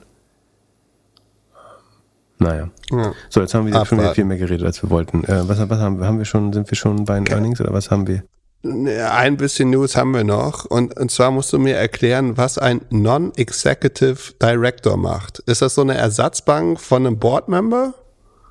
Naja. 2.39 2.71
Ja. 2.91 3.13
So, 3.29 3.41
jetzt 3.41 3.55
haben 3.55 3.67
wir 3.67 3.73
Abwarten. 3.75 3.89
schon 3.89 3.99
wieder 3.99 4.15
viel 4.15 4.25
mehr 4.25 4.39
geredet, 4.39 4.67
als 4.67 4.83
wir 4.83 4.89
wollten. 4.89 5.25
Äh, 5.25 5.47
was, 5.47 5.59
was 5.69 5.79
haben 5.79 6.01
wir? 6.01 6.07
Haben 6.07 6.19
wir 6.19 6.25
schon, 6.25 6.53
sind 6.53 6.71
wir 6.71 6.77
schon 6.77 7.05
bei 7.05 7.17
den 7.17 7.27
Earnings 7.27 7.61
oder 7.61 7.73
was 7.73 7.91
haben 7.91 8.07
wir? 8.07 8.23
Ein 8.63 9.37
bisschen 9.37 9.71
News 9.71 9.97
haben 9.97 10.13
wir 10.13 10.25
noch. 10.25 10.65
Und, 10.65 10.99
und 10.99 11.11
zwar 11.11 11.31
musst 11.31 11.53
du 11.53 11.59
mir 11.59 11.77
erklären, 11.77 12.37
was 12.37 12.59
ein 12.59 12.83
Non-Executive 12.91 14.35
Director 14.41 14.97
macht. 14.97 15.39
Ist 15.41 15.63
das 15.63 15.75
so 15.75 15.83
eine 15.83 15.97
Ersatzbank 15.97 16.81
von 16.81 17.07
einem 17.07 17.19
Board-Member? 17.19 17.95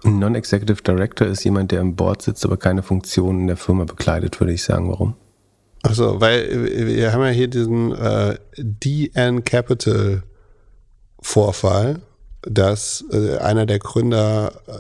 Ein 0.04 0.20
Non-Executive 0.20 0.82
Director 0.82 1.28
ist 1.28 1.44
jemand, 1.44 1.72
der 1.72 1.82
im 1.82 1.96
Board 1.96 2.22
sitzt, 2.22 2.46
aber 2.46 2.58
keine 2.58 2.84
Funktion 2.84 3.42
in 3.42 3.48
der 3.48 3.58
Firma 3.58 3.84
bekleidet, 3.84 4.40
würde 4.40 4.54
ich 4.54 4.64
sagen. 4.64 4.90
Warum? 4.90 5.16
Achso, 5.84 6.20
weil 6.20 6.88
wir 6.88 7.14
haben 7.14 7.24
ja 7.24 7.30
hier 7.30 7.48
diesen 7.48 7.94
äh, 7.94 8.38
DN 8.58 9.44
Capital 9.44 10.24
Vorfall, 11.22 12.02
dass 12.42 13.04
äh, 13.12 13.38
einer 13.38 13.66
der 13.66 13.80
Gründer 13.80 14.62
äh, 14.68 14.72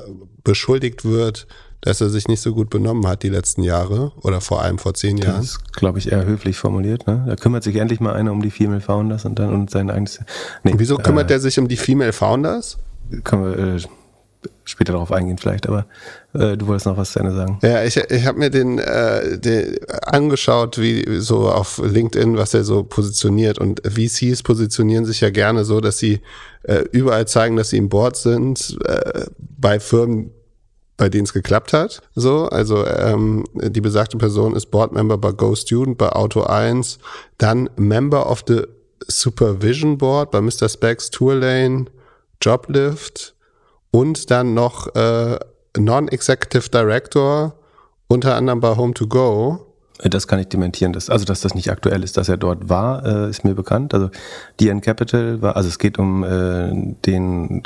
beschuldigt 0.43 1.05
wird, 1.05 1.47
dass 1.81 2.01
er 2.01 2.09
sich 2.09 2.27
nicht 2.27 2.41
so 2.41 2.53
gut 2.53 2.69
benommen 2.69 3.07
hat 3.07 3.23
die 3.23 3.29
letzten 3.29 3.63
Jahre 3.63 4.11
oder 4.21 4.41
vor 4.41 4.61
allem 4.61 4.79
vor 4.79 4.93
zehn 4.93 5.17
Jahren. 5.17 5.37
Das 5.37 5.45
ist, 5.45 5.73
glaube 5.73 5.99
ich, 5.99 6.11
eher 6.11 6.25
höflich 6.25 6.57
formuliert. 6.57 7.07
Ne? 7.07 7.23
Da 7.27 7.35
kümmert 7.35 7.63
sich 7.63 7.77
endlich 7.77 8.01
mal 8.01 8.13
einer 8.13 8.31
um 8.31 8.41
die 8.41 8.51
Female 8.51 8.81
Founders 8.81 9.25
und 9.25 9.39
dann 9.39 9.53
und 9.53 9.69
sein 9.69 9.89
eigenes. 9.89 10.19
Nee, 10.63 10.73
Wieso 10.75 10.97
kümmert 10.97 11.25
äh, 11.25 11.27
der 11.27 11.39
sich 11.39 11.57
um 11.57 11.67
die 11.67 11.77
Female 11.77 12.11
Founders? 12.11 12.77
Können 13.23 13.45
wir 13.45 13.75
äh, 13.75 13.79
später 14.63 14.93
darauf 14.93 15.11
eingehen 15.11 15.37
vielleicht, 15.37 15.67
aber 15.67 15.85
äh, 16.33 16.55
du 16.55 16.67
wolltest 16.67 16.85
noch 16.85 16.97
was 16.97 17.11
zu 17.11 17.19
Ende 17.19 17.33
sagen. 17.33 17.59
Ja, 17.61 17.83
ich, 17.83 17.97
ich 17.97 18.25
habe 18.25 18.39
mir 18.39 18.49
den, 18.49 18.79
äh, 18.79 19.37
den 19.37 19.77
angeschaut, 20.03 20.77
wie 20.77 21.19
so 21.19 21.49
auf 21.49 21.81
LinkedIn, 21.83 22.37
was 22.37 22.53
er 22.53 22.63
so 22.63 22.83
positioniert 22.83 23.59
und 23.59 23.81
VCs 23.85 24.43
positionieren 24.43 25.05
sich 25.05 25.21
ja 25.21 25.29
gerne 25.29 25.65
so, 25.65 25.81
dass 25.81 25.97
sie 25.97 26.21
äh, 26.63 26.83
überall 26.91 27.27
zeigen, 27.27 27.55
dass 27.55 27.69
sie 27.69 27.77
im 27.77 27.89
Board 27.89 28.15
sind, 28.15 28.77
äh, 28.85 29.25
bei 29.37 29.79
Firmen, 29.79 30.31
bei 30.97 31.09
denen 31.09 31.23
es 31.23 31.33
geklappt 31.33 31.73
hat. 31.73 32.01
So, 32.15 32.45
also 32.45 32.85
ähm, 32.85 33.45
die 33.53 33.81
besagte 33.81 34.17
Person 34.17 34.55
ist 34.55 34.67
Board-Member 34.67 35.17
bei 35.17 35.31
Go 35.31 35.55
Student, 35.55 35.97
bei 35.97 36.09
Auto 36.09 36.43
1, 36.43 36.99
dann 37.37 37.69
Member 37.77 38.29
of 38.29 38.43
the 38.47 38.63
Supervision 39.07 39.97
Board 39.97 40.31
bei 40.31 40.41
Mr. 40.41 40.69
Specs, 40.69 41.09
Tourlane, 41.09 41.85
Joblift 42.41 43.33
und 43.91 44.31
dann 44.31 44.53
noch 44.53 44.93
äh, 44.95 45.39
Non-Executive 45.77 46.69
Director, 46.69 47.53
unter 48.07 48.35
anderem 48.35 48.59
bei 48.59 48.75
Home 48.75 48.93
to 48.93 49.07
Go. 49.07 49.65
Das 50.01 50.27
kann 50.27 50.39
ich 50.39 50.47
dementieren. 50.47 50.93
Dass, 50.93 51.09
also, 51.09 51.25
dass 51.25 51.41
das 51.41 51.55
nicht 51.55 51.69
aktuell 51.71 52.03
ist, 52.03 52.17
dass 52.17 52.29
er 52.29 52.37
dort 52.37 52.69
war, 52.69 53.05
äh, 53.05 53.29
ist 53.29 53.43
mir 53.43 53.55
bekannt. 53.55 53.93
Also, 53.93 54.09
DN 54.59 54.81
Capital 54.81 55.41
war, 55.41 55.55
also 55.55 55.67
es 55.67 55.77
geht 55.77 55.99
um 55.99 56.23
äh, 56.23 56.95
den 57.05 57.63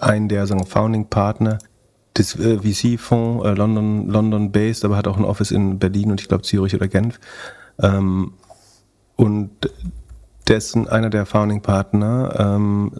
einen 0.00 0.28
der 0.28 0.46
sagen, 0.46 0.64
Founding 0.66 1.06
Partner 1.06 1.58
des 2.16 2.36
äh, 2.38 2.58
VC-Fonds, 2.58 3.44
äh, 3.44 3.54
London, 3.54 4.08
London 4.08 4.52
based, 4.52 4.84
aber 4.84 4.96
hat 4.96 5.08
auch 5.08 5.16
ein 5.16 5.24
Office 5.24 5.50
in 5.50 5.78
Berlin 5.78 6.10
und 6.10 6.20
ich 6.20 6.28
glaube 6.28 6.42
Zürich 6.42 6.74
oder 6.74 6.88
Genf. 6.88 7.18
Ähm, 7.80 8.32
und 9.16 9.50
dessen 10.48 10.88
einer 10.88 11.10
der 11.10 11.26
Founding 11.26 11.62
Partner, 11.62 12.34
ähm, 12.38 12.92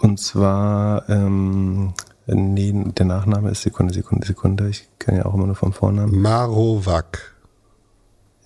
und 0.00 0.18
zwar, 0.18 1.08
ähm, 1.08 1.94
nee, 2.26 2.72
der 2.72 3.06
Nachname 3.06 3.50
ist 3.50 3.62
Sekunde, 3.62 3.94
Sekunde, 3.94 4.26
Sekunde, 4.26 4.68
ich 4.68 4.88
kenne 4.98 5.18
ja 5.18 5.26
auch 5.26 5.34
immer 5.34 5.46
nur 5.46 5.56
vom 5.56 5.72
Vornamen. 5.72 6.20
Marovac. 6.20 7.34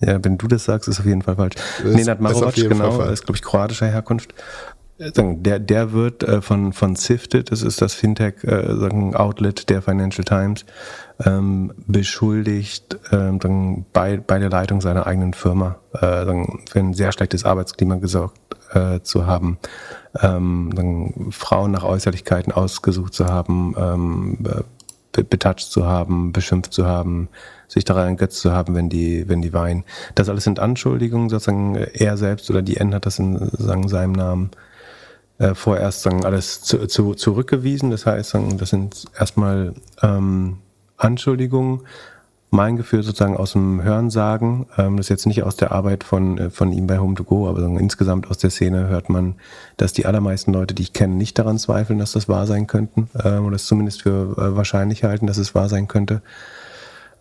Ja, 0.01 0.23
wenn 0.23 0.37
du 0.37 0.47
das 0.47 0.63
sagst, 0.63 0.87
ist 0.87 0.99
auf 0.99 1.05
jeden 1.05 1.21
Fall 1.21 1.35
falsch. 1.35 1.55
Nenad 1.83 2.21
Marovac, 2.21 2.55
genau, 2.55 3.01
ist, 3.01 3.25
glaube 3.25 3.35
ich, 3.35 3.41
kroatischer 3.41 3.87
Herkunft 3.87 4.33
der, 4.99 5.59
der 5.59 5.93
wird 5.93 6.23
äh, 6.23 6.41
von, 6.41 6.73
von 6.73 6.95
Sifted, 6.95 7.51
das 7.51 7.61
ist 7.61 7.81
das 7.81 7.93
Fintech-Outlet 7.93 9.61
äh, 9.61 9.65
der 9.65 9.81
Financial 9.81 10.25
Times, 10.25 10.65
ähm, 11.25 11.71
beschuldigt, 11.87 12.99
ähm, 13.11 13.85
bei, 13.93 14.17
bei 14.17 14.39
der 14.39 14.49
Leitung 14.49 14.81
seiner 14.81 15.07
eigenen 15.07 15.33
Firma 15.33 15.77
äh, 15.93 16.25
für 16.69 16.79
ein 16.79 16.93
sehr 16.93 17.11
schlechtes 17.13 17.45
Arbeitsklima 17.45 17.95
gesorgt 17.95 18.39
äh, 18.73 19.01
zu 19.01 19.25
haben, 19.25 19.57
ähm, 20.21 21.31
Frauen 21.31 21.71
nach 21.71 21.83
Äußerlichkeiten 21.83 22.51
ausgesucht 22.51 23.13
zu 23.13 23.25
haben, 23.25 23.75
ähm, 23.77 24.37
betatscht 25.11 25.71
zu 25.71 25.85
haben, 25.85 26.31
beschimpft 26.31 26.73
zu 26.73 26.85
haben, 26.85 27.29
sich 27.67 27.83
daran 27.83 28.09
ergötzt 28.09 28.39
zu 28.39 28.51
haben, 28.51 28.75
wenn 28.75 28.89
die, 28.89 29.27
wenn 29.27 29.41
die 29.41 29.53
weinen. 29.53 29.83
Das 30.15 30.29
alles 30.29 30.43
sind 30.43 30.59
Anschuldigungen, 30.59 31.29
sozusagen 31.29 31.75
er 31.75 32.17
selbst 32.17 32.49
oder 32.49 32.61
die 32.61 32.77
N 32.77 32.93
hat 32.93 33.05
das 33.05 33.19
in 33.19 33.49
sagen, 33.57 33.87
seinem 33.87 34.13
Namen 34.13 34.51
äh, 35.39 35.55
vorerst 35.55 36.01
sagen, 36.01 36.25
alles 36.25 36.61
zu, 36.61 36.87
zu, 36.87 37.15
zurückgewiesen. 37.15 37.91
Das 37.91 38.05
heißt, 38.05 38.29
sagen, 38.31 38.57
das 38.57 38.69
sind 38.69 39.05
erstmal 39.17 39.73
ähm, 40.01 40.57
Anschuldigungen. 40.97 41.81
Mein 42.51 42.77
Gefühl 42.77 43.03
sozusagen 43.03 43.37
aus 43.37 43.51
dem 43.51 43.83
Hörensagen, 43.83 44.65
ähm, 44.77 44.97
das 44.97 45.05
ist 45.05 45.09
jetzt 45.09 45.27
nicht 45.27 45.43
aus 45.43 45.55
der 45.55 45.71
Arbeit 45.71 46.03
von, 46.03 46.37
äh, 46.37 46.49
von 46.49 46.71
ihm 46.71 46.87
bei 46.87 46.97
Home 46.97 47.13
to 47.13 47.23
Go, 47.23 47.47
aber 47.47 47.59
insgesamt 47.79 48.29
aus 48.29 48.39
der 48.39 48.49
Szene 48.49 48.87
hört 48.87 49.09
man, 49.09 49.35
dass 49.77 49.93
die 49.93 50.07
allermeisten 50.07 50.51
Leute, 50.51 50.73
die 50.73 50.81
ich 50.81 50.93
kenne, 50.93 51.13
nicht 51.13 51.37
daran 51.37 51.59
zweifeln, 51.59 51.99
dass 51.99 52.13
das 52.13 52.27
wahr 52.27 52.47
sein 52.47 52.65
könnten 52.65 53.09
ähm, 53.23 53.45
oder 53.45 53.55
es 53.55 53.65
zumindest 53.65 54.01
für 54.01 54.35
äh, 54.37 54.55
wahrscheinlich 54.55 55.03
halten, 55.03 55.27
dass 55.27 55.37
es 55.37 55.53
wahr 55.53 55.69
sein 55.69 55.87
könnte. 55.87 56.23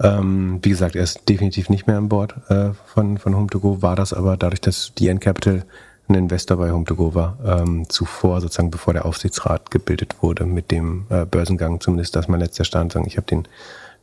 Ähm, 0.01 0.61
wie 0.63 0.71
gesagt, 0.71 0.97
er 0.97 1.03
ist 1.03 1.29
definitiv 1.29 1.69
nicht 1.69 1.87
mehr 1.87 1.99
an 1.99 2.09
Bord 2.09 2.35
äh, 2.49 2.71
von, 2.87 3.19
von 3.19 3.37
Home 3.37 3.49
to 3.49 3.61
Go, 3.61 3.83
war 3.83 3.97
das 3.97 4.15
aber 4.15 4.37
dadurch, 4.37 4.63
dass 4.63 4.93
die 4.97 5.09
N 5.09 5.21
Capital 5.21 5.65
ein 6.09 6.15
Investor 6.15 6.57
bei 6.57 6.71
Home2Go 6.71 7.15
war, 7.15 7.37
ähm, 7.45 7.89
zuvor 7.89 8.41
sozusagen, 8.41 8.71
bevor 8.71 8.95
der 8.95 9.05
Aufsichtsrat 9.05 9.71
gebildet 9.71 10.23
wurde 10.23 10.47
mit 10.47 10.71
dem 10.71 11.05
äh, 11.11 11.27
Börsengang, 11.27 11.81
zumindest 11.81 12.17
das 12.17 12.29
mein 12.29 12.41
letzter 12.41 12.65
Stand, 12.65 12.93
sagen, 12.93 13.07
ich 13.07 13.17
habe 13.17 13.27
den 13.27 13.47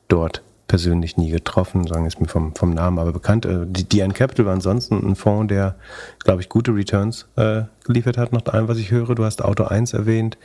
dort 0.07 0.43
persönlich 0.67 1.15
nie 1.17 1.29
getroffen, 1.29 1.85
sagen 1.85 2.05
ist 2.05 2.19
mir 2.19 2.27
vom, 2.27 2.55
vom 2.55 2.71
Namen 2.71 2.99
aber 2.99 3.13
bekannt. 3.13 3.45
Äh, 3.45 3.65
die 3.67 3.83
DN 3.83 4.13
Capital 4.13 4.45
war 4.45 4.53
ansonsten 4.53 4.97
ein 5.05 5.15
Fonds, 5.15 5.49
der, 5.49 5.75
glaube 6.23 6.41
ich, 6.41 6.49
gute 6.49 6.73
Returns 6.73 7.27
äh, 7.35 7.63
geliefert 7.83 8.17
hat, 8.17 8.33
nach 8.33 8.45
allem, 8.45 8.67
was 8.67 8.77
ich 8.77 8.91
höre. 8.91 9.15
Du 9.15 9.23
hast 9.23 9.43
Auto 9.43 9.65
1 9.65 9.93
erwähnt, 9.93 10.37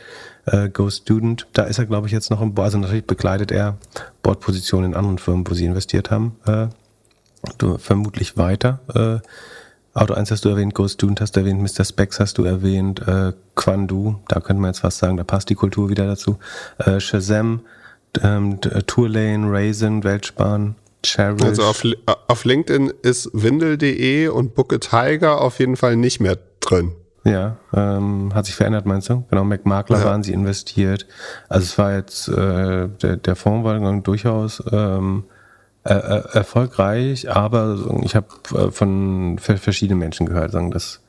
äh, 0.46 0.68
Go 0.68 0.90
Student, 0.90 1.46
da 1.52 1.62
ist 1.62 1.78
er, 1.78 1.86
glaube 1.86 2.06
ich, 2.06 2.12
jetzt 2.12 2.30
noch 2.30 2.42
im 2.42 2.54
Board, 2.54 2.66
also 2.66 2.78
natürlich 2.78 3.06
bekleidet 3.06 3.50
er 3.50 3.78
Bordpositionen 4.22 4.92
in 4.92 4.96
anderen 4.96 5.18
Firmen, 5.18 5.48
wo 5.48 5.54
sie 5.54 5.64
investiert 5.64 6.10
haben, 6.10 6.36
äh, 6.46 6.66
du, 7.58 7.78
vermutlich 7.78 8.36
weiter. 8.36 8.80
Äh, 8.94 9.26
Auto 9.92 10.14
1 10.14 10.30
hast 10.30 10.44
du 10.44 10.50
erwähnt, 10.50 10.74
Ghost 10.74 11.02
Dune 11.02 11.16
hast 11.18 11.34
du 11.34 11.40
erwähnt, 11.40 11.60
Mr. 11.60 11.84
Specs 11.84 12.20
hast 12.20 12.38
du 12.38 12.44
erwähnt, 12.44 13.00
äh, 13.08 13.32
Quandu, 13.56 14.16
da 14.28 14.40
könnte 14.40 14.60
man 14.60 14.70
jetzt 14.70 14.80
fast 14.80 14.98
sagen, 14.98 15.16
da 15.16 15.24
passt 15.24 15.50
die 15.50 15.56
Kultur 15.56 15.88
wieder 15.88 16.06
dazu. 16.06 16.38
Äh, 16.78 17.00
Shazam, 17.00 17.62
ähm, 18.22 18.58
äh, 18.64 18.82
Tourlane, 18.82 19.50
Raisin, 19.50 20.04
Weltspahn, 20.04 20.76
Cherish. 21.02 21.42
Also 21.42 21.62
auf, 21.64 21.84
auf 22.28 22.44
LinkedIn 22.44 22.92
ist 23.02 23.30
windel.de 23.32 24.28
und 24.28 24.54
Booke 24.54 24.80
Tiger 24.80 25.40
auf 25.40 25.58
jeden 25.58 25.76
Fall 25.76 25.96
nicht 25.96 26.20
mehr 26.20 26.38
drin. 26.60 26.92
Ja, 27.24 27.56
ähm, 27.74 28.34
hat 28.34 28.46
sich 28.46 28.54
verändert, 28.54 28.86
meinst 28.86 29.10
du? 29.10 29.24
Genau, 29.28 29.44
McMakler 29.44 29.98
ja. 29.98 30.04
waren 30.06 30.22
sie 30.22 30.32
investiert. 30.32 31.06
Also 31.48 31.64
es 31.64 31.78
war 31.78 31.94
jetzt, 31.94 32.28
äh, 32.28 32.88
der, 32.88 33.16
der 33.16 33.36
Fonds 33.36 33.64
war 33.64 34.00
durchaus 34.00 34.62
ähm, 34.72 35.24
äh, 35.84 35.92
erfolgreich, 35.92 37.30
aber 37.30 37.78
ich 38.02 38.16
habe 38.16 38.28
äh, 38.54 38.70
von 38.70 39.38
verschiedenen 39.38 39.98
Menschen 39.98 40.26
gehört, 40.26 40.52
sagen, 40.52 40.70
dass 40.70 41.00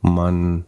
man 0.00 0.64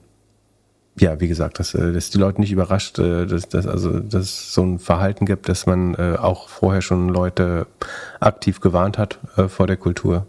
ja, 0.99 1.21
wie 1.21 1.29
gesagt, 1.29 1.59
dass, 1.59 1.75
äh, 1.75 1.93
dass 1.93 2.11
die 2.11 2.19
Leute 2.19 2.41
nicht 2.41 2.53
überrascht, 2.53 2.99
äh, 2.99 3.27
dass, 3.27 3.49
dass, 3.49 3.67
also, 3.67 3.99
dass 3.99 4.23
es 4.23 4.55
so 4.55 4.63
ein 4.63 4.79
Verhalten 4.79 5.27
gibt, 5.27 5.49
dass 5.49 5.67
man 5.67 5.95
äh, 5.95 6.17
auch 6.19 6.49
vorher 6.49 6.83
schon 6.83 7.09
Leute 7.09 7.67
aktiv 8.21 8.61
gewarnt 8.61 8.99
hat 8.99 9.19
äh, 9.37 9.49
vor 9.49 9.67
der 9.67 9.77
Kultur. 9.77 10.27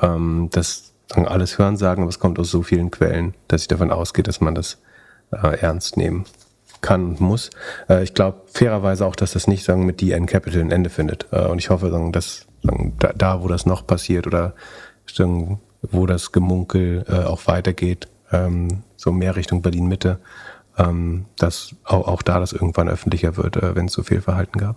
Ähm, 0.00 0.48
das 0.50 0.92
alles 1.14 1.58
hören 1.58 1.76
sagen, 1.76 2.02
aber 2.02 2.08
es 2.08 2.18
kommt 2.18 2.38
aus 2.38 2.50
so 2.50 2.62
vielen 2.62 2.90
Quellen, 2.90 3.34
dass 3.48 3.62
ich 3.62 3.68
davon 3.68 3.90
ausgehe, 3.90 4.22
dass 4.22 4.40
man 4.40 4.54
das 4.54 4.78
äh, 5.30 5.58
ernst 5.60 5.98
nehmen 5.98 6.24
kann 6.80 7.04
und 7.04 7.20
muss. 7.20 7.50
Äh, 7.88 8.02
ich 8.02 8.14
glaube 8.14 8.40
fairerweise 8.46 9.04
auch, 9.04 9.14
dass 9.14 9.32
das 9.32 9.46
nicht 9.46 9.64
sagen, 9.64 9.84
mit 9.84 10.00
DN 10.00 10.24
Capital 10.24 10.62
ein 10.62 10.70
Ende 10.70 10.88
findet. 10.88 11.30
Und 11.32 11.58
ich 11.58 11.68
hoffe, 11.68 11.90
sagen, 11.90 12.12
dass 12.12 12.46
sagen, 12.62 12.94
da, 12.98 13.12
da, 13.14 13.42
wo 13.42 13.48
das 13.48 13.66
noch 13.66 13.86
passiert 13.86 14.26
oder 14.26 14.54
sagen, 15.06 15.60
wo 15.82 16.06
das 16.06 16.32
Gemunkel 16.32 17.04
äh, 17.08 17.24
auch 17.24 17.46
weitergeht, 17.46 18.08
ähm, 18.30 18.82
so 19.02 19.12
mehr 19.12 19.36
Richtung 19.36 19.62
Berlin-Mitte, 19.62 20.20
ähm, 20.78 21.26
dass 21.36 21.74
auch, 21.84 22.06
auch 22.06 22.22
da 22.22 22.38
das 22.38 22.52
irgendwann 22.52 22.88
öffentlicher 22.88 23.36
wird, 23.36 23.56
äh, 23.56 23.74
wenn 23.74 23.86
es 23.86 23.92
so 23.92 24.02
viel 24.02 24.20
Verhalten 24.20 24.58
gab. 24.58 24.76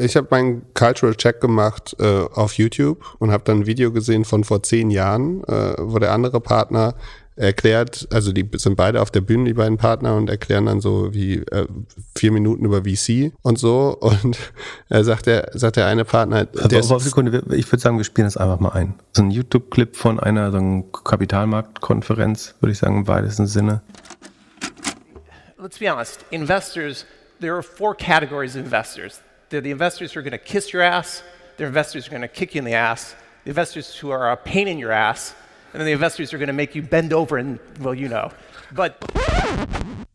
Ich 0.00 0.16
habe 0.16 0.26
meinen 0.30 0.62
Cultural 0.74 1.14
Check 1.14 1.40
gemacht 1.40 1.94
äh, 2.00 2.24
auf 2.34 2.54
YouTube 2.54 3.04
und 3.20 3.30
habe 3.30 3.44
dann 3.44 3.60
ein 3.60 3.66
Video 3.66 3.92
gesehen 3.92 4.24
von 4.24 4.42
vor 4.42 4.64
zehn 4.64 4.90
Jahren, 4.90 5.44
äh, 5.44 5.74
wo 5.78 6.00
der 6.00 6.12
andere 6.12 6.40
Partner 6.40 6.94
erklärt, 7.40 8.06
also 8.12 8.32
die 8.32 8.48
sind 8.54 8.76
beide 8.76 9.00
auf 9.00 9.10
der 9.10 9.22
Bühne, 9.22 9.44
die 9.44 9.54
beiden 9.54 9.78
Partner, 9.78 10.14
und 10.14 10.28
erklären 10.28 10.66
dann 10.66 10.80
so 10.80 11.14
wie 11.14 11.36
äh, 11.36 11.66
vier 12.16 12.32
Minuten 12.32 12.64
über 12.64 12.82
VC 12.82 13.32
und 13.42 13.58
so. 13.58 13.96
Und 13.98 14.38
er 14.88 15.04
sagt 15.04 15.26
der, 15.26 15.50
sagt 15.54 15.76
der 15.76 15.86
eine 15.86 16.04
Partner. 16.04 16.44
Der 16.44 16.84
aber, 16.84 17.00
Sekunde, 17.00 17.42
ich 17.54 17.70
würde 17.72 17.82
sagen, 17.82 17.96
wir 17.96 18.04
spielen 18.04 18.26
das 18.26 18.36
einfach 18.36 18.60
mal 18.60 18.70
ein. 18.70 18.94
So 19.12 19.22
ein 19.22 19.30
YouTube-Clip 19.30 19.96
von 19.96 20.20
einer 20.20 20.50
so 20.50 20.58
einer 20.58 20.82
Kapitalmarktkonferenz, 21.04 22.54
würde 22.60 22.72
ich 22.72 22.78
sagen, 22.78 22.98
im 22.98 23.08
weitesten 23.08 23.46
Sinne. 23.46 23.80
Let's 25.58 25.78
be 25.78 25.90
honest, 25.90 26.24
investors, 26.30 27.04
there 27.40 27.54
are 27.54 27.62
four 27.62 27.94
categories 27.94 28.54
of 28.54 28.64
investors. 28.64 29.20
They're 29.50 29.62
the 29.62 29.70
investors 29.70 30.14
who 30.14 30.20
are 30.20 30.22
going 30.22 30.38
to 30.38 30.44
kiss 30.44 30.72
your 30.72 30.82
ass, 30.82 31.22
they're 31.56 31.66
investors 31.66 32.06
who 32.06 32.14
are 32.14 32.18
going 32.18 32.28
to 32.28 32.34
kick 32.34 32.54
you 32.54 32.60
in 32.60 32.64
the 32.64 32.74
ass, 32.74 33.14
the 33.44 33.50
investors 33.50 33.94
who 33.98 34.10
are 34.10 34.30
a 34.30 34.36
pain 34.36 34.68
in 34.68 34.78
your 34.78 34.92
ass, 34.92 35.34
and 35.72 35.80
then 35.80 35.86
the 35.86 35.92
investors 35.92 36.32
are 36.32 36.38
going 36.38 36.48
to 36.48 36.54
make 36.54 36.74
you 36.74 36.82
bend 36.82 37.12
over 37.12 37.38
and, 37.38 37.58
well, 37.80 37.94
you 37.94 38.08
know. 38.08 38.30
But 38.72 38.94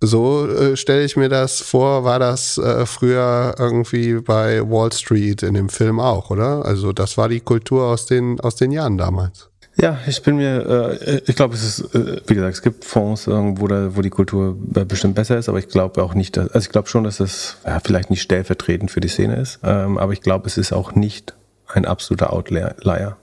so 0.01 0.47
äh, 0.47 0.76
stelle 0.78 1.03
ich 1.03 1.16
mir 1.16 1.30
das 1.30 1.62
vor, 1.62 2.03
war 2.03 2.20
das 2.20 2.58
äh, 2.58 2.86
früher 2.86 3.56
irgendwie 3.58 4.16
bei 4.16 4.62
Wall 4.62 4.91
Street 4.91 5.43
in 5.43 5.53
dem 5.53 5.70
Film 5.70 5.99
auch, 5.99 6.30
oder? 6.30 6.66
Also 6.66 6.93
das 6.93 7.18
war 7.18 7.30
die 7.30 7.39
Kultur 7.39 7.86
aus 7.86 8.06
den, 8.06 8.39
aus 8.39 8.56
den 8.56 8.72
Jahren 8.72 8.97
damals. 8.97 9.49
Ja, 9.78 9.99
ich 10.08 10.22
bin 10.22 10.38
mir, 10.38 10.99
äh, 11.01 11.22
ich 11.26 11.36
glaube, 11.36 11.56
es 11.56 11.64
ist, 11.64 11.95
äh, 11.95 12.22
wie 12.28 12.36
gesagt, 12.36 12.53
es 12.53 12.62
gibt 12.62 12.86
Fonds, 12.86 13.28
wo, 13.28 13.68
da, 13.68 13.95
wo 13.95 14.01
die 14.01 14.10
Kultur 14.10 14.58
äh, 14.74 14.86
bestimmt 14.86 15.16
besser 15.16 15.38
ist, 15.38 15.49
aber 15.49 15.60
ich 15.60 15.68
glaube 15.68 16.01
auch 16.01 16.14
nicht, 16.14 16.38
dass, 16.38 16.49
also 16.49 16.66
ich 16.66 16.72
glaube 16.72 16.88
schon, 16.88 17.03
dass 17.03 17.20
es 17.20 17.58
ja, 17.66 17.80
vielleicht 17.84 18.10
nicht 18.10 18.22
stellvertretend 18.22 18.89
für 18.89 19.01
die 19.01 19.10
Szene 19.10 19.36
ist, 19.36 19.60
ähm, 19.64 19.97
aber 19.97 20.14
ich 20.14 20.22
glaube, 20.22 20.47
es 20.47 20.58
ist 20.58 20.72
auch 20.72 20.95
nicht 20.95 21.34
ein 21.68 21.86
absoluter 21.86 22.32
Outlier. 22.32 23.18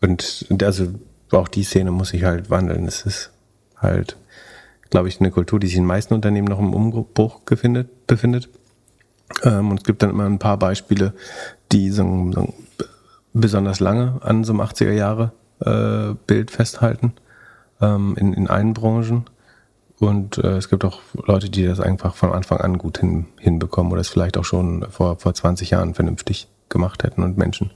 Und 0.00 0.46
also 0.62 0.88
auch 1.32 1.48
die 1.48 1.64
Szene 1.64 1.90
muss 1.90 2.10
sich 2.10 2.24
halt 2.24 2.50
wandeln. 2.50 2.86
Es 2.86 3.04
ist 3.06 3.30
halt, 3.76 4.16
glaube 4.90 5.08
ich, 5.08 5.20
eine 5.20 5.30
Kultur, 5.30 5.60
die 5.60 5.66
sich 5.66 5.76
in 5.76 5.82
den 5.82 5.88
meisten 5.88 6.14
Unternehmen 6.14 6.48
noch 6.48 6.58
im 6.58 6.74
Umbruch 6.74 7.40
befindet. 7.40 8.06
befindet. 8.06 8.48
Ähm, 9.42 9.70
und 9.70 9.78
es 9.78 9.84
gibt 9.84 10.02
dann 10.02 10.10
immer 10.10 10.26
ein 10.26 10.38
paar 10.38 10.58
Beispiele, 10.58 11.12
die 11.72 11.90
so, 11.90 12.30
so 12.32 12.54
besonders 13.32 13.80
lange 13.80 14.18
an 14.22 14.44
so 14.44 14.52
einem 14.52 14.60
80er 14.60 14.92
Jahre 14.92 15.32
äh, 15.60 16.14
Bild 16.26 16.50
festhalten 16.50 17.12
ähm, 17.80 18.16
in, 18.18 18.32
in 18.32 18.48
allen 18.48 18.74
Branchen. 18.74 19.24
Und 19.98 20.38
äh, 20.38 20.56
es 20.58 20.68
gibt 20.68 20.84
auch 20.84 21.00
Leute, 21.14 21.48
die 21.48 21.64
das 21.64 21.80
einfach 21.80 22.14
von 22.14 22.32
Anfang 22.32 22.60
an 22.60 22.78
gut 22.78 22.98
hin, 22.98 23.26
hinbekommen 23.38 23.92
oder 23.92 24.00
es 24.00 24.08
vielleicht 24.08 24.36
auch 24.36 24.44
schon 24.44 24.86
vor, 24.90 25.16
vor 25.18 25.32
20 25.32 25.70
Jahren 25.70 25.94
vernünftig 25.94 26.48
gemacht 26.68 27.02
hätten 27.02 27.22
und 27.22 27.38
Menschen 27.38 27.70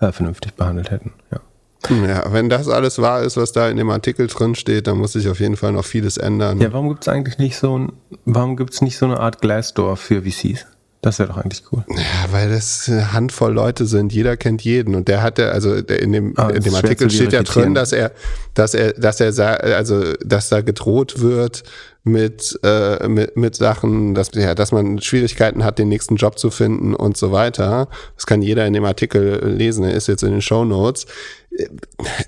äh, 0.00 0.12
vernünftig 0.12 0.54
behandelt 0.54 0.90
hätten. 0.90 1.12
Ja. 1.30 1.40
Ja, 2.06 2.32
wenn 2.32 2.48
das 2.48 2.68
alles 2.68 3.00
wahr 3.00 3.22
ist, 3.22 3.36
was 3.36 3.52
da 3.52 3.68
in 3.68 3.76
dem 3.76 3.90
Artikel 3.90 4.26
drin 4.26 4.54
steht, 4.54 4.86
dann 4.86 4.98
muss 4.98 5.12
sich 5.12 5.28
auf 5.28 5.40
jeden 5.40 5.56
Fall 5.56 5.72
noch 5.72 5.84
vieles 5.84 6.16
ändern. 6.16 6.60
Ja, 6.60 6.72
warum 6.72 6.88
gibt 6.88 7.02
es 7.02 7.08
eigentlich 7.08 7.38
nicht 7.38 7.56
so 7.56 7.78
ein, 7.78 7.92
warum 8.24 8.56
gibt 8.56 8.72
es 8.72 8.82
nicht 8.82 8.98
so 8.98 9.06
eine 9.06 9.20
Art 9.20 9.40
Glassdoor 9.40 9.96
für 9.96 10.22
VCs? 10.22 10.66
Das 11.02 11.18
wäre 11.18 11.30
doch 11.30 11.38
eigentlich 11.38 11.64
cool. 11.72 11.82
Ja, 11.88 12.30
weil 12.30 12.48
das 12.48 12.88
eine 12.88 13.12
Handvoll 13.12 13.52
Leute 13.52 13.86
sind. 13.86 14.12
Jeder 14.12 14.36
kennt 14.36 14.62
jeden. 14.62 14.94
Und 14.94 15.08
der 15.08 15.20
hatte, 15.20 15.50
also 15.50 15.74
in 15.74 16.12
dem, 16.12 16.34
ah, 16.36 16.50
in 16.50 16.62
dem 16.62 16.76
Artikel 16.76 17.10
steht 17.10 17.32
ja 17.32 17.42
drin, 17.42 17.74
dass 17.74 17.90
er, 17.90 18.12
dass 18.54 18.72
er, 18.72 18.92
dass 18.92 19.18
er, 19.18 19.64
also, 19.76 20.12
dass 20.24 20.48
da 20.48 20.60
gedroht 20.60 21.20
wird 21.20 21.64
mit, 22.04 22.56
äh, 22.62 23.08
mit, 23.08 23.36
mit 23.36 23.56
Sachen, 23.56 24.14
dass, 24.14 24.30
ja, 24.34 24.54
dass 24.54 24.70
man 24.70 25.00
Schwierigkeiten 25.00 25.64
hat, 25.64 25.80
den 25.80 25.88
nächsten 25.88 26.14
Job 26.14 26.38
zu 26.38 26.50
finden 26.50 26.94
und 26.94 27.16
so 27.16 27.32
weiter. 27.32 27.88
Das 28.14 28.26
kann 28.26 28.40
jeder 28.40 28.64
in 28.64 28.72
dem 28.72 28.84
Artikel 28.84 29.44
lesen. 29.44 29.82
Er 29.82 29.94
ist 29.94 30.06
jetzt 30.06 30.22
in 30.22 30.30
den 30.30 30.42
Show 30.42 30.64
Notes. 30.64 31.06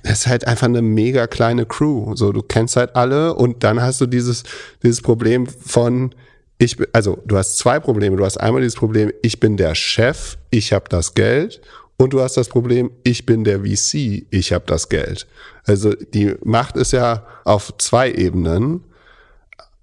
Das 0.02 0.20
ist 0.20 0.26
halt 0.26 0.46
einfach 0.46 0.66
eine 0.66 0.82
mega 0.82 1.26
kleine 1.26 1.66
Crew. 1.66 2.14
So, 2.14 2.32
du 2.32 2.42
kennst 2.42 2.76
halt 2.76 2.94
alle 2.94 3.34
und 3.34 3.64
dann 3.64 3.80
hast 3.80 4.00
du 4.00 4.06
dieses, 4.06 4.44
dieses 4.82 5.00
Problem 5.00 5.46
von, 5.46 6.14
ich, 6.58 6.76
also 6.92 7.18
du 7.24 7.36
hast 7.36 7.58
zwei 7.58 7.80
Probleme. 7.80 8.16
Du 8.16 8.24
hast 8.24 8.36
einmal 8.38 8.62
dieses 8.62 8.76
Problem, 8.76 9.12
ich 9.22 9.40
bin 9.40 9.56
der 9.56 9.74
Chef, 9.74 10.36
ich 10.50 10.72
habe 10.72 10.86
das 10.88 11.14
Geld. 11.14 11.60
Und 11.96 12.12
du 12.12 12.20
hast 12.20 12.36
das 12.36 12.48
Problem, 12.48 12.90
ich 13.04 13.24
bin 13.24 13.44
der 13.44 13.60
VC, 13.60 14.26
ich 14.30 14.52
habe 14.52 14.64
das 14.66 14.88
Geld. 14.88 15.28
Also 15.64 15.94
die 15.94 16.34
Macht 16.42 16.76
ist 16.76 16.92
ja 16.92 17.24
auf 17.44 17.72
zwei 17.78 18.10
Ebenen. 18.10 18.82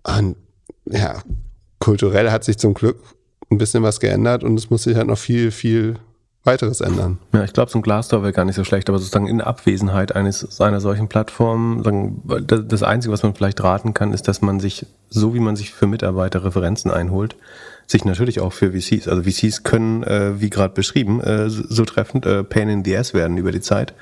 Und 0.04 0.36
ja, 0.86 1.22
kulturell 1.80 2.32
hat 2.32 2.44
sich 2.44 2.58
zum 2.58 2.74
Glück 2.74 3.02
ein 3.50 3.58
bisschen 3.58 3.84
was 3.84 4.00
geändert 4.00 4.44
und 4.44 4.58
es 4.58 4.70
muss 4.70 4.84
sich 4.84 4.96
halt 4.96 5.08
noch 5.08 5.18
viel, 5.18 5.52
viel 5.52 5.98
weiteres 6.44 6.82
ändern. 6.82 7.20
Ja, 7.34 7.44
ich 7.44 7.54
glaube, 7.54 7.72
so 7.72 7.78
ein 7.78 7.84
Glassdoor 7.84 8.24
wäre 8.24 8.34
gar 8.34 8.46
nicht 8.46 8.56
so 8.56 8.64
schlecht, 8.64 8.90
aber 8.90 8.98
sozusagen 8.98 9.28
in 9.28 9.42
Abwesenheit 9.42 10.16
eines 10.16 10.60
einer 10.60 10.82
solchen 10.82 11.08
Plattform, 11.08 11.84
das 12.48 12.84
Einzige, 12.84 13.14
was 13.14 13.24
man 13.24 13.36
vielleicht 13.36 13.62
raten 13.64 13.94
kann, 13.94 14.14
ist, 14.14 14.28
dass 14.28 14.42
man 14.42 14.60
sich, 14.60 14.86
so 15.10 15.34
wie 15.34 15.40
man 15.40 15.56
sich 15.56 15.72
für 15.72 15.88
Mitarbeiter 15.88 16.44
Referenzen 16.44 16.90
einholt, 16.90 17.36
sich 17.88 18.06
natürlich 18.06 18.40
auch 18.40 18.54
für 18.54 18.72
VCs, 18.72 19.08
also 19.08 19.24
VCs 19.24 19.64
können, 19.64 20.04
äh, 20.04 20.40
wie 20.40 20.50
gerade 20.50 20.74
beschrieben, 20.74 21.22
äh, 21.22 21.50
so 21.50 21.86
treffend 21.86 22.26
äh, 22.26 22.44
Pain 22.44 22.70
in 22.70 22.86
the 22.86 22.98
Ass 22.98 23.14
werden 23.14 23.38
über 23.38 23.52
die 23.52 23.62
Zeit. 23.62 23.94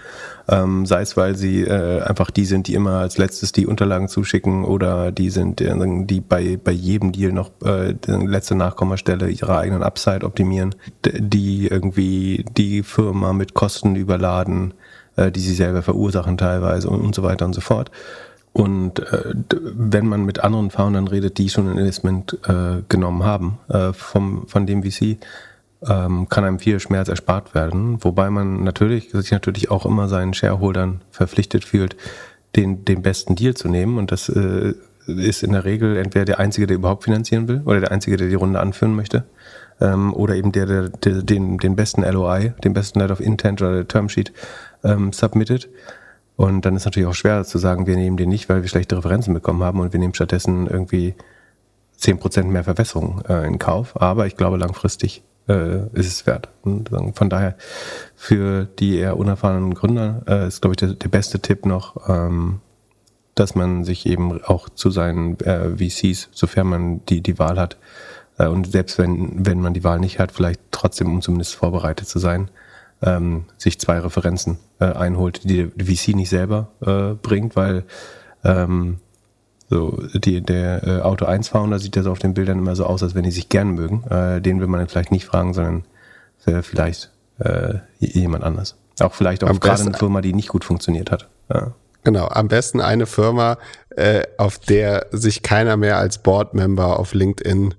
Ähm, 0.47 0.85
sei 0.85 1.01
es, 1.01 1.15
weil 1.15 1.35
sie 1.35 1.61
äh, 1.61 2.01
einfach 2.01 2.31
die 2.31 2.45
sind, 2.45 2.67
die 2.67 2.73
immer 2.73 2.99
als 2.99 3.17
letztes 3.17 3.51
die 3.51 3.67
Unterlagen 3.67 4.07
zuschicken 4.07 4.63
oder 4.63 5.11
die 5.11 5.29
sind, 5.29 5.61
äh, 5.61 5.73
die 6.05 6.21
bei, 6.21 6.57
bei 6.63 6.71
jedem 6.71 7.11
Deal 7.11 7.31
noch 7.31 7.51
äh, 7.63 7.93
die 7.93 8.11
letzte 8.25 8.55
Nachkommastelle 8.55 9.29
ihrer 9.29 9.59
eigenen 9.59 9.83
Upside 9.83 10.25
optimieren, 10.25 10.75
die 11.05 11.67
irgendwie 11.67 12.45
die 12.57 12.83
Firma 12.83 13.33
mit 13.33 13.53
Kosten 13.53 13.95
überladen, 13.95 14.73
äh, 15.15 15.31
die 15.31 15.39
sie 15.39 15.53
selber 15.53 15.81
verursachen 15.81 16.37
teilweise 16.37 16.89
und, 16.89 17.01
und 17.01 17.15
so 17.15 17.23
weiter 17.23 17.45
und 17.45 17.53
so 17.53 17.61
fort. 17.61 17.91
Und 18.51 18.99
äh, 18.99 19.33
wenn 19.51 20.07
man 20.07 20.25
mit 20.25 20.43
anderen 20.43 20.71
Foundern 20.71 21.07
redet, 21.07 21.37
die 21.37 21.49
schon 21.49 21.69
ein 21.69 21.77
Investment 21.77 22.37
äh, 22.47 22.81
genommen 22.89 23.23
haben 23.23 23.59
äh, 23.69 23.93
vom, 23.93 24.47
von 24.47 24.65
dem 24.65 24.83
VC, 24.83 25.17
ähm, 25.87 26.27
kann 26.27 26.43
einem 26.43 26.59
viel 26.59 26.79
Schmerz 26.79 27.07
erspart 27.07 27.55
werden. 27.55 28.03
Wobei 28.03 28.29
man 28.29 28.63
natürlich, 28.63 29.11
sich 29.11 29.31
natürlich 29.31 29.71
auch 29.71 29.85
immer 29.85 30.07
seinen 30.07 30.33
Shareholdern 30.33 31.01
verpflichtet 31.11 31.63
fühlt, 31.63 31.95
den, 32.55 32.83
den 32.83 33.01
besten 33.01 33.35
Deal 33.35 33.53
zu 33.53 33.69
nehmen. 33.69 33.97
Und 33.97 34.11
das 34.11 34.29
äh, 34.29 34.73
ist 35.05 35.43
in 35.43 35.53
der 35.53 35.65
Regel 35.65 35.97
entweder 35.97 36.25
der 36.25 36.39
Einzige, 36.39 36.67
der 36.67 36.75
überhaupt 36.75 37.03
finanzieren 37.03 37.47
will, 37.47 37.61
oder 37.65 37.79
der 37.79 37.91
Einzige, 37.91 38.17
der 38.17 38.27
die 38.27 38.35
Runde 38.35 38.59
anführen 38.59 38.95
möchte. 38.95 39.23
Ähm, 39.79 40.13
oder 40.13 40.35
eben 40.35 40.51
der, 40.51 40.65
der, 40.65 40.89
der 40.89 41.21
den, 41.21 41.57
den 41.57 41.75
besten 41.75 42.01
LOI, 42.01 42.53
den 42.63 42.73
besten 42.73 42.99
Letter 42.99 43.13
of 43.13 43.21
Intent 43.21 43.61
oder 43.61 43.87
Termsheet 43.87 44.33
ähm, 44.83 45.13
submitted. 45.13 45.69
Und 46.39 46.63
dann 46.63 46.77
ist 46.77 46.85
natürlich 46.85 47.09
auch 47.09 47.15
schwer 47.15 47.43
zu 47.43 47.57
sagen, 47.57 47.85
wir 47.85 47.97
nehmen 47.97 48.15
den 48.15 48.29
nicht, 48.29 48.47
weil 48.47 48.61
wir 48.61 48.69
schlechte 48.69 48.95
Referenzen 48.95 49.33
bekommen 49.33 49.61
haben 49.61 49.81
und 49.81 49.91
wir 49.91 49.99
nehmen 49.99 50.13
stattdessen 50.13 50.67
irgendwie 50.67 51.13
zehn 51.97 52.17
Prozent 52.17 52.49
mehr 52.49 52.63
Verwässerung 52.63 53.21
äh, 53.27 53.45
in 53.45 53.59
Kauf. 53.59 54.01
Aber 54.01 54.25
ich 54.25 54.37
glaube, 54.37 54.55
langfristig 54.55 55.21
äh, 55.49 55.87
ist 55.91 56.07
es 56.07 56.25
wert. 56.25 56.47
Und 56.61 56.91
von 57.13 57.29
daher 57.29 57.57
für 58.15 58.69
die 58.79 58.99
eher 58.99 59.17
unerfahrenen 59.17 59.73
Gründer 59.73 60.21
äh, 60.29 60.47
ist, 60.47 60.61
glaube 60.61 60.75
ich, 60.75 60.77
der, 60.77 60.93
der, 60.93 61.09
beste 61.09 61.41
Tipp 61.41 61.65
noch, 61.65 62.07
ähm, 62.07 62.61
dass 63.35 63.55
man 63.55 63.83
sich 63.83 64.05
eben 64.05 64.41
auch 64.41 64.69
zu 64.69 64.91
seinen 64.91 65.37
äh, 65.41 65.71
VCs, 65.75 66.29
sofern 66.31 66.67
man 66.67 67.05
die, 67.07 67.19
die 67.19 67.37
Wahl 67.37 67.59
hat, 67.59 67.75
äh, 68.37 68.47
und 68.47 68.71
selbst 68.71 68.97
wenn, 68.97 69.45
wenn 69.45 69.59
man 69.59 69.73
die 69.73 69.83
Wahl 69.83 69.99
nicht 69.99 70.19
hat, 70.19 70.31
vielleicht 70.31 70.61
trotzdem, 70.71 71.11
um 71.11 71.21
zumindest 71.21 71.55
vorbereitet 71.55 72.07
zu 72.07 72.17
sein, 72.17 72.49
ähm, 73.01 73.45
sich 73.57 73.79
zwei 73.79 73.99
Referenzen 73.99 74.57
äh, 74.79 74.85
einholt, 74.85 75.41
die 75.43 75.67
der 75.67 75.85
VC 75.85 76.15
nicht 76.15 76.29
selber 76.29 76.69
äh, 76.81 77.13
bringt, 77.15 77.55
weil 77.55 77.83
ähm, 78.43 78.97
so, 79.69 80.01
die, 80.13 80.41
der 80.41 80.83
äh, 80.83 81.01
Auto 81.01 81.25
1 81.25 81.49
Founder 81.49 81.79
sieht 81.79 81.95
ja 81.95 82.03
so 82.03 82.11
auf 82.11 82.19
den 82.19 82.33
Bildern 82.33 82.57
immer 82.57 82.75
so 82.75 82.85
aus, 82.85 83.03
als 83.03 83.13
wenn 83.13 83.23
die 83.23 83.31
sich 83.31 83.49
gern 83.49 83.71
mögen. 83.71 84.03
Äh, 84.09 84.41
den 84.41 84.59
will 84.59 84.67
man 84.67 84.87
vielleicht 84.87 85.11
nicht 85.11 85.25
fragen, 85.25 85.53
sondern 85.53 85.85
äh, 86.45 86.61
vielleicht 86.63 87.11
äh, 87.37 87.75
jemand 87.99 88.43
anders. 88.43 88.75
Auch 88.99 89.13
vielleicht 89.13 89.43
auch 89.43 89.59
gerade 89.59 89.83
eine 89.83 89.93
Firma, 89.93 90.21
die 90.21 90.33
nicht 90.33 90.49
gut 90.49 90.65
funktioniert 90.65 91.11
hat. 91.11 91.27
Ja. 91.53 91.73
Genau, 92.03 92.27
am 92.27 92.47
besten 92.47 92.81
eine 92.81 93.05
Firma, 93.05 93.57
äh, 93.89 94.23
auf 94.37 94.57
der 94.57 95.07
sich 95.11 95.43
keiner 95.43 95.77
mehr 95.77 95.97
als 95.97 96.17
Board-Member 96.17 96.99
auf 96.99 97.13
LinkedIn 97.13 97.71
äh, 97.71 97.75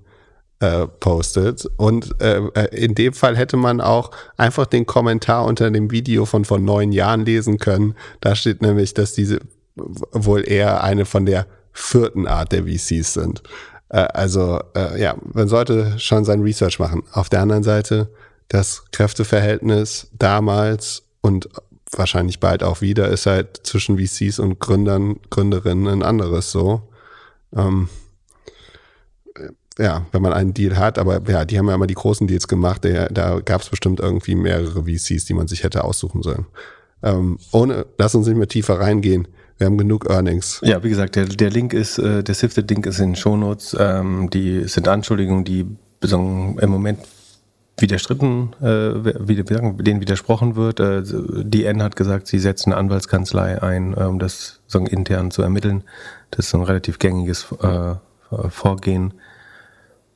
postet. 0.99 1.65
Und 1.77 2.21
äh, 2.21 2.37
äh, 2.53 2.75
in 2.75 2.95
dem 2.95 3.13
Fall 3.13 3.35
hätte 3.35 3.57
man 3.57 3.81
auch 3.81 4.11
einfach 4.37 4.65
den 4.67 4.85
Kommentar 4.85 5.45
unter 5.45 5.69
dem 5.71 5.91
Video 5.91 6.25
von 6.25 6.45
vor 6.45 6.59
neun 6.59 6.91
Jahren 6.91 7.25
lesen 7.25 7.57
können. 7.57 7.95
Da 8.21 8.35
steht 8.35 8.61
nämlich, 8.61 8.93
dass 8.93 9.13
diese 9.13 9.39
wohl 9.75 10.47
eher 10.47 10.83
eine 10.83 11.05
von 11.05 11.25
der 11.25 11.47
vierten 11.73 12.27
Art 12.27 12.51
der 12.51 12.63
VCs 12.63 13.13
sind. 13.13 13.41
Äh, 13.89 14.07
also 14.13 14.59
äh, 14.75 15.01
ja, 15.01 15.15
man 15.33 15.47
sollte 15.47 15.97
schon 15.99 16.25
sein 16.25 16.41
Research 16.41 16.79
machen. 16.79 17.03
Auf 17.11 17.29
der 17.29 17.41
anderen 17.41 17.63
Seite 17.63 18.09
das 18.47 18.83
Kräfteverhältnis 18.91 20.09
damals 20.17 21.03
und 21.21 21.49
wahrscheinlich 21.91 22.39
bald 22.39 22.63
auch 22.63 22.81
wieder 22.81 23.09
ist 23.09 23.25
halt 23.25 23.61
zwischen 23.63 23.97
VCs 23.97 24.39
und 24.39 24.59
Gründern, 24.59 25.19
Gründerinnen 25.29 25.87
ein 25.87 26.03
anderes 26.03 26.51
so. 26.51 26.89
Ähm, 27.55 27.89
ja, 29.79 30.05
wenn 30.11 30.21
man 30.21 30.33
einen 30.33 30.53
Deal 30.53 30.77
hat, 30.77 30.99
aber 30.99 31.21
ja, 31.29 31.45
die 31.45 31.57
haben 31.57 31.67
ja 31.67 31.75
immer 31.75 31.87
die 31.87 31.93
großen 31.93 32.27
Deals 32.27 32.47
gemacht, 32.47 32.83
der, 32.83 33.09
da 33.09 33.39
gab 33.39 33.61
es 33.61 33.69
bestimmt 33.69 33.99
irgendwie 33.99 34.35
mehrere 34.35 34.83
VCs, 34.83 35.25
die 35.25 35.33
man 35.33 35.47
sich 35.47 35.63
hätte 35.63 35.83
aussuchen 35.83 36.21
sollen. 36.23 36.45
Ähm, 37.03 37.39
ohne, 37.51 37.85
lass 37.97 38.13
uns 38.15 38.27
nicht 38.27 38.37
mehr 38.37 38.47
tiefer 38.47 38.79
reingehen. 38.79 39.27
Wir 39.57 39.67
haben 39.67 39.77
genug 39.77 40.09
Earnings. 40.09 40.59
Ja, 40.63 40.83
wie 40.83 40.89
gesagt, 40.89 41.15
der, 41.15 41.25
der 41.25 41.49
Link 41.49 41.73
ist, 41.73 41.99
äh, 41.99 42.23
der 42.23 42.35
Sifted 42.35 42.69
Link 42.69 42.85
ist 42.85 42.99
in 42.99 43.09
den 43.09 43.15
Shownotes. 43.15 43.75
Ähm, 43.79 44.29
die 44.29 44.67
sind 44.67 44.87
Anschuldigungen, 44.87 45.43
die 45.43 45.67
im 46.03 46.69
Moment 46.69 46.99
widerstritten, 47.77 48.53
äh, 48.61 48.65
wie, 49.27 49.35
denen 49.43 50.01
widersprochen 50.01 50.55
wird. 50.55 50.79
Äh, 50.79 51.03
die 51.03 51.65
N 51.65 51.83
hat 51.83 51.95
gesagt, 51.95 52.27
sie 52.27 52.39
setzen 52.39 52.71
eine 52.71 52.79
Anwaltskanzlei 52.79 53.61
ein, 53.61 53.93
um 53.93 54.19
das 54.19 54.61
sagen, 54.67 54.87
intern 54.87 55.31
zu 55.31 55.41
ermitteln. 55.41 55.83
Das 56.31 56.47
ist 56.47 56.55
ein 56.55 56.63
relativ 56.63 56.99
gängiges 56.99 57.47
äh, 57.61 57.95
Vorgehen. 58.49 59.13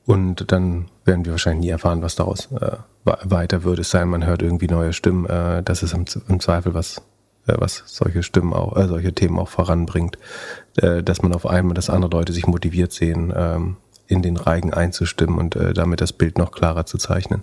Und 0.06 0.52
dann 0.52 0.86
werden 1.04 1.24
wir 1.24 1.32
wahrscheinlich 1.32 1.66
nie 1.66 1.70
erfahren, 1.70 2.00
was 2.00 2.14
daraus 2.14 2.48
äh, 2.52 2.76
weiter 3.04 3.64
würde. 3.64 3.82
Es 3.82 3.90
sein, 3.90 4.08
man 4.08 4.24
hört 4.24 4.40
irgendwie 4.40 4.68
neue 4.68 4.92
Stimmen. 4.92 5.26
Äh, 5.26 5.62
das 5.62 5.82
ist 5.82 5.92
im, 5.94 6.04
im 6.28 6.40
Zweifel 6.40 6.74
was 6.74 7.02
äh, 7.46 7.54
was 7.58 7.82
solche 7.86 8.22
Stimmen 8.22 8.52
auch, 8.52 8.76
äh, 8.76 8.86
solche 8.86 9.12
Themen 9.12 9.38
auch 9.38 9.48
voranbringt, 9.48 10.18
äh, 10.76 11.02
dass 11.02 11.22
man 11.22 11.32
auf 11.32 11.46
einmal, 11.46 11.74
dass 11.74 11.90
andere 11.90 12.10
Leute 12.10 12.32
sich 12.32 12.46
motiviert 12.46 12.92
sehen, 12.92 13.32
ähm, 13.34 13.76
in 14.08 14.22
den 14.22 14.36
Reigen 14.36 14.72
einzustimmen 14.72 15.38
und 15.38 15.56
äh, 15.56 15.72
damit 15.72 16.00
das 16.00 16.12
Bild 16.12 16.38
noch 16.38 16.52
klarer 16.52 16.86
zu 16.86 16.98
zeichnen. 16.98 17.42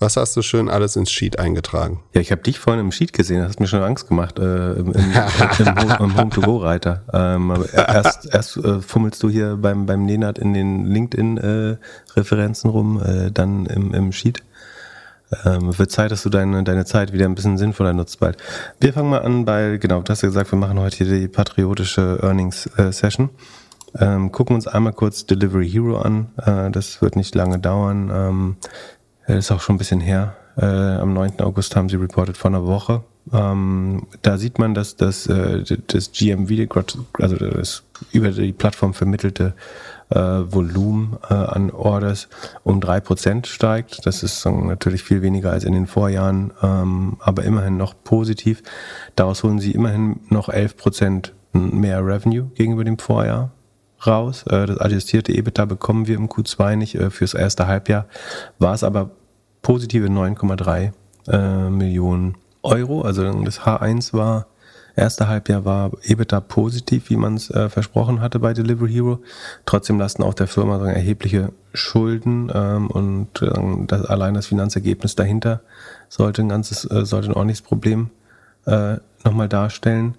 Was 0.00 0.16
hast 0.16 0.36
du 0.36 0.42
schön 0.42 0.68
alles 0.68 0.94
ins 0.94 1.10
Sheet 1.10 1.40
eingetragen? 1.40 2.00
Ja, 2.14 2.20
ich 2.20 2.30
habe 2.30 2.40
dich 2.42 2.60
vorhin 2.60 2.80
im 2.80 2.92
Sheet 2.92 3.12
gesehen, 3.12 3.40
das 3.40 3.50
hat 3.52 3.60
mir 3.60 3.66
schon 3.66 3.82
Angst 3.82 4.06
gemacht, 4.06 4.38
äh, 4.38 4.74
im, 4.74 4.92
im, 4.92 5.12
im, 6.00 6.16
Home-to-Go-Reiter. 6.16 7.02
Ähm, 7.12 7.64
erst 7.72 8.32
erst 8.32 8.56
äh, 8.58 8.80
fummelst 8.80 9.20
du 9.24 9.28
hier 9.28 9.56
beim, 9.56 9.86
beim 9.86 10.04
Nenad 10.04 10.38
in 10.38 10.54
den 10.54 10.86
LinkedIn-Referenzen 10.86 12.70
äh, 12.70 12.72
rum, 12.72 13.02
äh, 13.02 13.32
dann 13.32 13.66
im, 13.66 13.92
im 13.92 14.12
Sheet. 14.12 14.44
Ähm, 15.44 15.76
wird 15.76 15.90
Zeit, 15.90 16.12
dass 16.12 16.22
du 16.22 16.30
deine, 16.30 16.62
deine 16.62 16.84
Zeit 16.84 17.12
wieder 17.12 17.26
ein 17.26 17.34
bisschen 17.34 17.58
sinnvoller 17.58 17.92
nutzt 17.92 18.20
bald. 18.20 18.36
Wir 18.80 18.92
fangen 18.92 19.10
mal 19.10 19.22
an 19.22 19.44
bei, 19.44 19.78
genau, 19.78 20.00
du 20.00 20.10
hast 20.10 20.22
ja 20.22 20.28
gesagt, 20.28 20.52
wir 20.52 20.58
machen 20.58 20.78
heute 20.78 21.04
hier 21.04 21.18
die 21.18 21.28
patriotische 21.28 22.20
Earnings-Session. 22.22 23.30
Äh, 23.94 24.04
ähm, 24.04 24.32
gucken 24.32 24.54
uns 24.54 24.66
einmal 24.66 24.92
kurz 24.92 25.26
Delivery 25.26 25.68
Hero 25.68 25.98
an. 25.98 26.28
Äh, 26.36 26.70
das 26.70 27.02
wird 27.02 27.16
nicht 27.16 27.34
lange 27.34 27.58
dauern. 27.58 28.10
Ähm, 28.12 28.56
ist 29.36 29.50
auch 29.50 29.60
schon 29.60 29.76
ein 29.76 29.78
bisschen 29.78 30.00
her. 30.00 30.34
Äh, 30.56 30.64
am 30.64 31.12
9. 31.12 31.40
August 31.40 31.76
haben 31.76 31.88
sie 31.88 31.96
reported 31.96 32.36
vor 32.36 32.50
einer 32.50 32.66
Woche. 32.66 33.02
Ähm, 33.32 34.06
da 34.22 34.38
sieht 34.38 34.58
man, 34.58 34.74
dass 34.74 34.96
das, 34.96 35.26
äh, 35.26 35.62
das 35.86 36.12
GMV, 36.12 36.68
also 37.18 37.36
das 37.36 37.82
über 38.12 38.30
die 38.30 38.52
Plattform 38.52 38.94
vermittelte 38.94 39.54
äh, 40.10 40.18
Volumen 40.18 41.16
äh, 41.28 41.34
an 41.34 41.70
Orders 41.70 42.28
um 42.64 42.80
drei 42.80 43.00
Prozent 43.00 43.46
steigt. 43.46 44.06
Das 44.06 44.22
ist 44.22 44.46
natürlich 44.46 45.02
viel 45.02 45.22
weniger 45.22 45.52
als 45.52 45.64
in 45.64 45.74
den 45.74 45.86
Vorjahren, 45.86 46.52
ähm, 46.62 47.18
aber 47.20 47.44
immerhin 47.44 47.76
noch 47.76 47.94
positiv. 48.02 48.62
Daraus 49.16 49.42
holen 49.42 49.58
sie 49.58 49.72
immerhin 49.72 50.20
noch 50.30 50.48
11% 50.48 51.32
mehr 51.52 52.04
Revenue 52.04 52.50
gegenüber 52.54 52.84
dem 52.84 52.98
Vorjahr 52.98 53.50
raus. 54.06 54.44
Äh, 54.48 54.66
das 54.66 54.78
adjustierte 54.78 55.32
EBITDA 55.32 55.64
bekommen 55.64 56.06
wir 56.06 56.16
im 56.16 56.28
Q2 56.28 56.76
nicht 56.76 56.94
äh, 56.94 57.10
fürs 57.10 57.34
erste 57.34 57.66
Halbjahr. 57.66 58.06
War 58.58 58.74
es 58.74 58.84
aber 58.84 59.10
positive 59.62 60.06
9,3 60.06 60.92
äh, 61.28 61.70
Millionen 61.70 62.36
Euro. 62.62 63.02
Also 63.02 63.30
das 63.42 63.60
H1 63.60 64.12
war, 64.12 64.46
erste 64.96 65.28
Halbjahr 65.28 65.64
war 65.64 65.92
EBITDA 66.02 66.40
positiv, 66.40 67.10
wie 67.10 67.16
man 67.16 67.34
es 67.34 67.52
versprochen 67.68 68.20
hatte 68.20 68.40
bei 68.40 68.52
Delivery 68.52 68.92
Hero. 68.92 69.20
Trotzdem 69.64 69.98
lasten 69.98 70.22
auch 70.22 70.34
der 70.34 70.48
Firma 70.48 70.84
erhebliche 70.88 71.52
Schulden 71.72 72.50
ähm, 72.52 72.88
und 72.88 73.42
äh, 73.42 73.50
das, 73.86 74.06
allein 74.06 74.34
das 74.34 74.46
Finanzergebnis 74.46 75.14
dahinter 75.14 75.60
sollte 76.08 76.42
ein 76.42 76.48
ganzes, 76.48 76.82
sollte 76.82 77.28
ein 77.28 77.34
ordentliches 77.34 77.62
Problem 77.62 78.10
nochmal 79.24 79.48
darstellen. 79.48 80.16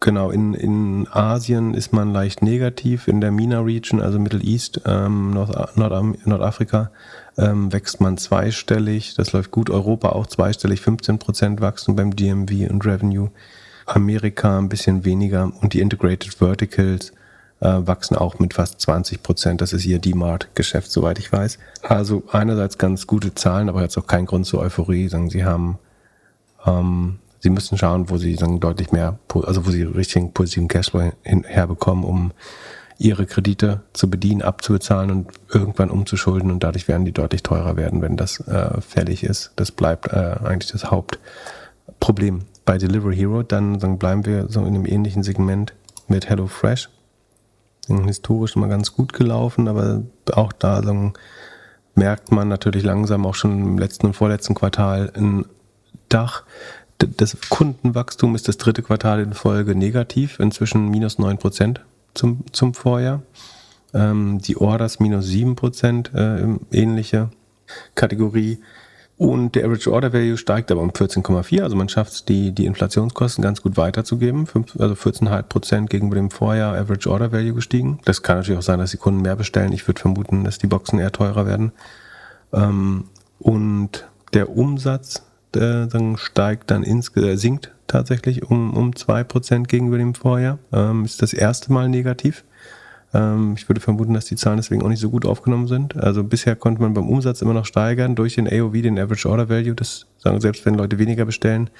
Genau, 0.00 0.30
in, 0.30 0.54
in 0.54 1.08
Asien 1.10 1.74
ist 1.74 1.92
man 1.92 2.12
leicht 2.12 2.40
negativ. 2.40 3.08
In 3.08 3.20
der 3.20 3.32
MENA-Region, 3.32 4.00
also 4.00 4.20
Middle 4.20 4.42
East, 4.42 4.80
ähm, 4.86 5.32
Nord, 5.32 5.76
Nord, 5.76 6.26
Nordafrika, 6.26 6.90
ähm, 7.36 7.72
wächst 7.72 8.00
man 8.00 8.16
zweistellig. 8.16 9.14
Das 9.16 9.32
läuft 9.32 9.50
gut. 9.50 9.70
Europa 9.70 10.10
auch 10.10 10.28
zweistellig, 10.28 10.80
15% 10.80 11.60
Wachstum 11.60 11.96
beim 11.96 12.14
DMV 12.14 12.70
und 12.70 12.86
Revenue. 12.86 13.30
Amerika 13.86 14.58
ein 14.58 14.68
bisschen 14.68 15.04
weniger 15.04 15.50
und 15.60 15.72
die 15.72 15.80
Integrated 15.80 16.34
Verticals 16.34 17.12
äh, 17.60 17.66
wachsen 17.80 18.16
auch 18.16 18.38
mit 18.38 18.54
fast 18.54 18.78
20% 18.80 19.56
Das 19.56 19.72
ist 19.72 19.84
ihr 19.84 19.98
D-Mart-Geschäft, 19.98 20.90
soweit 20.90 21.18
ich 21.18 21.32
weiß. 21.32 21.58
Also 21.82 22.22
einerseits 22.30 22.78
ganz 22.78 23.06
gute 23.06 23.34
Zahlen, 23.34 23.68
aber 23.68 23.82
jetzt 23.82 23.98
auch 23.98 24.06
kein 24.06 24.26
Grund 24.26 24.46
zur 24.46 24.60
Euphorie. 24.60 25.08
Sagen, 25.08 25.30
sie 25.30 25.44
haben 25.44 25.78
ähm, 26.66 27.18
sie 27.40 27.50
müssen 27.50 27.78
schauen, 27.78 28.10
wo 28.10 28.16
sie 28.16 28.36
dann 28.36 28.60
deutlich 28.60 28.92
mehr, 28.92 29.18
also 29.34 29.66
wo 29.66 29.70
sie 29.70 29.82
richtigen 29.82 30.32
positiven 30.32 30.68
Cashflow 30.68 31.12
herbekommen, 31.22 32.04
um 32.04 32.32
ihre 32.98 33.26
Kredite 33.26 33.82
zu 33.92 34.10
bedienen, 34.10 34.42
abzubezahlen 34.42 35.10
und 35.10 35.30
irgendwann 35.52 35.90
umzuschulden 35.90 36.50
und 36.50 36.64
dadurch 36.64 36.88
werden 36.88 37.04
die 37.04 37.12
deutlich 37.12 37.44
teurer 37.44 37.76
werden, 37.76 38.02
wenn 38.02 38.16
das 38.16 38.40
äh, 38.48 38.80
fällig 38.80 39.22
ist. 39.22 39.52
Das 39.54 39.70
bleibt 39.70 40.12
äh, 40.12 40.36
eigentlich 40.42 40.72
das 40.72 40.90
Hauptproblem. 40.90 42.42
Bei 42.64 42.76
Delivery 42.76 43.16
Hero 43.16 43.42
dann, 43.44 43.78
dann 43.78 43.98
bleiben 43.98 44.26
wir 44.26 44.48
so 44.48 44.60
in 44.60 44.74
einem 44.74 44.84
ähnlichen 44.84 45.22
Segment 45.22 45.74
mit 46.08 46.28
HelloFresh. 46.28 46.90
Historisch 48.06 48.54
immer 48.56 48.68
ganz 48.68 48.92
gut 48.92 49.14
gelaufen, 49.14 49.66
aber 49.68 50.02
auch 50.32 50.52
da 50.52 50.82
so, 50.82 51.12
merkt 51.94 52.32
man 52.32 52.48
natürlich 52.48 52.84
langsam 52.84 53.24
auch 53.24 53.34
schon 53.34 53.52
im 53.62 53.78
letzten 53.78 54.06
und 54.06 54.14
vorletzten 54.14 54.54
Quartal 54.54 55.10
ein 55.16 55.46
Dach 56.08 56.44
das 56.98 57.36
Kundenwachstum 57.48 58.34
ist 58.34 58.48
das 58.48 58.58
dritte 58.58 58.82
Quartal 58.82 59.20
in 59.20 59.32
Folge 59.32 59.74
negativ, 59.74 60.40
inzwischen 60.40 60.88
minus 60.88 61.18
9 61.18 61.38
Prozent 61.38 61.80
zum, 62.14 62.44
zum 62.52 62.74
Vorjahr. 62.74 63.22
Ähm, 63.94 64.40
die 64.40 64.56
Orders 64.56 65.00
minus 65.00 65.26
7 65.26 65.56
Prozent, 65.56 66.12
äh, 66.14 66.44
ähnliche 66.72 67.30
Kategorie. 67.94 68.58
Und 69.16 69.56
der 69.56 69.64
Average 69.64 69.92
Order 69.92 70.12
Value 70.12 70.36
steigt 70.36 70.70
aber 70.70 70.80
um 70.80 70.90
14,4. 70.90 71.62
Also 71.62 71.74
man 71.74 71.88
schafft 71.88 72.12
es, 72.12 72.24
die, 72.24 72.52
die 72.52 72.66
Inflationskosten 72.66 73.42
ganz 73.42 73.62
gut 73.62 73.76
weiterzugeben. 73.76 74.46
Fünf, 74.46 74.78
also 74.78 74.94
14,5 74.94 75.42
Prozent 75.42 75.90
gegenüber 75.90 76.16
dem 76.16 76.30
Vorjahr 76.30 76.76
Average 76.76 77.10
Order 77.10 77.32
Value 77.32 77.54
gestiegen. 77.54 77.98
Das 78.04 78.22
kann 78.22 78.36
natürlich 78.38 78.58
auch 78.58 78.62
sein, 78.62 78.78
dass 78.78 78.92
die 78.92 78.96
Kunden 78.96 79.22
mehr 79.22 79.34
bestellen. 79.34 79.72
Ich 79.72 79.86
würde 79.88 80.00
vermuten, 80.00 80.44
dass 80.44 80.58
die 80.58 80.68
Boxen 80.68 81.00
eher 81.00 81.10
teurer 81.10 81.46
werden. 81.46 81.72
Ähm, 82.52 83.04
und 83.40 84.06
der 84.34 84.50
Umsatz 84.50 85.22
äh, 85.56 85.88
steigt 86.16 86.70
dann 86.70 86.82
ins, 86.82 87.14
äh, 87.16 87.36
sinkt 87.36 87.72
tatsächlich 87.86 88.42
um, 88.42 88.74
um 88.74 88.90
2% 88.92 89.64
gegenüber 89.66 89.98
dem 89.98 90.14
Vorjahr. 90.14 90.58
Ähm, 90.72 91.04
ist 91.04 91.22
das 91.22 91.32
erste 91.32 91.72
Mal 91.72 91.88
negativ. 91.88 92.44
Ähm, 93.14 93.54
ich 93.56 93.68
würde 93.68 93.80
vermuten, 93.80 94.14
dass 94.14 94.26
die 94.26 94.36
Zahlen 94.36 94.58
deswegen 94.58 94.82
auch 94.82 94.88
nicht 94.88 95.00
so 95.00 95.10
gut 95.10 95.24
aufgenommen 95.24 95.66
sind. 95.66 95.96
Also 95.96 96.22
bisher 96.22 96.56
konnte 96.56 96.82
man 96.82 96.94
beim 96.94 97.08
Umsatz 97.08 97.40
immer 97.42 97.54
noch 97.54 97.64
steigern 97.64 98.14
durch 98.14 98.34
den 98.34 98.46
AOV, 98.48 98.72
den 98.82 98.98
Average 98.98 99.28
Order 99.28 99.48
Value. 99.48 99.74
Das 99.74 100.06
sagen 100.18 100.40
selbst 100.40 100.66
wenn 100.66 100.74
Leute 100.74 100.98
weniger 100.98 101.24
bestellen, 101.24 101.70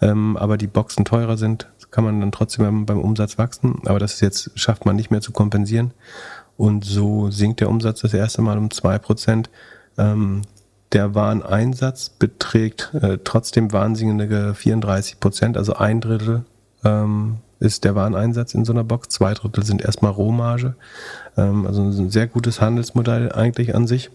ähm, 0.00 0.36
aber 0.36 0.56
die 0.56 0.66
Boxen 0.66 1.04
teurer 1.04 1.36
sind, 1.36 1.68
kann 1.90 2.04
man 2.04 2.20
dann 2.20 2.32
trotzdem 2.32 2.64
beim, 2.64 2.86
beim 2.86 3.00
Umsatz 3.00 3.38
wachsen. 3.38 3.80
Aber 3.84 3.98
das 3.98 4.14
ist 4.14 4.20
jetzt 4.20 4.50
schafft 4.58 4.84
man 4.86 4.96
nicht 4.96 5.10
mehr 5.10 5.20
zu 5.20 5.32
kompensieren. 5.32 5.92
Und 6.56 6.84
so 6.84 7.30
sinkt 7.30 7.60
der 7.60 7.70
Umsatz 7.70 8.00
das 8.00 8.14
erste 8.14 8.42
Mal 8.42 8.58
um 8.58 8.68
2%. 8.68 9.46
Ähm, 9.98 10.42
der 10.92 11.14
Wareneinsatz 11.14 12.10
beträgt 12.10 12.92
äh, 12.94 13.18
trotzdem 13.22 13.72
wahnsinnige 13.72 14.54
34 14.54 15.20
Prozent, 15.20 15.56
also 15.56 15.74
ein 15.74 16.00
Drittel 16.00 16.44
ähm, 16.84 17.38
ist 17.60 17.84
der 17.84 17.94
Wareneinsatz 17.94 18.54
in 18.54 18.64
so 18.64 18.72
einer 18.72 18.84
Box, 18.84 19.08
zwei 19.08 19.34
Drittel 19.34 19.64
sind 19.64 19.82
erstmal 19.82 20.12
Rohmarge. 20.12 20.74
Ähm, 21.36 21.66
also 21.66 21.82
ein 21.82 22.10
sehr 22.10 22.26
gutes 22.26 22.60
Handelsmodell 22.60 23.32
eigentlich 23.32 23.74
an 23.74 23.86
sich. 23.86 24.10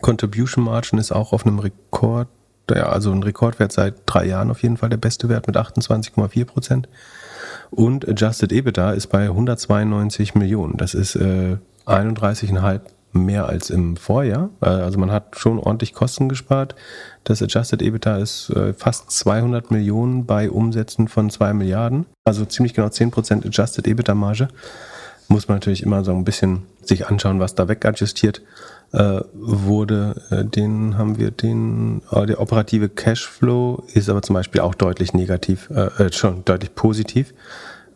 Contribution 0.00 0.64
Margin 0.64 0.98
ist 0.98 1.12
auch 1.12 1.32
auf 1.32 1.44
einem 1.44 1.58
Rekord, 1.58 2.28
ja, 2.70 2.88
also 2.88 3.12
ein 3.12 3.22
Rekordwert 3.22 3.72
seit 3.72 3.94
drei 4.06 4.26
Jahren 4.26 4.50
auf 4.50 4.62
jeden 4.62 4.76
Fall 4.76 4.88
der 4.88 4.96
beste 4.96 5.28
Wert 5.28 5.46
mit 5.46 5.56
28,4 5.56 6.44
Prozent. 6.44 6.88
Und 7.70 8.08
Adjusted 8.08 8.52
EBITDA 8.52 8.92
ist 8.92 9.08
bei 9.08 9.24
192 9.24 10.34
Millionen. 10.34 10.76
Das 10.76 10.94
ist 10.94 11.16
äh, 11.16 11.56
31,5 11.86 12.80
mehr 13.12 13.46
als 13.46 13.70
im 13.70 13.96
Vorjahr. 13.96 14.50
Äh, 14.60 14.66
also 14.66 14.98
man 14.98 15.10
hat 15.10 15.36
schon 15.38 15.58
ordentlich 15.58 15.94
Kosten 15.94 16.28
gespart. 16.28 16.74
Das 17.24 17.42
Adjusted 17.42 17.82
EBITDA 17.82 18.16
ist 18.16 18.50
äh, 18.50 18.72
fast 18.72 19.10
200 19.10 19.70
Millionen 19.70 20.26
bei 20.26 20.50
Umsätzen 20.50 21.08
von 21.08 21.30
2 21.30 21.52
Milliarden. 21.54 22.06
Also 22.24 22.44
ziemlich 22.44 22.74
genau 22.74 22.88
10% 22.88 23.46
Adjusted 23.46 23.86
EBITDA 23.86 24.14
Marge. 24.14 24.48
Muss 25.28 25.48
man 25.48 25.56
natürlich 25.56 25.82
immer 25.82 26.04
so 26.04 26.12
ein 26.12 26.24
bisschen 26.24 26.62
sich 26.82 27.06
anschauen, 27.06 27.40
was 27.40 27.54
da 27.54 27.68
wegadjustiert 27.68 28.42
äh, 28.92 29.20
wurde. 29.32 30.20
Den 30.30 30.98
haben 30.98 31.16
wir 31.16 31.30
den, 31.30 32.02
der 32.12 32.40
operative 32.40 32.88
Cashflow 32.88 33.84
ist 33.94 34.10
aber 34.10 34.20
zum 34.20 34.34
Beispiel 34.34 34.60
auch 34.60 34.74
deutlich 34.74 35.14
negativ, 35.14 35.70
äh, 35.70 36.12
schon 36.12 36.44
deutlich 36.44 36.74
positiv. 36.74 37.32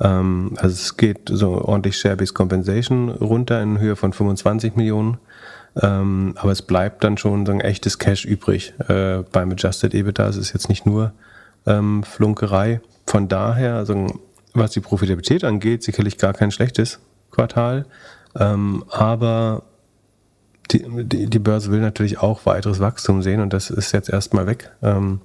Ähm, 0.01 0.53
also 0.57 0.75
es 0.75 0.97
geht 0.97 1.29
so 1.31 1.63
ordentlich 1.63 1.99
Share-Based 1.99 2.35
Compensation 2.35 3.11
runter 3.11 3.63
in 3.63 3.79
Höhe 3.79 3.97
von 3.97 4.13
25 4.13 4.77
Millionen. 4.77 5.19
Ähm, 5.83 6.35
aber 6.37 6.53
es 6.53 6.63
bleibt 6.63 7.05
dann 7.05 7.19
schon 7.19 7.45
so 7.45 7.53
ein 7.53 7.61
echtes 7.61 7.99
Cash 7.99 8.25
übrig 8.25 8.75
äh, 8.89 9.23
beim 9.31 9.51
Adjusted 9.53 9.95
EBITDA. 9.95 10.29
Es 10.29 10.37
ist 10.37 10.53
jetzt 10.53 10.69
nicht 10.69 10.87
nur 10.87 11.13
ähm, 11.67 12.03
Flunkerei. 12.03 12.81
Von 13.07 13.29
daher, 13.29 13.75
also 13.75 14.07
was 14.55 14.71
die 14.71 14.81
Profitabilität 14.81 15.45
angeht, 15.45 15.83
sicherlich 15.83 16.17
gar 16.17 16.33
kein 16.33 16.51
schlechtes 16.51 16.99
Quartal. 17.31 17.85
Ähm, 18.39 18.85
aber 18.91 19.65
die, 20.71 20.85
die, 21.05 21.27
die, 21.27 21.39
Börse 21.39 21.71
will 21.71 21.81
natürlich 21.81 22.19
auch 22.19 22.47
weiteres 22.47 22.81
Wachstum 22.81 23.23
sehen 23.23 23.41
und 23.41 23.53
das 23.53 23.71
ist 23.71 23.93
jetzt 23.93 24.09
erstmal 24.09 24.47
weg. 24.47 24.73
Ähm, 24.83 25.21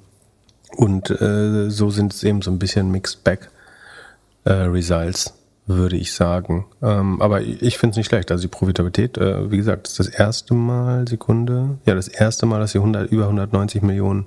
und 0.75 1.09
äh, 1.09 1.69
so 1.69 1.89
sind 1.89 2.13
es 2.13 2.23
eben 2.23 2.41
so 2.41 2.51
ein 2.51 2.59
bisschen 2.59 2.91
Mixed 2.91 3.23
Bag 3.23 3.50
äh, 4.43 4.53
Results, 4.53 5.33
würde 5.67 5.97
ich 5.97 6.13
sagen. 6.13 6.65
Ähm, 6.81 7.21
aber 7.21 7.41
ich 7.41 7.77
finde 7.77 7.91
es 7.91 7.97
nicht 7.97 8.07
schlecht. 8.07 8.31
Also 8.31 8.43
die 8.43 8.47
Profitabilität, 8.47 9.17
äh, 9.17 9.51
wie 9.51 9.57
gesagt, 9.57 9.87
ist 9.87 9.99
das 9.99 10.07
erste 10.07 10.53
Mal, 10.53 11.07
Sekunde, 11.07 11.77
ja, 11.85 11.95
das 11.95 12.07
erste 12.07 12.45
Mal, 12.45 12.59
dass 12.59 12.71
sie 12.71 12.79
100, 12.79 13.11
über 13.11 13.23
190 13.23 13.81
Millionen 13.81 14.25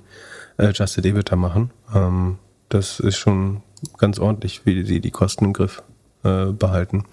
äh, 0.57 0.67
Adjusted 0.67 1.05
EBITDA 1.05 1.35
machen. 1.35 1.71
Ähm, 1.93 2.37
das 2.69 2.99
ist 2.99 3.17
schon 3.17 3.61
ganz 3.97 4.19
ordentlich, 4.19 4.65
wie 4.65 4.83
sie 4.83 4.99
die 4.99 5.11
Kosten 5.11 5.45
im 5.45 5.53
Griff 5.53 5.83
äh, 6.23 6.47
behalten. 6.47 7.05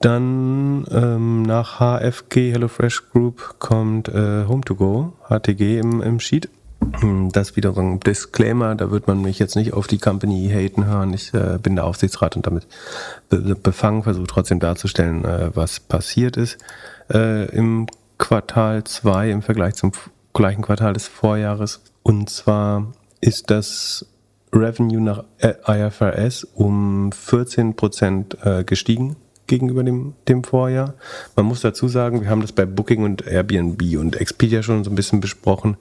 Dann 0.00 0.86
ähm, 0.90 1.42
nach 1.42 1.78
HFG 1.78 2.52
HelloFresh 2.52 3.10
Group 3.10 3.56
kommt 3.58 4.08
äh, 4.08 4.44
Home2Go, 4.48 5.12
HTG 5.28 5.78
im, 5.78 6.00
im 6.00 6.20
Sheet. 6.20 6.48
Das 7.32 7.56
wieder 7.56 7.72
so 7.72 7.80
ein 7.80 8.00
Disclaimer, 8.00 8.74
da 8.74 8.90
wird 8.90 9.06
man 9.06 9.22
mich 9.22 9.38
jetzt 9.38 9.56
nicht 9.56 9.72
auf 9.72 9.86
die 9.86 9.98
Company 9.98 10.50
haten 10.52 10.86
hören. 10.86 11.12
Ich 11.14 11.32
äh, 11.34 11.58
bin 11.62 11.76
der 11.76 11.84
Aufsichtsrat 11.84 12.36
und 12.36 12.46
damit 12.46 12.66
be 13.28 13.54
befangen, 13.54 14.02
versuche 14.02 14.26
trotzdem 14.26 14.60
darzustellen, 14.60 15.24
äh, 15.24 15.50
was 15.54 15.80
passiert 15.80 16.36
ist. 16.36 16.58
Äh, 17.12 17.46
Im 17.54 17.86
Quartal 18.18 18.84
2 18.84 19.30
im 19.30 19.42
Vergleich 19.42 19.74
zum 19.74 19.92
gleichen 20.34 20.62
Quartal 20.62 20.92
des 20.92 21.08
Vorjahres. 21.08 21.80
Und 22.02 22.28
zwar 22.28 22.92
ist 23.20 23.50
das 23.50 24.06
Revenue 24.52 25.00
nach 25.00 25.24
äh, 25.38 25.54
IFRS 25.66 26.44
um 26.44 27.12
14 27.12 27.76
Prozent 27.76 28.36
äh, 28.44 28.64
gestiegen 28.64 29.16
gegenüber 29.46 29.82
dem, 29.82 30.14
dem 30.28 30.44
Vorjahr. 30.44 30.94
Man 31.34 31.46
muss 31.46 31.60
dazu 31.60 31.88
sagen, 31.88 32.20
wir 32.20 32.30
haben 32.30 32.42
das 32.42 32.52
bei 32.52 32.66
Booking 32.66 33.02
und 33.02 33.26
Airbnb 33.26 33.82
und 33.98 34.16
Expedia 34.16 34.62
schon 34.62 34.84
so 34.84 34.90
ein 34.90 34.94
bisschen 34.94 35.20
besprochen 35.20 35.76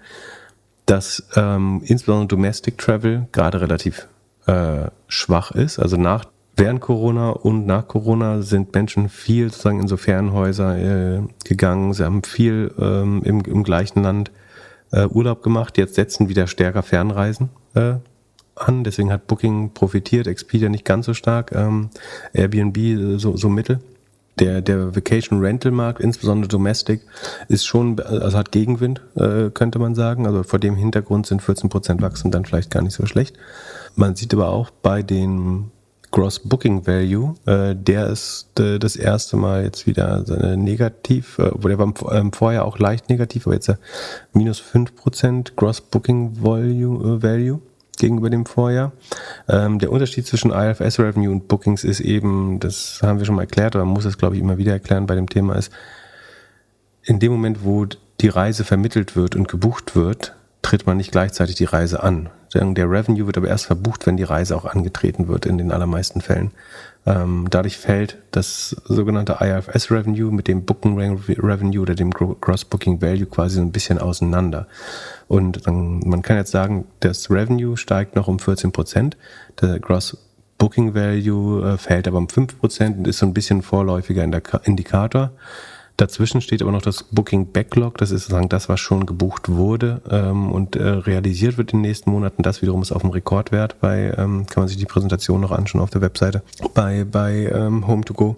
dass 0.89 1.23
ähm, 1.35 1.81
insbesondere 1.85 2.27
Domestic 2.27 2.79
Travel 2.79 3.27
gerade 3.31 3.61
relativ 3.61 4.07
äh, 4.47 4.87
schwach 5.07 5.51
ist. 5.51 5.77
Also 5.77 5.97
nach 5.97 6.25
während 6.55 6.81
Corona 6.81 7.29
und 7.29 7.67
nach 7.67 7.87
Corona 7.87 8.41
sind 8.41 8.73
Menschen 8.73 9.07
viel 9.07 9.51
sozusagen 9.51 9.81
in 9.81 9.87
so 9.87 9.97
Fernhäuser 9.97 10.77
äh, 10.77 11.21
gegangen. 11.45 11.93
Sie 11.93 12.03
haben 12.03 12.23
viel 12.23 12.73
ähm, 12.79 13.21
im, 13.23 13.41
im 13.41 13.63
gleichen 13.63 14.01
Land 14.01 14.31
äh, 14.91 15.05
Urlaub 15.05 15.43
gemacht. 15.43 15.77
Jetzt 15.77 15.93
setzen 15.93 16.27
wieder 16.27 16.47
stärker 16.47 16.81
Fernreisen 16.81 17.49
äh, 17.75 17.95
an. 18.55 18.83
Deswegen 18.83 19.11
hat 19.11 19.27
Booking 19.27 19.75
profitiert, 19.75 20.25
Expedia 20.25 20.69
nicht 20.69 20.85
ganz 20.85 21.05
so 21.05 21.13
stark, 21.13 21.51
ähm, 21.53 21.91
Airbnb 22.33 22.77
äh, 22.77 23.19
so, 23.19 23.37
so 23.37 23.47
mittel 23.47 23.79
der, 24.39 24.61
der 24.61 24.95
Vacation 24.95 25.39
Rental 25.39 25.71
Markt, 25.71 26.01
insbesondere 26.01 26.47
Domestic, 26.47 27.01
ist 27.47 27.65
schon, 27.65 27.99
also 27.99 28.37
hat 28.37 28.51
Gegenwind, 28.51 29.01
äh, 29.15 29.49
könnte 29.49 29.79
man 29.79 29.95
sagen. 29.95 30.25
Also 30.25 30.43
vor 30.43 30.59
dem 30.59 30.75
Hintergrund 30.75 31.27
sind 31.27 31.41
14% 31.41 32.01
Wachstum 32.01 32.31
dann 32.31 32.45
vielleicht 32.45 32.71
gar 32.71 32.81
nicht 32.81 32.93
so 32.93 33.05
schlecht. 33.05 33.37
Man 33.95 34.15
sieht 34.15 34.33
aber 34.33 34.49
auch 34.49 34.69
bei 34.69 35.03
den 35.03 35.71
Gross 36.11 36.39
Booking 36.39 36.87
Value, 36.87 37.35
äh, 37.45 37.75
der 37.75 38.07
ist 38.07 38.59
äh, 38.59 38.79
das 38.79 38.95
erste 38.95 39.37
Mal 39.37 39.63
jetzt 39.63 39.85
wieder 39.85 40.25
äh, 40.27 40.57
negativ, 40.57 41.37
äh, 41.37 41.51
der 41.59 41.77
war 41.77 41.93
ähm, 42.11 42.33
vorher 42.33 42.65
auch 42.65 42.79
leicht 42.79 43.09
negativ, 43.09 43.45
aber 43.45 43.53
jetzt 43.53 43.69
äh, 43.69 43.75
minus 44.33 44.59
5% 44.59 45.55
Gross 45.55 45.81
Booking 45.81 46.41
Value, 46.41 47.17
äh, 47.17 47.21
Value 47.21 47.61
gegenüber 47.99 48.29
dem 48.29 48.45
Vorjahr. 48.45 48.91
Ähm, 49.47 49.79
der 49.79 49.91
Unterschied 49.91 50.25
zwischen 50.25 50.51
IFS 50.51 50.99
Revenue 50.99 51.31
und 51.31 51.47
Bookings 51.47 51.83
ist 51.83 51.99
eben, 51.99 52.59
das 52.59 53.01
haben 53.03 53.19
wir 53.19 53.25
schon 53.25 53.35
mal 53.35 53.43
erklärt, 53.43 53.75
aber 53.75 53.85
man 53.85 53.93
muss 53.93 54.05
es 54.05 54.17
glaube 54.17 54.35
ich 54.35 54.41
immer 54.41 54.57
wieder 54.57 54.71
erklären 54.71 55.05
bei 55.05 55.15
dem 55.15 55.29
Thema 55.29 55.55
ist, 55.55 55.71
in 57.03 57.19
dem 57.19 57.31
Moment, 57.31 57.63
wo 57.63 57.85
die 57.85 58.27
Reise 58.27 58.63
vermittelt 58.63 59.15
wird 59.15 59.35
und 59.35 59.47
gebucht 59.47 59.95
wird, 59.95 60.35
tritt 60.61 60.85
man 60.85 60.97
nicht 60.97 61.11
gleichzeitig 61.11 61.55
die 61.55 61.65
Reise 61.65 62.03
an. 62.03 62.29
Der 62.53 62.89
Revenue 62.89 63.27
wird 63.27 63.37
aber 63.37 63.47
erst 63.47 63.67
verbucht, 63.67 64.07
wenn 64.07 64.17
die 64.17 64.23
Reise 64.23 64.55
auch 64.55 64.65
angetreten 64.65 65.27
wird, 65.27 65.45
in 65.45 65.57
den 65.57 65.71
allermeisten 65.71 66.19
Fällen. 66.19 66.51
Ähm, 67.09 67.47
dadurch 67.49 67.77
fällt 67.77 68.19
das 68.29 68.69
sogenannte 68.85 69.37
IFS 69.39 69.89
Revenue 69.89 70.31
mit 70.31 70.47
dem 70.47 70.63
Booking 70.63 70.95
Revenue 70.95 71.81
oder 71.81 71.95
dem 71.95 72.11
Gross 72.11 72.65
Booking 72.65 73.01
Value 73.01 73.25
quasi 73.25 73.55
so 73.55 73.61
ein 73.61 73.71
bisschen 73.71 73.97
auseinander. 73.97 74.67
Und 75.27 75.65
dann, 75.65 76.01
man 76.01 76.21
kann 76.21 76.37
jetzt 76.37 76.51
sagen, 76.51 76.85
das 76.99 77.31
Revenue 77.31 77.77
steigt 77.77 78.15
noch 78.15 78.27
um 78.27 78.37
14 78.37 78.71
Prozent, 78.71 79.17
der 79.59 79.79
Gross 79.79 80.17
Booking 80.59 80.93
Value 80.93 81.67
äh, 81.67 81.77
fällt 81.77 82.07
aber 82.07 82.19
um 82.19 82.29
5 82.29 82.59
Prozent 82.59 82.97
und 82.99 83.07
ist 83.07 83.17
so 83.17 83.25
ein 83.25 83.33
bisschen 83.33 83.63
vorläufiger 83.63 84.23
Indikator. 84.63 85.31
Dazwischen 85.99 86.39
steht 86.39 86.61
aber 86.61 86.71
noch 86.71 86.81
das 86.81 87.03
Booking 87.11 87.51
Backlog, 87.51 87.97
das 87.97 88.11
ist 88.11 88.21
sozusagen 88.21 88.47
das, 88.47 88.69
was 88.69 88.79
schon 88.79 89.05
gebucht 89.05 89.49
wurde 89.49 90.01
ähm, 90.09 90.49
und 90.49 90.77
äh, 90.77 90.87
realisiert 90.87 91.57
wird 91.57 91.73
in 91.73 91.79
den 91.79 91.89
nächsten 91.89 92.09
Monaten. 92.09 92.41
Das 92.41 92.61
wiederum 92.61 92.81
ist 92.81 92.93
auf 92.93 93.01
dem 93.01 93.09
Rekordwert 93.09 93.81
bei, 93.81 94.13
ähm, 94.17 94.45
kann 94.45 94.61
man 94.61 94.69
sich 94.69 94.77
die 94.77 94.85
Präsentation 94.85 95.41
noch 95.41 95.51
anschauen 95.51 95.81
auf 95.81 95.89
der 95.89 95.99
Webseite, 95.99 96.41
bei, 96.73 97.03
bei 97.03 97.51
ähm, 97.53 97.83
Home2Go. 97.83 98.37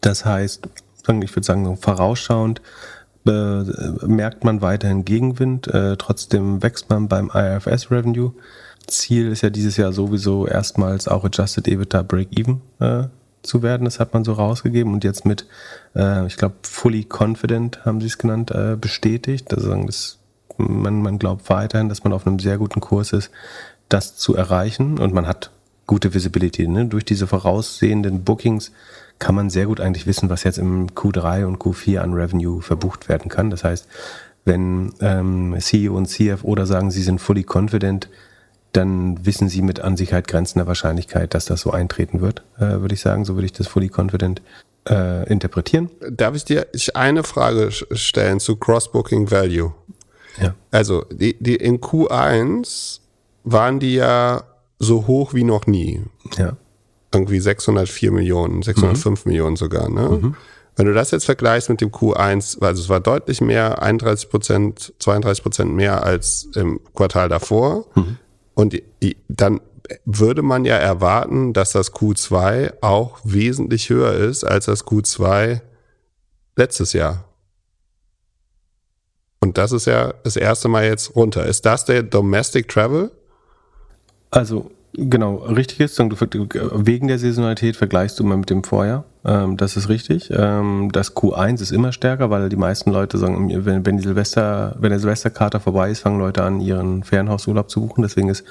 Das 0.00 0.24
heißt, 0.24 0.68
ich 1.02 1.34
würde 1.34 1.44
sagen, 1.44 1.76
vorausschauend 1.76 2.62
äh, 3.26 3.62
merkt 4.06 4.44
man 4.44 4.62
weiterhin 4.62 5.04
Gegenwind, 5.04 5.66
äh, 5.66 5.96
trotzdem 5.96 6.62
wächst 6.62 6.90
man 6.90 7.08
beim 7.08 7.28
IFS 7.34 7.90
Revenue. 7.90 8.34
Ziel 8.86 9.32
ist 9.32 9.42
ja 9.42 9.50
dieses 9.50 9.76
Jahr 9.76 9.92
sowieso 9.92 10.46
erstmals 10.46 11.08
auch 11.08 11.24
Adjusted 11.24 11.66
EBITDA 11.66 12.02
Break-Even 12.02 12.60
äh, 12.78 13.04
zu 13.42 13.62
werden. 13.62 13.84
Das 13.84 14.00
hat 14.00 14.14
man 14.14 14.24
so 14.24 14.32
rausgegeben 14.32 14.92
und 14.92 15.04
jetzt 15.04 15.24
mit, 15.24 15.46
äh, 15.94 16.26
ich 16.26 16.36
glaube, 16.36 16.56
Fully 16.62 17.06
Confident 17.08 17.84
haben 17.84 18.00
sie 18.00 18.06
es 18.06 18.18
genannt, 18.18 18.50
äh, 18.50 18.76
bestätigt. 18.80 19.52
Also 19.54 19.74
das 19.84 20.18
Man, 20.58 21.02
man 21.02 21.18
glaubt 21.18 21.48
weiterhin, 21.48 21.88
dass 21.88 22.04
man 22.04 22.12
auf 22.12 22.26
einem 22.26 22.38
sehr 22.38 22.58
guten 22.58 22.80
Kurs 22.80 23.12
ist, 23.12 23.30
das 23.88 24.16
zu 24.16 24.36
erreichen 24.36 24.98
und 24.98 25.14
man 25.14 25.26
hat 25.26 25.50
gute 25.86 26.14
Visibility. 26.14 26.68
Ne? 26.68 26.86
Durch 26.86 27.04
diese 27.04 27.26
voraussehenden 27.26 28.22
Bookings 28.22 28.72
kann 29.18 29.34
man 29.34 29.50
sehr 29.50 29.66
gut 29.66 29.80
eigentlich 29.80 30.06
wissen, 30.06 30.30
was 30.30 30.44
jetzt 30.44 30.58
im 30.58 30.88
Q3 30.88 31.44
und 31.44 31.58
Q4 31.58 31.98
an 31.98 32.14
Revenue 32.14 32.62
verbucht 32.62 33.08
werden 33.08 33.28
kann. 33.28 33.50
Das 33.50 33.64
heißt, 33.64 33.88
wenn 34.44 34.92
ähm, 35.00 35.56
CEO 35.58 35.96
und 35.96 36.06
CFO 36.06 36.54
da 36.54 36.66
sagen, 36.66 36.90
sie 36.90 37.02
sind 37.02 37.20
fully 37.20 37.44
confident, 37.44 38.08
dann 38.72 39.26
wissen 39.26 39.48
sie 39.48 39.62
mit 39.62 39.80
an 39.80 39.96
Sicherheit 39.96 40.28
grenzender 40.28 40.66
Wahrscheinlichkeit, 40.66 41.34
dass 41.34 41.44
das 41.44 41.60
so 41.62 41.72
eintreten 41.72 42.20
wird, 42.20 42.44
äh, 42.58 42.80
würde 42.80 42.94
ich 42.94 43.00
sagen. 43.00 43.24
So 43.24 43.34
würde 43.34 43.46
ich 43.46 43.52
das 43.52 43.66
fully 43.66 43.90
confident 43.94 44.42
äh, 44.90 45.30
interpretieren. 45.30 45.88
Darf 46.10 46.34
ich 46.34 46.44
dir 46.44 46.66
eine 46.94 47.22
Frage 47.22 47.70
stellen 47.70 48.40
zu 48.40 48.56
Cross-Booking 48.56 49.30
Value? 49.30 49.72
Ja. 50.40 50.54
Also 50.70 51.04
die, 51.10 51.36
die 51.42 51.56
in 51.56 51.80
Q1 51.80 53.00
waren 53.44 53.78
die 53.78 53.94
ja 53.94 54.44
so 54.78 55.06
hoch 55.06 55.32
wie 55.34 55.44
noch 55.44 55.66
nie. 55.66 56.02
Ja. 56.36 56.56
Irgendwie 57.12 57.40
604 57.40 58.12
Millionen, 58.12 58.62
605 58.62 59.24
mhm. 59.24 59.30
Millionen 59.30 59.56
sogar. 59.56 59.88
Ne? 59.88 60.08
Mhm. 60.08 60.36
Wenn 60.76 60.86
du 60.86 60.94
das 60.94 61.10
jetzt 61.10 61.24
vergleichst 61.24 61.68
mit 61.68 61.80
dem 61.80 61.90
Q1, 61.90 62.62
also 62.62 62.82
es 62.82 62.88
war 62.88 63.00
deutlich 63.00 63.40
mehr, 63.40 63.82
31 63.82 64.30
Prozent, 64.30 64.94
32 64.98 65.42
Prozent 65.42 65.72
mehr 65.74 66.04
als 66.04 66.48
im 66.54 66.80
Quartal 66.94 67.28
davor. 67.28 67.86
Mhm. 67.94 68.16
Und 68.54 68.72
die, 68.72 69.16
dann 69.28 69.60
würde 70.04 70.42
man 70.42 70.64
ja 70.64 70.76
erwarten, 70.76 71.52
dass 71.52 71.72
das 71.72 71.92
Q2 71.92 72.74
auch 72.82 73.18
wesentlich 73.24 73.88
höher 73.88 74.12
ist 74.14 74.44
als 74.44 74.66
das 74.66 74.86
Q2 74.86 75.60
letztes 76.56 76.92
Jahr. 76.92 77.24
Und 79.40 79.56
das 79.56 79.72
ist 79.72 79.86
ja 79.86 80.12
das 80.22 80.36
erste 80.36 80.68
Mal 80.68 80.84
jetzt 80.84 81.16
runter. 81.16 81.46
Ist 81.46 81.64
das 81.64 81.84
der 81.84 82.02
Domestic 82.02 82.68
Travel? 82.68 83.10
Also 84.30 84.70
genau, 84.92 85.36
richtig 85.36 85.80
ist, 85.80 85.98
wegen 85.98 87.08
der 87.08 87.18
Saisonalität 87.18 87.76
vergleichst 87.76 88.18
du 88.18 88.24
mal 88.24 88.36
mit 88.36 88.50
dem 88.50 88.64
Vorjahr. 88.64 89.04
Ähm, 89.24 89.56
das 89.56 89.76
ist 89.76 89.88
richtig. 89.88 90.30
Ähm, 90.34 90.90
das 90.92 91.14
Q1 91.14 91.60
ist 91.60 91.72
immer 91.72 91.92
stärker, 91.92 92.30
weil 92.30 92.48
die 92.48 92.56
meisten 92.56 92.90
Leute 92.90 93.18
sagen, 93.18 93.50
wenn, 93.64 93.96
die 93.96 94.02
Silvester, 94.02 94.76
wenn 94.78 94.90
der 94.90 94.98
Silvesterkater 94.98 95.60
vorbei 95.60 95.90
ist, 95.90 96.00
fangen 96.00 96.18
Leute 96.18 96.42
an, 96.42 96.60
ihren 96.60 97.04
Ferienhausurlaub 97.04 97.70
zu 97.70 97.80
buchen. 97.80 98.02
Deswegen 98.02 98.28
ist 98.28 98.44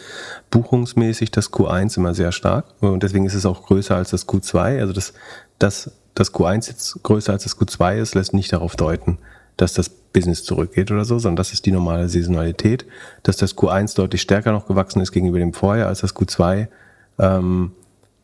buchungsmäßig 0.52 1.32
das 1.32 1.52
Q1 1.52 1.98
immer 1.98 2.14
sehr 2.14 2.32
stark. 2.32 2.66
Und 2.82 3.04
deswegen 3.04 3.26
ist 3.26 3.34
es 3.34 3.46
auch 3.46 3.66
größer 3.66 3.96
als 3.96 4.12
das 4.12 4.28
Q2. 4.28 4.80
Also 4.80 4.94
das, 4.94 5.14
das, 5.58 5.92
das 6.14 6.34
Q1 6.34 6.68
jetzt 6.68 7.04
größer 7.04 7.34
als 7.34 7.44
das 7.44 7.58
Q2 7.58 7.98
ist, 7.98 8.16
lässt 8.16 8.34
nicht 8.34 8.54
darauf 8.54 8.76
deuten, 8.76 9.18
dass 9.58 9.74
das 9.74 9.92
Business 10.14 10.44
zurückgeht 10.44 10.92
oder 10.92 11.06
so, 11.06 11.20
sondern 11.20 11.38
das 11.38 11.54
ist 11.54 11.66
die 11.66 11.72
normale 11.72 12.10
Saisonalität. 12.10 12.86
Dass 13.24 13.38
das 13.38 13.56
Q1 13.56 13.96
deutlich 13.96 14.22
stärker 14.22 14.52
noch 14.52 14.68
gewachsen 14.68 15.02
ist 15.02 15.12
gegenüber 15.12 15.40
dem 15.40 15.54
Vorjahr 15.54 15.88
als 15.88 16.02
das 16.02 16.16
Q2. 16.16 16.68
Ähm, 17.20 17.72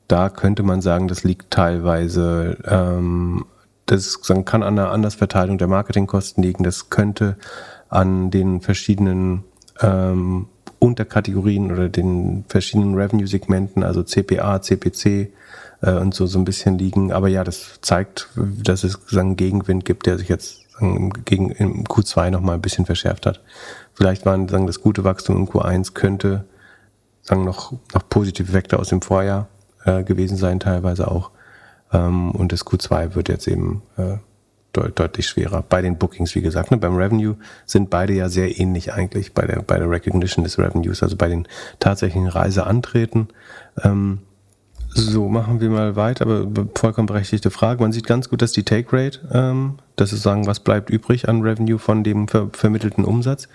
da 0.08 0.30
könnte 0.30 0.64
man 0.64 0.82
sagen, 0.82 1.08
das 1.08 1.24
liegt 1.24 1.52
teilweise, 1.52 2.58
ähm, 2.66 3.46
das 3.86 4.22
kann 4.22 4.64
an 4.64 4.80
einer 4.80 4.92
Andersverteilung 4.92 5.58
der 5.58 5.68
Marketingkosten 5.68 6.44
liegen, 6.44 6.64
das 6.64 6.90
könnte 6.90 7.38
an 7.90 8.32
den 8.32 8.62
verschiedenen 8.62 9.44
ähm, 9.82 10.48
Unterkategorien 10.80 11.72
oder 11.72 11.90
den 11.90 12.46
verschiedenen 12.48 12.96
Revenue-Segmenten, 12.96 13.84
also 13.84 14.04
CPA, 14.04 14.62
CPC 14.62 15.32
äh, 15.82 15.92
und 15.94 16.14
so 16.14 16.26
so 16.26 16.40
ein 16.40 16.46
bisschen 16.46 16.78
liegen. 16.78 17.12
Aber 17.12 17.28
ja, 17.28 17.44
das 17.44 17.80
zeigt, 17.82 18.30
dass 18.36 18.84
es 18.84 19.00
sagen, 19.08 19.36
Gegenwind 19.36 19.86
gibt, 19.86 20.06
der 20.06 20.18
sich 20.18 20.30
jetzt 20.30 20.65
gegen, 20.80 21.52
im 21.52 21.84
Q2 21.86 22.30
nochmal 22.30 22.56
ein 22.56 22.62
bisschen 22.62 22.86
verschärft 22.86 23.26
hat. 23.26 23.42
Vielleicht 23.94 24.26
waren 24.26 24.48
sagen, 24.48 24.68
das 24.68 24.82
gute 24.82 25.04
Wachstum 25.04 25.38
im 25.38 25.48
Q1 25.48 25.94
könnte 25.94 26.46
sagen, 27.22 27.44
noch, 27.44 27.74
noch 27.94 28.10
positive 28.10 28.48
Effekte 28.48 28.78
aus 28.78 28.90
dem 28.90 29.02
Vorjahr 29.02 29.48
äh, 29.86 30.04
gewesen 30.04 30.38
sein, 30.38 30.60
teilweise 30.60 31.10
auch. 31.10 31.32
Ähm, 31.92 32.32
und 32.32 32.52
das 32.52 32.66
Q2 32.66 33.16
wird 33.16 33.30
jetzt 33.30 33.48
eben 33.48 33.82
äh, 33.98 34.18
deut 34.74 35.00
deutlich 35.00 35.28
schwerer. 35.28 35.64
Bei 35.68 35.82
den 35.82 35.98
Bookings, 35.98 36.36
wie 36.36 36.42
gesagt, 36.42 36.72
ne, 36.72 36.78
beim 36.78 36.96
Revenue 36.96 37.36
sind 37.66 37.90
beide 37.90 38.14
ja 38.14 38.30
sehr 38.30 38.60
ähnlich 38.60 38.94
eigentlich 38.94 39.34
bei 39.34 39.46
der, 39.46 39.62
bei 39.62 39.78
der 39.78 39.90
Recognition 39.90 40.44
des 40.44 40.60
Revenues, 40.60 41.02
also 41.02 41.16
bei 41.16 41.30
den 41.30 41.48
tatsächlichen 41.80 42.28
Reiseantreten. 42.28 43.30
Ähm, 43.84 44.20
so, 44.90 45.28
machen 45.28 45.60
wir 45.60 45.70
mal 45.70 45.96
weiter, 45.96 46.26
aber 46.26 46.48
vollkommen 46.76 47.08
berechtigte 47.08 47.52
Frage. 47.52 47.82
Man 47.82 47.92
sieht 47.92 48.08
ganz 48.08 48.30
gut, 48.30 48.42
dass 48.42 48.54
die 48.54 48.64
Take 48.64 48.88
Rate, 48.94 49.20
ähm, 49.32 49.80
das 49.96 50.14
ist 50.14 50.24
sagen, 50.24 50.46
was 50.48 50.60
bleibt 50.60 50.90
übrig 50.90 51.30
an 51.30 51.42
Revenue 51.42 51.80
von 51.80 52.04
dem 52.04 52.28
ver 52.28 52.50
vermittelten 52.52 53.06
Umsatz, 53.06 53.48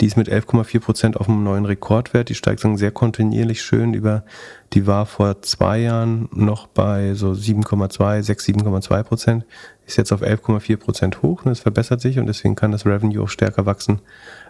die 0.00 0.06
ist 0.06 0.16
mit 0.16 0.28
11,4 0.28 0.80
Prozent 0.80 1.16
auf 1.16 1.28
einem 1.28 1.44
neuen 1.44 1.66
Rekordwert. 1.66 2.28
Die 2.28 2.34
steigt 2.34 2.60
sagen, 2.60 2.78
sehr 2.78 2.90
kontinuierlich 2.90 3.62
schön 3.62 3.92
über, 3.92 4.24
die 4.72 4.86
war 4.86 5.04
vor 5.06 5.42
zwei 5.42 5.80
Jahren 5.80 6.28
noch 6.32 6.66
bei 6.66 7.14
so 7.14 7.32
7,2, 7.32 8.22
6, 8.22 8.46
7,2 8.46 9.02
Prozent, 9.02 9.44
ist 9.86 9.98
jetzt 9.98 10.12
auf 10.12 10.22
11,4 10.22 10.76
Prozent 10.76 11.22
hoch 11.22 11.44
und 11.44 11.52
es 11.52 11.60
verbessert 11.60 12.00
sich 12.00 12.18
und 12.18 12.26
deswegen 12.26 12.54
kann 12.54 12.72
das 12.72 12.86
Revenue 12.86 13.22
auch 13.22 13.28
stärker 13.28 13.66
wachsen. 13.66 14.00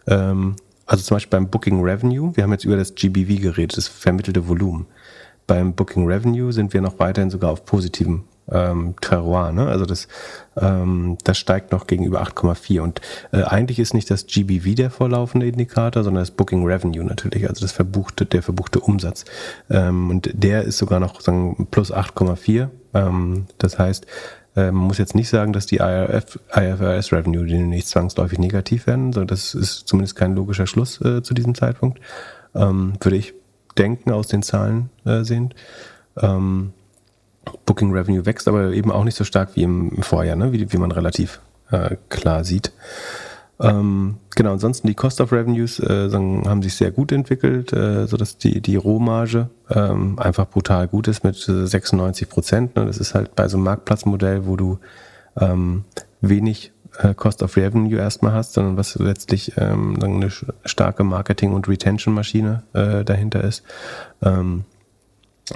Ähm, 0.07 0.57
also 0.87 1.03
zum 1.03 1.17
Beispiel 1.17 1.39
beim 1.39 1.49
Booking 1.49 1.83
Revenue, 1.83 2.37
wir 2.37 2.45
haben 2.45 2.53
jetzt 2.53 2.65
über 2.65 2.77
das 2.77 2.95
GBV 2.95 3.41
geredet, 3.41 3.77
das 3.77 3.89
vermittelte 3.89 4.49
Volumen 4.49 4.87
beim 5.51 5.73
Booking 5.73 6.07
Revenue 6.07 6.53
sind 6.53 6.73
wir 6.75 6.81
noch 6.81 7.01
weiterhin 7.01 7.29
sogar 7.29 7.51
auf 7.51 7.65
positivem 7.65 8.23
ähm, 8.51 8.95
Terroir. 9.01 9.53
Ne? 9.53 9.67
Also 9.67 9.87
das, 9.87 10.09
ähm, 10.57 11.19
das 11.25 11.39
steigt 11.39 11.73
noch 11.73 11.87
gegenüber 11.87 12.23
8,4. 12.23 12.81
Und 12.81 13.01
äh, 13.33 13.43
eigentlich 13.43 13.79
ist 13.79 13.95
nicht 13.95 14.11
das 14.11 14.27
GBV 14.27 14.75
der 14.75 14.91
vorlaufende 14.91 15.47
Indikator, 15.47 16.05
sondern 16.05 16.23
das 16.23 16.31
Booking 16.31 16.65
Revenue 16.65 17.05
natürlich, 17.05 17.49
also 17.49 17.61
das 17.61 17.73
verbuchte, 17.73 18.27
der 18.27 18.43
verbuchte 18.43 18.81
Umsatz. 18.81 19.25
Ähm, 19.71 20.11
und 20.11 20.31
der 20.33 20.63
ist 20.63 20.79
sogar 20.79 21.01
noch 21.01 21.21
sagen, 21.21 21.69
plus 21.71 21.93
8,4. 21.93 22.69
Ähm, 22.95 23.47
das 23.59 23.79
heißt, 23.79 24.07
äh, 24.57 24.71
man 24.71 24.87
muss 24.87 24.99
jetzt 24.99 25.15
nicht 25.15 25.29
sagen, 25.29 25.53
dass 25.53 25.67
die 25.67 25.77
IRF, 25.77 26.39
IFRS 26.55 27.13
Revenue 27.13 27.45
nicht 27.45 27.89
zwangsläufig 27.89 28.39
negativ 28.39 28.87
werden, 28.87 29.13
sondern 29.13 29.29
das 29.29 29.55
ist 29.55 29.87
zumindest 29.87 30.17
kein 30.17 30.35
logischer 30.35 30.67
Schluss 30.67 31.01
äh, 31.01 31.23
zu 31.23 31.35
diesem 31.35 31.55
Zeitpunkt. 31.55 32.01
Ähm, 32.55 32.95
würde 33.01 33.17
ich 33.17 33.35
Denken 33.79 34.11
aus 34.11 34.27
den 34.27 34.43
Zahlen 34.43 34.91
äh, 35.05 35.23
sehen. 35.23 35.55
Ähm, 36.21 36.73
Booking 37.67 37.93
Revenue 37.93 38.27
wächst 38.27 38.49
aber 38.49 38.73
eben 38.73 38.91
auch 38.91 39.05
nicht 39.05 39.17
so 39.17 39.25
stark 39.25 39.57
wie 39.57 39.63
im, 39.63 40.03
Vorjahr, 40.03 40.37
ne? 40.37 40.53
wie, 40.53 40.73
wie 40.73 40.77
man 40.77 40.93
relativ 40.93 41.41
äh, 41.71 41.97
klar 42.09 42.45
sieht. 42.45 42.73
Ähm, 43.61 44.17
genau, 44.35 44.53
ansonsten 44.53 44.87
die 44.87 44.95
Cost 44.95 45.21
of 45.21 45.33
Revenues 45.33 45.81
äh, 45.81 46.11
haben 46.11 46.63
sich 46.63 46.75
sehr 46.75 46.91
gut 46.91 47.13
entwickelt, 47.13 47.73
äh, 47.73 48.07
sodass 48.07 48.39
die, 48.39 48.63
die 48.63 48.77
Rohmarge 48.77 49.51
ähm, 49.69 50.19
einfach 50.19 50.49
brutal 50.49 50.89
gut 50.89 51.09
ist 51.09 51.25
mit 51.25 51.37
96 51.37 52.29
Prozent. 52.29 52.77
Ne? 52.77 52.87
Das 52.87 52.97
ist 52.97 53.15
halt 53.15 53.35
bei 53.37 53.49
so 53.49 53.59
einem 53.59 53.65
Marktplatzmodell, 53.65 54.47
wo 54.47 54.57
du 54.57 54.79
ähm, 55.39 55.85
wenig 56.23 56.73
äh, 56.99 57.15
Cost 57.15 57.43
of 57.43 57.57
Revenue 57.57 57.99
erstmal 57.99 58.33
hast, 58.33 58.55
sondern 58.55 58.79
was 58.79 58.95
letztlich 58.97 59.53
ähm, 59.59 59.99
eine 60.03 60.31
starke 60.65 61.05
Marketing- 61.05 61.53
und 61.53 61.69
Retention-Maschine 61.69 62.63
äh, 62.73 63.05
dahinter 63.05 63.45
ist. 63.45 63.63
Ähm, 64.23 64.65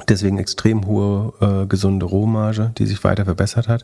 deswegen 0.09 0.39
extrem 0.39 0.87
hohe 0.87 1.33
äh, 1.41 1.67
gesunde 1.67 2.07
Rohmarge, 2.07 2.73
die 2.79 2.87
sich 2.87 3.03
weiter 3.05 3.25
verbessert 3.25 3.69
hat. 3.69 3.83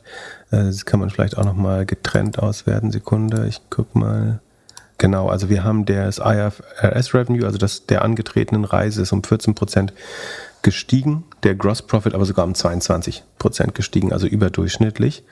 Äh, 0.51 0.64
das 0.64 0.84
kann 0.84 1.01
man 1.01 1.11
vielleicht 1.11 1.38
auch 1.38 1.44
nochmal 1.44 1.86
getrennt 1.86 2.38
auswerten. 2.38 2.90
Sekunde, 2.90 3.46
ich 3.46 3.61
guck 3.70 3.94
mal. 3.94 4.40
Genau, 4.98 5.30
also 5.30 5.48
wir 5.48 5.64
haben 5.64 5.86
das 5.86 6.18
IFRS 6.18 7.14
Revenue, 7.14 7.46
also 7.46 7.57
das 7.57 7.86
der 7.86 8.03
angetretenen 8.03 8.66
Reise 8.66 9.01
ist 9.01 9.12
um 9.12 9.24
14 9.24 9.55
Prozent 9.55 9.94
gestiegen, 10.61 11.24
der 11.42 11.55
Gross 11.55 11.80
Profit 11.80 12.12
aber 12.12 12.26
sogar 12.26 12.44
um 12.44 12.55
22 12.55 13.24
Prozent 13.38 13.74
gestiegen, 13.74 14.12
also 14.12 14.26
überdurchschnittlich 14.26 15.24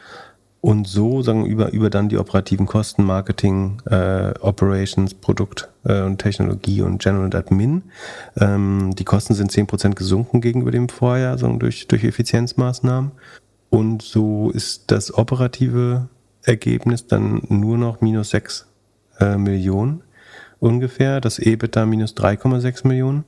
und 0.69 0.87
so 0.87 1.23
sagen 1.23 1.47
über 1.47 1.73
über 1.73 1.89
dann 1.89 2.11
die 2.11 2.19
operativen 2.19 2.67
Kosten 2.67 3.03
Marketing 3.03 3.81
äh, 3.87 4.35
Operations 4.41 5.15
Produkt 5.15 5.71
äh, 5.85 6.03
und 6.03 6.19
Technologie 6.19 6.83
und 6.83 7.01
General 7.01 7.35
Admin. 7.35 7.85
Ähm, 8.39 8.95
die 8.95 9.05
Kosten 9.05 9.33
sind 9.33 9.51
zehn 9.51 9.67
Prozent 9.67 9.97
gesunken 9.97 10.43
gegenüber 10.43 10.71
dem 10.71 10.91
Vorjahr 10.91 11.39
sagen 11.39 11.59
durch 11.59 11.89
durch 11.89 12.05
Effizienzmaßnahmen. 12.05 13.13
Und 13.71 14.03
so 14.03 14.51
ist 14.51 14.91
das 14.91 15.15
operative 15.15 16.11
Ergebnis 16.43 17.07
dann 17.07 17.41
nur 17.49 17.79
noch 17.79 18.03
minus 18.03 18.29
sechs 18.29 18.67
äh, 19.21 19.39
Millionen 19.39 20.03
ungefähr. 20.59 21.23
Das 21.23 21.39
EBITDA 21.39 21.87
minus 21.87 22.15
3,6 22.15 22.87
Millionen 22.87 23.25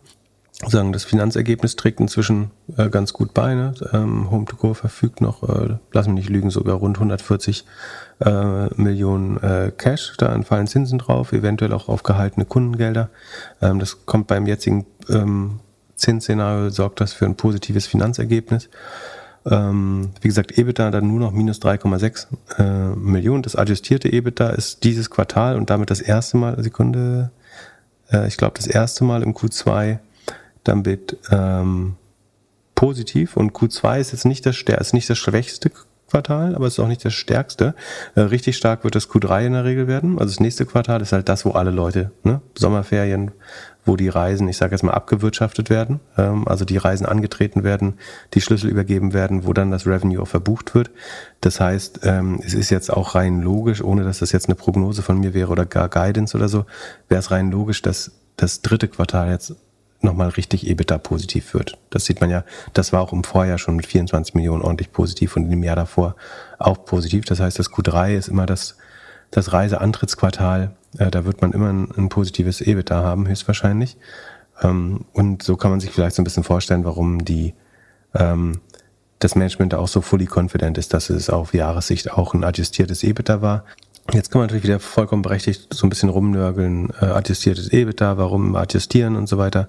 sagen, 0.66 0.92
das 0.92 1.04
Finanzergebnis 1.04 1.76
trägt 1.76 2.00
inzwischen 2.00 2.50
äh, 2.76 2.88
ganz 2.90 3.12
gut 3.12 3.32
bei. 3.32 3.54
Ne? 3.54 3.74
Ähm, 3.92 4.28
Home2Go 4.30 4.74
verfügt 4.74 5.20
noch, 5.20 5.42
äh, 5.48 5.76
lass 5.92 6.06
mich 6.06 6.16
nicht 6.16 6.28
lügen, 6.28 6.50
sogar 6.50 6.76
rund 6.76 6.98
140 6.98 7.64
äh, 8.20 8.66
Millionen 8.74 9.38
äh, 9.38 9.72
Cash. 9.76 10.14
Da 10.18 10.34
entfallen 10.34 10.66
Zinsen 10.66 10.98
drauf, 10.98 11.32
eventuell 11.32 11.72
auch 11.72 11.88
auf 11.88 12.02
gehaltene 12.02 12.44
Kundengelder. 12.44 13.08
Ähm, 13.62 13.78
das 13.78 14.04
kommt 14.04 14.26
beim 14.26 14.46
jetzigen 14.46 14.86
ähm, 15.08 15.60
Zinsszenario, 15.96 16.70
sorgt 16.70 17.00
das 17.00 17.12
für 17.12 17.26
ein 17.26 17.36
positives 17.36 17.86
Finanzergebnis. 17.86 18.68
Ähm, 19.46 20.10
wie 20.20 20.28
gesagt, 20.28 20.58
EBITDA 20.58 20.90
dann 20.90 21.08
nur 21.08 21.20
noch 21.20 21.32
minus 21.32 21.62
3,6 21.62 22.26
äh, 22.58 22.96
Millionen. 22.96 23.42
Das 23.42 23.56
adjustierte 23.56 24.12
EBITDA 24.12 24.50
ist 24.50 24.84
dieses 24.84 25.08
Quartal 25.08 25.56
und 25.56 25.70
damit 25.70 25.90
das 25.90 26.02
erste 26.02 26.36
Mal, 26.36 26.62
Sekunde, 26.62 27.30
äh, 28.12 28.28
ich 28.28 28.36
glaube 28.36 28.54
das 28.56 28.66
erste 28.66 29.04
Mal 29.04 29.22
im 29.22 29.34
Q2 29.34 29.98
damit 30.64 31.16
ähm, 31.30 31.96
positiv 32.74 33.36
und 33.36 33.52
Q2 33.52 34.00
ist 34.00 34.12
jetzt 34.12 34.24
nicht 34.24 34.46
das, 34.46 34.56
ist 34.58 34.94
nicht 34.94 35.10
das 35.10 35.18
schwächste 35.18 35.70
Quartal, 36.10 36.54
aber 36.54 36.66
es 36.66 36.74
ist 36.74 36.80
auch 36.80 36.88
nicht 36.88 37.04
das 37.04 37.14
stärkste. 37.14 37.74
Äh, 38.14 38.22
richtig 38.22 38.56
stark 38.56 38.84
wird 38.84 38.94
das 38.94 39.08
Q3 39.08 39.46
in 39.46 39.52
der 39.52 39.64
Regel 39.64 39.86
werden. 39.86 40.18
Also 40.18 40.32
das 40.32 40.40
nächste 40.40 40.66
Quartal 40.66 41.00
ist 41.00 41.12
halt 41.12 41.28
das, 41.28 41.44
wo 41.44 41.52
alle 41.52 41.70
Leute, 41.70 42.10
ne, 42.24 42.40
Sommerferien, 42.56 43.30
wo 43.84 43.96
die 43.96 44.08
Reisen, 44.08 44.48
ich 44.48 44.56
sage 44.56 44.72
jetzt 44.74 44.82
mal, 44.82 44.92
abgewirtschaftet 44.92 45.70
werden, 45.70 46.00
ähm, 46.18 46.46
also 46.48 46.64
die 46.64 46.76
Reisen 46.76 47.06
angetreten 47.06 47.64
werden, 47.64 47.94
die 48.34 48.40
Schlüssel 48.40 48.70
übergeben 48.70 49.12
werden, 49.12 49.46
wo 49.46 49.52
dann 49.52 49.70
das 49.70 49.86
Revenue 49.86 50.20
auch 50.20 50.28
verbucht 50.28 50.74
wird. 50.74 50.90
Das 51.40 51.60
heißt, 51.60 52.00
ähm, 52.02 52.40
es 52.44 52.54
ist 52.54 52.70
jetzt 52.70 52.92
auch 52.92 53.14
rein 53.14 53.40
logisch, 53.40 53.82
ohne 53.82 54.02
dass 54.04 54.18
das 54.18 54.32
jetzt 54.32 54.48
eine 54.48 54.56
Prognose 54.56 55.02
von 55.02 55.18
mir 55.18 55.32
wäre 55.32 55.50
oder 55.50 55.64
gar 55.64 55.88
Guidance 55.88 56.36
oder 56.36 56.48
so, 56.48 56.66
wäre 57.08 57.20
es 57.20 57.30
rein 57.30 57.50
logisch, 57.50 57.82
dass 57.82 58.12
das 58.36 58.62
dritte 58.62 58.88
Quartal 58.88 59.30
jetzt 59.30 59.54
nochmal 60.02 60.28
richtig 60.30 60.66
EBITDA 60.66 60.98
positiv 60.98 61.54
wird. 61.54 61.78
Das 61.90 62.04
sieht 62.04 62.20
man 62.20 62.30
ja, 62.30 62.44
das 62.72 62.92
war 62.92 63.00
auch 63.00 63.12
im 63.12 63.24
Vorjahr 63.24 63.58
schon 63.58 63.76
mit 63.76 63.86
24 63.86 64.34
Millionen 64.34 64.62
ordentlich 64.62 64.92
positiv 64.92 65.36
und 65.36 65.50
im 65.50 65.62
Jahr 65.62 65.76
davor 65.76 66.16
auch 66.58 66.84
positiv. 66.84 67.24
Das 67.24 67.40
heißt, 67.40 67.58
das 67.58 67.70
Q3 67.70 68.14
ist 68.14 68.28
immer 68.28 68.46
das, 68.46 68.76
das 69.30 69.52
Reiseantrittsquartal. 69.52 70.72
Äh, 70.98 71.10
da 71.10 71.24
wird 71.24 71.42
man 71.42 71.52
immer 71.52 71.70
ein, 71.70 71.88
ein, 71.96 72.08
positives 72.08 72.60
EBITDA 72.60 73.02
haben, 73.02 73.28
höchstwahrscheinlich. 73.28 73.96
Ähm, 74.62 75.04
und 75.12 75.42
so 75.42 75.56
kann 75.56 75.70
man 75.70 75.80
sich 75.80 75.90
vielleicht 75.90 76.16
so 76.16 76.22
ein 76.22 76.24
bisschen 76.24 76.44
vorstellen, 76.44 76.84
warum 76.84 77.24
die, 77.24 77.54
ähm, 78.14 78.60
das 79.18 79.34
Management 79.34 79.74
da 79.74 79.78
auch 79.78 79.88
so 79.88 80.00
fully 80.00 80.26
confident 80.26 80.78
ist, 80.78 80.94
dass 80.94 81.10
es 81.10 81.28
auf 81.28 81.52
Jahressicht 81.52 82.10
auch 82.12 82.32
ein 82.32 82.42
adjustiertes 82.42 83.02
EBITDA 83.02 83.42
war. 83.42 83.64
Jetzt 84.12 84.30
kann 84.30 84.40
man 84.40 84.46
natürlich 84.46 84.64
wieder 84.64 84.80
vollkommen 84.80 85.22
berechtigt 85.22 85.72
so 85.72 85.86
ein 85.86 85.90
bisschen 85.90 86.08
rumnörgeln, 86.08 86.90
äh, 87.00 87.04
adjustiertes 87.04 87.72
EBITDA, 87.72 88.16
warum 88.16 88.56
adjustieren 88.56 89.14
und 89.14 89.28
so 89.28 89.38
weiter. 89.38 89.68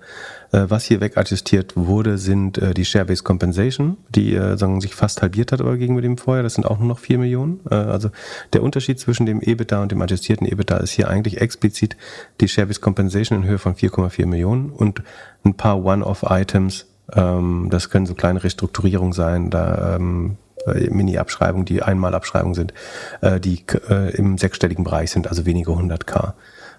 Äh, 0.52 0.66
was 0.68 0.86
hier 0.86 1.00
wegadjustiert 1.00 1.74
wurde, 1.76 2.18
sind 2.18 2.58
äh, 2.58 2.74
die 2.74 2.86
Share-Based 2.86 3.24
Compensation, 3.24 3.98
die 4.10 4.34
äh, 4.34 4.58
sagen, 4.58 4.82
sich 4.82 4.96
fast 4.96 5.22
halbiert 5.22 5.52
hat 5.52 5.62
aber 5.62 5.78
gegenüber 5.78 6.02
dem 6.02 6.18
vorher. 6.18 6.42
Das 6.42 6.56
sind 6.56 6.66
auch 6.66 6.80
nur 6.80 6.88
noch 6.88 7.00
4 7.00 7.20
Millionen. 7.20 7.60
Äh, 7.70 7.76
also 7.76 8.10
der 8.54 8.64
Unterschied 8.64 9.00
zwischen 9.00 9.28
dem 9.28 9.42
EBITDA 9.42 9.80
und 9.82 9.92
dem 9.92 10.02
adjustierten 10.02 10.48
EBITDA 10.48 10.78
ist 10.78 10.92
hier 10.92 11.08
eigentlich 11.08 11.40
explizit 11.40 11.96
die 12.40 12.48
Share-Based 12.48 12.82
Compensation 12.82 13.44
in 13.44 13.48
Höhe 13.48 13.60
von 13.60 13.76
4,4 13.76 14.26
Millionen 14.26 14.72
und 14.72 15.04
ein 15.44 15.54
paar 15.54 15.84
One-Off-Items. 15.84 16.88
Ähm, 17.14 17.68
das 17.70 17.92
können 17.92 18.08
so 18.08 18.16
kleine 18.16 18.44
Restrukturierungen 18.44 19.14
sein. 19.14 19.52
Da 19.52 19.98
ähm, 19.98 20.38
äh, 20.66 20.90
Mini-Abschreibungen, 20.90 21.66
die 21.66 21.84
Einmalabschreibungen 21.84 22.56
sind, 22.56 22.74
äh, 23.22 23.40
die 23.40 23.64
äh, 23.90 24.16
im 24.16 24.38
sechsstelligen 24.38 24.84
Bereich 24.84 25.12
sind, 25.12 25.28
also 25.28 25.46
wenige 25.46 25.72
100k. 25.72 26.34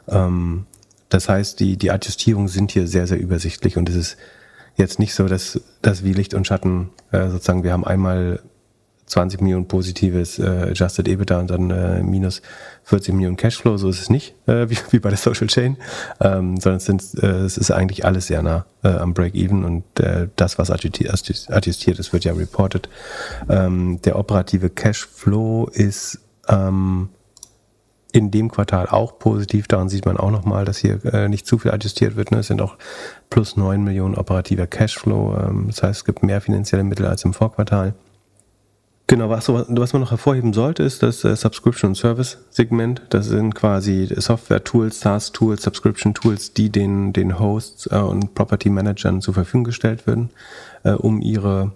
Ähm, 0.08 0.66
das 1.08 1.28
heißt, 1.28 1.60
die, 1.60 1.76
die 1.76 1.90
Adjustierungen 1.90 2.48
sind 2.48 2.72
hier 2.72 2.86
sehr, 2.86 3.06
sehr 3.06 3.18
übersichtlich 3.20 3.76
und 3.76 3.88
es 3.88 3.96
ist 3.96 4.16
jetzt 4.76 4.98
nicht 4.98 5.14
so, 5.14 5.28
dass, 5.28 5.60
dass 5.82 6.04
wie 6.04 6.14
Licht 6.14 6.32
und 6.32 6.46
Schatten 6.46 6.88
sozusagen, 7.12 7.62
wir 7.62 7.74
haben 7.74 7.84
einmal 7.84 8.40
20 9.12 9.42
Millionen 9.42 9.68
positives 9.68 10.38
äh, 10.38 10.70
Adjusted 10.70 11.06
EBITDA 11.06 11.38
und 11.38 11.50
dann 11.50 11.70
äh, 11.70 12.02
minus 12.02 12.40
40 12.84 13.14
Millionen 13.14 13.36
Cashflow. 13.36 13.76
So 13.76 13.90
ist 13.90 14.00
es 14.00 14.10
nicht, 14.10 14.34
äh, 14.46 14.70
wie, 14.70 14.78
wie 14.90 14.98
bei 14.98 15.10
der 15.10 15.18
Social 15.18 15.48
Chain, 15.48 15.76
ähm, 16.20 16.56
sondern 16.58 16.78
es, 16.78 16.84
sind, 16.86 17.22
äh, 17.22 17.44
es 17.44 17.58
ist 17.58 17.70
eigentlich 17.70 18.06
alles 18.06 18.28
sehr 18.28 18.42
nah 18.42 18.64
äh, 18.82 18.88
am 18.88 19.12
Break-Even 19.12 19.64
und 19.64 20.00
äh, 20.00 20.28
das, 20.36 20.58
was 20.58 20.70
adjustiert 20.70 21.98
ist, 21.98 22.12
wird 22.12 22.24
ja 22.24 22.32
reported. 22.32 22.88
Ähm, 23.50 24.00
der 24.02 24.18
operative 24.18 24.70
Cashflow 24.70 25.68
ist 25.72 26.18
ähm, 26.48 27.10
in 28.12 28.30
dem 28.30 28.50
Quartal 28.50 28.86
auch 28.86 29.18
positiv. 29.18 29.68
Daran 29.68 29.90
sieht 29.90 30.06
man 30.06 30.16
auch 30.16 30.30
nochmal, 30.30 30.64
dass 30.64 30.78
hier 30.78 31.04
äh, 31.04 31.28
nicht 31.28 31.46
zu 31.46 31.58
viel 31.58 31.70
adjustiert 31.70 32.16
wird. 32.16 32.30
Ne? 32.30 32.38
Es 32.38 32.46
sind 32.46 32.62
auch 32.62 32.76
plus 33.28 33.58
9 33.58 33.84
Millionen 33.84 34.14
operativer 34.14 34.66
Cashflow. 34.66 35.36
Ähm, 35.36 35.66
das 35.68 35.82
heißt, 35.82 36.00
es 36.00 36.04
gibt 36.06 36.22
mehr 36.22 36.40
finanzielle 36.40 36.84
Mittel 36.84 37.06
als 37.06 37.24
im 37.24 37.34
Vorquartal. 37.34 37.94
Genau, 39.12 39.28
was, 39.28 39.46
was 39.50 39.92
man 39.92 40.00
noch 40.00 40.10
hervorheben 40.10 40.54
sollte, 40.54 40.84
ist 40.84 41.02
das 41.02 41.22
äh, 41.22 41.36
Subscription 41.36 41.90
und 41.90 41.96
Service 41.96 42.38
Segment. 42.48 43.02
Das 43.10 43.26
sind 43.26 43.54
quasi 43.54 44.08
Software-Tools, 44.10 45.00
SaaS-Tools, 45.00 45.64
Subscription-Tools, 45.64 46.54
die 46.54 46.70
den, 46.70 47.12
den 47.12 47.38
Hosts 47.38 47.90
äh, 47.92 47.96
und 47.96 48.32
Property-Managern 48.32 49.20
zur 49.20 49.34
Verfügung 49.34 49.64
gestellt 49.64 50.06
werden, 50.06 50.30
äh, 50.84 50.92
um 50.92 51.20
ihre 51.20 51.72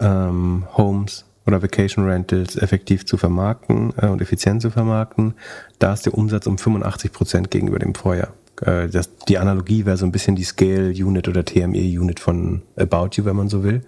ähm, 0.00 0.66
Homes 0.76 1.26
oder 1.46 1.62
Vacation 1.62 2.04
Rentals 2.06 2.56
effektiv 2.56 3.06
zu 3.06 3.18
vermarkten 3.18 3.94
äh, 3.96 4.08
und 4.08 4.20
effizient 4.20 4.60
zu 4.60 4.70
vermarkten. 4.70 5.34
Da 5.78 5.92
ist 5.92 6.06
der 6.06 6.14
Umsatz 6.14 6.48
um 6.48 6.58
85 6.58 7.12
Prozent 7.12 7.50
gegenüber 7.52 7.78
dem 7.78 7.94
Vorjahr. 7.94 8.32
Äh, 8.62 8.88
das, 8.88 9.14
die 9.28 9.38
Analogie 9.38 9.86
wäre 9.86 9.96
so 9.96 10.06
ein 10.06 10.12
bisschen 10.12 10.36
die 10.36 10.44
Scale 10.44 10.90
Unit 10.90 11.28
oder 11.28 11.44
TME 11.44 12.00
Unit 12.00 12.20
von 12.20 12.62
About 12.76 13.10
You, 13.12 13.24
wenn 13.24 13.36
man 13.36 13.48
so 13.48 13.62
will. 13.64 13.82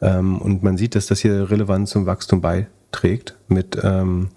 Ähm, 0.00 0.40
und 0.40 0.62
man 0.62 0.76
sieht, 0.76 0.94
dass 0.94 1.06
das 1.06 1.20
hier 1.20 1.50
relevant 1.50 1.88
zum 1.88 2.06
Wachstum 2.06 2.40
beiträgt 2.40 3.36
mit, 3.48 3.78
ähm, 3.82 4.28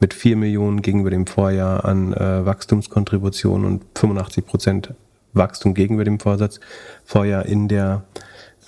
mit 0.00 0.14
4 0.14 0.36
Millionen 0.36 0.82
gegenüber 0.82 1.10
dem 1.10 1.26
Vorjahr 1.26 1.84
an 1.84 2.12
äh, 2.12 2.44
Wachstumskontribution 2.44 3.64
und 3.64 3.84
85 3.94 4.46
Prozent 4.46 4.94
Wachstum 5.32 5.74
gegenüber 5.74 6.04
dem 6.04 6.20
Vorsatz. 6.20 6.60
Vorjahr 7.04 7.46
in 7.46 7.68
der 7.68 8.04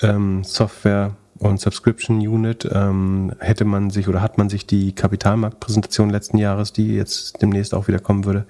ähm, 0.02 0.44
Software 0.44 1.16
und 1.38 1.60
Subscription 1.60 2.18
Unit 2.18 2.68
ähm, 2.72 3.32
hätte 3.38 3.64
man 3.64 3.90
sich 3.90 4.08
oder 4.08 4.22
hat 4.22 4.38
man 4.38 4.48
sich 4.48 4.66
die 4.66 4.94
Kapitalmarktpräsentation 4.94 6.08
letzten 6.08 6.38
Jahres, 6.38 6.72
die 6.72 6.94
jetzt 6.94 7.42
demnächst 7.42 7.74
auch 7.74 7.88
wieder 7.88 7.98
kommen 7.98 8.24
würde, 8.24 8.46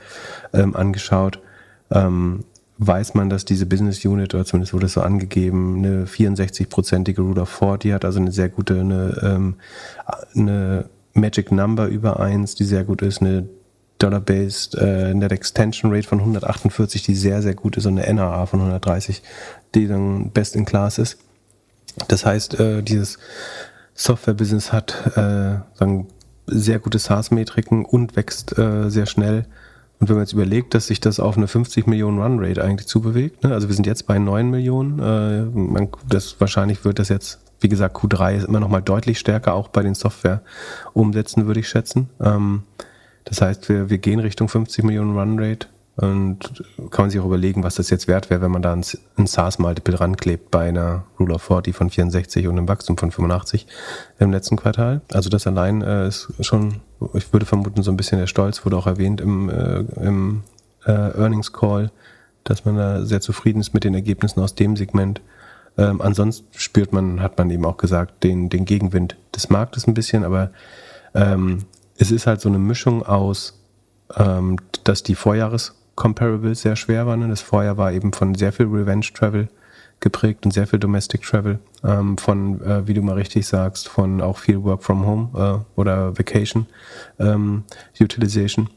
ähm, 0.53 0.77
angeschaut. 0.77 1.41
Ähm, 1.91 2.45
weiß 2.79 3.15
man, 3.15 3.31
dass 3.31 3.45
diese 3.45 3.67
Business 3.67 4.05
Unit, 4.05 4.35
oder 4.35 4.45
zumindest 4.45 4.75
wurde 4.75 4.87
es 4.87 4.95
so 4.95 5.01
angegeben, 5.01 5.79
eine 5.79 6.07
64-prozentige 6.07 7.21
Rule 7.21 7.43
of 7.43 7.49
40 7.49 7.93
hat, 7.93 8.05
also 8.05 8.19
eine 8.19 8.33
sehr 8.33 8.49
gute, 8.49 8.81
eine, 8.81 9.21
ähm, 9.23 9.57
eine 10.35 10.87
Magic 11.13 11.53
Number 11.53 11.87
über 11.87 12.19
1, 12.19 12.57
die 12.57 12.65
sehr 12.65 12.85
gut 12.85 13.03
ist, 13.03 13.21
eine 13.21 13.49
Dollar-Based 13.99 14.75
äh, 14.75 15.15
Net 15.15 15.31
Extension 15.31 15.93
Rate 15.93 16.09
von 16.09 16.19
148, 16.19 17.05
die 17.05 17.15
sehr, 17.15 17.43
sehr 17.43 17.55
gut 17.55 17.77
ist, 17.77 17.87
und 17.87 17.99
eine 17.99 18.13
NRA 18.13 18.47
von 18.47 18.61
130, 18.61 19.23
die 19.75 19.87
dann 19.87 20.31
best 20.31 20.57
in 20.57 20.65
class 20.65 20.99
ist. 20.99 21.19
Das 22.09 22.27
heißt, 22.27 22.59
äh, 22.59 22.83
dieses 22.83 23.19
Software-Business 23.95 24.73
hat 24.73 25.17
äh, 25.17 25.61
sagen, 25.75 26.09
sehr 26.47 26.81
gute 26.81 26.99
SaaS-Metriken 26.99 27.85
und 27.85 28.17
wächst 28.17 28.59
äh, 28.59 28.91
sehr 28.91 29.07
schnell 29.07 29.47
und 30.01 30.09
wenn 30.09 30.17
man 30.17 30.25
jetzt 30.25 30.33
überlegt, 30.33 30.75
dass 30.75 30.89
sich 30.89 31.01
das 31.01 31.21
auf 31.21 31.37
eine 31.37 31.47
50 31.47 31.87
Millionen 31.87 32.21
Run-Rate 32.21 32.63
eigentlich 32.63 32.89
zubewegt, 32.89 33.45
ne? 33.45 33.53
also 33.53 33.69
wir 33.69 33.75
sind 33.75 33.87
jetzt 33.87 34.07
bei 34.07 34.19
9 34.19 34.51
Millionen, 34.51 34.99
äh, 34.99 35.45
man, 35.45 35.89
das, 36.09 36.41
wahrscheinlich 36.41 36.85
wird 36.85 36.99
das 36.99 37.09
jetzt, 37.09 37.41
wie 37.61 37.69
gesagt, 37.69 37.97
Q3 37.97 38.37
ist 38.37 38.45
immer 38.49 38.61
noch 38.61 38.69
mal 38.69 38.83
deutlich 38.83 39.19
stärker, 39.19 39.55
auch 39.55 39.69
bei 39.69 39.83
den 39.83 39.95
Software-Umsätzen, 39.95 41.47
würde 41.47 41.61
ich 41.61 41.69
schätzen. 41.69 42.11
Ähm, 42.21 42.65
das 43.25 43.41
heißt, 43.41 43.69
wir, 43.69 43.89
wir 43.89 43.99
gehen 43.99 44.21
Richtung 44.21 44.49
50 44.49 44.85
Millionen 44.85 45.17
Run-Rate 45.17 45.69
und 45.97 46.65
kann 46.91 47.05
man 47.05 47.11
sich 47.11 47.21
auch 47.21 47.27
überlegen, 47.27 47.63
was 47.63 47.77
das 47.77 47.89
jetzt 47.89 48.09
wert 48.09 48.29
wäre, 48.29 48.41
wenn 48.41 48.51
man 48.51 48.63
da 48.63 48.73
ein, 48.73 48.85
ein 49.17 49.27
SaaS-Multiple 49.27 50.01
ranklebt 50.01 50.51
bei 50.51 50.69
einer 50.69 51.05
Rule 51.21 51.35
of 51.35 51.43
40 51.43 51.75
von 51.75 51.89
64 51.89 52.49
und 52.49 52.59
einem 52.59 52.69
Wachstum 52.69 52.99
von 52.99 53.13
85 53.13 53.67
im 54.19 54.33
letzten 54.33 54.57
Quartal. 54.57 55.03
Also 55.13 55.31
das 55.31 55.47
allein 55.47 55.83
äh, 55.83 56.09
ist 56.09 56.33
schon, 56.41 56.81
ich 57.15 57.33
würde 57.33 57.47
vermuten, 57.47 57.83
so 57.85 57.93
ein 57.93 57.97
bisschen 57.97 58.19
der 58.19 58.27
Stolz, 58.27 58.65
wurde 58.65 58.77
auch 58.77 58.89
erwähnt 58.89 59.21
im, 59.21 59.49
äh, 59.49 59.81
im 60.05 60.43
äh, 60.85 60.91
Earnings 60.91 61.53
Call, 61.53 61.93
dass 62.43 62.65
man 62.65 62.77
da 62.77 63.05
sehr 63.05 63.21
zufrieden 63.21 63.61
ist 63.61 63.73
mit 63.73 63.85
den 63.85 63.95
Ergebnissen 63.95 64.41
aus 64.41 64.57
dem 64.57 64.77
Segment. 64.77 65.21
Ähm, 65.79 66.01
ansonsten 66.01 66.47
spürt 66.57 66.93
man, 66.93 67.21
hat 67.21 67.39
man 67.39 67.51
eben 67.51 67.65
auch 67.65 67.77
gesagt, 67.77 68.25
den, 68.25 68.49
den 68.49 68.65
Gegenwind 68.65 69.17
des 69.35 69.49
Marktes 69.49 69.87
ein 69.87 69.95
bisschen, 69.95 70.25
aber 70.25 70.51
ähm, 71.15 71.67
es 71.97 72.11
ist 72.11 72.27
halt 72.27 72.41
so 72.41 72.49
eine 72.49 72.59
Mischung 72.59 73.05
aus, 73.05 73.61
ähm, 74.17 74.57
dass 74.83 75.05
die 75.05 75.15
Vorjahres 75.15 75.75
Comparables 75.95 76.63
sehr 76.63 76.77
schwer 76.77 77.07
waren. 77.07 77.29
Das 77.29 77.41
Vorjahr 77.41 77.77
war 77.77 77.93
eben 77.93 78.13
von 78.13 78.35
sehr 78.35 78.53
viel 78.53 78.67
Revenge 78.67 79.07
Travel 79.15 79.49
geprägt 80.01 80.45
und 80.45 80.53
sehr 80.53 80.67
viel 80.67 80.79
Domestic 80.79 81.23
Travel. 81.23 81.59
Ähm, 81.83 82.19
von, 82.19 82.61
äh, 82.63 82.87
wie 82.87 82.95
du 82.95 83.03
mal 83.03 83.15
richtig 83.15 83.47
sagst, 83.47 83.89
von 83.89 84.21
auch 84.21 84.39
viel 84.39 84.63
Work 84.63 84.83
from 84.83 85.07
Home 85.07 85.29
äh, 85.35 85.81
oder 85.81 86.19
Vacation 86.19 86.67
ähm, 87.19 87.65
Utilization. 88.01 88.69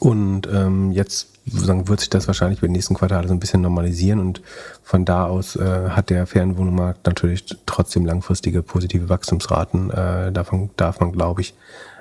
Und 0.00 0.48
ähm, 0.52 0.92
jetzt 0.92 1.28
sagen, 1.46 1.88
wird 1.88 2.00
sich 2.00 2.10
das 2.10 2.26
wahrscheinlich 2.26 2.58
über 2.58 2.68
die 2.68 2.72
nächsten 2.72 2.94
Quartale 2.94 3.28
so 3.28 3.34
ein 3.34 3.40
bisschen 3.40 3.60
normalisieren 3.60 4.18
und 4.18 4.42
von 4.82 5.04
da 5.04 5.26
aus 5.26 5.54
äh, 5.56 5.90
hat 5.90 6.10
der 6.10 6.26
Fernwohnungsmarkt 6.26 7.06
natürlich 7.06 7.44
trotzdem 7.66 8.04
langfristige 8.04 8.62
positive 8.62 9.08
Wachstumsraten. 9.08 9.90
Äh, 9.90 10.32
davon 10.32 10.70
darf 10.76 10.98
man, 10.98 11.12
glaube 11.12 11.42
ich, 11.42 11.54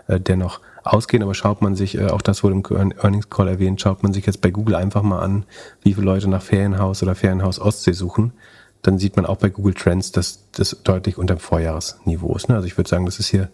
äh, 0.08 0.20
dennoch 0.20 0.62
ausgehen, 0.86 1.24
aber 1.24 1.34
schaut 1.34 1.62
man 1.62 1.76
sich, 1.76 1.98
äh, 1.98 2.08
auch 2.08 2.22
das 2.22 2.44
wurde 2.44 2.56
im 2.56 2.94
Earnings 3.02 3.30
Call 3.30 3.48
erwähnt, 3.48 3.82
schaut 3.82 4.04
man 4.04 4.14
sich 4.14 4.26
jetzt 4.26 4.42
bei 4.42 4.52
Google 4.52 4.76
einfach 4.76 5.02
mal 5.02 5.20
an, 5.20 5.46
wie 5.82 5.94
viele 5.94 6.06
Leute 6.06 6.30
nach 6.30 6.42
Ferienhaus 6.42 7.02
oder 7.04 7.16
Ferienhaus 7.16 7.60
Ostsee 7.60 7.94
suchen, 7.94 8.34
dann 8.82 9.00
sieht 9.00 9.16
man 9.16 9.26
auch 9.26 9.38
bei 9.38 9.50
Google 9.50 9.74
Trends, 9.74 10.12
dass 10.12 10.46
das 10.52 10.78
deutlich 10.84 11.18
unter 11.18 11.36
dem 11.36 11.40
Vorjahresniveau 11.40 12.36
ist. 12.36 12.50
Ne? 12.50 12.56
Also 12.56 12.68
ich 12.68 12.78
würde 12.78 12.90
sagen, 12.90 13.06
das 13.06 13.20
ist 13.20 13.30
hier 13.30 13.50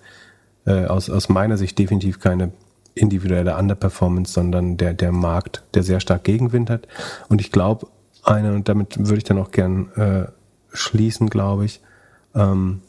äh, 0.65 0.85
aus, 0.85 1.09
aus 1.09 1.29
meiner 1.29 1.57
Sicht 1.57 1.79
definitiv 1.79 2.19
keine 2.19 2.51
individuelle 2.95 3.55
Underperformance, 3.55 4.33
sondern 4.33 4.75
der, 4.75 4.93
der 4.93 5.13
Markt, 5.13 5.63
der 5.73 5.83
sehr 5.83 6.01
stark 6.01 6.25
Gegenwind 6.25 6.69
hat. 6.69 6.87
Und 7.29 7.39
ich 7.39 7.51
glaube, 7.51 7.87
eine, 8.23 8.53
und 8.53 8.67
damit 8.67 8.97
würde 8.99 9.17
ich 9.17 9.23
dann 9.23 9.39
auch 9.39 9.51
gern 9.51 9.91
äh, 9.93 10.25
schließen, 10.73 11.29
glaube 11.29 11.65
ich, 11.65 11.81
ähm, 12.35 12.81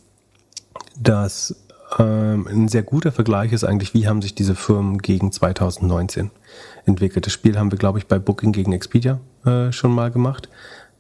dass 0.99 1.62
ähm, 1.99 2.47
ein 2.47 2.69
sehr 2.69 2.83
guter 2.83 3.13
Vergleich 3.13 3.53
ist 3.53 3.65
eigentlich, 3.65 3.95
wie 3.95 4.07
haben 4.07 4.23
sich 4.23 4.35
diese 4.35 4.55
Firmen 4.55 4.99
gegen 4.99 5.33
2019 5.33 6.31
entwickelt. 6.87 7.27
Das 7.27 7.33
Spiel 7.33 7.59
haben 7.59 7.71
wir, 7.71 7.79
glaube 7.79 7.99
ich, 7.99 8.07
bei 8.07 8.19
Booking 8.19 8.53
gegen 8.53 8.73
Expedia 8.73 9.21
äh, 9.45 9.73
schon 9.73 9.95
mal 9.95 10.11
gemacht. 10.11 10.49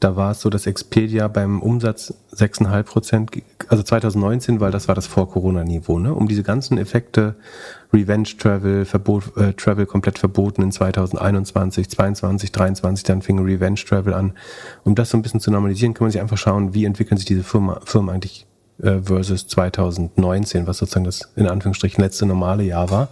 Da 0.01 0.17
war 0.17 0.33
es 0.33 0.41
so, 0.41 0.51
dass 0.51 0.67
Expedia 0.67 1.29
beim 1.29 1.63
Umsatz 1.63 2.13
6,5 2.35 2.83
Prozent, 2.83 3.31
also 3.69 3.85
2019, 3.85 4.59
weil 4.59 4.73
das 4.73 4.89
war 4.89 4.97
das 4.97 5.07
Vor-Corona-Niveau, 5.07 6.01
ne? 6.01 6.13
um 6.13 6.27
diese 6.27 6.43
ganzen 6.43 6.77
Effekte, 6.77 7.37
Revenge 7.93 8.31
Travel, 8.37 8.85
Verbot, 8.85 9.37
äh, 9.37 9.53
Travel 9.53 9.87
komplett 9.87 10.19
verboten 10.19 10.63
in 10.63 10.73
2021, 10.73 11.89
22, 11.89 12.51
23, 12.51 13.05
dann 13.05 13.23
fing 13.23 13.39
Revenge 13.39 13.81
Travel 13.87 14.13
an. 14.13 14.33
Um 14.83 14.97
das 14.97 15.11
so 15.11 15.17
ein 15.17 15.23
bisschen 15.23 15.39
zu 15.39 15.53
normalisieren, 15.53 15.95
kann 15.95 16.07
man 16.07 16.11
sich 16.11 16.21
einfach 16.21 16.39
schauen, 16.39 16.75
wie 16.75 16.85
entwickeln 16.85 17.17
sich 17.17 17.27
diese 17.27 17.45
Firma, 17.45 17.81
Firmen 17.85 18.11
eigentlich 18.13 18.47
äh, 18.81 18.99
versus 19.03 19.47
2019, 19.47 20.67
was 20.67 20.79
sozusagen 20.79 21.05
das 21.05 21.29
in 21.37 21.47
Anführungsstrichen 21.47 22.03
letzte 22.03 22.27
normale 22.27 22.63
Jahr 22.63 22.91
war. 22.91 23.09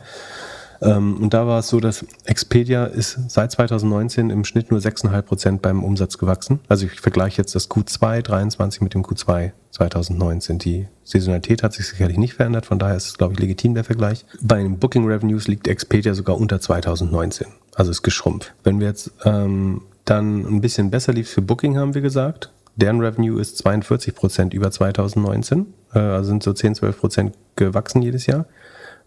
Ähm, 0.83 1.19
und 1.19 1.35
da 1.35 1.47
war 1.47 1.59
es 1.59 1.69
so, 1.69 1.81
dass 1.81 2.05
Expedia 2.25 2.87
ist 2.87 3.19
seit 3.29 3.53
2019 3.53 4.31
im 4.31 4.45
Schnitt 4.45 4.71
nur 4.71 4.81
6,5 4.81 5.23
Prozent 5.23 5.63
beim 5.63 5.85
Umsatz 5.85 6.19
gewachsen. 6.19 6.61
Also 6.69 6.87
ich 6.87 7.01
vergleiche 7.01 7.39
jetzt 7.39 7.55
das 7.55 7.71
Q2 7.71 8.23
23 8.23 8.81
mit 8.81 8.95
dem 8.95 9.03
Q2 9.03 9.53
2019. 9.71 10.59
Die 10.59 10.89
Saisonalität 11.05 11.63
hat 11.63 11.75
sich 11.75 11.87
sicherlich 11.87 12.19
nicht 12.19 12.35
verändert, 12.35 12.67
von 12.67 12.79
daher 12.79 12.97
ist 12.97 13.07
es, 13.07 13.19
glaube 13.19 13.35
ich, 13.35 13.41
legitim 13.41 13.75
der 13.75 13.85
Vergleich. 13.85 14.25
Bei 14.41 14.63
den 14.63 14.79
Booking 14.79 15.07
Revenues 15.07 15.49
liegt 15.49 15.69
Expedia 15.69 16.15
sogar 16.15 16.37
unter 16.37 16.61
2019. 16.61 17.49
Also 17.75 17.91
ist 17.91 18.03
geschrumpft. 18.03 18.55
Wenn 18.65 18.81
wir 18.81 18.89
jetzt 18.89 19.13
ähm, 19.25 19.83
dann 20.05 20.45
ein 20.47 20.61
bisschen 20.61 20.91
besser 20.91 21.13
lief 21.13 21.31
für 21.31 21.43
Booking, 21.43 21.77
haben 21.77 21.95
wir 21.95 22.01
gesagt. 22.01 22.51
Deren 22.77 23.01
Revenue 23.01 23.41
ist 23.41 23.59
42 23.59 24.15
Prozent 24.15 24.55
über 24.55 24.71
2019, 24.71 25.67
äh, 25.95 25.99
also 25.99 26.29
sind 26.29 26.43
so 26.43 26.53
10, 26.53 26.77
12 26.77 26.99
Prozent 26.99 27.35
gewachsen 27.57 28.03
jedes 28.03 28.27
Jahr. 28.27 28.47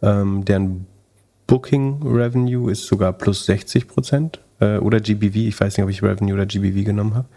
Ähm, 0.01 0.45
deren 0.45 0.85
Booking 1.47 2.01
Revenue 2.03 2.71
ist 2.71 2.85
sogar 2.85 3.13
plus 3.13 3.45
60 3.45 3.87
Prozent 3.87 4.39
äh, 4.59 4.77
oder 4.77 4.99
GBV. 4.99 5.35
Ich 5.35 5.59
weiß 5.59 5.77
nicht, 5.77 5.83
ob 5.83 5.89
ich 5.89 6.03
Revenue 6.03 6.33
oder 6.33 6.45
GBV 6.45 6.85
genommen 6.85 7.15
habe. 7.15 7.27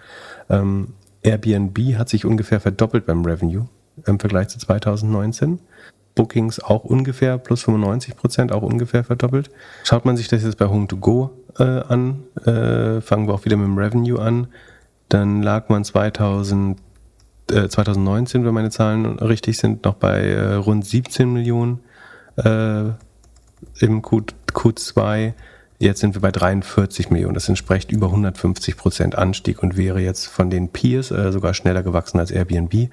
Ähm, 0.48 0.88
Airbnb 1.22 1.78
hat 1.96 2.08
sich 2.08 2.24
ungefähr 2.24 2.60
verdoppelt 2.60 3.06
beim 3.06 3.24
Revenue 3.24 3.66
im 4.06 4.18
Vergleich 4.20 4.48
zu 4.48 4.58
2019. 4.58 5.58
Bookings 6.14 6.60
auch 6.60 6.84
ungefähr 6.84 7.36
plus 7.38 7.62
95 7.62 8.16
Prozent, 8.16 8.52
auch 8.52 8.62
ungefähr 8.62 9.04
verdoppelt. 9.04 9.50
Schaut 9.84 10.04
man 10.04 10.16
sich 10.16 10.28
das 10.28 10.42
jetzt 10.42 10.56
bei 10.56 10.64
Home2Go 10.64 11.30
äh, 11.58 11.62
an, 11.62 12.22
äh, 12.44 13.00
fangen 13.00 13.28
wir 13.28 13.34
auch 13.34 13.44
wieder 13.44 13.56
mit 13.56 13.66
dem 13.66 13.78
Revenue 13.78 14.18
an, 14.18 14.48
dann 15.08 15.42
lag 15.42 15.68
man 15.68 15.84
2000, 15.84 16.78
äh, 17.50 17.68
2019, 17.68 18.44
wenn 18.44 18.54
meine 18.54 18.70
Zahlen 18.70 19.18
richtig 19.18 19.58
sind, 19.58 19.84
noch 19.84 19.94
bei 19.94 20.20
äh, 20.22 20.54
rund 20.54 20.84
17 20.84 21.32
Millionen 21.32 21.80
äh, 22.36 22.84
im 23.78 24.02
Q, 24.02 24.22
Q2. 24.52 25.32
Jetzt 25.78 26.00
sind 26.00 26.14
wir 26.14 26.22
bei 26.22 26.32
43 26.32 27.10
Millionen. 27.10 27.34
Das 27.34 27.50
entspricht 27.50 27.92
über 27.92 28.06
150 28.06 28.78
Prozent 28.78 29.14
Anstieg 29.14 29.62
und 29.62 29.76
wäre 29.76 30.00
jetzt 30.00 30.26
von 30.26 30.48
den 30.48 30.70
Peers 30.70 31.10
äh, 31.10 31.30
sogar 31.32 31.52
schneller 31.52 31.82
gewachsen 31.82 32.18
als 32.18 32.30
Airbnb. 32.30 32.88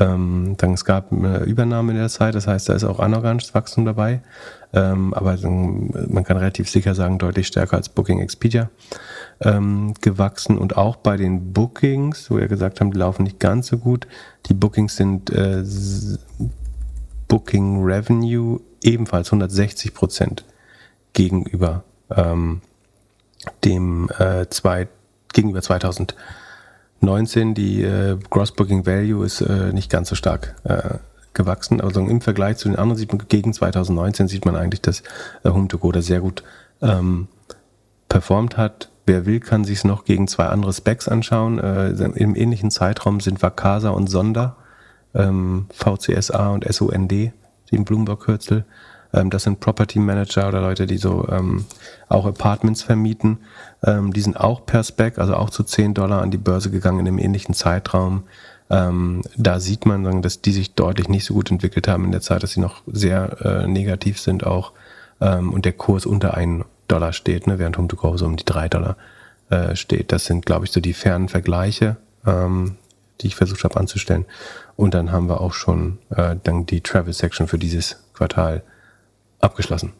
Ähm, 0.00 0.54
dann 0.56 0.72
es 0.72 0.84
gab 0.84 1.12
eine 1.12 1.44
Übernahme 1.44 1.92
in 1.92 1.98
der 1.98 2.08
Zeit, 2.08 2.34
das 2.34 2.48
heißt, 2.48 2.68
da 2.68 2.74
ist 2.74 2.82
auch 2.82 2.98
anorganisches 2.98 3.54
Wachstum 3.54 3.84
dabei. 3.84 4.22
Ähm, 4.72 5.14
aber 5.14 5.38
man 5.40 6.24
kann 6.24 6.36
relativ 6.36 6.68
sicher 6.68 6.96
sagen, 6.96 7.18
deutlich 7.18 7.46
stärker 7.46 7.76
als 7.76 7.88
Booking 7.88 8.20
Expedia 8.20 8.70
ähm, 9.40 9.94
gewachsen. 10.00 10.58
Und 10.58 10.76
auch 10.76 10.96
bei 10.96 11.16
den 11.16 11.52
Bookings, 11.52 12.30
wo 12.30 12.36
wir 12.36 12.48
gesagt 12.48 12.80
haben, 12.80 12.90
die 12.90 12.98
laufen 12.98 13.22
nicht 13.22 13.40
ganz 13.40 13.68
so 13.68 13.78
gut. 13.78 14.06
Die 14.46 14.54
Bookings 14.54 14.96
sind 14.96 15.30
äh, 15.30 15.64
Booking 17.28 17.84
Revenue 17.84 18.60
ebenfalls 18.82 19.28
160 19.28 19.94
Prozent 19.94 20.44
gegenüber 21.12 21.84
ähm, 22.10 22.60
dem 23.64 24.08
äh, 24.18 24.48
zwei, 24.48 24.88
gegenüber 25.32 25.62
2019. 25.62 27.54
Die 27.54 27.82
äh, 27.82 28.18
Gross 28.30 28.52
Booking 28.52 28.86
Value 28.86 29.24
ist 29.24 29.40
äh, 29.40 29.72
nicht 29.72 29.90
ganz 29.90 30.08
so 30.08 30.14
stark 30.14 30.54
äh, 30.64 30.98
gewachsen. 31.34 31.80
Also 31.80 32.00
im 32.00 32.20
Vergleich 32.20 32.56
zu 32.56 32.68
den 32.68 32.76
anderen 32.76 32.98
sieht 32.98 33.12
man, 33.12 33.26
gegen 33.28 33.52
2019 33.52 34.28
sieht 34.28 34.44
man 34.44 34.56
eigentlich, 34.56 34.82
dass 34.82 35.02
äh, 35.44 35.48
Home2Go 35.48 35.92
da 35.92 36.02
sehr 36.02 36.20
gut 36.20 36.42
ähm, 36.82 37.28
performt 38.08 38.56
hat. 38.56 38.90
Wer 39.06 39.24
will, 39.24 39.40
kann 39.40 39.64
sich 39.64 39.78
es 39.78 39.84
noch 39.84 40.04
gegen 40.04 40.26
zwei 40.28 40.46
andere 40.46 40.72
Specs 40.72 41.08
anschauen. 41.08 41.58
Äh, 41.58 41.90
Im 41.90 42.34
ähnlichen 42.34 42.70
Zeitraum 42.70 43.20
sind 43.20 43.42
Vacasa 43.42 43.90
und 43.90 44.08
Sonder, 44.08 44.56
ähm, 45.14 45.66
VCSA 45.72 46.50
und 46.50 46.64
SOND, 46.64 47.12
die 47.12 47.32
Bloomberg-Kürzel, 47.78 48.64
ähm, 49.12 49.30
das 49.30 49.44
sind 49.44 49.60
Property 49.60 49.98
Manager 49.98 50.48
oder 50.48 50.60
Leute, 50.60 50.86
die 50.86 50.98
so 50.98 51.26
ähm, 51.28 51.64
auch 52.08 52.26
Apartments 52.26 52.82
vermieten. 52.82 53.38
Ähm, 53.84 54.12
die 54.12 54.20
sind 54.20 54.38
auch 54.38 54.66
per 54.66 54.84
Spec, 54.84 55.18
also 55.18 55.34
auch 55.34 55.50
zu 55.50 55.64
10 55.64 55.94
Dollar 55.94 56.22
an 56.22 56.30
die 56.30 56.38
Börse 56.38 56.70
gegangen 56.70 57.00
in 57.00 57.08
einem 57.08 57.18
ähnlichen 57.18 57.54
Zeitraum. 57.54 58.24
Ähm, 58.68 59.22
da 59.36 59.60
sieht 59.60 59.86
man, 59.86 60.22
dass 60.22 60.42
die 60.42 60.52
sich 60.52 60.74
deutlich 60.74 61.08
nicht 61.08 61.24
so 61.24 61.34
gut 61.34 61.50
entwickelt 61.50 61.88
haben 61.88 62.04
in 62.04 62.12
der 62.12 62.20
Zeit, 62.20 62.42
dass 62.42 62.52
sie 62.52 62.60
noch 62.60 62.82
sehr 62.86 63.40
äh, 63.40 63.66
negativ 63.66 64.20
sind 64.20 64.44
auch 64.44 64.72
ähm, 65.20 65.52
und 65.52 65.64
der 65.64 65.72
Kurs 65.72 66.04
unter 66.04 66.34
1 66.34 66.64
Dollar 66.88 67.12
steht, 67.12 67.46
ne, 67.46 67.58
während 67.58 67.76
Home2Go 67.76 68.18
so 68.18 68.26
um 68.26 68.36
die 68.36 68.44
3 68.44 68.68
Dollar 68.68 68.96
äh, 69.50 69.76
steht. 69.76 70.12
Das 70.12 70.24
sind, 70.24 70.46
glaube 70.46 70.64
ich, 70.64 70.72
so 70.72 70.80
die 70.80 70.94
fernen 70.94 71.28
Vergleiche, 71.28 71.96
ähm, 72.26 72.76
die 73.20 73.28
ich 73.28 73.36
versucht 73.36 73.64
habe 73.64 73.76
anzustellen. 73.76 74.26
Und 74.76 74.94
dann 74.94 75.12
haben 75.12 75.28
wir 75.28 75.40
auch 75.40 75.52
schon 75.52 75.98
äh, 76.10 76.36
dann 76.42 76.66
die 76.66 76.80
Travel 76.80 77.12
Section 77.12 77.48
für 77.48 77.58
dieses 77.58 77.96
Quartal 78.12 78.62
abgeschlossen. 79.40 79.92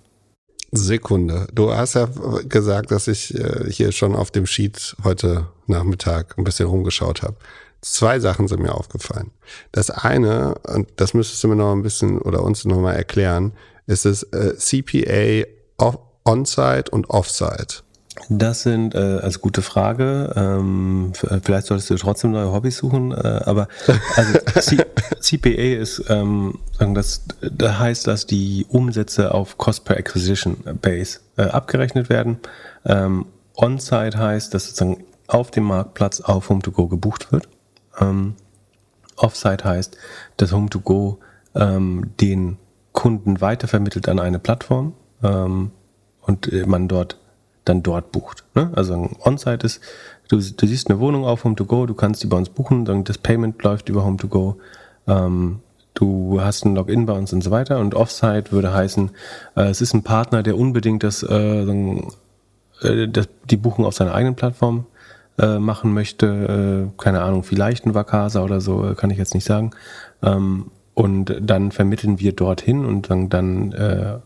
Sekunde. 0.73 1.47
Du 1.53 1.73
hast 1.73 1.95
ja 1.95 2.09
gesagt, 2.49 2.91
dass 2.91 3.09
ich 3.09 3.35
äh, 3.35 3.71
hier 3.71 3.93
schon 3.93 4.15
auf 4.15 4.31
dem 4.31 4.47
Sheet 4.47 4.97
heute 5.05 5.47
Nachmittag 5.67 6.37
ein 6.37 6.45
bisschen 6.45 6.67
rumgeschaut 6.67 7.23
habe. 7.23 7.37
Zwei 7.83 8.19
Sachen 8.19 8.49
sind 8.49 8.63
mir 8.63 8.75
aufgefallen. 8.75 9.31
Das 9.71 9.91
eine, 9.91 10.57
und 10.65 10.89
das 10.97 11.15
müsstest 11.15 11.45
du 11.45 11.49
mir 11.49 11.57
noch 11.57 11.73
ein 11.73 11.83
bisschen 11.83 12.19
oder 12.19 12.43
uns 12.43 12.65
noch 12.65 12.81
mal 12.81 12.95
erklären, 12.95 13.53
ist 13.87 14.07
es 14.07 14.25
äh, 14.25 14.57
CPA 14.57 15.47
On-Site 16.27 16.91
und 16.91 17.09
Off-Site. 17.11 17.83
Das 18.29 18.63
sind, 18.63 18.95
äh, 18.95 19.21
also 19.23 19.41
gute 19.41 19.63
Frage. 19.63 20.33
Ähm, 20.37 21.13
äh, 21.29 21.39
vielleicht 21.43 21.67
solltest 21.67 21.91
du 21.91 21.97
trotzdem 21.97 22.33
neue 22.33 22.51
Hobbys 22.51 22.79
suchen, 22.79 23.13
äh, 23.13 23.43
aber 23.45 23.69
also 24.17 24.39
CPA 25.21 25.81
ist, 25.81 26.05
ähm, 26.09 26.59
das, 26.79 27.25
das 27.41 27.79
heißt, 27.79 28.07
dass 28.07 28.27
die 28.27 28.67
Umsätze 28.69 29.35
auf 29.35 29.59
Cost 29.59 29.85
per 29.85 29.97
Acquisition 29.97 30.57
Base 30.81 31.21
äh, 31.37 31.43
abgerechnet 31.43 32.09
werden. 32.09 32.39
Ähm, 32.85 33.27
On-Site 33.55 34.19
heißt, 34.19 34.53
dass 34.55 34.65
sozusagen 34.65 35.05
auf 35.29 35.51
dem 35.51 35.65
Marktplatz 35.65 36.21
auf 36.21 36.51
Home2Go 36.51 36.89
gebucht 36.89 37.33
wird. 37.33 37.49
Ähm, 38.01 38.35
Off-Site 39.17 39.65
heißt, 39.65 39.97
dass 40.37 40.53
Home2Go 40.53 41.19
ähm, 41.55 42.13
den 42.21 42.59
Kunden 42.93 43.41
weitervermittelt 43.41 44.09
an 44.09 44.19
eine 44.19 44.39
Plattform 44.39 44.95
ähm, 45.23 45.71
und 46.27 46.53
äh, 46.53 46.67
man 46.67 46.89
dort 46.89 47.17
dann 47.65 47.83
dort 47.83 48.13
bucht. 48.13 48.45
Ne? 48.55 48.71
Also 48.75 49.11
On-Site 49.25 49.67
ist, 49.67 49.81
du, 50.29 50.37
du, 50.37 50.67
siehst 50.67 50.89
eine 50.89 51.01
Wohnung 51.01 51.25
auf 51.25 51.45
Home2Go, 51.45 51.87
du 51.87 51.95
kannst 51.95 52.23
die 52.23 52.27
bei 52.27 52.37
uns 52.37 52.49
buchen, 52.49 52.85
dann 52.85 53.05
das 53.05 53.19
Payment 53.19 53.63
läuft 53.63 53.89
über 53.89 54.03
Home2Go, 54.03 54.55
ähm, 55.09 55.61
du 55.95 56.41
hast 56.41 56.65
ein 56.65 56.75
Login 56.75 57.07
bei 57.07 57.15
uns 57.15 57.33
und 57.33 57.43
so 57.43 57.51
weiter. 57.51 57.79
Und 57.79 57.95
Off-Site 57.95 58.53
würde 58.53 58.73
heißen, 58.73 59.11
äh, 59.57 59.63
es 59.65 59.81
ist 59.81 59.95
ein 59.95 60.03
Partner, 60.03 60.43
der 60.43 60.57
unbedingt 60.57 61.03
das, 61.03 61.23
äh, 61.23 61.63
äh, 61.63 63.09
das, 63.09 63.29
die 63.51 63.57
Buchung 63.57 63.85
auf 63.85 63.95
seiner 63.95 64.15
eigenen 64.15 64.37
Plattform 64.37 64.87
äh, 65.39 65.59
machen 65.59 65.93
möchte. 65.93 66.91
Äh, 66.97 67.03
keine 67.03 67.23
Ahnung, 67.23 67.43
vielleicht 67.43 67.87
ein 67.87 67.95
Vacasa 67.95 68.43
oder 68.43 68.61
so, 68.61 68.95
kann 68.97 69.11
ich 69.11 69.19
jetzt 69.19 69.35
nicht 69.35 69.45
sagen. 69.45 69.73
Ähm, 70.23 70.71
und 70.95 71.37
dann 71.43 71.73
vermitteln 71.73 72.21
wir 72.21 72.33
dorthin 72.33 72.87
und 72.87 73.11
dann, 73.11 73.29
dann 73.29 74.23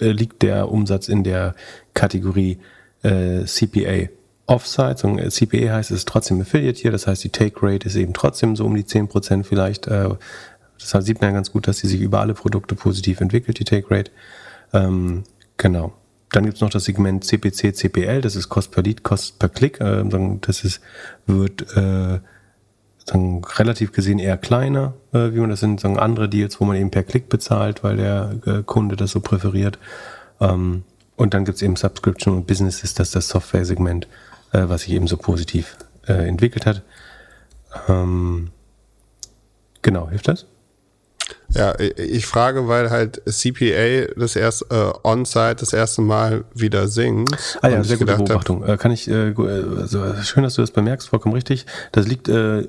äh, 0.00 0.10
liegt 0.10 0.42
der 0.42 0.70
Umsatz 0.70 1.08
in 1.08 1.24
der 1.24 1.54
Kategorie 1.94 2.58
äh, 3.02 3.44
CPA 3.44 4.08
Offsite. 4.46 5.06
Und 5.06 5.18
äh, 5.18 5.28
CPA 5.28 5.74
heißt, 5.74 5.90
es 5.90 6.04
trotzdem 6.04 6.40
Affiliate 6.40 6.80
hier, 6.80 6.90
das 6.90 7.06
heißt, 7.06 7.22
die 7.22 7.28
Take 7.28 7.56
Rate 7.62 7.86
ist 7.86 7.96
eben 7.96 8.14
trotzdem 8.14 8.56
so 8.56 8.64
um 8.64 8.74
die 8.74 8.84
10% 8.84 9.44
vielleicht. 9.44 9.86
Äh, 9.86 10.10
das 10.78 11.04
sieht 11.04 11.20
man 11.20 11.30
ja 11.30 11.34
ganz 11.34 11.52
gut, 11.52 11.68
dass 11.68 11.78
sie 11.78 11.88
sich 11.88 12.00
über 12.00 12.20
alle 12.20 12.34
Produkte 12.34 12.74
positiv 12.74 13.20
entwickelt, 13.20 13.58
die 13.58 13.64
Take 13.64 13.90
Rate. 13.90 14.10
Ähm, 14.72 15.24
genau. 15.56 15.92
Dann 16.30 16.44
gibt's 16.44 16.60
noch 16.60 16.70
das 16.70 16.84
Segment 16.84 17.24
CPC, 17.24 17.74
CPL, 17.74 18.20
das 18.20 18.36
ist 18.36 18.48
Cost 18.48 18.70
per 18.70 18.82
Lead, 18.82 19.02
Cost 19.02 19.38
per 19.38 19.48
Click. 19.48 19.80
Äh, 19.80 20.04
das 20.40 20.64
ist, 20.64 20.80
wird 21.26 21.76
äh, 21.76 22.20
sagen, 23.08 23.42
relativ 23.44 23.92
gesehen 23.92 24.18
eher 24.18 24.36
kleiner, 24.36 24.94
äh, 25.12 25.32
wie 25.32 25.40
man 25.40 25.50
das 25.50 25.60
sind, 25.60 25.80
sagen 25.80 25.98
andere 25.98 26.28
Deals, 26.28 26.60
wo 26.60 26.64
man 26.64 26.76
eben 26.76 26.90
per 26.90 27.02
Klick 27.02 27.28
bezahlt, 27.28 27.82
weil 27.82 27.96
der 27.96 28.38
äh, 28.46 28.62
Kunde 28.62 28.96
das 28.96 29.10
so 29.10 29.20
präferiert. 29.20 29.78
Ähm, 30.40 30.84
und 31.16 31.34
dann 31.34 31.44
gibt 31.44 31.56
es 31.56 31.62
eben 31.62 31.76
Subscription 31.76 32.36
und 32.36 32.46
Businesses, 32.46 32.94
das 32.94 33.08
ist 33.08 33.16
das 33.16 33.28
Software-Segment, 33.28 34.06
äh, 34.52 34.64
was 34.66 34.82
sich 34.82 34.92
eben 34.92 35.08
so 35.08 35.16
positiv 35.16 35.76
äh, 36.06 36.28
entwickelt 36.28 36.66
hat. 36.66 36.82
Ähm, 37.88 38.50
genau, 39.82 40.08
hilft 40.08 40.28
das? 40.28 40.46
Ja, 41.50 41.74
ich 41.78 42.26
frage, 42.26 42.68
weil 42.68 42.90
halt 42.90 43.22
CPA 43.26 44.12
das 44.16 44.36
erste 44.36 44.66
äh, 44.70 45.08
On-Site 45.08 45.56
das 45.60 45.72
erste 45.72 46.02
Mal 46.02 46.44
wieder 46.54 46.88
singt. 46.88 47.30
Ah 47.62 47.68
ja, 47.68 47.82
sehr 47.82 47.96
gute 47.96 48.16
Beobachtung. 48.16 48.62
Hab, 48.62 48.68
äh, 48.68 48.76
Kann 48.76 48.92
ich, 48.92 49.08
äh, 49.08 49.34
also 49.78 50.14
schön, 50.22 50.42
dass 50.42 50.54
du 50.54 50.60
das 50.60 50.70
bemerkst, 50.70 51.08
vollkommen 51.08 51.34
richtig. 51.34 51.64
Das 51.92 52.06
liegt 52.06 52.28
äh, 52.28 52.68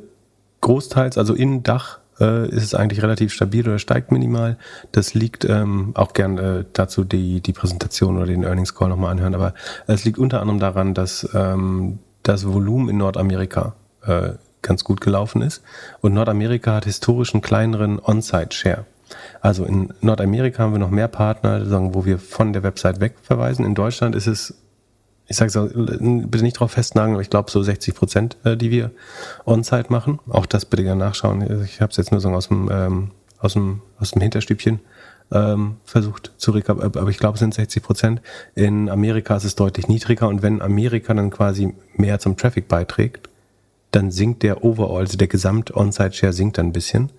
großteils, 0.62 1.18
also 1.18 1.34
in 1.34 1.64
Dach 1.64 2.00
äh, 2.20 2.50
ist 2.50 2.64
es 2.64 2.76
eigentlich 2.76 3.02
relativ 3.02 3.34
stabil 3.34 3.68
oder 3.68 3.80
steigt 3.80 4.12
minimal. 4.12 4.58
Das 4.92 5.14
liegt 5.14 5.46
ähm, 5.46 5.92
auch 5.96 6.14
gern 6.14 6.38
äh, 6.38 6.66
dazu 6.74 7.04
die, 7.04 7.42
die 7.42 7.54
Präsentation 7.54 8.18
oder 8.18 8.26
den 8.26 8.44
Earnings 8.44 8.76
Call 8.76 8.90
nochmal 8.90 9.12
anhören, 9.12 9.36
aber 9.36 9.54
es 9.88 10.06
liegt 10.06 10.18
unter 10.18 10.42
anderem 10.42 10.60
daran, 10.60 10.94
dass 10.94 11.30
ähm, 11.34 12.00
das 12.24 12.46
Volumen 12.46 12.90
in 12.90 12.98
Nordamerika 12.98 13.74
äh, 14.06 14.32
ganz 14.62 14.84
gut 14.84 15.02
gelaufen 15.02 15.42
ist. 15.42 15.64
Und 16.02 16.14
Nordamerika 16.14 16.76
hat 16.76 16.86
historisch 16.86 17.34
einen 17.34 17.42
kleineren 17.42 18.00
On-Site-Share. 18.04 18.86
Also 19.42 19.66
in 19.66 19.94
Nordamerika 20.02 20.64
haben 20.64 20.74
wir 20.74 20.80
noch 20.80 20.92
mehr 20.92 21.08
Partner, 21.08 21.62
wo 21.94 22.06
wir 22.06 22.20
von 22.20 22.54
der 22.54 22.64
Website 22.64 23.00
wegverweisen. 23.00 23.66
In 23.66 23.74
Deutschland 23.74 24.16
ist 24.16 24.28
es, 24.28 24.54
ich 25.30 25.38
sage 25.38 25.52
so, 25.52 25.70
bitte 25.72 26.44
nicht 26.44 26.60
drauf 26.60 26.72
festnageln, 26.72 27.14
aber 27.14 27.22
ich 27.22 27.30
glaube 27.30 27.52
so 27.52 27.62
60 27.62 27.94
Prozent, 27.94 28.38
äh, 28.44 28.58
die 28.58 28.72
wir 28.72 28.92
On-Site 29.46 29.86
machen. 29.90 30.20
Auch 30.28 30.48
das 30.48 30.66
bitte 30.66 30.84
gerne 30.84 31.00
nachschauen. 31.00 31.64
Ich 31.64 31.82
habe 31.82 31.92
es 31.92 31.98
jetzt 31.98 32.12
nur 32.12 32.20
so 32.20 32.30
aus 32.30 32.48
dem, 32.48 32.70
ähm, 32.72 33.12
aus 33.40 33.54
dem, 33.54 33.82
aus 34.00 34.12
dem 34.12 34.22
Hinterstübchen 34.22 34.80
ähm, 35.32 35.78
versucht 35.86 36.32
zu 36.38 36.52
rekapitulieren, 36.52 37.00
aber 37.00 37.12
ich 37.12 37.20
glaube, 37.20 37.36
es 37.36 37.40
sind 37.42 37.54
60 37.54 37.84
Prozent. 37.84 38.22
In 38.56 38.90
Amerika 38.90 39.36
ist 39.36 39.44
es 39.44 39.56
deutlich 39.56 39.88
niedriger 39.88 40.28
und 40.28 40.42
wenn 40.42 40.62
Amerika 40.62 41.14
dann 41.14 41.30
quasi 41.30 41.76
mehr 41.96 42.20
zum 42.20 42.36
Traffic 42.36 42.68
beiträgt, 42.68 43.30
dann 43.92 44.10
sinkt 44.10 44.42
der 44.42 44.64
Overall, 44.64 45.02
also 45.02 45.18
der 45.18 45.28
Gesamt-On-Site-Share 45.28 46.34
sinkt 46.34 46.58
dann 46.58 46.68
ein 46.68 46.74
bisschen. 46.74 47.12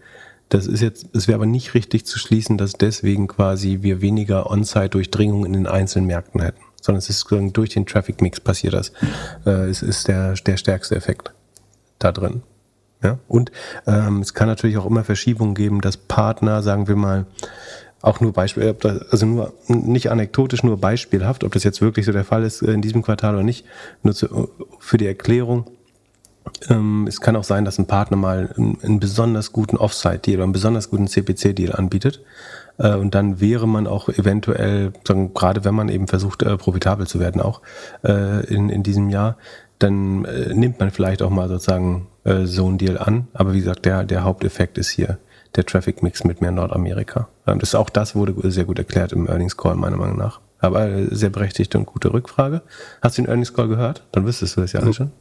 Das 0.48 0.66
ist 0.66 0.80
jetzt, 0.80 1.06
es 1.14 1.28
wäre 1.28 1.36
aber 1.36 1.46
nicht 1.46 1.74
richtig 1.74 2.06
zu 2.06 2.18
schließen, 2.18 2.58
dass 2.58 2.72
deswegen 2.72 3.28
quasi 3.28 3.78
wir 3.82 4.00
weniger 4.00 4.50
On-Site-Durchdringung 4.50 5.46
in 5.46 5.52
den 5.52 5.68
einzelnen 5.68 6.06
Märkten 6.06 6.40
hätten, 6.40 6.60
sondern 6.80 6.98
es 6.98 7.10
ist 7.10 7.26
durch 7.30 7.70
den 7.70 7.86
Traffic-Mix 7.86 8.40
passiert 8.40 8.74
das. 8.74 8.92
Äh, 9.46 9.68
es 9.68 9.82
ist 9.82 10.08
der, 10.08 10.34
der 10.34 10.56
stärkste 10.56 10.96
Effekt 10.96 11.32
da 11.98 12.12
drin. 12.12 12.42
Ja? 13.02 13.18
Und 13.28 13.52
ähm, 13.86 14.20
es 14.20 14.34
kann 14.34 14.48
natürlich 14.48 14.78
auch 14.78 14.86
immer 14.86 15.04
Verschiebungen 15.04 15.54
geben, 15.54 15.80
dass 15.80 15.96
Partner, 15.96 16.62
sagen 16.62 16.88
wir 16.88 16.96
mal, 16.96 17.26
auch 18.02 18.20
nur 18.20 18.32
Beispiel, 18.32 18.74
also 19.10 19.26
nur 19.26 19.52
nicht 19.68 20.10
anekdotisch, 20.10 20.62
nur 20.62 20.78
beispielhaft, 20.78 21.44
ob 21.44 21.52
das 21.52 21.64
jetzt 21.64 21.82
wirklich 21.82 22.06
so 22.06 22.12
der 22.12 22.24
Fall 22.24 22.44
ist 22.44 22.62
äh, 22.62 22.72
in 22.72 22.82
diesem 22.82 23.02
Quartal 23.02 23.34
oder 23.34 23.44
nicht, 23.44 23.66
nur 24.02 24.14
zu, 24.14 24.50
für 24.78 24.96
die 24.96 25.06
Erklärung 25.06 25.66
ähm, 26.68 27.06
es 27.08 27.20
kann 27.20 27.36
auch 27.36 27.44
sein, 27.44 27.64
dass 27.64 27.78
ein 27.78 27.86
Partner 27.86 28.16
mal 28.16 28.52
einen, 28.56 28.78
einen 28.82 29.00
besonders 29.00 29.52
guten 29.52 29.76
Offsite-Deal 29.76 30.36
oder 30.36 30.44
einen 30.44 30.52
besonders 30.52 30.90
guten 30.90 31.06
CPC-Deal 31.06 31.72
anbietet. 31.74 32.22
Äh, 32.80 32.94
und 32.94 33.14
dann 33.14 33.40
wäre 33.40 33.68
man 33.68 33.86
auch 33.86 34.08
eventuell, 34.08 34.92
sagen, 35.06 35.34
gerade 35.34 35.64
wenn 35.64 35.74
man 35.74 35.88
eben 35.88 36.08
versucht, 36.08 36.42
äh, 36.42 36.56
profitabel 36.56 37.06
zu 37.06 37.20
werden, 37.20 37.40
auch 37.40 37.60
äh, 38.02 38.44
in, 38.46 38.70
in 38.70 38.82
diesem 38.82 39.10
Jahr, 39.10 39.36
dann 39.78 40.24
äh, 40.24 40.54
nimmt 40.54 40.80
man 40.80 40.90
vielleicht 40.90 41.22
auch 41.22 41.30
mal 41.30 41.48
sozusagen 41.48 42.08
äh, 42.24 42.44
so 42.46 42.66
einen 42.66 42.78
Deal 42.78 42.98
an. 42.98 43.28
Aber 43.32 43.52
wie 43.52 43.60
gesagt, 43.60 43.84
der, 43.84 44.04
der 44.04 44.24
Haupteffekt 44.24 44.78
ist 44.78 44.90
hier 44.90 45.18
der 45.56 45.66
Traffic-Mix 45.66 46.24
mit 46.24 46.40
mehr 46.40 46.52
Nordamerika. 46.52 47.28
Ähm, 47.46 47.58
das 47.58 47.74
auch 47.74 47.90
das 47.90 48.14
wurde 48.14 48.34
sehr 48.50 48.64
gut 48.64 48.78
erklärt 48.78 49.12
im 49.12 49.28
Earnings 49.28 49.56
Call, 49.56 49.76
meiner 49.76 49.96
Meinung 49.96 50.16
nach. 50.16 50.40
Aber 50.58 50.88
sehr 51.10 51.30
berechtigte 51.30 51.78
und 51.78 51.86
gute 51.86 52.12
Rückfrage. 52.12 52.62
Hast 53.00 53.16
du 53.16 53.22
den 53.22 53.28
Earnings 53.28 53.54
Call 53.54 53.68
gehört? 53.68 54.06
Dann 54.12 54.26
wüsstest 54.26 54.56
du 54.56 54.60
das 54.60 54.72
ja 54.72 54.80
alles 54.80 54.96
schon. 54.96 55.12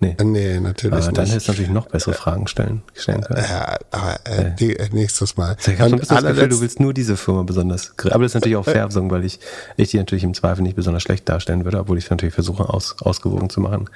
Nee. 0.00 0.16
Nee, 0.22 0.60
natürlich 0.60 0.92
aber 0.92 1.06
nicht. 1.06 1.18
Dann 1.18 1.26
hättest 1.26 1.48
du 1.48 1.52
natürlich 1.52 1.70
noch 1.70 1.88
bessere 1.88 2.14
Fragen 2.14 2.46
stellen, 2.46 2.82
stellen 2.94 3.20
können. 3.22 3.42
Ja, 3.42 3.78
aber 3.90 4.20
äh, 4.24 4.54
die, 4.54 4.76
äh, 4.76 4.88
nächstes 4.92 5.36
Mal. 5.36 5.56
Also 5.56 5.72
ich 5.72 5.80
habe 5.80 5.90
schon 5.90 5.98
das 5.98 6.08
Gefühl, 6.08 6.48
du 6.48 6.60
willst 6.60 6.78
nur 6.78 6.94
diese 6.94 7.16
Firma 7.16 7.42
besonders. 7.42 7.92
Aber 8.10 8.22
das 8.22 8.30
ist 8.30 8.34
natürlich 8.34 8.56
auch 8.56 8.66
äh, 8.66 9.10
weil 9.10 9.24
ich, 9.24 9.40
ich 9.76 9.90
die 9.90 9.96
natürlich 9.96 10.22
im 10.22 10.34
Zweifel 10.34 10.62
nicht 10.62 10.76
besonders 10.76 11.02
schlecht 11.02 11.28
darstellen 11.28 11.64
würde, 11.64 11.80
obwohl 11.80 11.98
ich 11.98 12.08
natürlich 12.08 12.34
versuche, 12.34 12.68
aus, 12.68 12.96
ausgewogen 13.00 13.50
zu 13.50 13.60
machen. 13.60 13.90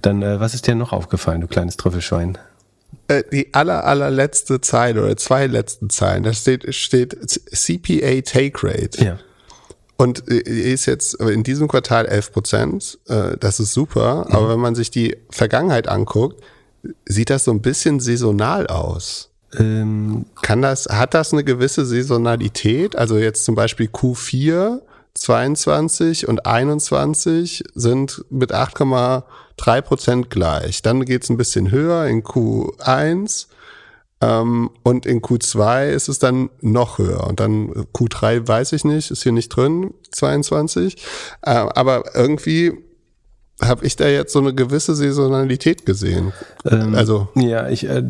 Dann, 0.00 0.22
äh, 0.22 0.40
was 0.40 0.54
ist 0.54 0.66
dir 0.66 0.74
noch 0.74 0.92
aufgefallen, 0.92 1.42
du 1.42 1.48
kleines 1.48 1.76
Trüffelschwein? 1.76 2.38
Äh, 3.08 3.22
die 3.30 3.52
aller, 3.52 3.84
allerletzte 3.84 4.62
Zeile 4.62 5.02
oder 5.02 5.16
zwei 5.18 5.46
letzten 5.46 5.90
Zeilen, 5.90 6.22
da 6.22 6.32
steht, 6.32 6.74
steht 6.74 7.14
CPA 7.28 8.22
Take 8.22 8.66
Rate. 8.66 9.04
Ja. 9.04 9.18
Und 10.02 10.28
äh, 10.28 10.40
ist 10.72 10.86
jetzt 10.86 11.14
in 11.14 11.44
diesem 11.44 11.68
Quartal 11.68 12.06
11 12.06 12.32
Prozent. 12.32 12.98
Äh, 13.06 13.36
das 13.38 13.60
ist 13.60 13.72
super. 13.72 14.26
Mhm. 14.28 14.34
Aber 14.34 14.48
wenn 14.48 14.58
man 14.58 14.74
sich 14.74 14.90
die 14.90 15.16
Vergangenheit 15.30 15.86
anguckt, 15.86 16.42
sieht 17.06 17.30
das 17.30 17.44
so 17.44 17.52
ein 17.52 17.62
bisschen 17.62 18.00
saisonal 18.00 18.66
aus. 18.66 19.30
Ähm. 19.56 20.24
Kann 20.42 20.60
das, 20.60 20.86
hat 20.86 21.14
das 21.14 21.32
eine 21.32 21.44
gewisse 21.44 21.86
Saisonalität? 21.86 22.96
Also 22.96 23.16
jetzt 23.16 23.44
zum 23.44 23.54
Beispiel 23.54 23.86
Q4 23.86 24.80
22 25.14 26.26
und 26.26 26.46
21 26.46 27.62
sind 27.74 28.24
mit 28.28 28.52
8,3 28.52 29.82
Prozent 29.82 30.30
gleich. 30.30 30.82
Dann 30.82 31.04
geht 31.04 31.22
es 31.22 31.30
ein 31.30 31.36
bisschen 31.36 31.70
höher 31.70 32.06
in 32.06 32.24
Q1 32.24 32.80
ähm, 32.90 33.51
und 34.24 35.06
in 35.06 35.20
Q2 35.20 35.88
ist 35.88 36.08
es 36.08 36.18
dann 36.18 36.50
noch 36.60 36.98
höher. 36.98 37.26
Und 37.26 37.40
dann 37.40 37.70
Q3 37.92 38.46
weiß 38.46 38.72
ich 38.72 38.84
nicht, 38.84 39.10
ist 39.10 39.22
hier 39.22 39.32
nicht 39.32 39.48
drin, 39.48 39.94
22. 40.10 40.96
Äh, 41.42 41.50
aber 41.50 42.14
irgendwie 42.14 42.72
habe 43.60 43.84
ich 43.84 43.96
da 43.96 44.06
jetzt 44.08 44.32
so 44.32 44.40
eine 44.40 44.54
gewisse 44.54 44.94
Saisonalität 44.94 45.86
gesehen. 45.86 46.32
Ähm, 46.70 46.94
also 46.94 47.28
ja, 47.34 47.68
ich, 47.68 47.88
äh, 47.88 48.02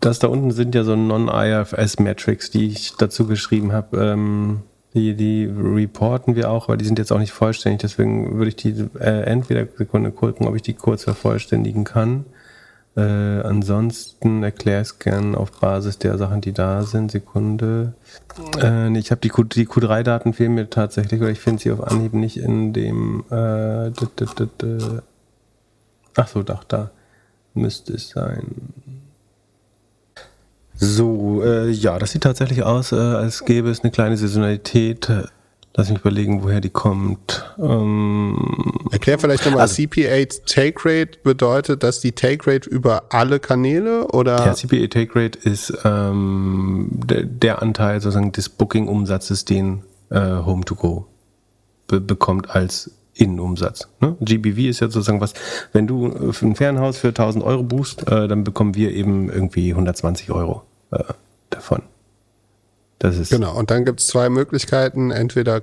das 0.00 0.18
da 0.18 0.28
unten 0.28 0.50
sind 0.50 0.74
ja 0.74 0.84
so 0.84 0.96
Non-IFS-Metrics, 0.96 2.50
die 2.50 2.68
ich 2.68 2.94
dazu 2.96 3.26
geschrieben 3.26 3.72
habe. 3.72 3.98
Ähm, 3.98 4.60
die, 4.94 5.14
die 5.14 5.46
reporten 5.46 6.36
wir 6.36 6.50
auch, 6.50 6.68
aber 6.68 6.76
die 6.76 6.84
sind 6.84 6.98
jetzt 6.98 7.12
auch 7.12 7.18
nicht 7.18 7.32
vollständig. 7.32 7.80
Deswegen 7.80 8.36
würde 8.36 8.48
ich 8.48 8.56
die 8.56 8.74
äh, 8.98 9.22
entweder 9.22 9.66
Sekunde 9.76 10.10
gucken, 10.10 10.46
ob 10.46 10.54
ich 10.54 10.62
die 10.62 10.74
kurz 10.74 11.04
vervollständigen 11.04 11.84
kann. 11.84 12.26
Äh, 12.94 13.00
ansonsten 13.00 14.42
erkläre 14.42 14.82
ich 14.82 14.88
es 14.88 14.98
gern 14.98 15.34
auf 15.34 15.50
Basis 15.60 15.98
der 15.98 16.18
Sachen, 16.18 16.42
die 16.42 16.52
da 16.52 16.82
sind. 16.82 17.10
Sekunde. 17.10 17.94
Äh, 18.60 18.96
ich 18.98 19.10
habe 19.10 19.20
die, 19.20 19.30
Q, 19.30 19.44
die 19.44 19.66
Q3-Daten 19.66 20.34
fehlen 20.34 20.54
mir 20.54 20.68
tatsächlich, 20.68 21.20
weil 21.20 21.30
ich 21.30 21.40
finde 21.40 21.62
sie 21.62 21.72
auf 21.72 21.82
Anhieb 21.82 22.12
nicht 22.12 22.36
in 22.36 22.72
dem. 22.74 23.24
Äh, 23.30 23.92
Ach 26.16 26.28
so, 26.28 26.42
doch, 26.42 26.64
da 26.64 26.90
müsste 27.54 27.94
es 27.94 28.10
sein. 28.10 28.74
So, 30.74 31.42
äh, 31.42 31.70
ja, 31.70 31.98
das 31.98 32.12
sieht 32.12 32.24
tatsächlich 32.24 32.62
aus, 32.62 32.92
äh, 32.92 32.96
als 32.96 33.44
gäbe 33.46 33.70
es 33.70 33.80
eine 33.80 33.90
kleine 33.90 34.18
Saisonalität 34.18 35.08
Lass 35.74 35.88
mich 35.88 36.00
überlegen, 36.00 36.42
woher 36.42 36.60
die 36.60 36.70
kommt. 36.70 37.54
Ähm, 37.58 38.36
Erklär 38.90 39.18
vielleicht 39.18 39.46
nochmal, 39.46 39.62
also, 39.62 39.82
CPA 39.82 40.24
Take 40.44 40.80
Rate 40.84 41.18
bedeutet, 41.22 41.82
dass 41.82 42.00
die 42.00 42.12
Take 42.12 42.50
Rate 42.50 42.68
über 42.68 43.04
alle 43.08 43.40
Kanäle 43.40 44.06
oder? 44.08 44.44
Ja, 44.44 44.52
CPA 44.52 44.86
Take 44.88 45.18
Rate 45.18 45.38
ist 45.38 45.72
ähm, 45.84 46.88
der, 46.92 47.22
der, 47.22 47.62
Anteil 47.62 48.00
sozusagen 48.02 48.32
des 48.32 48.50
Booking-Umsatzes, 48.50 49.46
den 49.46 49.82
äh, 50.10 50.20
Home 50.20 50.64
to 50.64 50.74
Go 50.74 51.06
be 51.86 52.00
bekommt 52.00 52.50
als 52.50 52.90
Innenumsatz. 53.14 53.88
Ne? 54.00 54.16
GBV 54.20 54.68
ist 54.68 54.80
ja 54.80 54.88
sozusagen 54.88 55.22
was, 55.22 55.32
wenn 55.72 55.86
du 55.86 56.06
ein 56.06 56.54
Fernhaus 56.54 56.98
für 56.98 57.08
1000 57.08 57.42
Euro 57.44 57.62
buchst, 57.62 58.10
äh, 58.10 58.28
dann 58.28 58.44
bekommen 58.44 58.74
wir 58.74 58.92
eben 58.92 59.30
irgendwie 59.30 59.70
120 59.70 60.30
Euro 60.30 60.62
äh, 60.90 61.02
davon. 61.48 61.82
Das 63.02 63.18
ist 63.18 63.30
genau, 63.30 63.58
und 63.58 63.72
dann 63.72 63.84
gibt 63.84 63.98
es 63.98 64.06
zwei 64.06 64.28
Möglichkeiten. 64.28 65.10
Entweder 65.10 65.60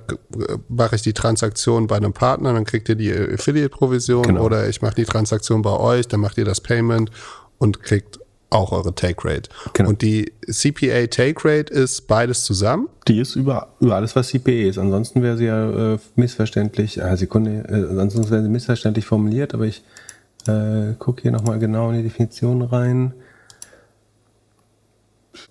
mache 0.68 0.96
ich 0.96 1.00
die 1.00 1.14
Transaktion 1.14 1.86
bei 1.86 1.96
einem 1.96 2.12
Partner, 2.12 2.52
dann 2.52 2.66
kriegt 2.66 2.90
ihr 2.90 2.96
die 2.96 3.10
Affiliate-Provision, 3.10 4.24
genau. 4.24 4.42
oder 4.42 4.68
ich 4.68 4.82
mache 4.82 4.96
die 4.96 5.06
Transaktion 5.06 5.62
bei 5.62 5.70
euch, 5.70 6.06
dann 6.06 6.20
macht 6.20 6.36
ihr 6.36 6.44
das 6.44 6.60
Payment 6.60 7.10
und 7.56 7.82
kriegt 7.82 8.20
auch 8.50 8.72
eure 8.72 8.94
Take 8.94 9.26
Rate. 9.26 9.48
Genau. 9.72 9.88
Und 9.88 10.02
die 10.02 10.34
CPA 10.50 11.06
Take 11.06 11.42
Rate 11.42 11.72
ist 11.72 12.06
beides 12.08 12.44
zusammen? 12.44 12.90
Die 13.08 13.18
ist 13.18 13.36
über, 13.36 13.68
über 13.80 13.94
alles, 13.94 14.14
was 14.14 14.28
CPA 14.28 14.68
ist. 14.68 14.76
Ansonsten 14.76 15.22
wäre 15.22 15.38
sie 15.38 15.46
ja 15.46 15.94
äh, 15.94 15.98
missverständlich, 16.16 17.00
äh, 17.00 17.16
Sekunde, 17.16 17.64
äh, 17.70 17.98
ansonsten 17.98 18.30
wäre 18.30 18.42
sie 18.42 18.50
missverständlich 18.50 19.06
formuliert, 19.06 19.54
aber 19.54 19.64
ich 19.64 19.82
äh, 20.46 20.92
gucke 20.98 21.22
hier 21.22 21.30
nochmal 21.30 21.58
genau 21.58 21.88
in 21.88 21.96
die 21.96 22.02
Definition 22.02 22.60
rein. 22.60 23.14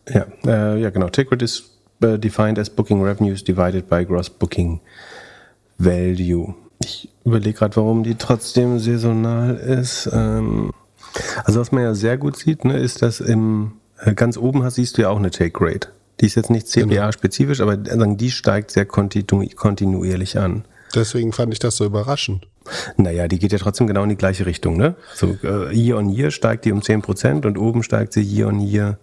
Ja, 0.08 0.28
äh, 0.46 0.80
ja 0.80 0.92
genau. 0.92 1.10
Take 1.10 1.32
Rate 1.32 1.46
ist 1.46 1.69
defined 2.00 2.60
as 2.60 2.70
booking 2.70 3.04
revenues 3.04 3.44
divided 3.44 3.88
by 3.90 4.06
gross 4.06 4.30
booking 4.30 4.80
value. 5.78 6.54
Ich 6.84 7.10
überlege 7.26 7.58
gerade, 7.58 7.76
warum 7.76 8.04
die 8.04 8.16
trotzdem 8.16 8.80
saisonal 8.80 9.56
ist. 9.56 10.10
Ähm, 10.12 10.72
Also 11.44 11.60
was 11.60 11.72
man 11.72 11.84
ja 11.84 11.94
sehr 11.94 12.18
gut 12.18 12.38
sieht, 12.38 12.66
ne, 12.66 12.78
ist, 12.78 13.02
dass 13.02 13.20
im 13.20 13.74
äh, 14.00 14.14
ganz 14.14 14.38
oben 14.38 14.64
hast, 14.64 14.76
siehst 14.76 14.98
du 14.98 15.04
ja 15.04 15.10
auch 15.10 15.18
eine 15.18 15.32
Take 15.32 15.60
Rate. 15.60 15.90
Die 16.20 16.26
ist 16.26 16.36
jetzt 16.36 16.50
nicht 16.50 16.68
CPA-spezifisch, 16.68 17.62
aber 17.62 17.78
die 17.78 18.32
steigt 18.32 18.72
sehr 18.72 18.86
kontinu 18.86 19.46
kontinuierlich 19.56 20.38
an. 20.38 20.66
Deswegen 20.94 21.32
fand 21.32 21.54
ich 21.54 21.60
das 21.60 21.78
so 21.78 21.86
überraschend. 21.86 22.48
Naja, 22.98 23.28
die 23.28 23.40
geht 23.40 23.52
ja 23.54 23.58
trotzdem 23.58 23.88
genau 23.88 24.04
in 24.04 24.10
die 24.10 24.18
gleiche 24.18 24.46
Richtung. 24.46 24.76
Ne? 24.76 24.96
So 25.16 25.38
äh, 25.44 25.74
Year 25.74 25.98
on 25.98 26.10
Year 26.10 26.32
steigt 26.32 26.66
die 26.66 26.72
um 26.72 26.82
10% 26.82 27.46
und 27.46 27.58
oben 27.58 27.84
steigt 27.84 28.14
sie 28.14 28.22
Year 28.22 28.48
on 28.48 28.60
Year, 28.60 28.98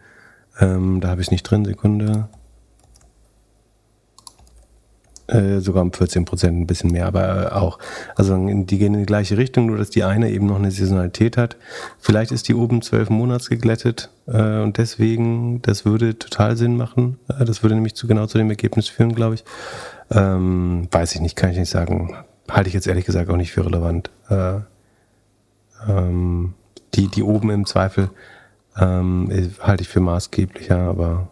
ähm, 0.61 1.01
da 1.01 1.09
habe 1.09 1.21
ich 1.21 1.29
es 1.29 1.31
nicht 1.31 1.43
drin, 1.45 1.65
Sekunde, 1.65 2.29
äh, 5.29 5.59
sogar 5.59 5.83
um 5.83 5.93
14 5.93 6.25
Prozent, 6.25 6.59
ein 6.59 6.67
bisschen 6.67 6.93
mehr, 6.93 7.07
aber 7.07 7.57
auch. 7.57 7.79
Also 8.15 8.37
die 8.37 8.79
gehen 8.79 8.95
in 8.95 9.01
die 9.01 9.07
gleiche 9.07 9.37
Richtung, 9.37 9.67
nur 9.67 9.79
dass 9.79 9.91
die 9.91 10.05
eine 10.05 10.31
eben 10.31 10.47
noch 10.47 10.57
eine 10.57 10.71
Saisonalität 10.71 11.37
hat. 11.37 11.57
Vielleicht 11.99 12.33
ist 12.33 12.49
die 12.49 12.55
oben 12.55 12.83
zwölf 12.83 13.11
Monats 13.11 13.49
geglättet 13.49 14.11
äh, 14.27 14.61
und 14.61 14.79
deswegen, 14.79 15.63
das 15.63 15.85
würde 15.85 16.19
total 16.19 16.57
Sinn 16.57 16.77
machen. 16.77 17.19
Äh, 17.29 17.45
das 17.45 17.63
würde 17.63 17.75
nämlich 17.75 17.95
zu 17.95 18.07
genau 18.07 18.27
zu 18.27 18.39
dem 18.39 18.51
Ergebnis 18.51 18.89
führen, 18.89 19.15
glaube 19.15 19.35
ich. 19.35 19.45
Ähm, 20.11 20.89
weiß 20.91 21.15
ich 21.15 21.21
nicht, 21.21 21.37
kann 21.37 21.51
ich 21.51 21.59
nicht 21.59 21.71
sagen. 21.71 22.15
Halte 22.49 22.69
ich 22.69 22.75
jetzt 22.75 22.87
ehrlich 22.87 23.05
gesagt 23.05 23.29
auch 23.29 23.37
nicht 23.37 23.53
für 23.53 23.67
relevant. 23.67 24.11
Äh, 24.29 24.61
ähm, 25.89 26.55
die, 26.95 27.09
die 27.09 27.23
oben 27.23 27.51
im 27.51 27.67
Zweifel 27.67 28.11
ähm, 28.79 29.29
halte 29.61 29.83
ich 29.83 29.89
für 29.89 30.01
maßgeblicher, 30.01 30.79
aber 30.79 31.29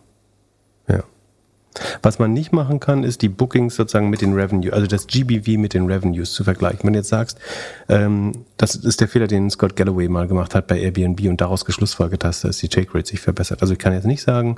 was 2.03 2.19
man 2.19 2.33
nicht 2.33 2.53
machen 2.53 2.81
kann, 2.81 3.03
ist 3.03 3.23
die 3.23 3.29
Bookings 3.29 3.75
sozusagen 3.75 4.11
mit 4.11 4.21
den 4.21 4.35
Revenue, 4.35 4.73
also 4.73 4.87
das 4.87 5.07
GBV 5.07 5.59
mit 5.59 5.75
den 5.75 5.87
Revenues 5.87 6.33
zu 6.33 6.45
vergleichen. 6.45 6.81
Wenn 6.85 6.93
du 6.93 7.01
jetzt 7.01 7.09
sagst, 7.09 7.39
ähm, 7.89 8.33
das 8.57 8.77
ist 8.77 9.01
der 9.01 9.09
Fehler, 9.09 9.27
den 9.27 9.51
Scott 9.51 9.77
Galloway 9.77 10.09
mal 10.09 10.29
gemacht 10.29 10.55
hat 10.55 10.67
bei 10.67 10.79
Airbnb 10.79 11.21
und 11.29 11.41
daraus 11.41 11.65
geschlussfolgert 11.65 12.25
hast, 12.25 12.45
dass 12.45 12.59
die 12.59 12.69
Take 12.69 12.95
Rate 12.95 13.09
sich 13.09 13.21
verbessert. 13.21 13.63
Also 13.63 13.75
ich 13.75 13.79
kann 13.79 13.93
jetzt 13.93 14.07
nicht 14.07 14.23
sagen, 14.23 14.57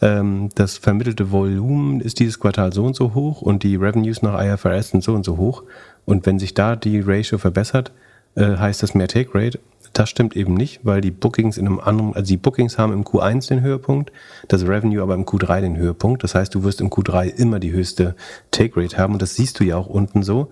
ähm, 0.00 0.50
das 0.54 0.78
vermittelte 0.78 1.32
Volumen 1.32 2.00
ist 2.00 2.20
dieses 2.20 2.38
Quartal 2.38 2.72
so 2.72 2.84
und 2.84 2.94
so 2.94 3.14
hoch 3.14 3.42
und 3.42 3.62
die 3.62 3.76
Revenues 3.76 4.22
nach 4.22 4.40
IFRS 4.40 4.90
sind 4.90 5.02
so 5.02 5.14
und 5.14 5.24
so 5.24 5.36
hoch. 5.36 5.64
Und 6.04 6.26
wenn 6.26 6.38
sich 6.38 6.54
da 6.54 6.76
die 6.76 7.00
Ratio 7.00 7.38
verbessert, 7.38 7.92
äh, 8.34 8.56
heißt 8.56 8.82
das 8.82 8.94
mehr 8.94 9.08
Take 9.08 9.30
Rate. 9.34 9.58
Das 9.92 10.08
stimmt 10.08 10.36
eben 10.36 10.54
nicht, 10.54 10.80
weil 10.84 11.00
die 11.00 11.10
Bookings 11.10 11.58
in 11.58 11.66
einem 11.66 11.78
anderen, 11.78 12.14
also 12.14 12.26
die 12.26 12.36
Bookings 12.38 12.78
haben 12.78 12.92
im 12.92 13.04
Q1 13.04 13.48
den 13.48 13.60
Höhepunkt, 13.60 14.10
das 14.48 14.62
Revenue 14.62 15.02
aber 15.02 15.14
im 15.14 15.26
Q3 15.26 15.60
den 15.60 15.76
Höhepunkt. 15.76 16.24
Das 16.24 16.34
heißt, 16.34 16.54
du 16.54 16.64
wirst 16.64 16.80
im 16.80 16.88
Q3 16.88 17.26
immer 17.26 17.60
die 17.60 17.72
höchste 17.72 18.14
Take 18.50 18.80
Rate 18.80 18.96
haben 18.96 19.12
und 19.12 19.22
das 19.22 19.34
siehst 19.34 19.60
du 19.60 19.64
ja 19.64 19.76
auch 19.76 19.86
unten 19.86 20.22
so. 20.22 20.50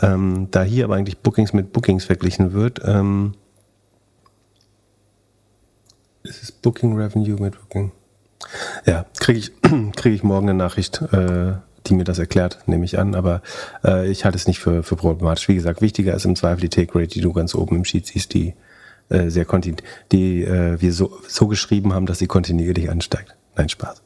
Ähm, 0.00 0.48
da 0.50 0.62
hier 0.62 0.84
aber 0.84 0.96
eigentlich 0.96 1.18
Bookings 1.18 1.52
mit 1.52 1.72
Bookings 1.72 2.04
verglichen 2.04 2.52
wird, 2.52 2.80
ähm, 2.84 3.34
ist 6.22 6.42
es 6.42 6.52
Booking 6.52 6.96
Revenue 6.96 7.40
mit 7.40 7.58
Booking? 7.58 7.92
Ja, 8.86 9.06
kriege 9.18 9.38
ich, 9.38 9.52
krieg 9.96 10.14
ich 10.14 10.22
morgen 10.22 10.48
eine 10.48 10.58
Nachricht. 10.58 11.02
Äh, 11.12 11.54
die 11.88 11.94
mir 11.94 12.04
das 12.04 12.20
erklärt, 12.20 12.60
nehme 12.66 12.84
ich 12.84 12.98
an. 12.98 13.16
Aber 13.16 13.42
äh, 13.84 14.08
ich 14.08 14.24
halte 14.24 14.36
es 14.36 14.46
nicht 14.46 14.60
für, 14.60 14.84
für 14.84 14.94
problematisch. 14.94 15.48
Wie 15.48 15.54
gesagt, 15.54 15.82
wichtiger 15.82 16.14
ist 16.14 16.24
im 16.24 16.36
Zweifel 16.36 16.60
die 16.60 16.68
Take 16.68 16.94
Rate, 16.94 17.08
die 17.08 17.20
du 17.20 17.32
ganz 17.32 17.54
oben 17.56 17.74
im 17.74 17.84
Sheet 17.84 18.06
siehst, 18.06 18.34
die 18.34 18.54
äh, 19.08 19.28
sehr 19.28 19.44
kontinuierlich, 19.44 19.88
die 20.10 20.42
äh, 20.42 20.80
wir 20.80 20.92
so, 20.92 21.18
so 21.26 21.48
geschrieben 21.48 21.92
haben, 21.94 22.06
dass 22.06 22.18
sie 22.18 22.26
kontinuierlich 22.26 22.90
ansteigt. 22.90 23.34
Nein, 23.56 23.68
Spaß. 23.68 24.02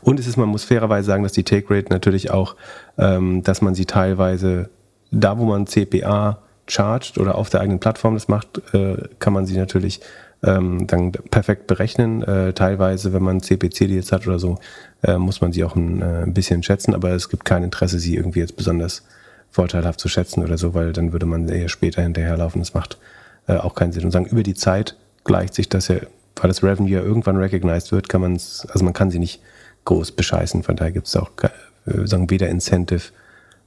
Und 0.00 0.18
es 0.18 0.26
ist, 0.26 0.36
man 0.36 0.48
muss 0.48 0.64
fairerweise 0.64 1.06
sagen, 1.06 1.22
dass 1.22 1.32
die 1.32 1.44
Take 1.44 1.72
Rate 1.74 1.92
natürlich 1.92 2.30
auch, 2.30 2.56
ähm, 2.98 3.42
dass 3.42 3.62
man 3.62 3.74
sie 3.74 3.84
teilweise, 3.84 4.70
da 5.10 5.38
wo 5.38 5.44
man 5.44 5.66
CPA 5.66 6.42
charged 6.66 7.18
oder 7.18 7.36
auf 7.36 7.50
der 7.50 7.60
eigenen 7.60 7.78
Plattform 7.78 8.14
das 8.14 8.28
macht, 8.28 8.60
äh, 8.74 8.96
kann 9.18 9.32
man 9.32 9.46
sie 9.46 9.56
natürlich 9.56 10.00
ähm, 10.42 10.86
dann 10.86 11.12
perfekt 11.12 11.66
berechnen. 11.66 12.22
Äh, 12.22 12.52
teilweise, 12.52 13.12
wenn 13.12 13.22
man 13.22 13.40
CPC-Deals 13.40 14.12
hat 14.12 14.26
oder 14.26 14.38
so, 14.38 14.58
äh, 15.02 15.18
muss 15.18 15.40
man 15.40 15.52
sie 15.52 15.64
auch 15.64 15.76
ein, 15.76 16.02
äh, 16.02 16.22
ein 16.22 16.34
bisschen 16.34 16.62
schätzen, 16.62 16.94
aber 16.94 17.10
es 17.10 17.28
gibt 17.28 17.44
kein 17.44 17.62
Interesse, 17.62 17.98
sie 17.98 18.16
irgendwie 18.16 18.40
jetzt 18.40 18.56
besonders 18.56 19.04
vorteilhaft 19.50 20.00
zu 20.00 20.08
schätzen 20.08 20.42
oder 20.42 20.58
so, 20.58 20.74
weil 20.74 20.92
dann 20.92 21.12
würde 21.12 21.26
man 21.26 21.48
eher 21.48 21.68
später 21.68 22.02
hinterherlaufen. 22.02 22.60
Das 22.60 22.74
macht 22.74 22.98
äh, 23.46 23.56
auch 23.56 23.74
keinen 23.74 23.92
Sinn. 23.92 24.04
Und 24.04 24.10
sagen, 24.10 24.26
über 24.26 24.42
die 24.42 24.54
Zeit 24.54 24.96
gleicht 25.24 25.54
sich 25.54 25.68
das 25.68 25.88
ja, 25.88 25.96
weil 26.36 26.48
das 26.48 26.62
Revenue 26.62 26.90
ja 26.90 27.00
irgendwann 27.00 27.36
recognized 27.36 27.92
wird, 27.92 28.08
kann 28.08 28.20
man 28.20 28.36
es, 28.36 28.66
also 28.70 28.84
man 28.84 28.94
kann 28.94 29.10
sie 29.10 29.18
nicht 29.18 29.40
groß 29.84 30.12
bescheißen. 30.12 30.62
Von 30.62 30.76
daher 30.76 30.92
gibt 30.92 31.06
es 31.06 31.16
auch 31.16 31.30
äh, 31.42 32.06
sagen, 32.06 32.30
weder 32.30 32.48
Incentive 32.48 33.12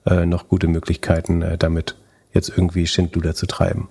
äh, 0.05 0.25
noch 0.25 0.47
gute 0.47 0.67
Möglichkeiten, 0.67 1.41
äh, 1.41 1.57
damit 1.57 1.95
jetzt 2.33 2.49
irgendwie 2.49 2.85
Schindluder 2.85 3.33
zu 3.33 3.47
treiben. 3.47 3.89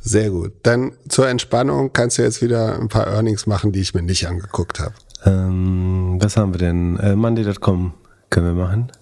Sehr 0.00 0.30
gut. 0.30 0.52
Dann 0.62 0.92
zur 1.08 1.28
Entspannung 1.28 1.92
kannst 1.92 2.18
du 2.18 2.22
jetzt 2.22 2.40
wieder 2.40 2.80
ein 2.80 2.88
paar 2.88 3.08
Earnings 3.08 3.46
machen, 3.46 3.72
die 3.72 3.80
ich 3.80 3.94
mir 3.94 4.02
nicht 4.02 4.26
angeguckt 4.26 4.80
habe. 4.80 4.94
Ähm, 5.26 6.16
was 6.20 6.36
haben 6.36 6.54
wir 6.54 6.58
denn? 6.58 7.18
Monday.com 7.18 7.92
können 8.30 8.46
wir 8.46 8.64
machen. 8.64 8.92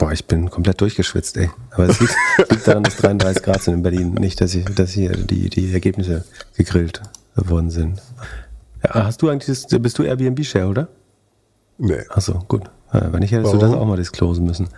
Boah, 0.00 0.12
ich 0.12 0.24
bin 0.24 0.48
komplett 0.48 0.80
durchgeschwitzt, 0.80 1.36
ey. 1.36 1.50
Aber 1.72 1.86
es 1.86 2.00
liegt, 2.00 2.16
liegt 2.50 2.66
daran, 2.66 2.84
dass 2.84 2.96
33 2.96 3.42
Grad 3.42 3.62
sind 3.62 3.74
in 3.74 3.82
Berlin. 3.82 4.14
Nicht, 4.14 4.40
dass, 4.40 4.54
ich, 4.54 4.64
dass 4.64 4.92
hier 4.92 5.12
die, 5.12 5.50
die 5.50 5.70
Ergebnisse 5.74 6.24
gegrillt 6.56 7.02
worden 7.34 7.68
sind. 7.68 8.00
Ja, 8.82 9.04
hast 9.04 9.20
du 9.20 9.28
eigentlich, 9.28 9.46
das, 9.46 9.82
bist 9.82 9.98
du 9.98 10.02
Airbnb-Share, 10.02 10.68
oder? 10.68 10.88
Nee. 11.76 12.00
Achso, 12.08 12.42
gut. 12.48 12.62
Wenn 12.92 13.20
nicht, 13.20 13.32
hättest 13.32 13.52
Warum? 13.52 13.60
du 13.60 13.66
das 13.66 13.74
auch 13.74 13.86
mal 13.86 13.98
disclosen 13.98 14.46
müssen. 14.46 14.70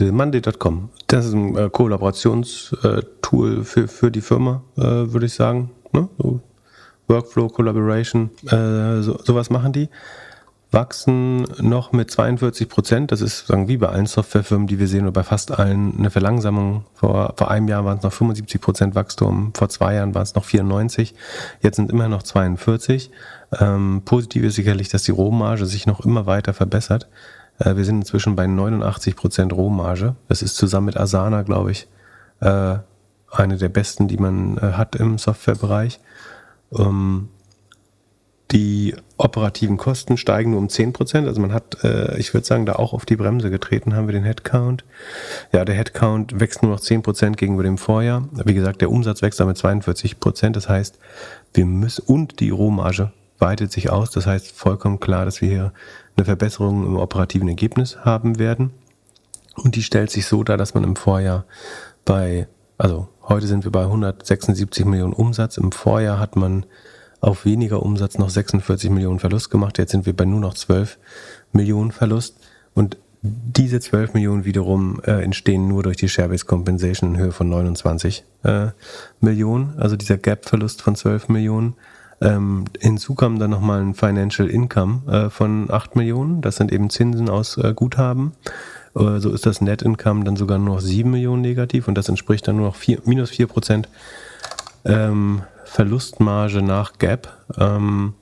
Monday.com. 0.00 0.88
Das 1.06 1.26
ist 1.26 1.34
ein 1.34 1.56
äh, 1.58 1.68
Kollaborationstool 1.68 3.64
für, 3.64 3.86
für 3.86 4.10
die 4.10 4.22
Firma, 4.22 4.62
äh, 4.78 4.82
würde 4.82 5.26
ich 5.26 5.34
sagen. 5.34 5.72
Ne? 5.92 6.08
So 6.16 6.40
Workflow, 7.06 7.48
Collaboration, 7.48 8.30
äh, 8.46 9.02
so, 9.02 9.18
sowas 9.22 9.50
machen 9.50 9.74
die. 9.74 9.90
Wachsen 10.72 11.42
noch 11.58 11.92
mit 11.92 12.10
42 12.10 12.68
Prozent. 12.68 13.10
Das 13.10 13.20
ist 13.20 13.48
sagen, 13.48 13.66
wie 13.66 13.76
bei 13.76 13.88
allen 13.88 14.06
Softwarefirmen, 14.06 14.68
die 14.68 14.78
wir 14.78 14.86
sehen, 14.86 15.02
oder 15.02 15.12
bei 15.12 15.22
fast 15.24 15.50
allen 15.50 15.98
eine 15.98 16.10
Verlangsamung. 16.10 16.84
Vor, 16.94 17.34
vor 17.36 17.50
einem 17.50 17.66
Jahr 17.66 17.84
waren 17.84 17.98
es 17.98 18.04
noch 18.04 18.12
75 18.12 18.60
Prozent 18.60 18.94
Wachstum, 18.94 19.52
vor 19.54 19.68
zwei 19.68 19.94
Jahren 19.94 20.14
waren 20.14 20.22
es 20.22 20.34
noch 20.34 20.44
94, 20.44 21.14
jetzt 21.60 21.76
sind 21.76 21.90
immer 21.90 22.08
noch 22.08 22.22
42. 22.22 23.10
Ähm, 23.58 24.02
positiv 24.04 24.44
ist 24.44 24.54
sicherlich, 24.54 24.88
dass 24.88 25.02
die 25.02 25.10
Rohmarge 25.10 25.66
sich 25.66 25.86
noch 25.86 26.04
immer 26.04 26.26
weiter 26.26 26.54
verbessert. 26.54 27.08
Äh, 27.58 27.74
wir 27.76 27.84
sind 27.84 27.96
inzwischen 27.96 28.36
bei 28.36 28.46
89 28.46 29.16
Prozent 29.16 29.52
Rohmarge. 29.52 30.14
Das 30.28 30.42
ist 30.42 30.56
zusammen 30.56 30.86
mit 30.86 30.96
Asana, 30.96 31.42
glaube 31.42 31.72
ich, 31.72 31.88
äh, 32.40 32.76
eine 33.32 33.56
der 33.56 33.68
besten, 33.68 34.06
die 34.06 34.18
man 34.18 34.56
äh, 34.58 34.72
hat 34.72 34.94
im 34.94 35.18
Softwarebereich. 35.18 36.00
Ähm, 36.76 37.28
die 38.52 38.96
operativen 39.16 39.76
Kosten 39.76 40.16
steigen 40.16 40.50
nur 40.50 40.60
um 40.60 40.68
10 40.68 40.92
Prozent. 40.92 41.28
Also 41.28 41.40
man 41.40 41.52
hat, 41.52 41.84
äh, 41.84 42.18
ich 42.18 42.34
würde 42.34 42.46
sagen, 42.46 42.66
da 42.66 42.74
auch 42.74 42.92
auf 42.92 43.04
die 43.04 43.16
Bremse 43.16 43.50
getreten, 43.50 43.94
haben 43.94 44.08
wir 44.08 44.12
den 44.12 44.24
Headcount. 44.24 44.84
Ja, 45.52 45.64
der 45.64 45.76
Headcount 45.76 46.40
wächst 46.40 46.62
nur 46.62 46.72
noch 46.72 46.80
10 46.80 47.02
Prozent 47.02 47.36
gegenüber 47.36 47.62
dem 47.62 47.78
Vorjahr. 47.78 48.28
Wie 48.44 48.54
gesagt, 48.54 48.80
der 48.80 48.90
Umsatz 48.90 49.22
wächst 49.22 49.38
damit 49.38 49.56
42 49.56 50.18
Prozent. 50.18 50.56
Das 50.56 50.68
heißt, 50.68 50.98
wir 51.54 51.66
müssen, 51.66 52.02
und 52.06 52.40
die 52.40 52.50
Rohmarge 52.50 53.12
weitet 53.38 53.72
sich 53.72 53.90
aus. 53.90 54.10
Das 54.10 54.26
heißt 54.26 54.52
vollkommen 54.52 55.00
klar, 55.00 55.24
dass 55.24 55.40
wir 55.40 55.48
hier 55.48 55.72
eine 56.16 56.24
Verbesserung 56.24 56.84
im 56.84 56.96
operativen 56.96 57.48
Ergebnis 57.48 57.98
haben 58.04 58.38
werden. 58.38 58.72
Und 59.54 59.76
die 59.76 59.82
stellt 59.82 60.10
sich 60.10 60.26
so 60.26 60.42
dar, 60.42 60.56
dass 60.56 60.74
man 60.74 60.84
im 60.84 60.96
Vorjahr 60.96 61.44
bei, 62.04 62.48
also 62.78 63.08
heute 63.28 63.46
sind 63.46 63.64
wir 63.64 63.72
bei 63.72 63.82
176 63.82 64.84
Millionen 64.84 65.12
Umsatz. 65.12 65.56
Im 65.56 65.72
Vorjahr 65.72 66.18
hat 66.18 66.36
man 66.36 66.66
auf 67.20 67.44
weniger 67.44 67.82
Umsatz 67.82 68.18
noch 68.18 68.30
46 68.30 68.90
Millionen 68.90 69.18
Verlust 69.18 69.50
gemacht. 69.50 69.78
Jetzt 69.78 69.92
sind 69.92 70.06
wir 70.06 70.16
bei 70.16 70.24
nur 70.24 70.40
noch 70.40 70.54
12 70.54 70.98
Millionen 71.52 71.92
Verlust. 71.92 72.36
Und 72.74 72.96
diese 73.22 73.80
12 73.80 74.14
Millionen 74.14 74.44
wiederum 74.44 75.00
äh, 75.04 75.22
entstehen 75.22 75.68
nur 75.68 75.82
durch 75.82 75.98
die 75.98 76.08
Share-Based 76.08 76.46
Compensation 76.46 77.14
in 77.14 77.20
Höhe 77.20 77.32
von 77.32 77.48
29 77.48 78.24
äh, 78.44 78.68
Millionen. 79.20 79.74
Also 79.78 79.96
dieser 79.96 80.16
Gap-Verlust 80.16 80.80
von 80.80 80.96
12 80.96 81.28
Millionen. 81.28 81.74
Ähm, 82.22 82.64
hinzu 82.78 83.14
kam 83.14 83.38
dann 83.38 83.50
nochmal 83.50 83.80
ein 83.80 83.94
Financial 83.94 84.48
Income 84.48 85.02
äh, 85.10 85.30
von 85.30 85.70
8 85.70 85.96
Millionen. 85.96 86.40
Das 86.40 86.56
sind 86.56 86.72
eben 86.72 86.90
Zinsen 86.90 87.28
aus 87.28 87.56
äh, 87.58 87.72
Guthaben. 87.74 88.32
Äh, 88.94 89.18
so 89.18 89.30
ist 89.30 89.46
das 89.46 89.60
Net 89.60 89.82
Income 89.82 90.24
dann 90.24 90.36
sogar 90.36 90.58
nur 90.58 90.76
noch 90.76 90.80
7 90.80 91.10
Millionen 91.10 91.42
negativ 91.42 91.88
und 91.88 91.96
das 91.96 92.08
entspricht 92.08 92.46
dann 92.48 92.56
nur 92.56 92.66
noch 92.66 92.76
4, 92.76 93.00
minus 93.04 93.30
4 93.30 93.46
Prozent 93.46 93.88
ähm, 94.84 95.42
Verlustmarge 95.70 96.62
nach 96.62 96.98
Gap. 96.98 97.32
Ähm, 97.56 98.14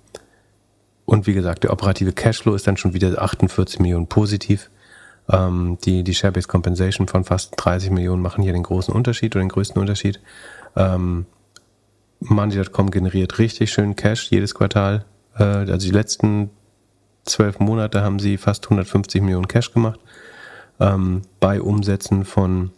und 1.07 1.27
wie 1.27 1.33
gesagt, 1.33 1.65
der 1.65 1.73
operative 1.73 2.13
Cashflow 2.13 2.55
ist 2.55 2.67
dann 2.67 2.77
schon 2.77 2.93
wieder 2.93 3.23
48 3.23 3.81
Millionen 3.81 4.07
positiv. 4.07 4.71
Ähm, 5.31 5.79
die 5.83 6.05
die 6.05 6.15
Share-Based 6.15 6.47
Compensation 6.47 7.09
von 7.09 7.25
fast 7.25 7.55
30 7.57 7.91
Millionen 7.91 8.21
machen 8.21 8.45
hier 8.45 8.53
den 8.53 8.63
großen 8.63 8.93
Unterschied 8.93 9.35
oder 9.35 9.43
den 9.43 9.49
größten 9.49 9.81
Unterschied. 9.81 10.21
Ähm, 10.77 11.25
Monday.com 12.21 12.91
generiert 12.91 13.39
richtig 13.39 13.73
schön 13.73 13.97
Cash 13.97 14.31
jedes 14.31 14.55
Quartal. 14.55 15.07
Äh, 15.39 15.43
also 15.43 15.87
die 15.87 15.95
letzten 15.95 16.51
zwölf 17.25 17.61
Monate 17.61 18.03
haben 18.03 18.19
sie 18.19 18.37
fast 18.37 18.67
150 18.67 19.23
Millionen 19.23 19.49
Cash 19.49 19.73
gemacht. 19.73 20.01
Ähm, 20.81 21.23
bei 21.41 21.63
Umsätzen 21.63 22.27
von 22.27 22.73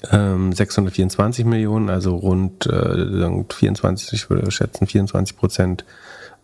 624 0.00 1.44
Millionen, 1.44 1.88
also 1.90 2.16
rund 2.16 2.66
äh, 2.66 3.44
24, 3.48 4.12
ich 4.12 4.30
würde 4.30 4.50
schätzen 4.50 4.86
24 4.86 5.36
Prozent 5.36 5.84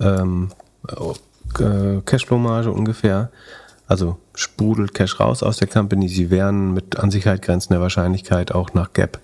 ähm, 0.00 0.50
äh, 1.58 2.00
Cashflow-Marge 2.04 2.72
ungefähr. 2.72 3.30
Also 3.86 4.18
sprudelt 4.34 4.94
Cash 4.94 5.18
raus 5.18 5.42
aus 5.42 5.56
der 5.56 5.66
Company. 5.66 6.08
Sie 6.08 6.30
werden 6.30 6.74
mit 6.74 6.98
an 6.98 7.10
Sicherheit 7.10 7.40
grenzender 7.42 7.80
Wahrscheinlichkeit 7.80 8.52
auch 8.52 8.74
nach 8.74 8.92
Gap 8.92 9.18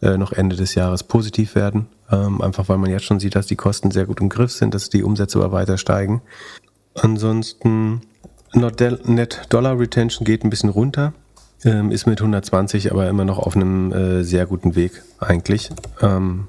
äh, 0.00 0.16
noch 0.16 0.32
Ende 0.32 0.56
des 0.56 0.74
Jahres 0.74 1.02
positiv 1.02 1.54
werden. 1.54 1.86
Ähm, 2.10 2.40
einfach 2.40 2.68
weil 2.68 2.78
man 2.78 2.90
jetzt 2.90 3.04
schon 3.04 3.20
sieht, 3.20 3.34
dass 3.34 3.46
die 3.46 3.56
Kosten 3.56 3.90
sehr 3.90 4.06
gut 4.06 4.20
im 4.20 4.30
Griff 4.30 4.52
sind, 4.52 4.74
dass 4.74 4.88
die 4.88 5.02
Umsätze 5.02 5.38
aber 5.38 5.52
weiter 5.52 5.76
steigen. 5.76 6.22
Ansonsten 6.94 8.00
Net 8.54 9.42
Dollar 9.50 9.78
Retention 9.78 10.24
geht 10.24 10.44
ein 10.44 10.50
bisschen 10.50 10.70
runter, 10.70 11.12
ähm, 11.64 11.90
ist 11.90 12.06
mit 12.06 12.20
120 12.20 12.90
aber 12.90 13.08
immer 13.08 13.24
noch 13.24 13.38
auf 13.38 13.56
einem 13.56 13.92
äh, 13.92 14.22
sehr 14.22 14.46
guten 14.46 14.76
Weg 14.76 15.02
eigentlich. 15.18 15.70
Ähm, 16.00 16.48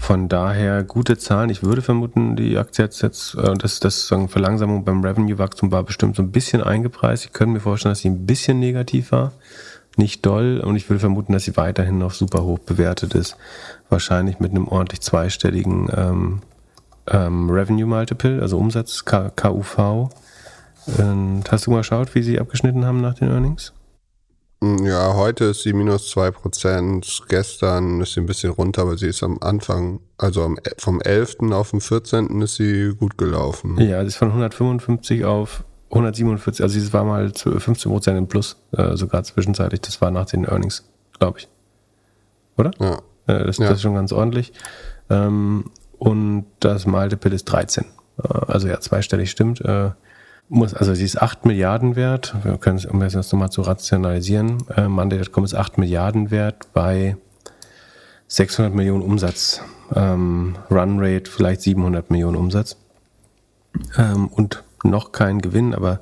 von 0.00 0.28
daher 0.28 0.82
gute 0.82 1.18
Zahlen. 1.18 1.50
Ich 1.50 1.62
würde 1.62 1.82
vermuten, 1.82 2.34
die 2.34 2.56
Aktie 2.56 2.84
hat 2.84 3.00
jetzt, 3.02 3.34
äh, 3.34 3.54
das, 3.54 3.80
das 3.80 4.08
sagen, 4.08 4.28
Verlangsamung 4.28 4.84
beim 4.84 5.04
Revenue-Wachstum 5.04 5.70
war 5.70 5.82
bestimmt 5.82 6.16
so 6.16 6.22
ein 6.22 6.32
bisschen 6.32 6.62
eingepreist. 6.62 7.26
Ich 7.26 7.32
könnte 7.32 7.52
mir 7.52 7.60
vorstellen, 7.60 7.92
dass 7.92 8.00
sie 8.00 8.08
ein 8.08 8.24
bisschen 8.26 8.58
negativ 8.58 9.12
war. 9.12 9.32
Nicht 9.96 10.24
doll. 10.24 10.60
Und 10.64 10.76
ich 10.76 10.88
würde 10.88 11.00
vermuten, 11.00 11.34
dass 11.34 11.44
sie 11.44 11.56
weiterhin 11.56 11.98
noch 11.98 12.12
super 12.12 12.44
hoch 12.44 12.58
bewertet 12.60 13.14
ist. 13.14 13.36
Wahrscheinlich 13.90 14.40
mit 14.40 14.52
einem 14.52 14.68
ordentlich 14.68 15.02
zweistelligen 15.02 15.88
ähm, 15.94 16.42
ähm, 17.06 17.50
Revenue 17.50 17.86
Multiple, 17.86 18.40
also 18.40 18.56
Umsatz 18.58 19.04
KUV. 19.04 20.10
Und 20.96 21.44
hast 21.50 21.66
du 21.66 21.72
mal 21.72 21.78
geschaut, 21.78 22.14
wie 22.14 22.22
sie 22.22 22.40
abgeschnitten 22.40 22.86
haben 22.86 23.02
nach 23.02 23.14
den 23.14 23.28
Earnings? 23.28 23.74
Hm, 24.62 24.84
ja, 24.84 25.14
heute 25.14 25.46
ist 25.46 25.62
sie 25.62 25.72
minus 25.72 26.14
2%, 26.14 27.22
gestern 27.28 28.00
ist 28.02 28.12
sie 28.12 28.20
ein 28.20 28.26
bisschen 28.26 28.50
runter, 28.50 28.82
aber 28.82 28.98
sie 28.98 29.06
ist 29.08 29.22
am 29.22 29.38
Anfang, 29.40 30.00
also 30.18 30.42
am, 30.44 30.58
vom 30.76 31.00
11. 31.00 31.36
auf 31.52 31.70
den 31.70 31.80
14. 31.80 32.42
ist 32.42 32.56
sie 32.56 32.94
gut 32.94 33.16
gelaufen. 33.16 33.78
Ja, 33.80 34.00
sie 34.02 34.08
ist 34.08 34.16
von 34.16 34.28
155 34.28 35.24
auf 35.24 35.64
147, 35.90 36.62
also 36.62 36.78
sie 36.78 36.92
war 36.92 37.04
mal 37.04 37.28
15% 37.28 38.16
im 38.18 38.28
Plus, 38.28 38.56
äh, 38.72 38.96
sogar 38.96 39.22
zwischenzeitlich, 39.24 39.80
das 39.80 40.00
war 40.02 40.10
nach 40.10 40.26
den 40.26 40.44
Earnings, 40.44 40.84
glaube 41.18 41.38
ich. 41.38 41.48
Oder? 42.58 42.70
Ja. 42.78 42.94
Äh, 43.26 43.46
das, 43.46 43.56
Ja. 43.58 43.68
das 43.68 43.78
ist 43.78 43.82
schon 43.82 43.94
ganz 43.94 44.12
ordentlich. 44.12 44.52
Ähm, 45.08 45.70
und 45.98 46.46
das 46.60 46.86
Multiple 46.86 47.34
ist 47.34 47.44
13. 47.46 47.86
Äh, 48.22 48.28
also 48.46 48.68
ja, 48.68 48.78
zweistellig 48.78 49.30
stimmt. 49.30 49.60
Äh, 49.62 49.90
muss, 50.50 50.74
also 50.74 50.94
sie 50.94 51.04
ist 51.04 51.22
8 51.22 51.46
Milliarden 51.46 51.96
wert. 51.96 52.34
Wir 52.42 52.58
können 52.58 52.76
es, 52.76 52.84
um 52.84 53.00
das 53.00 53.14
nochmal 53.14 53.50
zu 53.50 53.62
rationalisieren. 53.62 54.58
Äh, 54.76 54.88
Monday.com 54.88 55.44
ist 55.44 55.54
8 55.54 55.78
Milliarden 55.78 56.30
wert 56.30 56.66
bei 56.72 57.16
600 58.26 58.74
Millionen 58.74 59.02
Umsatz. 59.02 59.62
Ähm, 59.94 60.56
Runrate 60.70 61.30
vielleicht 61.30 61.62
700 61.62 62.10
Millionen 62.10 62.36
Umsatz. 62.36 62.76
Ähm, 63.96 64.26
und 64.26 64.64
noch 64.82 65.12
kein 65.12 65.40
Gewinn, 65.40 65.74
aber 65.74 66.00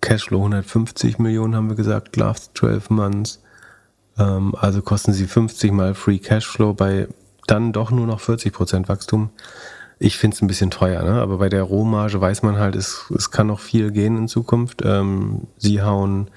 Cashflow 0.00 0.38
150 0.38 1.18
Millionen 1.18 1.54
haben 1.54 1.68
wir 1.68 1.76
gesagt, 1.76 2.16
last 2.16 2.56
12 2.56 2.90
months. 2.90 3.42
Ähm, 4.18 4.54
also 4.58 4.80
kosten 4.80 5.12
sie 5.12 5.26
50 5.26 5.72
mal 5.72 5.94
Free 5.94 6.18
Cashflow 6.18 6.72
bei 6.72 7.08
dann 7.46 7.72
doch 7.72 7.90
nur 7.90 8.06
noch 8.06 8.20
40% 8.20 8.88
Wachstum. 8.88 9.30
Ich 9.98 10.18
finde 10.18 10.34
es 10.34 10.42
ein 10.42 10.46
bisschen 10.46 10.70
teuer, 10.70 11.02
ne? 11.02 11.22
aber 11.22 11.38
bei 11.38 11.48
der 11.48 11.62
Rohmarge 11.62 12.20
weiß 12.20 12.42
man 12.42 12.58
halt, 12.58 12.76
es, 12.76 13.10
es 13.16 13.30
kann 13.30 13.46
noch 13.46 13.60
viel 13.60 13.90
gehen 13.92 14.18
in 14.18 14.28
Zukunft. 14.28 14.82
Ähm, 14.84 15.46
sie 15.56 15.82
hauen, 15.82 16.28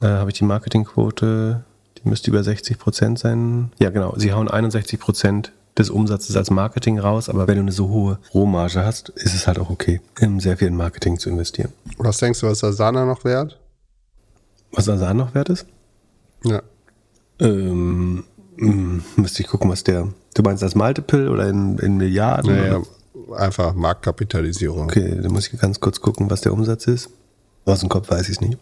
äh, 0.00 0.06
habe 0.06 0.30
ich 0.30 0.38
die 0.38 0.44
Marketingquote, 0.44 1.62
die 1.98 2.08
müsste 2.08 2.30
über 2.30 2.40
60% 2.40 3.18
sein. 3.18 3.70
Ja, 3.78 3.90
genau, 3.90 4.14
sie 4.16 4.32
hauen 4.32 4.48
61% 4.48 5.50
des 5.76 5.90
Umsatzes 5.90 6.36
als 6.36 6.50
Marketing 6.50 6.98
raus, 6.98 7.28
aber 7.28 7.48
wenn 7.48 7.56
du 7.56 7.62
eine 7.62 7.72
so 7.72 7.88
hohe 7.88 8.18
Rohmarge 8.32 8.84
hast, 8.84 9.08
ist 9.10 9.34
es 9.34 9.46
halt 9.46 9.58
auch 9.58 9.70
okay, 9.70 10.00
in 10.20 10.40
sehr 10.40 10.56
viel 10.56 10.68
in 10.68 10.76
Marketing 10.76 11.18
zu 11.18 11.28
investieren. 11.28 11.72
Was 11.98 12.18
denkst 12.18 12.40
du, 12.40 12.46
was 12.46 12.62
Asana 12.62 13.04
noch 13.04 13.24
wert? 13.24 13.58
Was 14.72 14.88
Asan 14.88 15.16
noch 15.16 15.34
wert 15.34 15.48
ist? 15.48 15.66
Ja. 16.44 16.62
Ähm, 17.40 18.24
mh, 18.56 19.02
müsste 19.16 19.42
ich 19.42 19.48
gucken, 19.48 19.70
was 19.70 19.84
der. 19.84 20.08
Du 20.34 20.42
meinst 20.42 20.62
das 20.62 20.74
Multiple 20.74 21.30
oder 21.30 21.48
in, 21.48 21.78
in 21.78 21.96
Milliarden? 21.96 22.54
Naja, 22.54 22.82
einfach 23.36 23.74
Marktkapitalisierung. 23.74 24.84
Okay, 24.84 25.18
da 25.20 25.28
muss 25.28 25.52
ich 25.52 25.58
ganz 25.58 25.80
kurz 25.80 26.00
gucken, 26.00 26.30
was 26.30 26.40
der 26.40 26.52
Umsatz 26.52 26.86
ist. 26.86 27.10
Aus 27.64 27.80
dem 27.80 27.88
Kopf 27.88 28.10
weiß 28.10 28.22
ich 28.28 28.36
es 28.36 28.40
nicht. 28.40 28.58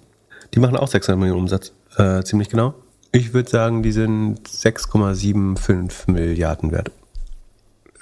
Die 0.55 0.61
machen 0.61 0.77
auch 0.77 0.89
600 0.89 1.19
Millionen 1.19 1.41
Umsatz, 1.41 1.73
äh, 1.97 2.23
ziemlich 2.23 2.49
genau. 2.49 2.75
Ich 3.11 3.35
würde 3.35 3.51
sagen, 3.51 3.83
die 3.83 3.93
sind 3.93 4.49
6,75 4.49 6.11
Milliarden 6.11 6.73
wert. 6.73 6.91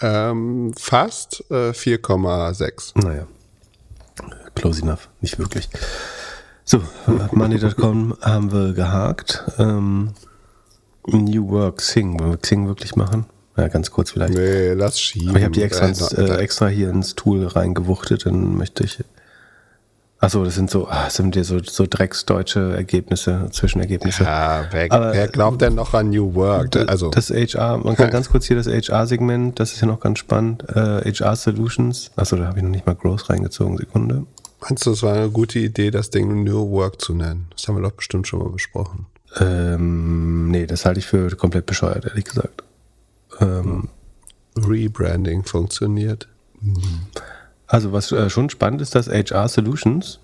Ähm, 0.00 0.72
fast 0.78 1.44
äh, 1.50 1.70
4,6. 1.70 3.02
Naja, 3.02 3.26
close 4.54 4.82
enough, 4.82 5.08
nicht 5.20 5.38
wirklich. 5.38 5.68
So, 6.64 6.80
Money.com 7.32 8.16
haben 8.20 8.52
wir 8.52 8.72
gehakt. 8.72 9.44
Ähm, 9.58 10.12
New 11.06 11.48
Work, 11.50 11.78
Xing. 11.78 12.18
Wollen 12.20 12.30
wir 12.32 12.36
Xing 12.38 12.66
wirklich 12.66 12.96
machen? 12.96 13.26
Ja, 13.56 13.68
ganz 13.68 13.90
kurz 13.90 14.12
vielleicht. 14.12 14.34
Nee, 14.34 14.72
lass 14.72 15.00
schieben. 15.00 15.30
Aber 15.30 15.38
ich 15.38 15.44
habe 15.44 15.54
die 15.54 15.62
extra, 15.62 15.86
Äh, 15.86 15.88
ins, 15.88 16.12
äh, 16.12 16.36
extra 16.36 16.68
hier 16.68 16.90
ins 16.90 17.14
Tool 17.14 17.46
reingewuchtet, 17.46 18.26
dann 18.26 18.56
möchte 18.56 18.84
ich. 18.84 19.02
Achso, 20.22 20.44
das 20.44 20.54
sind 20.54 20.70
so, 20.70 20.86
ah, 20.86 21.04
das 21.04 21.14
sind 21.14 21.34
ja 21.34 21.42
so, 21.44 21.60
so 21.62 21.86
drecksdeutsche 21.88 22.74
Ergebnisse, 22.76 23.48
Zwischenergebnisse. 23.52 24.24
Ja, 24.24 24.64
wer, 24.70 24.92
Aber- 24.92 25.12
wer 25.14 25.28
glaubt 25.28 25.62
denn 25.62 25.74
noch 25.74 25.94
an 25.94 26.10
New 26.10 26.34
Work? 26.34 26.76
Also, 26.90 27.08
das 27.10 27.30
HR, 27.30 27.78
man 27.78 27.96
kann 27.96 28.10
ganz 28.10 28.28
kurz 28.28 28.44
hier 28.46 28.56
das 28.56 28.66
HR-Segment, 28.66 29.58
das 29.58 29.72
ist 29.72 29.80
ja 29.80 29.86
noch 29.86 30.00
ganz 30.00 30.18
spannend. 30.18 30.64
Äh, 30.68 31.10
HR 31.10 31.36
Solutions. 31.36 32.10
Achso, 32.16 32.36
da 32.36 32.46
habe 32.48 32.58
ich 32.58 32.62
noch 32.64 32.70
nicht 32.70 32.86
mal 32.86 32.94
Growth 32.94 33.30
reingezogen. 33.30 33.78
Sekunde. 33.78 34.26
meinst 34.60 34.84
du, 34.84 34.90
es 34.92 35.02
war 35.02 35.14
eine 35.14 35.30
gute 35.30 35.58
Idee, 35.58 35.90
das 35.90 36.10
Ding 36.10 36.44
New 36.44 36.70
Work 36.70 37.00
zu 37.00 37.14
nennen? 37.14 37.46
Das 37.56 37.66
haben 37.66 37.76
wir 37.76 37.82
doch 37.82 37.92
bestimmt 37.96 38.28
schon 38.28 38.40
mal 38.40 38.50
besprochen. 38.50 39.06
Ähm, 39.38 40.50
nee, 40.50 40.66
das 40.66 40.84
halte 40.84 41.00
ich 41.00 41.06
für 41.06 41.34
komplett 41.36 41.66
bescheuert, 41.66 42.06
ehrlich 42.06 42.24
gesagt. 42.24 42.64
Ähm, 43.38 43.88
Rebranding 44.56 45.44
funktioniert. 45.44 46.28
Also 47.66 47.92
was 47.92 48.10
äh, 48.12 48.28
schon 48.28 48.50
spannend 48.50 48.82
ist, 48.82 48.94
dass 48.94 49.08
HR 49.08 49.48
Solutions 49.48 50.18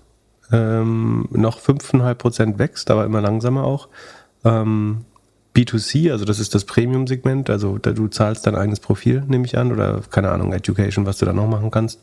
ähm, 0.51 1.27
noch 1.31 1.59
5,5% 1.59 2.57
wächst, 2.57 2.91
aber 2.91 3.05
immer 3.05 3.21
langsamer 3.21 3.63
auch. 3.63 3.87
Ähm, 4.43 5.05
B2C, 5.57 6.11
also 6.11 6.23
das 6.23 6.39
ist 6.39 6.53
das 6.53 6.65
Premium-Segment, 6.65 7.49
also 7.49 7.79
da 7.79 7.91
du 7.91 8.07
zahlst 8.07 8.45
dein 8.45 8.53
eigenes 8.53 8.79
Profil, 8.79 9.23
nehme 9.27 9.43
ich 9.45 9.57
an, 9.57 9.71
oder 9.71 10.01
keine 10.11 10.29
Ahnung, 10.29 10.53
Education, 10.53 11.07
was 11.07 11.17
du 11.17 11.25
da 11.25 11.33
noch 11.33 11.47
machen 11.47 11.71
kannst, 11.71 11.99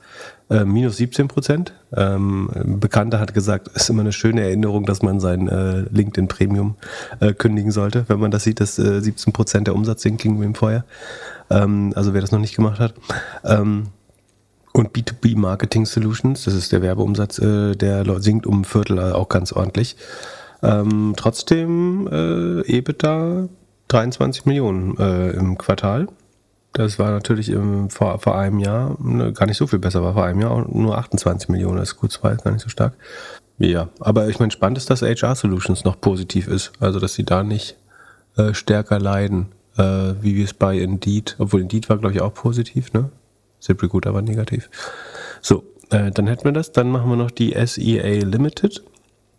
äh, 0.50 0.64
minus 0.64 0.96
17 0.96 1.28
Prozent. 1.28 1.72
Ähm, 1.96 2.50
ein 2.52 2.80
Bekannter 2.80 3.20
hat 3.20 3.32
gesagt, 3.32 3.68
es 3.74 3.82
ist 3.82 3.90
immer 3.90 4.00
eine 4.00 4.12
schöne 4.12 4.42
Erinnerung, 4.42 4.86
dass 4.86 5.02
man 5.02 5.20
sein 5.20 5.46
äh, 5.46 5.82
LinkedIn 5.82 6.26
Premium 6.26 6.74
äh, 7.20 7.32
kündigen 7.32 7.70
sollte, 7.70 8.04
wenn 8.08 8.18
man 8.18 8.32
das 8.32 8.42
sieht, 8.42 8.58
dass 8.58 8.76
äh, 8.80 9.00
17 9.00 9.32
Prozent 9.32 9.68
der 9.68 9.76
Umsatz 9.76 10.02
sinkt 10.02 10.24
wie 10.24 10.28
im 10.28 10.56
Feuer. 10.56 10.84
Ähm, 11.48 11.92
also 11.94 12.12
wer 12.12 12.22
das 12.22 12.32
noch 12.32 12.40
nicht 12.40 12.56
gemacht 12.56 12.80
hat. 12.80 12.94
Ähm, 13.44 13.84
und 14.72 14.90
B2B 14.96 15.38
Marketing 15.38 15.86
Solutions, 15.86 16.42
das 16.42 16.54
ist 16.54 16.72
der 16.72 16.82
Werbeumsatz, 16.82 17.38
äh, 17.38 17.76
der 17.76 18.04
sinkt 18.20 18.46
um 18.46 18.62
ein 18.62 18.64
Viertel 18.64 18.98
äh, 18.98 19.12
auch 19.12 19.28
ganz 19.28 19.52
ordentlich. 19.52 19.96
Ähm, 20.64 21.14
trotzdem 21.16 22.08
äh, 22.10 22.78
EBITDA 22.78 23.48
23 23.88 24.46
Millionen 24.46 24.96
äh, 24.98 25.30
im 25.30 25.58
Quartal. 25.58 26.08
Das 26.72 26.98
war 26.98 27.10
natürlich 27.10 27.50
im, 27.50 27.90
vor, 27.90 28.18
vor 28.18 28.36
einem 28.36 28.58
Jahr 28.58 28.96
ne, 29.00 29.32
gar 29.32 29.46
nicht 29.46 29.58
so 29.58 29.66
viel 29.66 29.78
besser, 29.78 30.02
war 30.02 30.14
vor 30.14 30.24
einem 30.24 30.40
Jahr 30.40 30.66
nur 30.68 30.98
28 30.98 31.48
Millionen. 31.48 31.76
Das 31.76 31.90
ist 31.90 31.96
gut 31.96 32.10
zwei, 32.10 32.32
ist 32.32 32.44
gar 32.44 32.50
nicht 32.50 32.62
so 32.62 32.68
stark. 32.68 32.94
Ja, 33.58 33.90
aber 34.00 34.28
ich 34.28 34.40
meine, 34.40 34.50
spannend 34.50 34.78
ist, 34.78 34.90
dass 34.90 35.02
HR 35.02 35.36
Solutions 35.36 35.84
noch 35.84 36.00
positiv 36.00 36.48
ist. 36.48 36.72
Also, 36.80 36.98
dass 36.98 37.14
sie 37.14 37.24
da 37.24 37.44
nicht 37.44 37.76
äh, 38.36 38.54
stärker 38.54 38.98
leiden, 38.98 39.52
äh, 39.76 40.14
wie 40.20 40.34
wir 40.34 40.44
es 40.44 40.54
bei 40.54 40.76
Indeed, 40.78 41.36
obwohl 41.38 41.60
Indeed 41.60 41.88
war, 41.88 41.98
glaube 41.98 42.14
ich, 42.14 42.20
auch 42.20 42.34
positiv, 42.34 42.92
ne? 42.92 43.10
ZipRecruiter 43.60 44.12
war 44.12 44.22
negativ. 44.22 44.68
So, 45.40 45.64
äh, 45.90 46.10
dann 46.10 46.26
hätten 46.26 46.44
wir 46.44 46.52
das. 46.52 46.72
Dann 46.72 46.90
machen 46.90 47.08
wir 47.08 47.16
noch 47.16 47.30
die 47.30 47.54
SEA 47.64 48.24
Limited. 48.24 48.82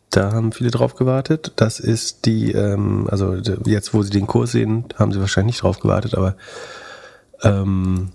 Da 0.10 0.32
haben 0.32 0.52
viele 0.52 0.72
drauf 0.72 0.96
gewartet. 0.96 1.54
Das 1.58 1.80
ist 1.80 2.26
die, 2.26 2.52
ähm, 2.52 3.08
also 3.10 3.36
jetzt, 3.66 3.94
wo 3.94 4.02
Sie 4.02 4.12
den 4.12 4.28
Kurs 4.28 4.52
sehen, 4.52 4.86
haben 4.96 5.12
Sie 5.12 5.20
wahrscheinlich 5.20 5.56
nicht 5.56 5.64
drauf 5.64 5.80
gewartet, 5.80 6.16
aber 6.16 6.36
ähm, 7.44 8.12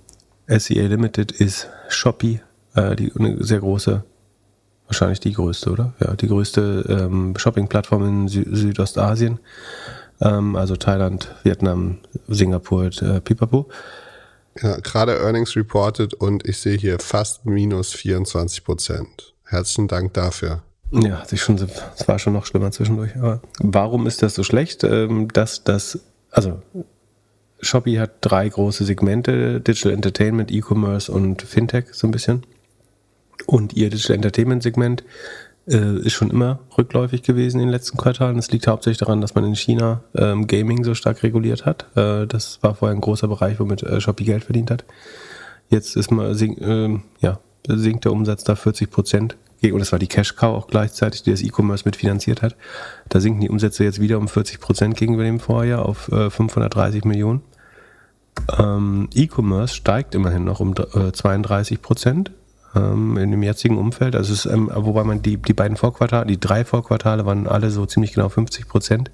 SEA 0.47 0.87
Limited 0.87 1.33
ist 1.33 1.69
Shopee, 1.89 2.41
äh, 2.75 2.97
die 2.97 3.13
eine 3.17 3.43
sehr 3.43 3.61
große, 3.61 4.03
wahrscheinlich 4.87 5.21
die 5.21 5.33
größte, 5.33 5.71
oder? 5.71 5.93
Ja, 6.01 6.15
die 6.15 6.29
größte 6.29 6.85
ähm, 6.89 7.35
Shopping-Plattform 7.37 8.07
in 8.07 8.29
Sü 8.29 8.45
Südostasien. 8.51 9.39
Ähm, 10.21 10.57
also 10.57 10.77
Thailand, 10.77 11.35
Vietnam, 11.45 11.99
Singapur, 12.29 12.91
äh, 13.03 13.21
Pipapo. 13.21 13.69
Ja, 14.61 14.79
gerade 14.81 15.19
Earnings 15.19 15.55
reported 15.55 16.15
und 16.15 16.47
ich 16.47 16.59
sehe 16.59 16.77
hier 16.77 16.99
fast 16.99 17.47
minus 17.47 17.93
24 17.93 18.65
Prozent. 18.65 19.35
Herzlichen 19.45 19.89
Dank 19.89 20.15
dafür. 20.15 20.63
Ja, 20.93 21.25
sich 21.25 21.41
schon, 21.41 21.57
es 21.57 22.09
war 22.09 22.19
schon 22.19 22.33
noch 22.33 22.47
schlimmer 22.47 22.73
zwischendurch. 22.73 23.17
Aber 23.17 23.41
warum 23.59 24.07
ist 24.07 24.23
das 24.23 24.35
so 24.35 24.43
schlecht? 24.43 24.83
Ähm, 24.85 25.29
dass 25.33 25.63
das, 25.63 26.01
also 26.31 26.61
Shopee 27.61 28.01
hat 28.01 28.13
drei 28.21 28.49
große 28.49 28.85
Segmente: 28.85 29.61
Digital 29.61 29.93
Entertainment, 29.93 30.51
E-Commerce 30.51 31.11
und 31.11 31.43
Fintech, 31.43 31.87
so 31.93 32.09
ein 32.09 32.11
bisschen. 32.11 32.43
Und 33.47 33.75
ihr 33.75 33.91
Digital 33.91 34.17
Entertainment 34.17 34.63
Segment 34.63 35.05
äh, 35.69 35.99
ist 35.99 36.15
schon 36.15 36.31
immer 36.31 36.61
rückläufig 36.77 37.23
gewesen 37.23 37.61
in 37.61 37.67
den 37.67 37.73
letzten 37.73 37.97
Quartalen. 37.97 38.37
Das 38.37 38.51
liegt 38.51 38.67
hauptsächlich 38.67 38.99
daran, 38.99 39.21
dass 39.21 39.35
man 39.35 39.45
in 39.45 39.55
China 39.55 40.03
ähm, 40.15 40.47
Gaming 40.47 40.85
so 40.85 40.95
stark 40.95 41.23
reguliert 41.23 41.67
hat. 41.67 41.87
Äh, 41.97 42.27
das 42.27 42.63
war 42.63 42.75
vorher 42.75 42.97
ein 42.97 43.01
großer 43.01 43.29
Bereich, 43.29 43.61
womit 43.61 43.83
äh, 43.83 44.01
Shopee 44.01 44.25
Geld 44.25 44.45
verdient 44.45 44.71
hat. 44.71 44.85
Jetzt 45.69 45.97
ist 45.97 46.11
mal, 46.11 46.35
sink, 46.35 46.61
äh, 46.61 46.99
ja, 47.21 47.39
sinkt 47.69 48.05
der 48.05 48.13
Umsatz 48.13 48.43
da 48.43 48.57
40 48.57 48.91
Prozent. 48.91 49.37
Und 49.63 49.81
das 49.81 49.93
war 49.93 49.99
die 49.99 50.09
Cash 50.09 50.37
Cow 50.37 50.57
auch 50.57 50.69
gleichzeitig, 50.69 51.23
die 51.23 51.31
das 51.31 51.43
E-Commerce 51.43 51.85
mitfinanziert 51.85 52.43
hat. 52.43 52.57
Da 53.09 53.21
sinken 53.21 53.41
die 53.41 53.51
Umsätze 53.51 53.85
jetzt 53.85 54.01
wieder 54.01 54.19
um 54.19 54.29
40 54.29 54.61
Prozent 54.61 54.97
gegenüber 54.97 55.25
dem 55.25 55.41
Vorjahr 55.41 55.85
auf 55.85 56.11
äh, 56.11 56.31
530 56.31 57.05
Millionen. 57.05 57.43
Ähm, 58.59 59.09
E-Commerce 59.15 59.75
steigt 59.75 60.15
immerhin 60.15 60.45
noch 60.45 60.61
um 60.61 60.75
äh, 60.95 61.13
32 61.13 61.83
Prozent 61.83 62.31
ähm, 62.75 63.17
in 63.19 63.31
dem 63.31 63.43
jetzigen 63.43 63.79
Umfeld. 63.79 64.17
Also 64.17 64.33
ist, 64.33 64.47
ähm, 64.47 64.71
wobei 64.75 65.05
man 65.05 65.23
die, 65.23 65.37
die 65.37 65.53
beiden 65.53 65.77
Vorquartale, 65.77 66.27
die 66.27 66.41
drei 66.41 66.65
Vorquartale 66.65 67.27
waren 67.27 67.47
alle 67.47 67.71
so 67.71 67.87
ziemlich 67.87 68.15
genau 68.15 68.29
50 68.29 68.69
Prozent. 68.69 69.11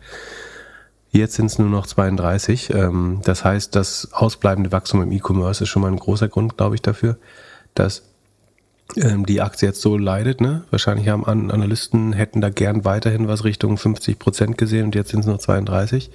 Jetzt 1.11 1.35
sind 1.35 1.47
es 1.47 1.59
nur 1.59 1.69
noch 1.69 1.87
32. 1.87 2.71
Ähm, 2.75 3.21
das 3.25 3.45
heißt, 3.45 3.75
das 3.75 4.13
ausbleibende 4.13 4.73
Wachstum 4.73 5.03
im 5.03 5.13
E-Commerce 5.13 5.65
ist 5.65 5.71
schon 5.71 5.83
mal 5.83 5.91
ein 5.91 5.99
großer 5.99 6.29
Grund, 6.29 6.57
glaube 6.57 6.75
ich, 6.75 6.83
dafür, 6.83 7.17
dass 7.75 8.03
ähm, 8.95 9.27
die 9.27 9.41
Aktie 9.41 9.69
jetzt 9.69 9.81
so 9.81 9.97
leidet. 9.97 10.41
Ne? 10.41 10.65
Wahrscheinlich 10.71 11.09
haben 11.09 11.25
Analysten 11.25 12.13
hätten 12.13 12.41
da 12.41 12.51
gern 12.51 12.85
weiterhin 12.85 13.29
was 13.29 13.45
Richtung 13.45 13.77
50 13.77 14.19
Prozent 14.19 14.59
gesehen 14.59 14.87
und 14.87 14.95
jetzt 14.95 15.11
sind 15.11 15.21
es 15.21 15.27
nur 15.27 15.39
32. 15.39 16.11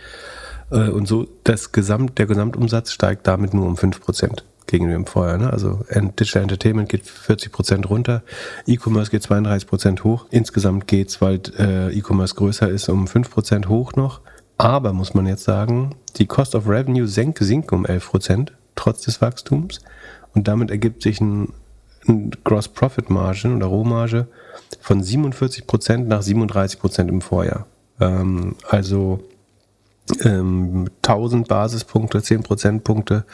Äh, 0.71 0.89
und 0.89 1.07
so 1.07 1.27
das 1.43 1.71
Gesamt, 1.71 2.17
der 2.17 2.25
Gesamtumsatz 2.25 2.91
steigt 2.91 3.27
damit 3.27 3.53
nur 3.53 3.67
um 3.67 3.77
5 3.77 4.01
Prozent 4.01 4.45
gegenüber 4.67 4.95
dem 4.95 5.05
Vorjahr. 5.05 5.37
Ne? 5.37 5.51
Also 5.51 5.81
Digital 5.91 6.43
Entertainment 6.43 6.89
geht 6.89 7.05
40 7.05 7.51
Prozent 7.51 7.89
runter, 7.89 8.23
E-Commerce 8.65 9.11
geht 9.11 9.23
32 9.23 9.67
Prozent 9.67 10.03
hoch. 10.03 10.25
Insgesamt 10.31 10.87
geht 10.87 11.09
es, 11.09 11.21
weil 11.21 11.41
äh, 11.59 11.93
E-Commerce 11.95 12.35
größer 12.35 12.69
ist, 12.69 12.89
um 12.89 13.07
5 13.07 13.29
Prozent 13.29 13.69
hoch 13.69 13.93
noch. 13.93 14.21
Aber 14.57 14.93
muss 14.93 15.13
man 15.13 15.25
jetzt 15.27 15.43
sagen, 15.43 15.95
die 16.17 16.27
Cost 16.27 16.55
of 16.55 16.67
Revenue 16.67 17.07
senkt, 17.07 17.39
sinkt 17.39 17.71
um 17.71 17.85
11 17.85 18.09
Prozent, 18.09 18.53
trotz 18.75 19.01
des 19.01 19.21
Wachstums. 19.21 19.81
Und 20.33 20.47
damit 20.47 20.71
ergibt 20.71 21.03
sich 21.03 21.19
ein, 21.19 21.49
ein 22.07 22.31
Gross 22.43 22.67
Profit 22.67 23.09
Margin 23.09 23.55
oder 23.57 23.67
Rohmarge 23.67 24.27
von 24.79 25.03
47 25.03 25.67
Prozent 25.67 26.07
nach 26.07 26.21
37 26.21 26.79
Prozent 26.79 27.09
im 27.09 27.21
Vorjahr. 27.21 27.67
Ähm, 27.99 28.55
also 28.67 29.19
ähm, 30.23 30.89
1000 31.03 31.47
Basispunkte, 31.47 32.21
10 32.21 32.43
Prozentpunkte 32.43 33.25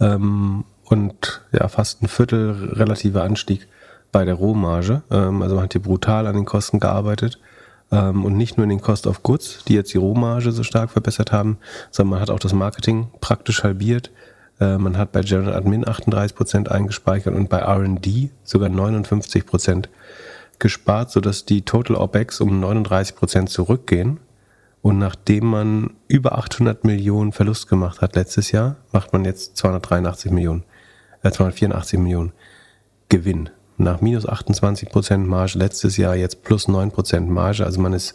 ähm, 0.00 0.64
und 0.84 1.42
ja, 1.52 1.68
fast 1.68 2.02
ein 2.02 2.08
Viertel 2.08 2.72
relativer 2.72 3.22
Anstieg 3.22 3.68
bei 4.12 4.24
der 4.24 4.34
Rohmarge. 4.34 5.02
Ähm, 5.10 5.42
also 5.42 5.54
man 5.54 5.64
hat 5.64 5.72
hier 5.72 5.82
brutal 5.82 6.26
an 6.26 6.36
den 6.36 6.44
Kosten 6.44 6.80
gearbeitet. 6.80 7.38
Ähm, 7.92 8.24
und 8.24 8.36
nicht 8.36 8.56
nur 8.56 8.64
in 8.64 8.70
den 8.70 8.80
Cost 8.80 9.06
of 9.06 9.22
Goods, 9.22 9.64
die 9.68 9.74
jetzt 9.74 9.94
die 9.94 9.98
Rohmarge 9.98 10.50
so 10.50 10.62
stark 10.62 10.90
verbessert 10.90 11.30
haben, 11.30 11.58
sondern 11.90 12.10
man 12.10 12.20
hat 12.20 12.30
auch 12.30 12.40
das 12.40 12.52
Marketing 12.52 13.08
praktisch 13.20 13.62
halbiert. 13.62 14.10
Äh, 14.60 14.78
man 14.78 14.96
hat 14.96 15.12
bei 15.12 15.22
General 15.22 15.54
Admin 15.54 15.84
38% 15.84 16.68
eingespeichert 16.68 17.34
und 17.34 17.48
bei 17.48 17.58
RD 17.58 18.30
sogar 18.44 18.70
59% 18.70 19.86
gespart, 20.58 21.10
sodass 21.10 21.44
die 21.44 21.62
Total 21.62 21.96
OPEX 21.96 22.40
um 22.40 22.62
39% 22.64 23.46
zurückgehen. 23.46 24.18
Und 24.82 24.98
nachdem 24.98 25.46
man 25.46 25.90
über 26.06 26.38
800 26.38 26.84
Millionen 26.84 27.32
Verlust 27.32 27.68
gemacht 27.68 28.00
hat 28.00 28.14
letztes 28.14 28.52
Jahr, 28.52 28.76
macht 28.92 29.12
man 29.12 29.24
jetzt 29.24 29.56
283 29.56 30.30
Millionen, 30.30 30.62
äh 31.22 31.30
284 31.30 31.98
Millionen 31.98 32.32
Gewinn. 33.08 33.50
Nach 33.78 34.00
minus 34.00 34.26
28 34.26 34.88
Prozent 34.88 35.26
Marge 35.26 35.58
letztes 35.58 35.96
Jahr 35.96 36.14
jetzt 36.14 36.44
plus 36.44 36.68
9 36.68 36.92
Prozent 36.92 37.28
Marge. 37.28 37.64
Also 37.64 37.80
man 37.80 37.92
ist 37.92 38.14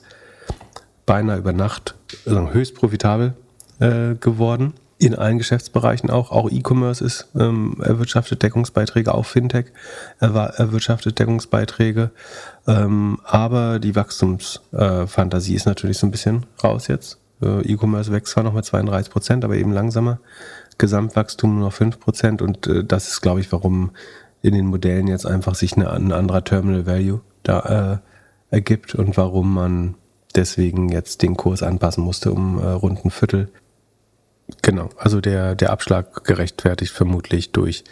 beinahe 1.05 1.37
über 1.37 1.53
Nacht 1.53 1.95
also 2.25 2.51
höchst 2.51 2.75
profitabel 2.75 3.33
äh, 3.79 4.15
geworden 4.15 4.73
in 5.01 5.15
allen 5.15 5.39
Geschäftsbereichen 5.39 6.11
auch. 6.11 6.31
Auch 6.31 6.49
E-Commerce 6.49 7.03
ist 7.03 7.27
ähm, 7.35 7.77
erwirtschaftet 7.81 8.43
Deckungsbeiträge, 8.43 9.13
auch 9.13 9.25
Fintech 9.25 9.65
erwirtschaftet 10.19 11.17
Deckungsbeiträge. 11.17 12.11
Ähm, 12.67 13.19
aber 13.23 13.79
die 13.79 13.95
Wachstumsfantasie 13.95 15.53
äh, 15.53 15.55
ist 15.55 15.65
natürlich 15.65 15.97
so 15.97 16.05
ein 16.05 16.11
bisschen 16.11 16.45
raus 16.63 16.87
jetzt. 16.87 17.17
Äh, 17.41 17.61
E-Commerce 17.61 18.11
wächst 18.11 18.33
zwar 18.33 18.43
noch 18.43 18.53
mit 18.53 18.63
32 18.63 19.11
Prozent, 19.11 19.43
aber 19.43 19.55
eben 19.55 19.73
langsamer. 19.73 20.19
Gesamtwachstum 20.77 21.55
nur 21.55 21.65
noch 21.65 21.73
5 21.73 21.99
Prozent 21.99 22.41
und 22.43 22.67
äh, 22.67 22.83
das 22.83 23.07
ist, 23.07 23.21
glaube 23.21 23.39
ich, 23.39 23.51
warum 23.51 23.91
in 24.43 24.53
den 24.53 24.67
Modellen 24.67 25.07
jetzt 25.07 25.25
einfach 25.25 25.55
sich 25.55 25.73
eine, 25.73 25.89
ein 25.89 26.11
anderer 26.11 26.43
Terminal 26.43 26.85
Value 26.85 27.21
da 27.41 28.01
äh, 28.51 28.55
ergibt 28.55 28.93
und 28.93 29.17
warum 29.17 29.51
man 29.51 29.95
deswegen 30.35 30.89
jetzt 30.89 31.23
den 31.23 31.35
Kurs 31.35 31.63
anpassen 31.63 32.03
musste 32.03 32.31
um 32.31 32.59
äh, 32.59 32.67
rund 32.67 33.03
ein 33.03 33.09
Viertel 33.09 33.49
Genau, 34.61 34.89
also 34.97 35.21
der, 35.21 35.55
der 35.55 35.71
Abschlag 35.71 36.23
gerechtfertigt 36.23 36.91
vermutlich 36.91 37.51
durch 37.51 37.83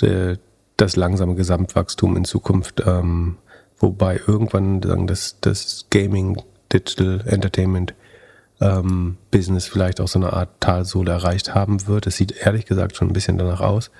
äh, 0.00 0.36
das 0.76 0.96
langsame 0.96 1.34
Gesamtwachstum 1.34 2.16
in 2.16 2.24
Zukunft, 2.24 2.82
ähm, 2.86 3.38
wobei 3.78 4.20
irgendwann 4.26 4.82
sagen, 4.82 5.06
das, 5.06 5.36
das 5.40 5.86
Gaming, 5.90 6.42
Digital 6.72 7.22
Entertainment 7.26 7.94
ähm, 8.60 9.18
Business 9.30 9.66
vielleicht 9.66 10.00
auch 10.00 10.08
so 10.08 10.18
eine 10.18 10.32
Art 10.32 10.60
Talsohle 10.60 11.12
erreicht 11.12 11.54
haben 11.54 11.86
wird. 11.86 12.06
Es 12.06 12.16
sieht 12.16 12.32
ehrlich 12.32 12.66
gesagt 12.66 12.96
schon 12.96 13.08
ein 13.08 13.12
bisschen 13.12 13.38
danach 13.38 13.60
aus. 13.60 13.90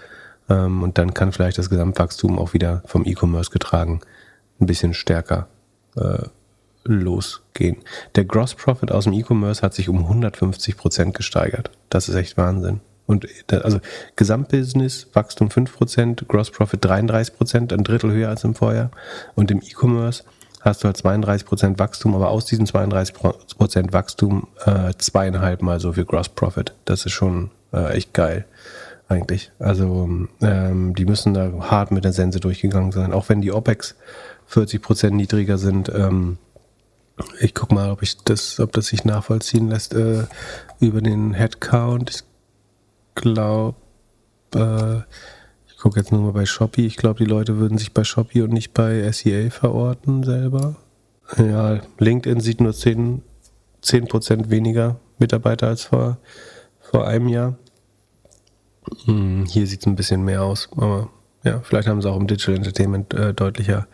Ähm, 0.49 0.83
und 0.83 0.99
dann 0.99 1.15
kann 1.15 1.33
vielleicht 1.33 1.59
das 1.59 1.71
Gesamtwachstum 1.71 2.39
auch 2.39 2.55
wieder 2.55 2.83
vom 2.87 3.05
E-Commerce 3.05 3.51
getragen 3.51 4.01
ein 4.61 4.67
bisschen 4.67 4.95
stärker 4.95 5.49
äh, 5.97 6.29
losgehen. 7.57 7.77
Der 8.15 8.25
Gross 8.25 8.55
Profit 8.55 8.93
aus 8.93 9.05
dem 9.05 9.13
E-Commerce 9.13 9.63
hat 9.63 9.75
sich 9.75 9.89
um 9.89 9.99
150 9.99 10.77
Prozent 10.77 11.15
gesteigert. 11.15 11.71
Das 11.91 12.09
ist 12.09 12.15
echt 12.15 12.37
Wahnsinn. 12.37 12.81
Und 13.07 13.27
also 13.51 13.79
Gesamtbusiness 14.17 15.09
Wachstum 15.13 15.49
5%, 15.49 16.27
Gross 16.27 16.51
Profit 16.51 16.85
33%, 16.85 17.73
ein 17.73 17.85
Drittel 17.85 18.11
höher 18.11 18.29
als 18.29 18.45
im 18.45 18.55
Vorjahr. 18.55 18.91
Und 19.35 19.51
im 19.51 19.61
E-Commerce 19.61 20.25
hast 20.61 20.83
du 20.83 20.87
halt 20.87 20.97
32% 20.97 21.79
Wachstum, 21.79 22.17
aber 22.17 22.31
aus 22.31 22.47
diesem 22.47 22.67
32% 22.67 23.93
Wachstum 23.93 24.49
äh, 24.65 24.93
zweieinhalb 24.99 25.63
Mal 25.63 25.79
so 25.79 25.93
viel 25.93 26.05
Gross 26.05 26.29
Profit. 26.29 26.73
Das 26.85 27.07
ist 27.07 27.13
schon 27.13 27.51
äh, 27.73 27.95
echt 27.95 28.13
geil 28.13 28.45
eigentlich. 29.09 29.53
Also 29.61 30.09
ähm, 30.43 30.95
die 30.97 31.05
müssen 31.05 31.33
da 31.33 31.53
hart 31.61 31.93
mit 31.93 32.05
der 32.05 32.13
Sense 32.13 32.41
durchgegangen 32.41 32.91
sein, 32.91 33.13
auch 33.13 33.29
wenn 33.29 33.41
die 33.41 33.53
OPEX 33.53 33.95
40% 34.51 35.11
niedriger 35.11 35.59
sind. 35.59 35.89
Ähm, 35.95 36.39
ich 37.41 37.55
guck 37.55 37.73
mal, 37.73 37.91
ob 37.91 38.03
ich 38.03 38.19
das, 38.19 38.61
ob 38.61 38.73
das 38.73 38.87
sich 38.87 39.05
nachvollziehen 39.05 39.69
lässt 39.69 39.95
äh, 39.95 40.25
über 40.81 41.01
den 41.01 41.33
Headcount. 41.33 42.11
Ich 42.11 42.25
glaube, 43.15 43.77
äh, 44.55 44.99
ich 45.67 45.79
gucke 45.79 45.99
jetzt 45.99 46.13
nur 46.13 46.23
mal 46.23 46.33
bei 46.33 46.47
Shopee. 46.47 46.87
Ich 46.87 46.97
glaube, 46.97 47.19
die 47.25 47.31
Leute 47.31 47.59
würden 47.59 47.79
sich 47.79 47.93
bei 47.93 48.05
Shopee 48.05 48.43
und 48.43 48.53
nicht 48.53 48.75
bei 48.75 49.11
SEA 49.13 49.51
verorten 49.51 50.25
selber. 50.25 50.77
Ja, 51.39 51.81
LinkedIn 51.99 52.41
sieht 52.41 52.61
nur 52.61 52.73
10, 52.73 53.23
10% 53.83 54.51
weniger 54.51 55.01
Mitarbeiter 55.19 55.69
als 55.69 55.85
vor, 55.85 56.19
vor 56.81 57.07
einem 57.07 57.29
Jahr. 57.29 57.57
Hm, 59.05 59.47
hier 59.47 59.67
sieht 59.67 59.81
es 59.81 59.87
ein 59.87 59.97
bisschen 59.97 60.25
mehr 60.25 60.43
aus, 60.43 60.69
aber 60.77 61.11
ja, 61.43 61.61
vielleicht 61.61 61.89
haben 61.89 62.03
sie 62.03 62.11
auch 62.11 62.17
im 62.17 62.27
Digital 62.27 62.57
Entertainment 62.57 63.15
äh, 63.15 63.35
deutlicher 63.35 63.87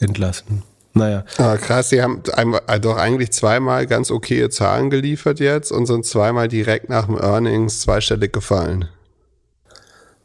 entlassen. 0.00 0.62
Naja. 0.94 1.24
Ah, 1.38 1.56
krass, 1.56 1.88
sie 1.88 2.02
haben 2.02 2.22
äh, 2.66 2.80
doch 2.80 2.96
eigentlich 2.96 3.32
zweimal 3.32 3.86
ganz 3.86 4.10
okaye 4.10 4.50
Zahlen 4.50 4.90
geliefert 4.90 5.40
jetzt 5.40 5.72
und 5.72 5.86
sind 5.86 6.04
zweimal 6.04 6.48
direkt 6.48 6.90
nach 6.90 7.06
dem 7.06 7.18
Earnings 7.18 7.80
zweistellig 7.80 8.32
gefallen. 8.32 8.88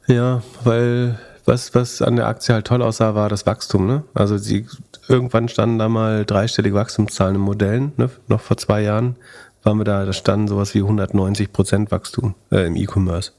Ja, 0.08 0.42
weil 0.64 1.20
was, 1.46 1.74
was 1.74 2.02
an 2.02 2.18
der 2.18 2.28
Aktie 2.28 2.54
halt 2.54 2.68
toll 2.68 2.82
aussah, 2.82 3.16
war 3.16 3.30
das 3.30 3.46
Wachstum. 3.46 3.88
Ne? 3.88 4.04
Also 4.14 4.38
sie, 4.38 4.66
irgendwann 5.08 5.48
standen 5.48 5.80
da 5.80 5.88
mal 5.88 6.26
dreistellige 6.26 6.76
Wachstumszahlen 6.76 7.36
in 7.36 7.42
Modellen. 7.42 7.94
Ne? 7.96 8.10
Noch 8.28 8.42
vor 8.42 8.58
zwei 8.58 8.82
Jahren 8.82 9.16
waren 9.64 9.78
wir 9.78 9.86
da, 9.86 10.06
da 10.06 10.14
standen 10.14 10.50
sowas 10.50 10.74
wie 10.76 10.80
190 10.80 11.54
Prozent 11.54 11.92
Wachstum 11.92 12.36
äh, 12.52 12.68
im 12.68 12.76
E-Commerce. 12.76 13.32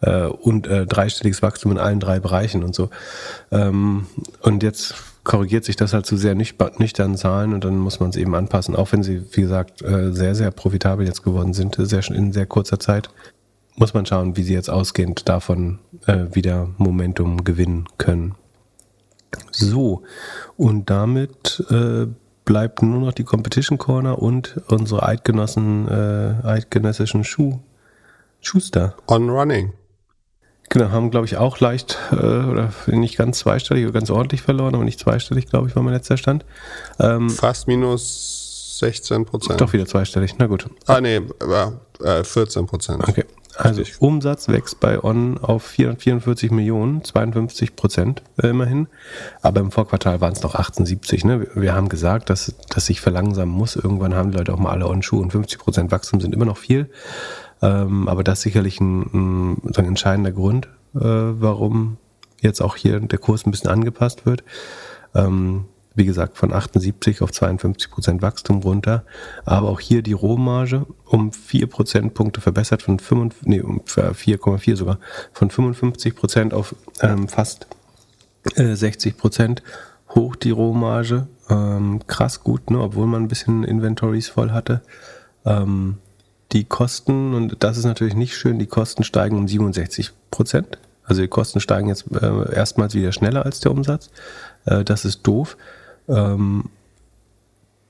Äh, 0.00 0.26
und 0.26 0.66
äh, 0.66 0.86
dreistelliges 0.86 1.42
Wachstum 1.42 1.72
in 1.72 1.78
allen 1.78 2.00
drei 2.00 2.20
Bereichen 2.20 2.62
und 2.62 2.74
so. 2.74 2.90
Ähm, 3.50 4.06
und 4.42 4.62
jetzt 4.62 4.94
korrigiert 5.28 5.66
sich 5.66 5.76
das 5.76 5.92
halt 5.92 6.06
zu 6.06 6.16
sehr 6.16 6.34
nüchternen 6.34 7.16
Zahlen 7.18 7.52
und 7.52 7.62
dann 7.62 7.76
muss 7.76 8.00
man 8.00 8.08
es 8.08 8.16
eben 8.16 8.34
anpassen, 8.34 8.74
auch 8.74 8.92
wenn 8.92 9.02
sie, 9.02 9.22
wie 9.32 9.42
gesagt, 9.42 9.82
äh, 9.82 10.10
sehr, 10.10 10.34
sehr 10.34 10.50
profitabel 10.50 11.06
jetzt 11.06 11.22
geworden 11.22 11.52
sind, 11.52 11.76
sehr 11.78 12.02
in 12.10 12.32
sehr 12.32 12.46
kurzer 12.46 12.80
Zeit. 12.80 13.10
Muss 13.76 13.92
man 13.92 14.06
schauen, 14.06 14.38
wie 14.38 14.42
sie 14.42 14.54
jetzt 14.54 14.70
ausgehend 14.70 15.28
davon 15.28 15.80
äh, 16.06 16.24
wieder 16.32 16.70
Momentum 16.78 17.44
gewinnen 17.44 17.84
können. 17.98 18.36
So, 19.52 20.02
und 20.56 20.88
damit 20.88 21.62
äh, 21.68 22.06
bleibt 22.46 22.82
nur 22.82 22.98
noch 22.98 23.12
die 23.12 23.24
Competition 23.24 23.76
Corner 23.76 24.22
und 24.22 24.58
unsere 24.68 25.02
Eidgenossen, 25.02 25.88
eidgenössischen 26.42 27.22
Schuh, 27.22 27.58
Schuster. 28.40 28.94
On 29.06 29.28
Running. 29.28 29.74
Genau, 30.70 30.90
haben, 30.90 31.10
glaube 31.10 31.26
ich, 31.26 31.36
auch 31.36 31.60
leicht 31.60 31.98
äh, 32.12 32.16
oder 32.16 32.72
nicht 32.86 33.16
ganz 33.16 33.38
zweistellig 33.38 33.84
oder 33.84 33.92
ganz 33.92 34.10
ordentlich 34.10 34.42
verloren, 34.42 34.74
aber 34.74 34.84
nicht 34.84 35.00
zweistellig, 35.00 35.46
glaube 35.46 35.68
ich, 35.68 35.76
war 35.76 35.82
mein 35.82 35.94
letzter 35.94 36.16
Stand. 36.16 36.44
Ähm, 36.98 37.30
Fast 37.30 37.68
minus 37.68 38.78
16 38.78 39.24
Prozent. 39.24 39.60
doch 39.60 39.72
wieder 39.72 39.86
zweistellig, 39.86 40.36
na 40.38 40.46
gut. 40.46 40.66
Ah, 40.86 41.00
nee, 41.00 41.20
äh, 42.02 42.24
14 42.24 42.66
Prozent. 42.66 43.06
Okay. 43.08 43.24
Also 43.56 43.82
Umsatz 43.98 44.48
wächst 44.48 44.78
bei 44.78 45.02
On 45.02 45.36
auf 45.38 45.64
444 45.64 46.52
Millionen, 46.52 47.02
52 47.02 47.74
Prozent 47.74 48.22
äh, 48.40 48.48
immerhin. 48.48 48.86
Aber 49.42 49.60
im 49.60 49.72
Vorquartal 49.72 50.20
waren 50.20 50.32
es 50.32 50.42
noch 50.42 50.54
78. 50.54 51.24
Ne? 51.24 51.40
Wir, 51.40 51.62
wir 51.62 51.74
haben 51.74 51.88
gesagt, 51.88 52.30
dass, 52.30 52.54
dass 52.68 52.86
sich 52.86 53.00
verlangsamen 53.00 53.52
muss. 53.52 53.74
Irgendwann 53.74 54.14
haben 54.14 54.30
die 54.30 54.38
Leute 54.38 54.54
auch 54.54 54.58
mal 54.58 54.70
alle 54.70 54.86
On-Schuhe 54.86 55.20
und 55.20 55.32
50 55.32 55.58
Prozent 55.58 55.90
Wachstum 55.90 56.20
sind 56.20 56.34
immer 56.34 56.44
noch 56.44 56.56
viel. 56.56 56.88
Ähm, 57.62 58.08
aber 58.08 58.24
das 58.24 58.38
ist 58.38 58.42
sicherlich 58.44 58.80
ein, 58.80 59.02
ein, 59.12 59.74
ein 59.76 59.84
entscheidender 59.84 60.32
Grund, 60.32 60.66
äh, 60.94 61.00
warum 61.00 61.96
jetzt 62.40 62.60
auch 62.60 62.76
hier 62.76 63.00
der 63.00 63.18
Kurs 63.18 63.46
ein 63.46 63.50
bisschen 63.50 63.70
angepasst 63.70 64.26
wird. 64.26 64.44
Ähm, 65.14 65.64
wie 65.98 66.04
gesagt, 66.04 66.38
von 66.38 66.52
78 66.52 67.22
auf 67.22 67.32
52 67.32 67.90
Prozent 67.90 68.22
Wachstum 68.22 68.58
runter. 68.58 69.04
Aber 69.44 69.68
auch 69.68 69.80
hier 69.80 70.02
die 70.02 70.12
Rohmarge 70.12 70.86
um 71.04 71.32
4 71.32 71.66
Prozentpunkte 71.66 72.40
verbessert, 72.40 72.82
von 72.82 73.00
5, 73.00 73.42
nee, 73.42 73.60
um 73.60 73.80
4,4 73.80 74.76
sogar, 74.76 74.98
von 75.32 75.50
55 75.50 76.14
Prozent 76.14 76.54
auf 76.54 76.76
ähm, 77.00 77.26
fast 77.26 77.66
äh, 78.54 78.76
60 78.76 79.18
Prozent. 79.18 79.62
Hoch 80.14 80.36
die 80.36 80.52
Rohmarge, 80.52 81.26
ähm, 81.50 82.00
krass 82.06 82.42
gut, 82.42 82.70
ne? 82.70 82.80
obwohl 82.80 83.06
man 83.06 83.24
ein 83.24 83.28
bisschen 83.28 83.64
Inventories 83.64 84.28
voll 84.28 84.52
hatte. 84.52 84.82
Ähm, 85.44 85.98
die 86.52 86.64
Kosten, 86.64 87.34
und 87.34 87.56
das 87.60 87.76
ist 87.76 87.84
natürlich 87.84 88.14
nicht 88.14 88.36
schön, 88.36 88.58
die 88.58 88.66
Kosten 88.66 89.04
steigen 89.04 89.36
um 89.36 89.46
67 89.46 90.12
Prozent. 90.30 90.78
Also 91.04 91.22
die 91.22 91.28
Kosten 91.28 91.60
steigen 91.60 91.88
jetzt 91.88 92.04
äh, 92.12 92.54
erstmals 92.54 92.94
wieder 92.94 93.12
schneller 93.12 93.44
als 93.44 93.60
der 93.60 93.72
Umsatz. 93.72 94.10
Äh, 94.66 94.84
das 94.84 95.04
ist 95.04 95.26
doof. 95.26 95.56
Ähm, 96.08 96.64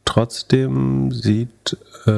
trotzdem 0.04 1.12
sieht, 1.12 1.76
äh, 2.06 2.10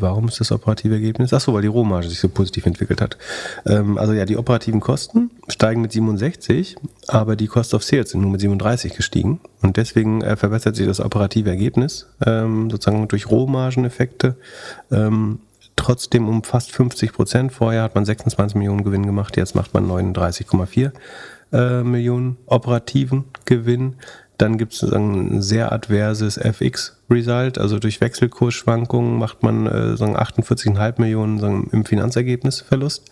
warum 0.00 0.28
ist 0.28 0.40
das 0.40 0.52
operative 0.52 0.94
Ergebnis? 0.94 1.32
Achso, 1.32 1.52
weil 1.52 1.62
die 1.62 1.68
Rohmarge 1.68 2.08
sich 2.08 2.20
so 2.20 2.28
positiv 2.28 2.66
entwickelt 2.66 3.00
hat. 3.00 3.18
Ähm, 3.66 3.98
also 3.98 4.12
ja, 4.12 4.24
die 4.24 4.36
operativen 4.36 4.80
Kosten 4.80 5.30
steigen 5.48 5.80
mit 5.80 5.92
67, 5.92 6.76
aber 7.08 7.34
die 7.34 7.48
Cost 7.48 7.74
of 7.74 7.82
Sales 7.82 8.10
sind 8.10 8.20
nur 8.20 8.30
mit 8.30 8.40
37 8.40 8.94
gestiegen. 8.94 9.40
Und 9.60 9.76
deswegen 9.76 10.22
äh, 10.22 10.36
verbessert 10.36 10.76
sich 10.76 10.86
das 10.86 11.00
operative 11.00 11.50
Ergebnis, 11.50 12.06
ähm, 12.24 12.70
sozusagen 12.70 13.08
durch 13.08 13.30
Rohmargeneffekte. 13.30 14.36
Ähm, 14.90 15.40
trotzdem 15.82 16.28
um 16.28 16.44
fast 16.44 16.70
50 16.72 17.12
Prozent. 17.12 17.52
Vorher 17.52 17.82
hat 17.82 17.94
man 17.94 18.04
26 18.04 18.56
Millionen 18.56 18.84
Gewinn 18.84 19.04
gemacht, 19.04 19.36
jetzt 19.36 19.54
macht 19.54 19.74
man 19.74 19.90
39,4 19.90 20.92
äh, 21.52 21.82
Millionen 21.82 22.36
operativen 22.46 23.24
Gewinn. 23.44 23.96
Dann 24.38 24.58
gibt 24.58 24.72
es 24.74 24.82
ein 24.82 25.42
sehr 25.42 25.72
adverses 25.72 26.36
FX-Result, 26.36 27.58
also 27.58 27.78
durch 27.78 28.00
Wechselkursschwankungen 28.00 29.18
macht 29.18 29.42
man 29.42 29.66
äh, 29.66 29.94
48,5 29.94 31.00
Millionen 31.00 31.38
sagen, 31.38 31.68
im 31.72 31.84
Finanzergebnis 31.84 32.60
Verlust. 32.60 33.10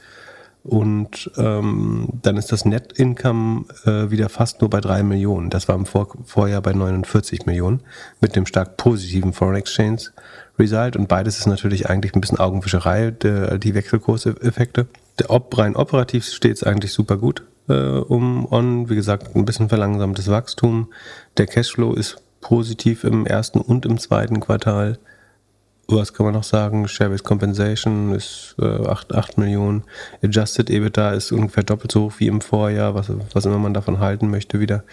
Und 0.63 1.31
ähm, 1.39 2.09
dann 2.23 2.37
ist 2.37 2.53
das 2.53 2.65
Net 2.65 2.93
Income 2.93 3.65
äh, 3.87 4.11
wieder 4.11 4.29
fast 4.29 4.61
nur 4.61 4.69
bei 4.69 4.81
3 4.81 5.03
Millionen. 5.03 5.49
Das 5.49 5.69
war 5.69 5.75
im 5.75 5.87
Vor 5.87 6.09
Vorjahr 6.25 6.61
bei 6.61 6.73
49 6.73 7.47
Millionen 7.47 7.81
mit 8.21 8.37
dem 8.37 8.45
stark 8.45 8.77
positiven 8.77 9.33
Foreign 9.33 9.57
Exchange 9.57 10.11
Result. 10.59 10.97
Und 10.97 11.09
beides 11.09 11.39
ist 11.39 11.47
natürlich 11.47 11.89
eigentlich 11.89 12.15
ein 12.15 12.21
bisschen 12.21 12.39
Augenwischerei, 12.39 13.11
der, 13.11 13.59
die 13.59 13.75
Wechselkurseffekte. 13.75 14.87
Der 15.19 15.31
Op 15.31 15.57
rein 15.57 15.77
operativ 15.77 16.27
steht 16.27 16.57
es 16.57 16.63
eigentlich 16.63 16.93
super 16.93 17.17
gut 17.17 17.43
äh, 17.69 17.73
um 17.73 18.47
On. 18.51 18.91
Wie 18.91 18.97
gesagt, 18.97 19.35
ein 19.35 19.45
bisschen 19.45 19.69
verlangsamtes 19.69 20.29
Wachstum. 20.29 20.89
Der 21.39 21.47
Cashflow 21.47 21.95
ist 21.95 22.23
positiv 22.41 23.05
im 23.05 23.27
ersten 23.27 23.61
und 23.61 23.87
im 23.87 23.99
zweiten 23.99 24.41
Quartal. 24.41 24.99
Was 25.93 26.13
kann 26.13 26.25
man 26.25 26.35
noch 26.35 26.45
sagen? 26.45 26.87
Share-Based 26.87 27.25
Compensation 27.25 28.15
ist 28.15 28.55
äh, 28.61 28.65
8, 28.65 29.15
8 29.15 29.39
Millionen. 29.39 29.83
Adjusted 30.23 30.71
EBITDA 30.71 31.13
ist 31.13 31.33
ungefähr 31.33 31.65
doppelt 31.65 31.91
so 31.93 32.05
hoch 32.05 32.15
wie 32.19 32.29
im 32.29 32.41
Vorjahr, 32.41 32.95
was, 32.95 33.11
was 33.33 33.45
immer 33.45 33.59
man 33.59 33.75
davon 33.75 33.99
halten 33.99 34.31
möchte 34.31 34.61
wieder. 34.61 34.85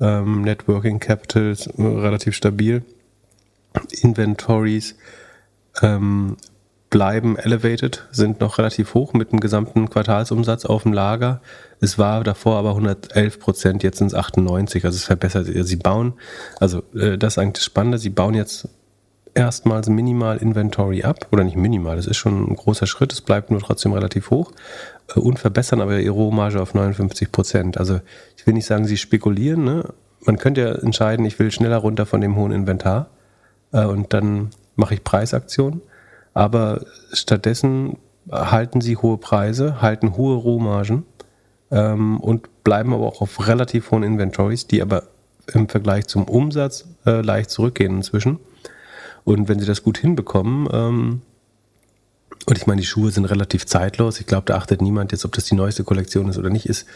Ähm, 0.00 0.42
Networking 0.42 0.98
Capital 0.98 1.50
ist 1.50 1.66
äh, 1.66 1.82
relativ 1.82 2.34
stabil. 2.34 2.82
Inventories 4.02 4.96
ähm, 5.80 6.36
bleiben 6.90 7.36
elevated, 7.38 8.06
sind 8.10 8.40
noch 8.40 8.58
relativ 8.58 8.94
hoch 8.94 9.14
mit 9.14 9.32
dem 9.32 9.40
gesamten 9.40 9.88
Quartalsumsatz 9.88 10.66
auf 10.66 10.82
dem 10.82 10.92
Lager. 10.92 11.40
Es 11.80 11.98
war 11.98 12.22
davor 12.22 12.58
aber 12.58 12.70
111 12.70 13.40
Prozent, 13.40 13.82
jetzt 13.82 13.98
sind 13.98 14.08
es 14.08 14.14
98, 14.14 14.84
also 14.84 14.96
es 14.96 15.04
verbessert. 15.04 15.46
Sie 15.48 15.76
bauen, 15.76 16.14
also 16.60 16.82
äh, 16.94 17.16
das 17.16 17.34
ist 17.34 17.38
eigentlich 17.38 17.54
das 17.54 17.64
Spannende, 17.64 17.98
sie 17.98 18.10
bauen 18.10 18.34
jetzt 18.34 18.68
erstmals 19.34 19.88
minimal 19.88 20.36
Inventory 20.36 21.04
ab, 21.04 21.28
oder 21.32 21.44
nicht 21.44 21.56
minimal, 21.56 21.96
das 21.96 22.06
ist 22.06 22.16
schon 22.16 22.50
ein 22.50 22.56
großer 22.56 22.86
Schritt, 22.86 23.12
es 23.12 23.20
bleibt 23.20 23.50
nur 23.50 23.60
trotzdem 23.60 23.92
relativ 23.92 24.30
hoch 24.30 24.52
äh, 25.14 25.20
und 25.20 25.38
verbessern 25.38 25.80
aber 25.80 25.98
ihre 25.98 26.14
Rohmarge 26.14 26.60
auf 26.60 26.74
59 26.74 27.32
Prozent. 27.32 27.78
Also 27.78 28.00
ich 28.36 28.46
will 28.46 28.54
nicht 28.54 28.66
sagen, 28.66 28.86
sie 28.86 28.96
spekulieren, 28.96 29.64
ne? 29.64 29.84
man 30.24 30.38
könnte 30.38 30.60
ja 30.60 30.72
entscheiden, 30.72 31.24
ich 31.24 31.38
will 31.38 31.50
schneller 31.50 31.78
runter 31.78 32.06
von 32.06 32.20
dem 32.20 32.36
hohen 32.36 32.52
Inventar 32.52 33.08
äh, 33.72 33.84
und 33.84 34.12
dann 34.12 34.50
mache 34.76 34.94
ich 34.94 35.04
Preisaktionen 35.04 35.82
aber 36.34 36.84
stattdessen 37.12 37.98
halten 38.30 38.80
sie 38.80 38.96
hohe 38.96 39.18
Preise, 39.18 39.82
halten 39.82 40.16
hohe 40.16 40.36
Rohmargen 40.36 41.04
ähm, 41.70 42.20
und 42.20 42.64
bleiben 42.64 42.94
aber 42.94 43.06
auch 43.06 43.20
auf 43.20 43.46
relativ 43.46 43.90
hohen 43.90 44.02
Inventories, 44.02 44.66
die 44.66 44.80
aber 44.80 45.04
im 45.52 45.68
Vergleich 45.68 46.06
zum 46.06 46.24
Umsatz 46.24 46.86
äh, 47.04 47.20
leicht 47.20 47.50
zurückgehen 47.50 47.96
inzwischen. 47.96 48.38
Und 49.24 49.48
wenn 49.48 49.60
sie 49.60 49.66
das 49.66 49.82
gut 49.82 49.98
hinbekommen, 49.98 50.68
ähm, 50.72 51.22
und 52.46 52.58
ich 52.58 52.66
meine, 52.66 52.80
die 52.80 52.86
Schuhe 52.86 53.10
sind 53.10 53.24
relativ 53.26 53.66
zeitlos. 53.66 54.18
Ich 54.18 54.26
glaube, 54.26 54.46
da 54.46 54.56
achtet 54.56 54.82
niemand 54.82 55.12
jetzt, 55.12 55.24
ob 55.24 55.32
das 55.32 55.44
die 55.44 55.54
neueste 55.54 55.84
Kollektion 55.84 56.28
ist 56.28 56.38
oder 56.38 56.50
nicht, 56.50 56.66
ist 56.66 56.86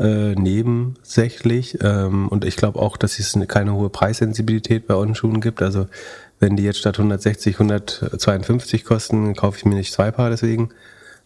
äh, 0.00 0.34
nebensächlich. 0.34 1.78
Ähm, 1.80 2.26
und 2.28 2.44
ich 2.44 2.56
glaube 2.56 2.80
auch, 2.80 2.96
dass 2.96 3.18
es 3.20 3.38
keine 3.46 3.74
hohe 3.74 3.88
Preissensibilität 3.88 4.86
bei 4.88 4.94
On-Schuhen 4.94 5.40
gibt. 5.40 5.62
Also 5.62 5.86
wenn 6.40 6.56
die 6.56 6.64
jetzt 6.64 6.78
statt 6.78 6.98
160 6.98 7.54
152 7.54 8.84
kosten, 8.84 9.34
kaufe 9.36 9.58
ich 9.58 9.64
mir 9.64 9.76
nicht 9.76 9.92
zwei 9.92 10.10
Paar 10.10 10.30
deswegen. 10.30 10.70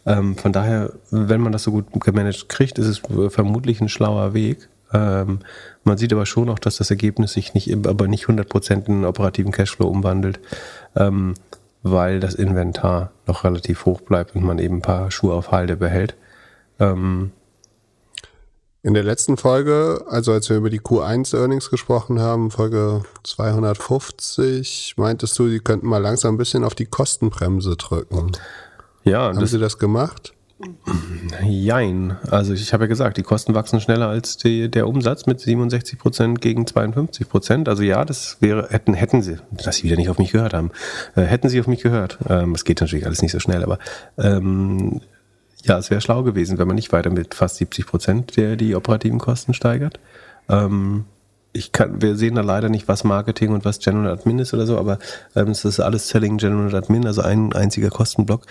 Ähm, 0.05 0.37
von 0.37 0.53
daher, 0.53 0.93
wenn 1.11 1.41
man 1.41 1.53
das 1.53 1.62
so 1.62 1.73
gut 1.73 1.87
gemanagt 2.01 2.49
kriegt, 2.49 2.78
ist 2.78 2.87
es 2.87 3.03
vermutlich 3.32 3.81
ein 3.81 3.89
schlauer 3.89 4.35
Weg. 4.35 4.69
Ähm, 4.92 5.40
man 5.84 5.98
sieht 5.98 6.12
aber 6.12 6.26
schon 6.26 6.48
auch, 6.48 6.58
dass 6.58 6.76
das 6.76 6.90
Ergebnis 6.90 7.32
sich 7.32 7.54
nicht, 7.54 7.72
aber 7.86 8.08
nicht 8.08 8.26
100% 8.26 8.86
in 8.86 9.04
operativen 9.04 9.52
Cashflow 9.52 9.86
umwandelt, 9.86 10.40
ähm, 10.96 11.34
weil 11.82 12.20
das 12.20 12.34
Inventar 12.34 13.12
noch 13.26 13.44
relativ 13.44 13.86
hoch 13.86 14.00
bleibt 14.00 14.34
und 14.34 14.44
man 14.44 14.58
eben 14.58 14.76
ein 14.76 14.82
paar 14.82 15.10
Schuhe 15.10 15.34
auf 15.34 15.50
Halde 15.52 15.76
behält. 15.76 16.16
Ähm, 16.78 17.32
in 18.82 18.94
der 18.94 19.04
letzten 19.04 19.36
Folge, 19.36 20.04
also 20.08 20.32
als 20.32 20.48
wir 20.48 20.56
über 20.56 20.70
die 20.70 20.80
Q1 20.80 21.36
Earnings 21.36 21.68
gesprochen 21.68 22.18
haben, 22.18 22.50
Folge 22.50 23.02
250, 23.24 24.94
meintest 24.96 25.38
du, 25.38 25.48
die 25.48 25.60
könnten 25.60 25.86
mal 25.86 25.98
langsam 25.98 26.34
ein 26.34 26.38
bisschen 26.38 26.64
auf 26.64 26.74
die 26.74 26.86
Kostenbremse 26.86 27.76
drücken. 27.76 28.32
Ja, 29.04 29.34
haben 29.34 29.46
Sie 29.46 29.58
das 29.58 29.78
gemacht? 29.78 30.32
Jein. 31.43 32.16
Also 32.31 32.53
ich 32.53 32.73
habe 32.73 32.85
ja 32.85 32.89
gesagt, 32.89 33.16
die 33.16 33.23
Kosten 33.23 33.55
wachsen 33.55 33.81
schneller 33.81 34.09
als 34.09 34.37
die, 34.37 34.70
der 34.70 34.89
Umsatz 34.89 35.27
mit 35.27 35.41
67 35.41 35.99
Prozent 35.99 36.41
gegen 36.41 36.66
52 36.66 37.28
Prozent. 37.28 37.69
Also 37.69 37.82
ja, 37.82 38.05
das 38.05 38.37
wäre, 38.41 38.69
hätten, 38.70 38.95
hätten 38.95 39.23
sie, 39.23 39.39
dass 39.51 39.77
sie 39.77 39.85
wieder 39.85 39.97
nicht 39.97 40.11
auf 40.11 40.19
mich 40.19 40.32
gehört 40.32 40.53
haben, 40.53 40.70
äh, 41.16 41.23
hätten 41.23 41.49
sie 41.49 41.61
auf 41.61 41.66
mich 41.66 41.82
gehört. 41.82 42.19
Ähm, 42.28 42.55
es 42.55 42.65
geht 42.65 42.81
natürlich 42.81 43.07
alles 43.07 43.23
nicht 43.23 43.32
so 43.32 43.41
schnell, 43.41 43.62
aber 43.62 43.78
ähm, 44.19 45.01
ja, 45.65 45.78
es 45.78 45.91
wäre 45.91 46.01
schlau 46.01 46.23
gewesen, 46.23 46.59
wenn 46.59 46.66
man 46.66 46.77
nicht 46.77 46.93
weiter 46.93 47.11
mit 47.11 47.35
fast 47.35 47.57
70 47.57 47.87
Prozent 47.87 48.37
der 48.37 48.57
die 48.57 48.74
operativen 48.74 49.19
Kosten 49.19 49.55
steigert. 49.55 49.99
Ähm, 50.49 51.05
ich 51.52 51.72
kann, 51.72 52.01
wir 52.01 52.16
sehen 52.16 52.36
da 52.36 52.43
leider 52.43 52.68
nicht, 52.68 52.86
was 52.86 53.02
Marketing 53.02 53.51
und 53.52 53.64
was 53.64 53.81
General 53.81 54.12
Admin 54.12 54.39
ist 54.39 54.55
oder 54.55 54.66
so, 54.66 54.78
aber 54.78 54.98
ähm, 55.35 55.48
es 55.48 55.64
ist 55.64 55.81
alles 55.81 56.09
Selling 56.09 56.39
General 56.39 56.74
Admin, 56.74 57.06
also 57.06 57.22
ein 57.22 57.52
einziger 57.52 57.90
Kostenblock. 57.90 58.47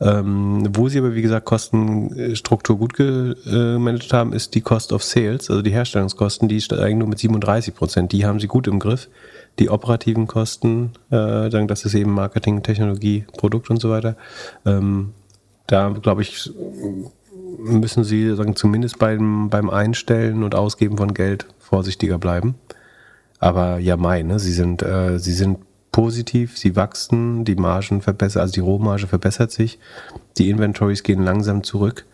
Ähm, 0.00 0.68
wo 0.74 0.88
sie 0.88 0.98
aber, 0.98 1.14
wie 1.14 1.22
gesagt, 1.22 1.46
Kostenstruktur 1.46 2.76
gut 2.76 2.94
gemanagt 2.94 4.12
haben, 4.12 4.32
ist 4.32 4.54
die 4.54 4.62
Cost 4.62 4.92
of 4.92 5.04
Sales, 5.04 5.48
also 5.48 5.62
die 5.62 5.70
Herstellungskosten, 5.70 6.48
die 6.48 6.60
steigen 6.60 6.98
nur 6.98 7.08
mit 7.08 7.20
37 7.20 7.74
Prozent. 7.74 8.12
Die 8.12 8.26
haben 8.26 8.40
sie 8.40 8.48
gut 8.48 8.66
im 8.66 8.80
Griff. 8.80 9.08
Die 9.58 9.70
operativen 9.70 10.26
Kosten, 10.26 10.92
äh, 11.10 11.50
das 11.50 11.84
ist 11.84 11.94
eben 11.94 12.12
Marketing, 12.12 12.62
Technologie, 12.62 13.26
Produkt 13.36 13.70
und 13.70 13.80
so 13.80 13.90
weiter, 13.90 14.16
ähm, 14.66 15.12
da 15.66 15.90
glaube 15.90 16.22
ich, 16.22 16.50
müssen 17.62 18.04
Sie 18.04 18.34
sagen, 18.34 18.56
zumindest 18.56 18.98
beim, 18.98 19.48
beim 19.50 19.70
Einstellen 19.70 20.42
und 20.42 20.54
Ausgeben 20.54 20.96
von 20.96 21.14
Geld 21.14 21.46
vorsichtiger 21.58 22.18
bleiben. 22.18 22.54
Aber 23.38 23.78
ja, 23.78 23.96
Mai, 23.96 24.22
ne? 24.22 24.38
Sie 24.38 24.52
sind, 24.52 24.82
äh, 24.82 25.18
sie 25.18 25.32
sind 25.32 25.58
positiv, 25.92 26.56
sie 26.56 26.76
wachsen, 26.76 27.44
die 27.44 27.56
Margen 27.56 28.02
verbessern, 28.02 28.42
also 28.42 28.52
die 28.52 28.60
Rohmarge 28.60 29.06
verbessert 29.06 29.50
sich, 29.50 29.78
die 30.38 30.50
Inventories 30.50 31.02
gehen 31.02 31.24
langsam 31.24 31.62
zurück. 31.62 32.04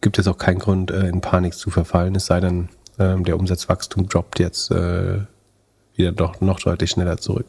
Gibt 0.00 0.18
es 0.18 0.26
auch 0.26 0.38
keinen 0.38 0.58
Grund, 0.58 0.90
äh, 0.90 1.08
in 1.08 1.20
Panik 1.20 1.54
zu 1.54 1.70
verfallen, 1.70 2.14
es 2.14 2.26
sei 2.26 2.40
denn, 2.40 2.68
äh, 2.98 3.16
der 3.22 3.38
Umsatzwachstum 3.38 4.08
droppt 4.08 4.40
jetzt 4.40 4.70
äh, 4.70 5.20
wieder 5.94 6.12
doch 6.12 6.40
noch 6.40 6.60
deutlich 6.60 6.90
schneller 6.90 7.18
zurück. 7.18 7.46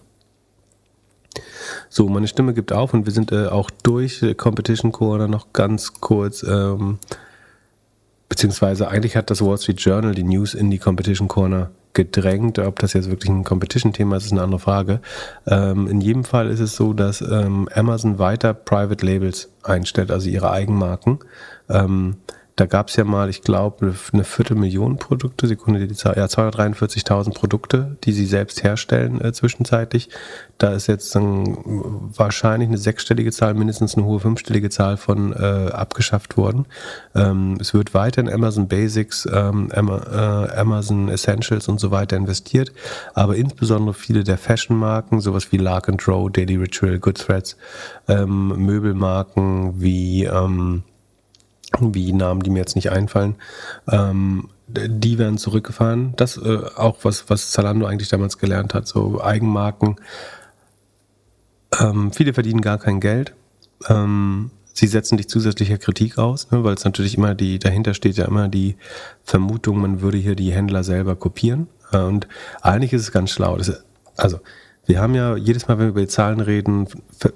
So, 1.90 2.08
meine 2.10 2.28
Stimme 2.28 2.54
gibt 2.54 2.72
auf 2.74 2.94
und 2.94 3.06
wir 3.06 3.14
sind 3.14 3.32
äh, 3.32 3.48
auch 3.48 3.70
durch 3.84 4.22
äh, 4.22 4.34
Competition 4.34 4.92
Corner 4.92 5.28
noch 5.28 5.54
ganz 5.54 5.94
kurz. 6.02 6.44
Ähm, 6.44 7.00
beziehungsweise 8.30 8.88
eigentlich 8.88 9.16
hat 9.16 9.30
das 9.30 9.42
Wall 9.42 9.58
Street 9.58 9.80
Journal 9.80 10.14
die 10.14 10.24
News 10.24 10.54
in 10.54 10.72
die 10.72 10.80
Competition 10.80 11.28
Corner 11.28 11.72
gedrängt. 11.94 12.60
Ob 12.60 12.80
das 12.80 12.94
jetzt 12.94 13.10
wirklich 13.10 13.30
ein 13.30 13.44
Competition-Thema 13.44 14.18
ist, 14.18 14.26
ist 14.26 14.32
eine 14.34 14.44
andere 14.44 14.60
Frage. 14.60 15.00
Ähm, 15.48 15.88
in 15.88 16.02
jedem 16.02 16.24
Fall 16.24 16.50
ist 16.50 16.60
es 16.60 16.76
so, 16.76 16.94
dass 16.94 17.22
ähm, 17.22 17.68
Amazon 17.74 18.20
weiter 18.20 18.54
Private 18.54 19.06
Labels 19.06 19.50
einstellt, 19.64 20.12
also 20.12 20.30
ihre 20.30 20.52
Eigenmarken. 20.52 21.20
Ähm, 21.70 22.18
da 22.56 22.66
gab 22.66 22.88
es 22.88 22.96
ja 22.96 23.04
mal, 23.04 23.30
ich 23.30 23.42
glaube, 23.42 23.94
eine 24.14 24.24
Viertelmillion 24.24 24.98
Produkte, 24.98 25.46
Sekunde 25.46 25.88
die 25.88 25.94
Zahl, 25.94 26.16
ja, 26.16 26.26
243.000 26.26 27.34
Produkte, 27.34 27.98
die 28.06 28.14
sie 28.14 28.26
selbst 28.26 28.64
herstellen 28.64 29.20
äh, 29.20 29.34
zwischenzeitlich. 29.34 30.10
Da 30.58 30.72
ist 30.72 30.88
jetzt 30.88 31.14
dann 31.16 31.58
wahrscheinlich 32.16 32.70
eine 32.70 32.78
sechsstellige 32.78 33.34
Zahl, 33.34 33.56
mindestens 33.56 33.96
eine 33.96 34.06
hohe 34.06 34.22
fünfstellige 34.22 34.70
Zahl 34.70 34.96
von 34.96 35.34
äh, 35.34 35.70
abgeschafft 35.72 36.38
worden. 36.38 36.66
Ähm, 37.14 37.58
es 37.60 37.74
wird 37.74 37.94
weiter 37.94 38.22
in 38.22 38.30
Amazon 38.30 38.70
Basics, 38.70 39.28
ähm, 39.30 39.70
äh, 39.74 39.80
Amazon 39.82 41.10
Essentials 41.10 41.68
und 41.68 41.82
so 41.82 41.92
weiter 41.92 42.16
investiert, 42.16 42.72
aber 43.14 43.36
insbesondere 43.36 43.94
viele 43.94 44.24
der 44.24 44.38
Fashion-Marken, 44.38 45.20
sowas 45.20 45.52
wie 45.52 45.58
Lark 45.58 45.90
and 45.90 46.08
Row, 46.08 46.32
Daily 46.32 46.56
Ritual, 46.56 47.00
Good 47.00 47.18
Threads, 47.18 47.58
ähm, 48.08 48.48
Möbelmarken 48.66 49.82
wie 49.82 50.24
ähm, 50.24 50.84
wie 51.80 52.14
Namen, 52.14 52.42
die 52.42 52.50
mir 52.50 52.60
jetzt 52.60 52.76
nicht 52.76 52.92
einfallen, 52.92 53.36
ähm, 53.90 54.50
die 54.68 55.18
werden 55.18 55.38
zurückgefahren. 55.38 56.14
Das 56.16 56.38
äh, 56.38 56.60
auch 56.76 56.98
was, 57.04 57.30
was 57.30 57.52
Zalando 57.52 57.86
eigentlich 57.86 58.10
damals 58.10 58.38
gelernt 58.38 58.74
hat, 58.74 58.88
so 58.88 59.22
Eigenmarken. 59.22 59.98
Ähm, 61.80 62.12
viele 62.12 62.34
verdienen 62.34 62.62
gar 62.62 62.78
kein 62.78 63.00
Geld. 63.00 63.34
Ähm, 63.88 64.52
sie 64.74 64.88
setzen 64.88 65.18
dich 65.18 65.30
zusätzlicher 65.30 65.78
Kritik 65.78 66.18
aus, 66.18 66.52
ne, 66.52 66.64
weil 66.64 66.74
es 66.74 66.84
natürlich 66.84 67.18
immer 67.18 67.36
die, 67.36 67.60
dahinter 67.60 67.94
steht 67.94 68.18
ja 68.18 68.26
immer 68.26 68.48
die 68.48 68.76
Vermutung, 69.24 69.80
man 69.80 70.02
würde 70.02 70.18
hier 70.18 70.36
die 70.36 70.52
Händler 70.52 70.84
selber 70.84 71.16
kopieren. 71.16 71.68
Äh, 71.92 72.00
und 72.00 72.28
eigentlich 72.62 72.94
ist 72.94 73.02
es 73.02 73.12
ganz 73.12 73.32
schlau. 73.32 73.58
Das, 73.58 73.84
also 74.18 74.40
wir 74.86 75.02
haben 75.02 75.16
ja 75.16 75.36
jedes 75.36 75.68
Mal, 75.68 75.78
wenn 75.78 75.86
wir 75.86 75.90
über 75.90 76.02
die 76.02 76.08
Zahlen 76.08 76.40
reden, 76.40 76.88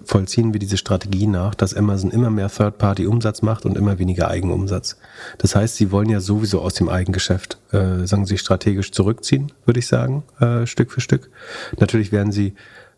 vollziehen 0.06 0.54
wir 0.54 0.60
diese 0.60 0.78
Strategie 0.78 1.28
nach, 1.28 1.56
dass 1.56 1.74
Amazon 1.74 2.12
immer 2.12 2.30
mehr 2.30 2.50
Third-Party-Umsatz 2.50 3.42
macht 3.42 3.66
und 3.66 3.78
immer 3.78 3.98
weniger 3.98 4.30
Eigenumsatz. 4.30 4.98
Das 5.40 5.56
heißt, 5.56 5.76
sie 5.76 5.92
wollen 5.92 6.10
ja 6.10 6.20
sowieso 6.20 6.62
aus 6.62 6.76
dem 6.76 6.90
Eigengeschäft, 6.90 7.58
äh, 7.72 8.06
sagen 8.06 8.26
sie, 8.26 8.38
strategisch 8.38 8.92
zurückziehen, 8.92 9.52
würde 9.66 9.80
ich 9.80 9.88
sagen, 9.88 10.24
äh, 10.40 10.66
Stück 10.66 10.92
für 10.92 11.02
Stück. 11.02 11.32
Natürlich 11.80 12.12
werden 12.12 12.32
sie, 12.32 12.54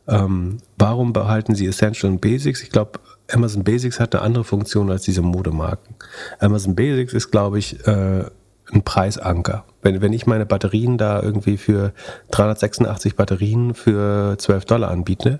ähm, 0.07 0.57
warum 0.77 1.13
behalten 1.13 1.55
sie 1.55 1.67
Essential 1.67 2.11
und 2.11 2.19
Basics? 2.19 2.61
Ich 2.61 2.71
glaube, 2.71 2.99
Amazon 3.31 3.63
Basics 3.63 3.99
hat 3.99 4.13
eine 4.15 4.23
andere 4.23 4.43
Funktion 4.43 4.91
als 4.91 5.03
diese 5.03 5.21
Modemarken. 5.21 5.95
Amazon 6.39 6.75
Basics 6.75 7.13
ist, 7.13 7.31
glaube 7.31 7.59
ich, 7.59 7.85
äh, 7.87 8.25
ein 8.73 8.83
Preisanker. 8.83 9.65
Wenn, 9.81 10.01
wenn 10.01 10.13
ich 10.13 10.27
meine 10.27 10.45
Batterien 10.45 10.97
da 10.97 11.21
irgendwie 11.21 11.57
für 11.57 11.93
386 12.31 13.15
Batterien 13.15 13.73
für 13.73 14.37
12 14.37 14.65
Dollar 14.65 14.91
anbiete, 14.91 15.39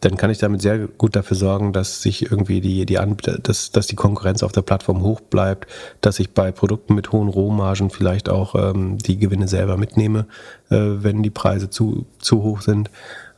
dann 0.00 0.16
kann 0.16 0.30
ich 0.30 0.38
damit 0.38 0.62
sehr 0.62 0.78
gut 0.78 1.14
dafür 1.14 1.36
sorgen, 1.36 1.72
dass 1.72 2.02
sich 2.02 2.30
irgendwie 2.30 2.60
die, 2.60 2.86
die 2.86 2.98
dass, 3.42 3.70
dass 3.70 3.86
die 3.86 3.96
Konkurrenz 3.96 4.42
auf 4.42 4.52
der 4.52 4.62
Plattform 4.62 5.02
hoch 5.02 5.20
bleibt, 5.20 5.66
dass 6.00 6.18
ich 6.18 6.32
bei 6.32 6.52
Produkten 6.52 6.94
mit 6.94 7.12
hohen 7.12 7.28
Rohmargen 7.28 7.90
vielleicht 7.90 8.28
auch 8.28 8.54
ähm, 8.54 8.98
die 8.98 9.18
Gewinne 9.18 9.46
selber 9.46 9.76
mitnehme, 9.76 10.26
äh, 10.70 10.76
wenn 10.78 11.22
die 11.22 11.30
Preise 11.30 11.68
zu, 11.68 12.06
zu 12.18 12.42
hoch 12.42 12.62
sind. 12.62 12.90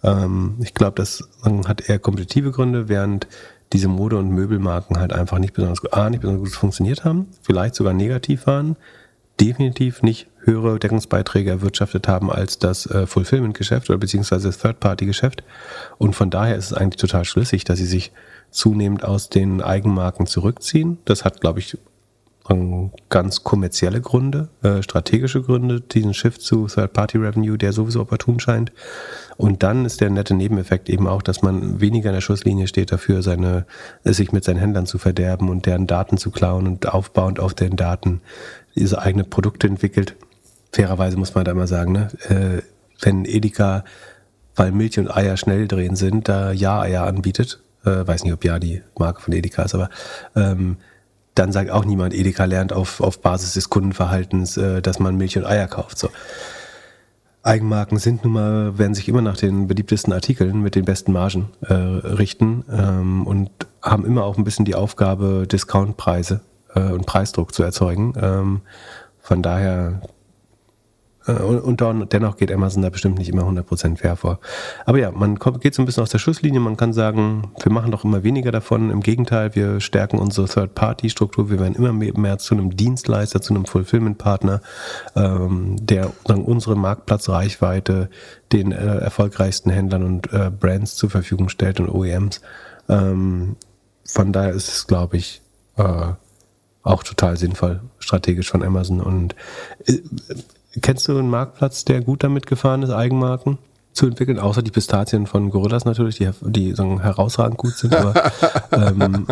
Ähm, 0.05 0.55
ich 0.63 0.75
glaube, 0.75 0.95
das 0.97 1.25
hat 1.67 1.89
eher 1.89 1.99
kompetitive 1.99 2.53
Gründe, 2.53 2.89
während 2.89 3.27
diese 3.73 3.89
Mode- 3.89 4.19
und 4.19 4.31
Möbelmarken 4.31 4.99
halt 5.01 5.13
einfach 5.13 5.39
nicht 5.39 5.55
besonders, 5.55 5.81
A, 5.93 6.11
nicht 6.11 6.21
besonders 6.21 6.51
gut 6.51 6.57
funktioniert 6.57 7.05
haben, 7.05 7.29
vielleicht 7.43 7.75
sogar 7.75 7.95
negativ 7.95 8.47
waren 8.47 8.77
definitiv 9.41 10.03
nicht 10.03 10.29
höhere 10.45 10.79
Deckungsbeiträge 10.79 11.51
erwirtschaftet 11.51 12.09
haben 12.09 12.31
als 12.31 12.59
das 12.59 12.87
äh, 12.87 13.07
Fulfillment-Geschäft 13.07 13.91
oder 13.91 13.99
beziehungsweise 13.99 14.49
das 14.49 14.59
Third-Party-Geschäft. 14.59 15.43
Und 15.99 16.15
von 16.15 16.31
daher 16.31 16.57
ist 16.57 16.67
es 16.67 16.75
eigentlich 16.75 17.01
total 17.01 17.25
schlüssig, 17.25 17.65
dass 17.65 17.79
sie 17.79 17.87
sich 17.87 18.13
zunehmend 18.51 19.05
aus 19.05 19.31
den 19.31 19.63
Eigenmarken 19.63 20.27
zurückziehen. 20.27 20.99
Das 21.05 21.25
hat, 21.25 21.41
glaube 21.41 21.61
ich, 21.61 21.79
ganz 23.09 23.45
kommerzielle 23.45 24.01
Gründe, 24.01 24.49
äh, 24.63 24.83
strategische 24.83 25.43
Gründe, 25.43 25.81
diesen 25.81 26.13
Shift 26.13 26.43
zu 26.43 26.67
Third-Party-Revenue, 26.67 27.57
der 27.57 27.73
sowieso 27.73 28.01
opportun 28.01 28.41
scheint. 28.41 28.73
Und 29.37 29.63
dann 29.63 29.85
ist 29.85 30.01
der 30.01 30.11
nette 30.11 30.35
Nebeneffekt 30.35 30.89
eben 30.89 31.07
auch, 31.07 31.23
dass 31.23 31.43
man 31.43 31.81
weniger 31.81 32.11
in 32.11 32.15
der 32.15 32.21
Schusslinie 32.21 32.67
steht 32.67 32.93
dafür, 32.93 33.23
seine, 33.23 33.65
sich 34.05 34.33
mit 34.33 34.45
seinen 34.45 34.59
Händlern 34.59 34.87
zu 34.87 34.99
verderben 34.99 35.49
und 35.49 35.67
deren 35.67 35.87
Daten 35.87 36.19
zu 36.19 36.31
klauen 36.31 36.67
und 36.67 36.93
aufbauend 36.93 37.39
auf 37.39 37.55
den 37.55 37.77
Daten 37.77 38.21
diese 38.75 39.01
eigene 39.01 39.25
Produkte 39.25 39.67
entwickelt. 39.67 40.17
Fairerweise 40.73 41.17
muss 41.17 41.35
man 41.35 41.45
da 41.45 41.55
mal 41.55 41.67
sagen, 41.67 41.93
ne? 41.93 42.09
Äh, 42.29 42.63
wenn 43.05 43.25
Edeka, 43.25 43.85
weil 44.55 44.73
Milch 44.73 44.99
und 44.99 45.15
Eier 45.15 45.37
schnell 45.37 45.69
drehen 45.69 45.97
sind, 45.97 46.29
da 46.29 46.53
Ja-Eier 46.53 47.05
anbietet, 47.05 47.61
äh, 47.85 48.07
weiß 48.07 48.25
nicht, 48.25 48.33
ob 48.33 48.45
Ja 48.45 48.59
die 48.59 48.83
Marke 48.99 49.21
von 49.21 49.35
Edeka 49.35 49.63
ist, 49.63 49.75
aber 49.75 49.91
ähm, 50.37 50.77
dann 51.35 51.53
sagt 51.53 51.71
auch 51.71 51.85
niemand, 51.85 52.15
Edeka 52.15 52.45
lernt 52.45 52.73
auf, 52.73 53.01
auf 53.01 53.21
Basis 53.21 53.55
des 53.55 53.71
Kundenverhaltens, 53.71 54.57
äh, 54.57 54.83
dass 54.83 54.99
man 54.99 55.17
Milch 55.17 55.37
und 55.37 55.47
Eier 55.47 55.67
kauft. 55.67 55.99
So. 55.99 56.11
Eigenmarken 57.43 57.99
sind 57.99 58.23
nun 58.23 58.35
mal, 58.35 58.79
werden 58.79 58.95
sich 58.95 59.09
immer 59.09 59.23
nach 59.23 59.37
den 59.37 59.67
beliebtesten 59.67 60.13
Artikeln 60.13 60.63
mit 60.63 60.77
den 60.77 60.85
besten 60.85 61.13
Margen 61.13 61.51
äh, 61.63 61.75
richten 61.75 62.65
ähm, 62.71 63.27
und 63.27 63.51
haben 63.83 64.05
immer 64.05 64.25
auch 64.25 64.39
ein 64.39 64.45
bisschen 64.45 64.65
die 64.65 64.77
Aufgabe, 64.77 65.47
Discountpreise 65.51 66.41
äh, 66.75 66.81
und 66.81 67.07
Preisdruck 67.07 67.55
zu 67.55 67.63
erzeugen. 67.63 68.15
Ähm, 68.21 68.61
von 69.21 69.43
daher 69.43 70.01
äh, 71.27 71.33
und, 71.33 71.81
und 71.83 72.13
dennoch 72.13 72.37
geht 72.37 72.53
Amazon 72.53 72.83
da 72.83 72.91
bestimmt 72.91 73.19
nicht 73.19 73.29
immer 73.29 73.43
100% 73.43 73.97
fair 73.97 74.17
vor. 74.17 74.41
Aber 74.87 74.99
ja, 74.99 75.11
man 75.11 75.39
kommt, 75.39 75.61
geht 75.61 75.75
so 75.75 75.83
ein 75.83 75.87
bisschen 75.87 76.03
aus 76.03 76.11
der 76.11 76.19
Schusslinie. 76.19 76.61
Man 76.61 76.77
kann 76.77 76.93
sagen, 76.93 77.53
wir 77.63 77.73
machen 77.73 77.91
doch 77.91 78.05
immer 78.05 78.23
weniger 78.23 78.51
davon. 78.51 78.91
Im 78.91 79.01
Gegenteil, 79.01 79.55
wir 79.55 79.81
stärken 79.81 80.19
unsere 80.19 80.49
Third-Party-Struktur. 80.49 81.51
Wir 81.51 81.61
werden 81.61 81.75
immer 81.75 81.93
mehr, 81.93 82.39
zu 82.39 82.55
einem 82.55 82.77
Dienstleister, 82.77 83.41
zu 83.41 83.55
einem 83.55 83.67
Fulfillment-Partner, 83.67 84.61
ähm, 85.17 85.77
der 85.81 86.13
sagen, 86.27 86.45
unsere 86.45 86.77
Marktplatzreichweite 86.77 88.11
den 88.53 88.73
äh, 88.73 88.99
erfolgreichsten 88.99 89.71
Händlern 89.71 90.03
und 90.05 90.33
äh, 90.33 90.51
Brands 90.51 90.97
zur 90.97 91.11
Verfügung 91.11 91.49
stellt 91.49 91.81
und 91.81 91.89
OEMs. 91.89 92.41
Ähm, 92.89 93.57
von 94.05 94.33
daher 94.33 94.51
ist 94.51 94.69
es, 94.69 94.87
glaube 94.87 95.17
ich, 95.17 95.43
äh, 95.77 96.13
auch 96.83 97.03
total 97.03 97.37
sinnvoll, 97.37 97.81
strategisch 97.99 98.51
von 98.51 98.63
Amazon. 98.63 99.01
Und 99.01 99.35
äh, 99.87 99.99
kennst 100.81 101.09
du 101.09 101.17
einen 101.17 101.31
Marktplatz, 101.31 101.85
der 101.85 102.01
gut 102.01 102.25
damit 102.25 102.47
gefahren 102.47 102.83
ist, 102.83 102.91
Eigenmarken 102.91 103.59
zu 103.93 104.07
entwickeln? 104.07 104.39
Außer 104.39 104.63
die 104.63 104.71
Pistazien 104.71 105.27
von 105.27 105.51
Gorillas 105.51 105.85
natürlich, 105.85 106.17
die, 106.17 106.31
die 106.41 106.73
sagen, 106.75 107.01
herausragend 107.01 107.59
gut 107.59 107.75
sind. 107.75 107.95
Aber 107.95 108.33
ähm, 108.73 109.27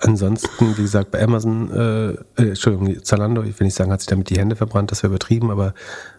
ansonsten, 0.00 0.76
wie 0.76 0.82
gesagt, 0.82 1.10
bei 1.10 1.22
Amazon, 1.22 1.70
äh, 1.70 2.10
äh, 2.10 2.48
Entschuldigung, 2.48 3.04
Zalando, 3.04 3.42
ich 3.42 3.58
will 3.60 3.66
nicht 3.66 3.76
sagen, 3.76 3.92
hat 3.92 4.00
sich 4.00 4.08
damit 4.08 4.30
die 4.30 4.38
Hände 4.38 4.56
verbrannt, 4.56 4.90
das 4.90 5.02
wäre 5.02 5.12
übertrieben, 5.12 5.50
aber 5.50 5.74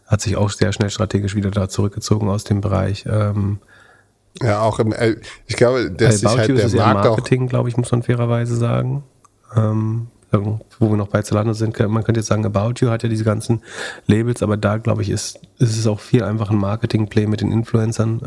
hat 0.05 0.21
sich 0.21 0.35
auch 0.35 0.49
sehr 0.49 0.73
schnell 0.73 0.89
strategisch 0.89 1.35
wieder 1.35 1.51
da 1.51 1.69
zurückgezogen 1.69 2.29
aus 2.29 2.43
dem 2.43 2.61
Bereich. 2.61 3.05
Ähm, 3.09 3.59
ja, 4.41 4.61
auch 4.61 4.79
im, 4.79 4.93
ich 5.45 5.55
glaube, 5.55 5.91
dass 5.91 6.19
sich 6.19 6.29
halt 6.29 6.49
der 6.49 6.69
Markt 6.69 7.05
Marketing, 7.05 7.47
glaube 7.47 7.69
ich, 7.69 7.77
muss 7.77 7.91
man 7.91 8.03
fairerweise 8.03 8.55
sagen. 8.55 9.03
Ähm, 9.55 10.07
wo 10.31 10.89
wir 10.89 10.97
noch 10.97 11.09
bei 11.09 11.21
Zalando 11.21 11.53
sind, 11.53 11.77
man 11.79 12.03
könnte 12.03 12.19
jetzt 12.19 12.27
sagen, 12.27 12.45
About 12.45 12.73
You 12.79 12.89
hat 12.89 13.03
ja 13.03 13.09
diese 13.09 13.23
ganzen 13.23 13.61
Labels, 14.07 14.41
aber 14.41 14.57
da 14.57 14.77
glaube 14.77 15.01
ich, 15.01 15.09
ist, 15.09 15.39
ist 15.59 15.77
es 15.77 15.87
auch 15.87 15.99
viel 15.99 16.23
einfach 16.23 16.49
ein 16.49 16.57
Marketing-Play 16.57 17.27
mit 17.27 17.41
den 17.41 17.51
Influencern 17.51 18.21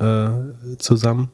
äh, 0.72 0.78
zusammen. 0.78 1.31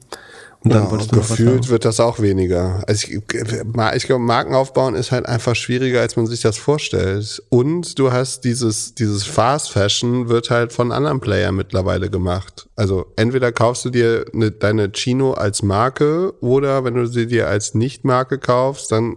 Und 0.62 0.74
dann 0.74 0.90
ja, 0.90 0.97
du 0.98 1.16
gefühlt 1.16 1.70
wird 1.70 1.86
das 1.86 2.01
auch 2.01 2.20
weniger. 2.20 2.84
Also 2.86 3.06
ich, 3.06 3.14
ich 3.14 4.05
glaube, 4.05 4.22
Marken 4.22 4.55
aufbauen 4.55 4.94
ist 4.94 5.10
halt 5.10 5.24
einfach 5.24 5.56
schwieriger, 5.56 6.02
als 6.02 6.16
man 6.16 6.26
sich 6.26 6.42
das 6.42 6.59
vorstellt. 6.59 7.42
Und 7.48 7.98
du 7.98 8.12
hast 8.12 8.44
dieses, 8.44 8.94
dieses 8.94 9.24
Fast 9.24 9.72
Fashion 9.72 10.28
wird 10.28 10.51
halt 10.51 10.74
von 10.74 10.92
anderen 10.92 11.20
Playern 11.20 11.56
mittlerweile 11.56 12.10
gemacht. 12.10 12.68
Also 12.76 13.06
entweder 13.16 13.52
kaufst 13.52 13.86
du 13.86 13.90
dir 13.90 14.26
eine, 14.34 14.51
deine 14.51 14.92
Chino 14.92 15.32
als 15.32 15.62
Marke 15.62 16.34
oder 16.42 16.84
wenn 16.84 16.94
du 16.94 17.06
sie 17.06 17.26
dir 17.26 17.48
als 17.48 17.72
Nicht-Marke 17.74 18.38
kaufst, 18.38 18.92
dann 18.92 19.16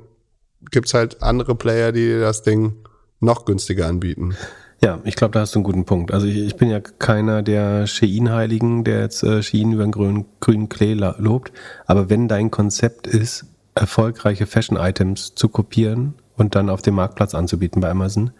gibt's 0.71 0.93
halt 0.93 1.21
andere 1.21 1.55
Player, 1.55 1.91
die 1.91 2.19
das 2.19 2.43
Ding 2.43 2.73
noch 3.19 3.45
günstiger 3.45 3.87
anbieten. 3.87 4.35
Ja, 4.83 4.99
ich 5.05 5.15
glaube, 5.15 5.31
da 5.31 5.39
hast 5.39 5.55
du 5.55 5.59
einen 5.59 5.63
guten 5.63 5.85
Punkt. 5.85 6.11
Also 6.11 6.27
ich, 6.27 6.37
ich 6.37 6.57
bin 6.57 6.69
ja 6.69 6.81
keiner 6.81 7.41
der 7.41 7.87
Shein-Heiligen, 7.87 8.83
der 8.83 8.99
jetzt 8.99 9.23
äh, 9.23 9.41
Shein 9.41 9.71
über 9.71 9.83
den 9.83 9.93
grünen, 9.93 10.25
grünen 10.41 10.67
Klee 10.67 10.93
lobt. 10.93 11.53
Aber 11.85 12.09
wenn 12.09 12.27
dein 12.27 12.51
Konzept 12.51 13.07
ist, 13.07 13.45
erfolgreiche 13.75 14.45
Fashion-Items 14.45 15.35
zu 15.35 15.47
kopieren 15.47 16.15
und 16.35 16.55
dann 16.55 16.69
auf 16.69 16.81
dem 16.81 16.95
Marktplatz 16.95 17.33
anzubieten 17.33 17.81
bei 17.81 17.89
Amazon, 17.89 18.31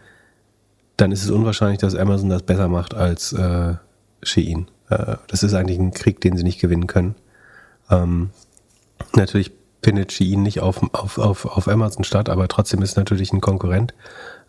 dann 0.98 1.14
ist 1.14 1.24
es 1.24 1.32
unwahrscheinlich, 1.32 1.80
dass 1.80 1.96
Amazon 1.96 2.30
das 2.30 2.44
besser 2.44 2.68
macht 2.68 2.94
als 2.94 3.32
äh, 3.32 3.76
Shein. 4.22 4.68
Äh, 4.90 5.16
das 5.28 5.44
ist 5.44 5.54
eigentlich 5.54 5.80
ein 5.80 5.94
Krieg, 5.94 6.20
den 6.20 6.36
sie 6.36 6.44
nicht 6.44 6.60
gewinnen 6.60 6.88
können. 6.88 7.16
Ähm, 7.90 8.32
natürlich 9.16 9.54
findet 9.84 10.12
Shein 10.12 10.44
nicht 10.44 10.62
auf, 10.62 10.82
auf, 10.94 11.18
auf, 11.18 11.46
auf 11.46 11.68
Amazon 11.68 12.04
statt, 12.04 12.30
aber 12.30 12.48
trotzdem 12.48 12.82
ist 12.82 12.98
natürlich 12.98 13.34
ein 13.34 13.42
Konkurrent. 13.42 13.94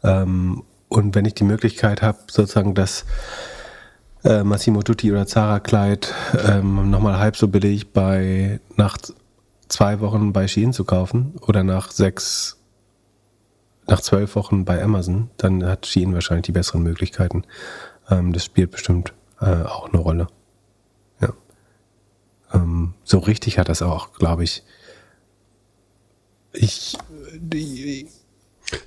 Ähm, 0.03 0.63
und 0.89 1.15
wenn 1.15 1.25
ich 1.25 1.35
die 1.35 1.45
Möglichkeit 1.45 2.03
habe, 2.03 2.19
sozusagen 2.29 2.75
das 2.75 3.05
äh, 4.25 4.45
Massimo 4.45 4.83
Dutti 4.83 5.11
oder 5.11 5.27
Zara 5.27 5.61
Kleid 5.61 6.15
ähm, 6.47 6.91
nochmal 6.91 7.19
halb 7.19 7.37
so 7.37 7.49
billig 7.49 7.93
bei 7.93 8.61
nach 8.77 8.97
zwei 9.69 10.01
Wochen 10.01 10.33
bei 10.33 10.47
Shein 10.47 10.73
zu 10.73 10.85
kaufen 10.85 11.35
oder 11.41 11.63
nach 11.63 11.91
sechs, 11.91 12.59
nach 13.87 14.01
zwölf 14.01 14.37
Wochen 14.37 14.65
bei 14.65 14.83
Amazon, 14.83 15.31
dann 15.37 15.65
hat 15.67 15.87
Shein 15.87 16.15
wahrscheinlich 16.15 16.47
die 16.47 16.53
besseren 16.53 16.83
Möglichkeiten. 16.83 17.45
Ähm, 18.09 18.33
das 18.33 18.45
spielt 18.45 18.71
bestimmt 18.71 19.13
äh, 19.41 19.63
auch 19.65 19.93
eine 19.93 20.01
Rolle. 20.01 20.27
Ja. 21.21 21.31
Ähm, 22.53 22.95
so 23.03 23.19
richtig 23.19 23.59
hat 23.59 23.69
das 23.69 23.83
auch, 23.83 24.13
glaube 24.13 24.45
ich. 24.45 24.63
Ich, 26.55 26.97
die, 27.35 28.09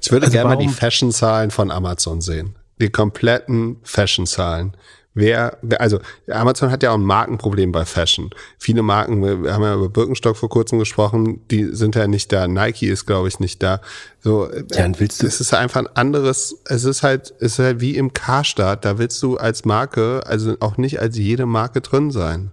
ich 0.02 0.12
würde 0.12 0.26
also 0.26 0.34
gerne 0.34 0.56
mal 0.56 0.62
die 0.62 0.70
Fashion-Zahlen 0.70 1.52
von 1.52 1.72
Amazon 1.72 2.22
sehen. 2.22 2.56
Die 2.80 2.90
kompletten 2.90 3.78
Fashion-Zahlen. 3.84 4.76
Wer, 5.14 5.58
also 5.80 6.00
Amazon 6.30 6.70
hat 6.70 6.84
ja 6.84 6.92
auch 6.92 6.98
ein 6.98 7.04
Markenproblem 7.04 7.72
bei 7.72 7.86
Fashion. 7.86 8.30
Viele 8.60 8.84
Marken, 8.84 9.44
wir 9.44 9.52
haben 9.52 9.64
ja 9.64 9.74
über 9.74 9.90
Birkenstock 9.90 10.38
vor 10.38 10.48
kurzem 10.48 10.78
gesprochen, 10.78 11.42
die 11.50 11.74
sind 11.76 11.96
ja 11.96 12.06
nicht 12.06 12.32
da. 12.32 12.48
Nike 12.48 12.84
ist, 12.84 13.08
glaube 13.08 13.28
ich, 13.28 13.40
nicht 13.40 13.64
da. 13.64 13.82
So, 14.22 14.48
ja, 14.72 14.86
und 14.86 15.00
willst 15.00 15.24
du? 15.24 15.26
Es 15.26 15.42
ist 15.42 15.56
einfach 15.56 15.80
ein 15.80 15.88
anderes, 15.88 16.58
es 16.66 16.84
ist 16.84 17.02
halt, 17.02 17.34
es 17.40 17.54
ist 17.54 17.60
halt 17.60 17.82
wie 17.82 17.98
im 17.98 18.14
Karstadt, 18.14 18.86
da 18.86 19.00
willst 19.00 19.24
du 19.24 19.38
als 19.38 19.66
Marke, 19.66 20.22
also 20.28 20.56
auch 20.60 20.78
nicht 20.78 21.00
als 21.00 21.18
jede 21.18 21.48
Marke 21.48 21.82
drin 21.82 22.12
sein. 22.12 22.52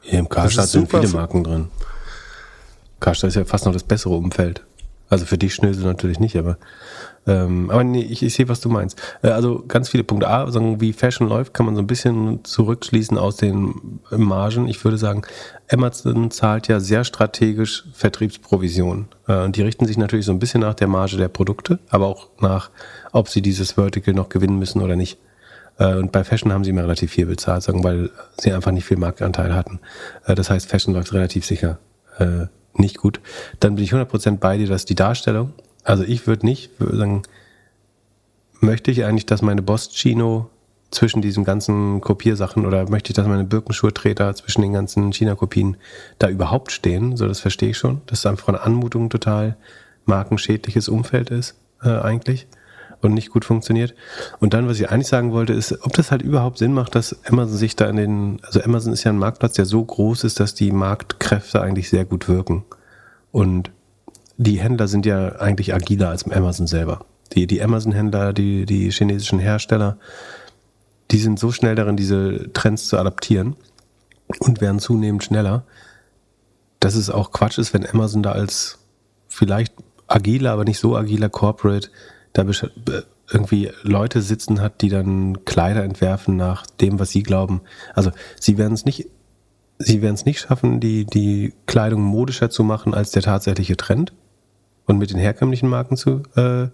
Hier 0.00 0.18
im 0.18 0.28
Karstadt 0.28 0.70
sind 0.70 0.90
viele 0.90 1.06
Marken 1.06 1.44
drin. 1.44 1.68
Karstadt 3.04 3.28
ist 3.28 3.34
ja 3.34 3.44
fast 3.44 3.66
noch 3.66 3.72
das 3.74 3.82
bessere 3.82 4.14
Umfeld. 4.14 4.64
Also 5.10 5.26
für 5.26 5.36
dich 5.36 5.54
Schnösel 5.54 5.84
natürlich 5.84 6.20
nicht, 6.20 6.36
aber 6.36 6.56
ähm, 7.26 7.70
aber 7.70 7.84
nee, 7.84 8.00
ich, 8.00 8.22
ich 8.22 8.32
sehe, 8.32 8.48
was 8.48 8.60
du 8.60 8.70
meinst. 8.70 9.00
Äh, 9.22 9.28
also 9.28 9.62
ganz 9.68 9.90
viele 9.90 10.04
Punkte. 10.04 10.28
A, 10.28 10.50
sagen, 10.50 10.80
wie 10.80 10.94
Fashion 10.94 11.28
läuft, 11.28 11.52
kann 11.52 11.66
man 11.66 11.74
so 11.74 11.82
ein 11.82 11.86
bisschen 11.86 12.42
zurückschließen 12.44 13.18
aus 13.18 13.36
den 13.36 14.00
Margen. 14.10 14.68
Ich 14.68 14.82
würde 14.84 14.96
sagen, 14.96 15.22
Amazon 15.70 16.30
zahlt 16.30 16.68
ja 16.68 16.80
sehr 16.80 17.04
strategisch 17.04 17.84
Vertriebsprovisionen. 17.92 19.08
Äh, 19.26 19.50
die 19.50 19.62
richten 19.62 19.84
sich 19.84 19.98
natürlich 19.98 20.24
so 20.24 20.32
ein 20.32 20.38
bisschen 20.38 20.62
nach 20.62 20.74
der 20.74 20.88
Marge 20.88 21.18
der 21.18 21.28
Produkte, 21.28 21.80
aber 21.90 22.06
auch 22.06 22.28
nach, 22.40 22.70
ob 23.12 23.28
sie 23.28 23.42
dieses 23.42 23.72
Vertical 23.72 24.14
noch 24.14 24.30
gewinnen 24.30 24.58
müssen 24.58 24.80
oder 24.80 24.96
nicht. 24.96 25.18
Äh, 25.78 25.94
und 25.96 26.10
bei 26.10 26.24
Fashion 26.24 26.52
haben 26.52 26.64
sie 26.64 26.70
immer 26.70 26.84
relativ 26.84 27.12
viel 27.12 27.26
bezahlt, 27.26 27.62
sagen, 27.62 27.84
weil 27.84 28.10
sie 28.40 28.52
einfach 28.52 28.72
nicht 28.72 28.86
viel 28.86 28.96
Marktanteil 28.96 29.54
hatten. 29.54 29.80
Äh, 30.24 30.34
das 30.34 30.48
heißt, 30.48 30.70
Fashion 30.70 30.94
läuft 30.94 31.12
relativ 31.12 31.44
sicher 31.44 31.78
äh, 32.18 32.46
nicht 32.78 32.98
gut. 32.98 33.20
Dann 33.60 33.76
bin 33.76 33.84
ich 33.84 33.92
100% 33.92 34.38
bei 34.38 34.58
dir, 34.58 34.66
dass 34.66 34.84
die 34.84 34.94
Darstellung 34.94 35.52
also 35.84 36.02
ich 36.02 36.26
würde 36.26 36.46
nicht 36.46 36.70
sagen, 36.78 37.22
möchte 38.60 38.90
ich 38.90 39.04
eigentlich, 39.04 39.26
dass 39.26 39.42
meine 39.42 39.62
Boss-Chino 39.62 40.48
zwischen 40.90 41.20
diesen 41.20 41.44
ganzen 41.44 42.00
Kopiersachen 42.00 42.64
oder 42.64 42.88
möchte 42.88 43.10
ich, 43.10 43.16
dass 43.16 43.26
meine 43.26 43.44
Birkenschurtreter 43.44 44.34
zwischen 44.34 44.62
den 44.62 44.72
ganzen 44.72 45.12
China-Kopien 45.12 45.76
da 46.18 46.28
überhaupt 46.28 46.72
stehen? 46.72 47.16
So, 47.16 47.28
das 47.28 47.40
verstehe 47.40 47.70
ich 47.70 47.78
schon. 47.78 48.00
Dass 48.06 48.20
es 48.20 48.26
einfach 48.26 48.48
eine 48.48 48.62
Anmutung 48.62 49.10
total 49.10 49.56
markenschädliches 50.06 50.88
Umfeld 50.88 51.30
ist, 51.30 51.56
äh, 51.82 51.88
eigentlich. 51.88 52.46
Und 53.04 53.12
nicht 53.12 53.28
gut 53.28 53.44
funktioniert. 53.44 53.94
Und 54.40 54.54
dann, 54.54 54.66
was 54.66 54.80
ich 54.80 54.88
eigentlich 54.88 55.08
sagen 55.08 55.32
wollte, 55.32 55.52
ist, 55.52 55.84
ob 55.84 55.92
das 55.92 56.10
halt 56.10 56.22
überhaupt 56.22 56.56
Sinn 56.56 56.72
macht, 56.72 56.94
dass 56.94 57.22
Amazon 57.26 57.58
sich 57.58 57.76
da 57.76 57.86
in 57.86 57.96
den, 57.96 58.40
also 58.42 58.62
Amazon 58.62 58.94
ist 58.94 59.04
ja 59.04 59.12
ein 59.12 59.18
Marktplatz, 59.18 59.52
der 59.52 59.66
so 59.66 59.84
groß 59.84 60.24
ist, 60.24 60.40
dass 60.40 60.54
die 60.54 60.72
Marktkräfte 60.72 61.60
eigentlich 61.60 61.90
sehr 61.90 62.06
gut 62.06 62.28
wirken. 62.30 62.64
Und 63.30 63.70
die 64.38 64.58
Händler 64.58 64.88
sind 64.88 65.04
ja 65.04 65.36
eigentlich 65.36 65.74
agiler 65.74 66.08
als 66.08 66.26
Amazon 66.30 66.66
selber. 66.66 67.04
Die, 67.34 67.46
die 67.46 67.62
Amazon-Händler, 67.62 68.32
die, 68.32 68.64
die 68.64 68.90
chinesischen 68.90 69.38
Hersteller, 69.38 69.98
die 71.10 71.18
sind 71.18 71.38
so 71.38 71.52
schnell 71.52 71.74
darin, 71.74 71.98
diese 71.98 72.52
Trends 72.54 72.88
zu 72.88 72.96
adaptieren 72.96 73.54
und 74.38 74.62
werden 74.62 74.78
zunehmend 74.78 75.22
schneller, 75.24 75.64
dass 76.80 76.94
es 76.94 77.10
auch 77.10 77.32
Quatsch 77.32 77.58
ist, 77.58 77.74
wenn 77.74 77.86
Amazon 77.86 78.22
da 78.22 78.32
als 78.32 78.78
vielleicht 79.28 79.74
agiler, 80.06 80.52
aber 80.52 80.64
nicht 80.64 80.78
so 80.78 80.96
agiler 80.96 81.28
Corporate 81.28 81.90
da 82.34 82.44
irgendwie 83.32 83.70
Leute 83.82 84.20
sitzen 84.20 84.60
hat, 84.60 84.82
die 84.82 84.90
dann 84.90 85.44
Kleider 85.44 85.82
entwerfen 85.82 86.36
nach 86.36 86.66
dem, 86.66 86.98
was 86.98 87.10
sie 87.10 87.22
glauben. 87.22 87.62
Also 87.94 88.10
sie 88.38 88.58
werden 88.58 88.74
es 88.74 88.84
nicht, 88.84 89.06
sie 89.78 90.02
werden 90.02 90.14
es 90.14 90.26
nicht 90.26 90.40
schaffen, 90.40 90.80
die, 90.80 91.06
die 91.06 91.54
Kleidung 91.66 92.02
modischer 92.02 92.50
zu 92.50 92.62
machen 92.64 92.92
als 92.92 93.12
der 93.12 93.22
tatsächliche 93.22 93.76
Trend 93.76 94.12
und 94.86 94.98
mit 94.98 95.10
den 95.10 95.18
herkömmlichen 95.18 95.68
Marken 95.68 95.96
zu 95.96 96.22
äh, 96.36 96.64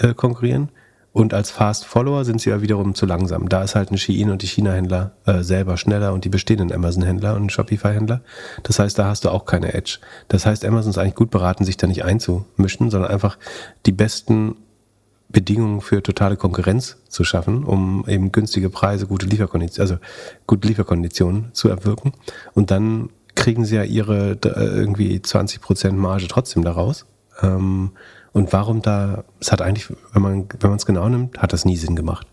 äh, 0.00 0.14
konkurrieren. 0.14 0.68
Und 1.12 1.32
als 1.32 1.52
Fast 1.52 1.86
Follower 1.86 2.24
sind 2.24 2.40
sie 2.40 2.50
ja 2.50 2.60
wiederum 2.60 2.96
zu 2.96 3.06
langsam. 3.06 3.48
Da 3.48 3.62
ist 3.62 3.76
halt 3.76 3.92
ein 3.92 3.98
Shein 3.98 4.30
und 4.30 4.42
die 4.42 4.48
China-Händler 4.48 5.12
äh, 5.26 5.42
selber 5.42 5.76
schneller 5.76 6.12
und 6.12 6.24
die 6.24 6.28
bestehenden 6.28 6.72
Amazon-Händler 6.72 7.36
und 7.36 7.52
Shopify-Händler. 7.52 8.20
Das 8.64 8.80
heißt, 8.80 8.98
da 8.98 9.04
hast 9.06 9.24
du 9.24 9.30
auch 9.30 9.44
keine 9.44 9.74
Edge. 9.74 9.98
Das 10.26 10.44
heißt, 10.44 10.64
Amazon 10.64 10.90
ist 10.90 10.98
eigentlich 10.98 11.14
gut 11.14 11.30
beraten, 11.30 11.64
sich 11.64 11.76
da 11.76 11.86
nicht 11.86 12.04
einzumischen, 12.04 12.90
sondern 12.90 13.12
einfach 13.12 13.38
die 13.86 13.92
besten 13.92 14.56
Bedingungen 15.34 15.82
für 15.82 16.02
totale 16.02 16.36
Konkurrenz 16.36 16.96
zu 17.08 17.24
schaffen, 17.24 17.64
um 17.64 18.04
eben 18.08 18.32
günstige 18.32 18.70
Preise, 18.70 19.06
gute 19.06 19.26
Lieferkonditionen, 19.26 19.90
also 19.90 20.00
gute 20.46 20.66
Lieferkonditionen 20.68 21.52
zu 21.52 21.68
erwirken. 21.68 22.12
Und 22.54 22.70
dann 22.70 23.10
kriegen 23.34 23.66
sie 23.66 23.74
ja 23.74 23.82
ihre 23.82 24.38
äh, 24.42 24.48
irgendwie 24.48 25.18
20% 25.18 25.92
Marge 25.92 26.28
trotzdem 26.28 26.64
daraus. 26.64 27.04
Ähm, 27.42 27.90
und 28.32 28.52
warum 28.52 28.80
da, 28.80 29.24
es 29.40 29.52
hat 29.52 29.60
eigentlich, 29.60 29.92
wenn 30.12 30.22
man 30.22 30.48
wenn 30.60 30.70
man 30.70 30.78
es 30.78 30.86
genau 30.86 31.08
nimmt, 31.08 31.38
hat 31.38 31.52
das 31.52 31.64
nie 31.64 31.76
Sinn 31.76 31.96
gemacht. 31.96 32.26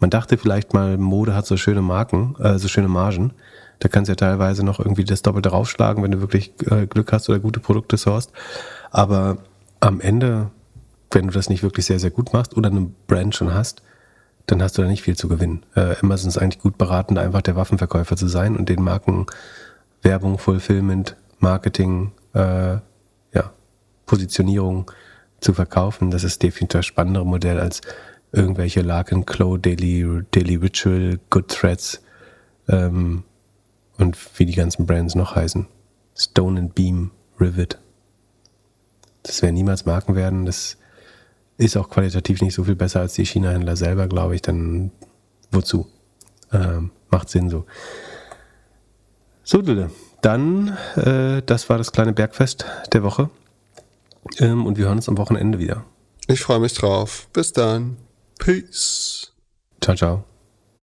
Man 0.00 0.10
dachte 0.10 0.36
vielleicht 0.36 0.74
mal, 0.74 0.98
Mode 0.98 1.34
hat 1.34 1.46
so 1.46 1.56
schöne 1.56 1.82
Marken, 1.82 2.34
äh, 2.40 2.58
so 2.58 2.68
schöne 2.68 2.88
Margen. 2.88 3.32
Da 3.78 3.88
kannst 3.88 4.08
du 4.08 4.12
ja 4.12 4.16
teilweise 4.16 4.64
noch 4.64 4.80
irgendwie 4.80 5.04
das 5.04 5.22
Doppelte 5.22 5.50
draufschlagen, 5.50 6.02
wenn 6.02 6.10
du 6.10 6.20
wirklich 6.20 6.52
äh, 6.70 6.86
Glück 6.86 7.12
hast 7.12 7.28
oder 7.28 7.38
gute 7.38 7.60
Produkte 7.60 7.96
sourst. 7.96 8.32
Aber 8.90 9.38
am 9.78 10.00
Ende, 10.00 10.50
wenn 11.10 11.26
du 11.26 11.32
das 11.32 11.48
nicht 11.48 11.62
wirklich 11.62 11.86
sehr, 11.86 11.98
sehr 11.98 12.10
gut 12.10 12.32
machst 12.32 12.56
oder 12.56 12.70
eine 12.70 12.90
Brand 13.06 13.34
schon 13.34 13.52
hast, 13.52 13.82
dann 14.46 14.62
hast 14.62 14.78
du 14.78 14.82
da 14.82 14.88
nicht 14.88 15.02
viel 15.02 15.16
zu 15.16 15.28
gewinnen. 15.28 15.64
Äh, 15.74 15.96
Amazon 16.02 16.28
ist 16.28 16.38
eigentlich 16.38 16.62
gut 16.62 16.78
beraten, 16.78 17.14
da 17.14 17.22
einfach 17.22 17.42
der 17.42 17.56
Waffenverkäufer 17.56 18.16
zu 18.16 18.28
sein 18.28 18.56
und 18.56 18.68
den 18.68 18.82
Marken 18.82 19.26
Werbung, 20.02 20.38
Fulfillment, 20.38 21.16
Marketing, 21.38 22.12
äh, 22.32 22.78
Positionierung 24.10 24.90
zu 25.38 25.54
verkaufen. 25.54 26.10
Das 26.10 26.24
ist 26.24 26.42
definitiv 26.42 26.80
das 26.80 26.86
spannendere 26.86 27.24
Modell 27.24 27.60
als 27.60 27.80
irgendwelche 28.32 28.82
Larkin 28.82 29.24
Clow, 29.24 29.56
Daily, 29.56 30.24
Daily 30.32 30.56
Ritual, 30.56 31.20
Good 31.30 31.46
Threads 31.46 32.02
ähm, 32.68 33.22
und 33.98 34.16
wie 34.36 34.46
die 34.46 34.56
ganzen 34.56 34.84
Brands 34.84 35.14
noch 35.14 35.36
heißen. 35.36 35.68
Stone 36.16 36.58
and 36.58 36.74
Beam, 36.74 37.12
Rivet. 37.40 37.78
Das 39.22 39.42
werden 39.42 39.54
niemals 39.54 39.86
Marken 39.86 40.16
werden. 40.16 40.44
Das 40.44 40.76
ist 41.60 41.76
auch 41.76 41.90
qualitativ 41.90 42.40
nicht 42.40 42.54
so 42.54 42.64
viel 42.64 42.74
besser 42.74 43.00
als 43.00 43.14
die 43.14 43.26
China-Händler 43.26 43.76
selber, 43.76 44.08
glaube 44.08 44.34
ich. 44.34 44.42
Dann 44.42 44.90
wozu? 45.50 45.86
Ähm, 46.52 46.90
macht 47.10 47.28
Sinn 47.28 47.50
so. 47.50 47.66
So, 49.44 49.60
Dille. 49.60 49.90
Dann, 50.22 50.76
äh, 50.96 51.42
das 51.44 51.68
war 51.68 51.78
das 51.78 51.92
kleine 51.92 52.12
Bergfest 52.12 52.64
der 52.92 53.02
Woche. 53.02 53.30
Ähm, 54.38 54.66
und 54.66 54.78
wir 54.78 54.86
hören 54.86 54.98
uns 54.98 55.08
am 55.08 55.18
Wochenende 55.18 55.58
wieder. 55.58 55.84
Ich 56.28 56.40
freue 56.40 56.60
mich 56.60 56.74
drauf. 56.74 57.28
Bis 57.32 57.52
dann. 57.52 57.96
Peace. 58.38 59.32
Ciao, 59.80 59.96
ciao. 59.96 60.29